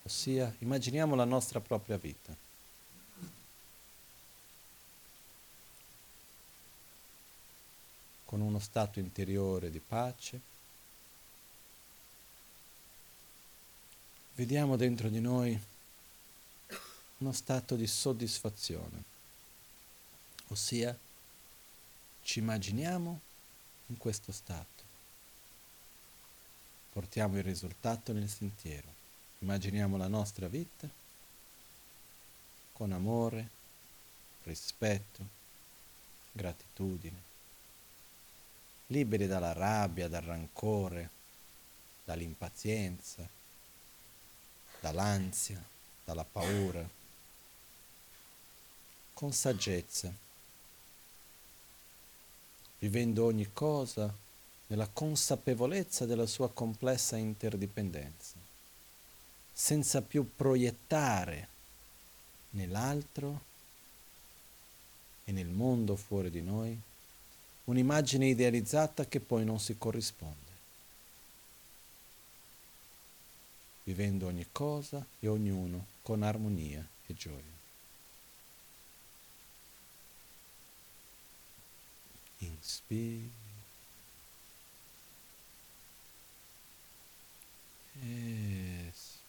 Ossia, 0.04 0.56
immaginiamo 0.60 1.16
la 1.16 1.26
nostra 1.26 1.60
propria 1.60 1.98
vita. 1.98 2.44
con 8.26 8.42
uno 8.42 8.60
stato 8.60 9.00
interiore 9.00 9.70
di 9.70 9.80
pace, 9.80 10.42
vediamo 14.36 14.76
dentro 14.76 15.08
di 15.08 15.22
noi 15.22 15.58
uno 17.18 17.32
stato 17.32 17.76
di 17.76 17.88
soddisfazione, 17.88 19.04
ossia 20.48 20.98
ci 22.22 22.40
immaginiamo 22.40 23.20
in 23.88 23.98
questo 23.98 24.34
stato, 24.34 24.84
portiamo 26.92 27.38
il 27.38 27.44
risultato 27.44 28.12
nel 28.12 28.30
sentiero, 28.30 28.88
immaginiamo 29.40 29.96
la 29.96 30.08
nostra 30.08 30.48
vita 30.48 30.90
con 32.74 32.92
amore, 32.92 33.50
rispetto, 34.44 35.26
gratitudine, 36.34 37.24
liberi 38.88 39.28
dalla 39.28 39.54
rabbia, 39.54 40.10
dal 40.10 40.24
rancore, 40.24 41.10
dall'impazienza, 42.04 43.35
dall'ansia, 44.86 45.60
dalla 46.04 46.24
paura, 46.24 46.88
con 49.16 49.34
saggezza, 49.34 50.14
vivendo 52.78 53.26
ogni 53.26 53.52
cosa 53.52 54.14
nella 54.68 54.88
consapevolezza 54.88 56.06
della 56.06 56.28
sua 56.28 56.52
complessa 56.52 57.18
interdipendenza, 57.18 58.36
senza 59.52 60.04
più 60.04 60.36
proiettare 60.36 61.48
nell'altro 62.52 63.42
e 65.24 65.32
nel 65.32 65.48
mondo 65.48 65.96
fuori 65.96 66.30
di 66.30 66.42
noi 66.44 66.80
un'immagine 67.64 68.28
idealizzata 68.28 69.08
che 69.08 69.20
poi 69.20 69.44
non 69.44 69.60
si 69.60 69.76
corrisponde. 69.80 70.45
Vivendo 73.86 74.28
ogni 74.28 74.48
cosa 74.52 75.06
e 75.20 75.28
ognuno 75.28 75.86
con 76.02 76.24
armonia 76.24 76.86
e 77.08 77.14
gioia. 77.14 77.54
Inspira. 82.40 83.44
Espira. 88.02 89.24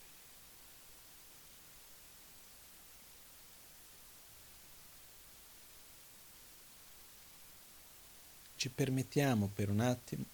Ci 8.57 8.71
permettiamo 8.71 9.51
per 9.55 9.69
un 9.69 9.81
attimo 9.81 10.25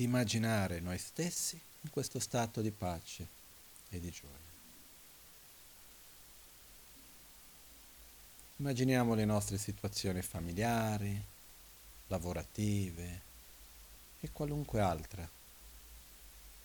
di 0.00 0.06
immaginare 0.06 0.80
noi 0.80 0.96
stessi 0.96 1.60
in 1.82 1.90
questo 1.90 2.20
stato 2.20 2.62
di 2.62 2.70
pace 2.70 3.28
e 3.90 4.00
di 4.00 4.10
gioia. 4.10 4.48
Immaginiamo 8.56 9.12
le 9.12 9.26
nostre 9.26 9.58
situazioni 9.58 10.22
familiari, 10.22 11.22
lavorative 12.06 13.20
e 14.20 14.30
qualunque 14.32 14.80
altra, 14.80 15.28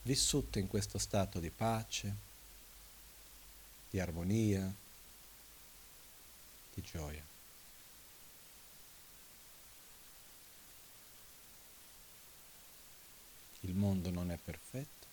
vissute 0.04 0.60
in 0.60 0.68
questo 0.68 0.98
stato 0.98 1.42
di 1.42 1.50
pace, 1.50 2.16
di 3.90 4.00
armonia, 4.00 4.74
di 6.74 6.82
gioia. 6.82 7.35
Il 13.66 13.74
mondo 13.74 14.10
non 14.12 14.32
è 14.32 14.38
perfetto, 14.38 15.08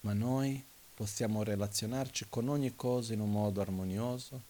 ma 0.00 0.12
noi 0.12 0.62
possiamo 0.94 1.42
relazionarci 1.42 2.26
con 2.28 2.48
ogni 2.48 2.74
cosa 2.74 3.12
in 3.12 3.20
un 3.20 3.30
modo 3.30 3.60
armonioso, 3.60 4.40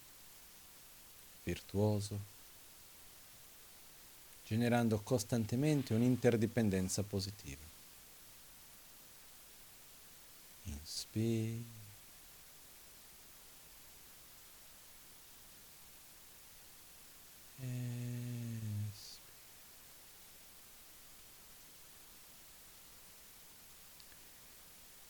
virtuoso, 1.43 2.31
generando 4.45 4.99
costantemente 5.01 5.93
un'interdipendenza 5.93 7.03
positiva. 7.03 7.71
Inspira. 10.65 11.81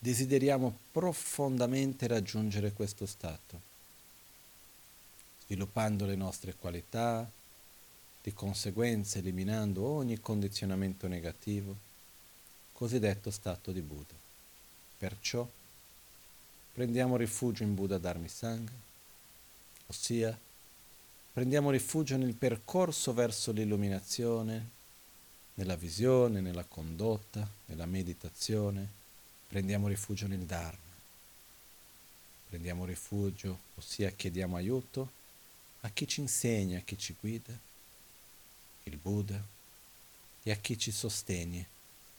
Desideriamo 0.03 0.77
profondamente 0.91 2.07
raggiungere 2.07 2.73
questo 2.73 3.05
stato, 3.05 3.61
sviluppando 5.45 6.05
le 6.05 6.15
nostre 6.15 6.55
qualità, 6.55 7.25
di 8.21 8.33
conseguenza 8.33 9.19
eliminando 9.19 9.81
ogni 9.81 10.19
condizionamento 10.19 11.07
negativo, 11.07 11.73
cosiddetto 12.73 13.31
stato 13.31 13.71
di 13.71 13.79
Buddha. 13.79 14.13
Perciò 14.97 15.49
prendiamo 16.73 17.15
rifugio 17.15 17.63
in 17.63 17.73
Buddha 17.73 17.97
Dharmi 17.97 18.27
Sangha, 18.27 18.73
ossia 19.87 20.37
prendiamo 21.31 21.71
rifugio 21.71 22.17
nel 22.17 22.33
percorso 22.33 23.13
verso 23.13 23.53
l'illuminazione, 23.53 24.69
nella 25.53 25.77
visione, 25.77 26.41
nella 26.41 26.65
condotta, 26.65 27.47
nella 27.67 27.85
meditazione, 27.85 29.01
prendiamo 29.53 29.87
rifugio 29.87 30.25
nel 30.25 30.39
Dharma. 30.39 30.79
Prendiamo 32.49 32.85
rifugio, 32.85 33.59
ossia 33.75 34.09
chiediamo 34.09 34.55
aiuto 34.55 35.11
a 35.81 35.89
chi 35.91 36.07
ci 36.07 36.21
insegna, 36.21 36.79
a 36.79 36.81
chi 36.81 36.97
ci 36.97 37.15
guida, 37.19 37.55
il 38.85 38.97
Buddha, 38.97 39.39
e 40.41 40.49
a 40.51 40.55
chi 40.55 40.75
ci 40.75 40.89
sostiene 40.89 41.67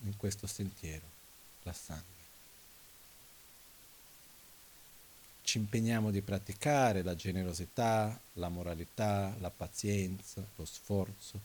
in 0.04 0.16
questo 0.16 0.46
sentiero, 0.46 1.04
la 1.64 1.72
Sangha. 1.72 2.04
Ci 5.42 5.58
impegniamo 5.58 6.12
di 6.12 6.20
praticare 6.20 7.02
la 7.02 7.16
generosità, 7.16 8.16
la 8.34 8.48
moralità, 8.48 9.34
la 9.40 9.50
pazienza, 9.50 10.46
lo 10.54 10.64
sforzo, 10.64 11.40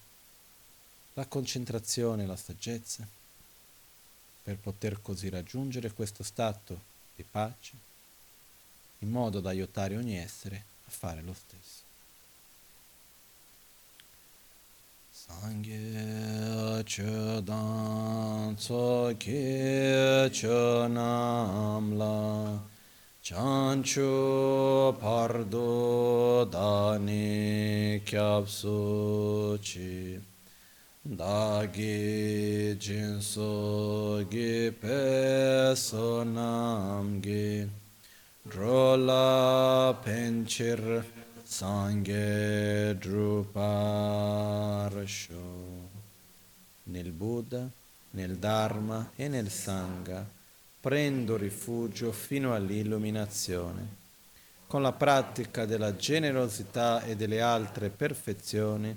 la 1.14 1.26
concentrazione 1.26 2.28
la 2.28 2.38
saggezza 2.38 3.18
per 4.50 4.58
poter 4.58 5.00
così 5.00 5.30
raggiungere 5.30 5.94
questo 5.94 6.24
stato 6.24 6.82
di 7.16 7.24
pace 7.30 7.74
in 9.00 9.12
modo 9.12 9.40
da 9.40 9.50
aiutare 9.50 9.96
ogni 9.96 10.18
essere 10.18 10.64
a 10.88 10.90
fare 10.90 11.22
lo 11.22 11.36
stesso. 11.36 11.86
Sangye 15.12 16.84
chodan 16.84 18.56
tsoke 18.56 20.32
chonamla 20.34 21.48
chancho 23.22 24.98
pardo 25.00 26.46
dani 26.46 28.02
kyapsu 31.10 31.70
chi 31.72 32.76
dagi 32.76 32.76
jinso 32.78 34.26
gi 34.30 34.72
peso 34.80 36.24
namgi 36.24 37.70
drola 38.44 39.98
penchir 40.04 41.04
Sanghe 41.44 42.96
Druparasho. 43.00 43.88
Nel 46.84 47.12
Buddha, 47.12 47.68
nel 48.12 48.38
Dharma 48.38 49.12
e 49.16 49.28
nel 49.28 49.50
Sangha 49.50 50.24
prendo 50.80 51.38
rifugio 51.38 52.12
fino 52.12 52.54
all'illuminazione. 52.54 53.98
Con 54.68 54.84
la 54.84 54.92
pratica 54.92 55.66
della 55.66 55.96
generosità 55.96 57.02
e 57.04 57.16
delle 57.16 57.42
altre 57.42 57.90
perfezioni 57.90 58.96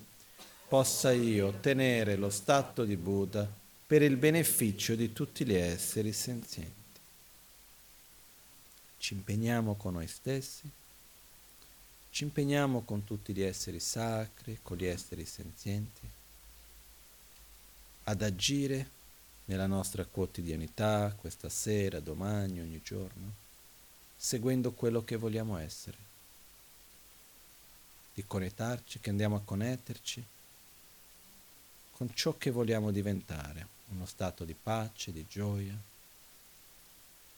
possa 0.73 1.13
io 1.13 1.49
ottenere 1.49 2.17
lo 2.17 2.31
stato 2.31 2.87
di 2.87 2.97
Buddha 2.97 3.47
per 3.87 4.01
il 4.01 4.17
beneficio 4.17 4.95
di 4.95 5.13
tutti 5.13 5.45
gli 5.45 5.53
esseri 5.53 6.15
senzienti. 6.15 6.73
Ci 8.97 9.13
impegniamo 9.13 9.75
con 9.75 9.93
noi 9.93 10.07
stessi 10.07 10.71
ci 12.09 12.25
impegniamo 12.25 12.83
con 12.83 13.05
tutti 13.05 13.35
gli 13.35 13.43
esseri 13.43 13.81
sacri, 13.81 14.61
con 14.63 14.77
gli 14.77 14.85
esseri 14.85 15.25
senzienti, 15.25 16.07
ad 18.05 18.21
agire 18.21 18.91
nella 19.47 19.67
nostra 19.67 20.05
quotidianità, 20.05 21.15
questa 21.19 21.49
sera, 21.49 22.01
domani, 22.01 22.61
ogni 22.61 22.83
giorno, 22.83 23.33
seguendo 24.15 24.73
quello 24.73 25.05
che 25.05 25.17
vogliamo 25.17 25.57
essere, 25.57 25.97
di 28.13 28.25
connetterci, 28.27 29.01
che 29.01 29.09
andiamo 29.09 29.37
a 29.37 29.43
connetterci 29.43 30.23
con 31.93 32.13
ciò 32.15 32.37
che 32.37 32.51
vogliamo 32.51 32.91
diventare, 32.91 33.67
uno 33.89 34.07
stato 34.07 34.45
di 34.45 34.55
pace, 34.61 35.13
di 35.13 35.25
gioia, 35.29 35.77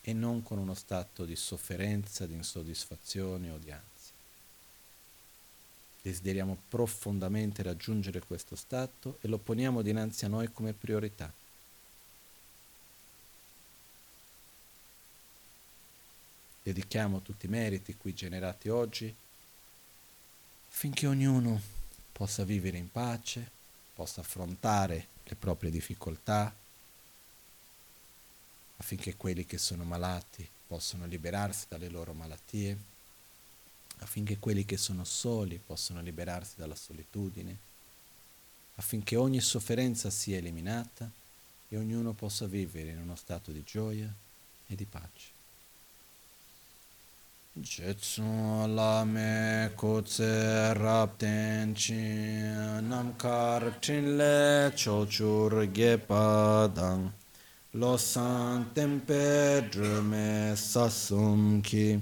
e 0.01 0.13
non 0.13 0.43
con 0.43 0.57
uno 0.57 0.73
stato 0.73 1.25
di 1.25 1.35
sofferenza, 1.35 2.25
di 2.25 2.33
insoddisfazione 2.33 3.49
o 3.49 3.57
di 3.57 3.71
ansia 3.71 3.95
desideriamo 6.05 6.55
profondamente 6.69 7.63
raggiungere 7.63 8.19
questo 8.19 8.55
stato 8.55 9.17
e 9.21 9.27
lo 9.27 9.39
poniamo 9.39 9.81
dinanzi 9.81 10.25
a 10.25 10.27
noi 10.27 10.51
come 10.51 10.71
priorità. 10.71 11.33
Dedichiamo 16.61 17.21
tutti 17.21 17.47
i 17.47 17.49
meriti 17.49 17.97
qui 17.97 18.13
generati 18.13 18.69
oggi 18.69 19.13
affinché 20.69 21.07
ognuno 21.07 21.59
possa 22.11 22.43
vivere 22.43 22.77
in 22.77 22.91
pace, 22.91 23.49
possa 23.95 24.21
affrontare 24.21 25.07
le 25.23 25.35
proprie 25.35 25.71
difficoltà, 25.71 26.53
affinché 28.77 29.15
quelli 29.15 29.45
che 29.45 29.57
sono 29.57 29.83
malati 29.83 30.47
possano 30.67 31.05
liberarsi 31.05 31.65
dalle 31.69 31.89
loro 31.89 32.13
malattie 32.13 32.93
affinché 33.99 34.37
quelli 34.37 34.65
che 34.65 34.77
sono 34.77 35.03
soli 35.03 35.59
possano 35.63 36.01
liberarsi 36.01 36.55
dalla 36.57 36.75
solitudine, 36.75 37.57
affinché 38.75 39.15
ogni 39.15 39.39
sofferenza 39.39 40.09
sia 40.09 40.37
eliminata 40.37 41.09
e 41.69 41.77
ognuno 41.77 42.13
possa 42.13 42.45
vivere 42.45 42.89
in 42.89 42.99
uno 42.99 43.15
stato 43.15 43.51
di 43.51 43.63
gioia 43.63 44.11
e 44.67 44.75
di 44.75 44.85
pace. 44.85 45.34
Jetsu 47.57 48.67
lame 48.67 49.69
kutse 49.77 50.75
rapten 50.77 51.73
chi 51.73 51.95
namkar 52.83 53.79
chinle 53.79 54.71
chochur 54.75 55.65
gepadang 55.71 57.13
lo 57.75 57.95
san 57.95 58.65
tempe 58.73 59.69
drume 59.71 60.53
sasum 60.53 61.63
ki. 61.63 62.01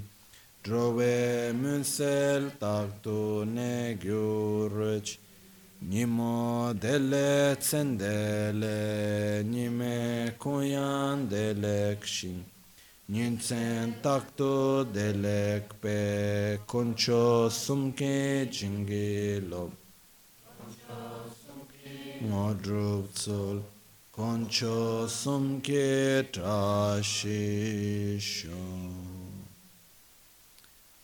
Drove 0.64 1.52
munsel 1.52 2.50
taktu 2.58 3.46
ne 3.46 3.94
gyurch 3.94 5.18
nimo 5.82 6.72
dele 6.72 7.54
tsendele 7.60 9.44
nime 9.44 10.34
kuyan 10.36 11.28
delek 11.28 12.04
shin 12.04 12.44
Nyinsen 13.06 14.00
taktu 14.00 14.84
delek 14.84 15.74
pe 15.80 16.60
koncho 16.66 17.50
sumke 17.50 18.48
jingi 18.50 19.40
lob 19.46 19.70
Ngodrup 22.22 23.12
tsul 23.12 23.62
koncho 24.10 25.06
sumke 25.06 26.30
trashisho 26.30 27.42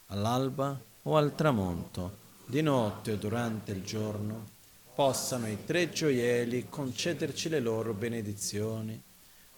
all'alba 0.06 0.80
o 1.02 1.16
al 1.16 1.34
tramonto, 1.34 2.16
di 2.46 2.62
notte 2.62 3.12
o 3.12 3.16
durante 3.16 3.72
il 3.72 3.82
giorno, 3.84 4.46
possano 4.94 5.48
i 5.48 5.64
tre 5.66 5.90
gioielli 5.90 6.68
concederci 6.70 7.50
le 7.50 7.60
loro 7.60 7.92
benedizioni, 7.92 9.00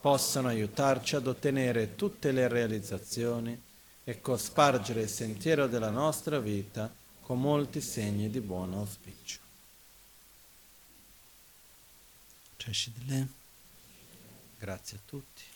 possano 0.02 0.48
aiutarci 0.48 1.14
ad 1.14 1.28
ottenere 1.28 1.94
tutte 1.94 2.32
le 2.32 2.48
realizzazioni 2.48 3.58
e 4.02 4.20
cospargere 4.20 5.02
il 5.02 5.08
sentiero 5.08 5.68
della 5.68 5.90
nostra 5.90 6.40
vita 6.40 6.92
con 7.20 7.40
molti 7.40 7.80
segni 7.80 8.28
di 8.28 8.40
buon 8.40 8.74
auspicio. 8.74 9.38
Grazie 14.58 14.96
a 14.96 15.00
tutti. 15.06 15.51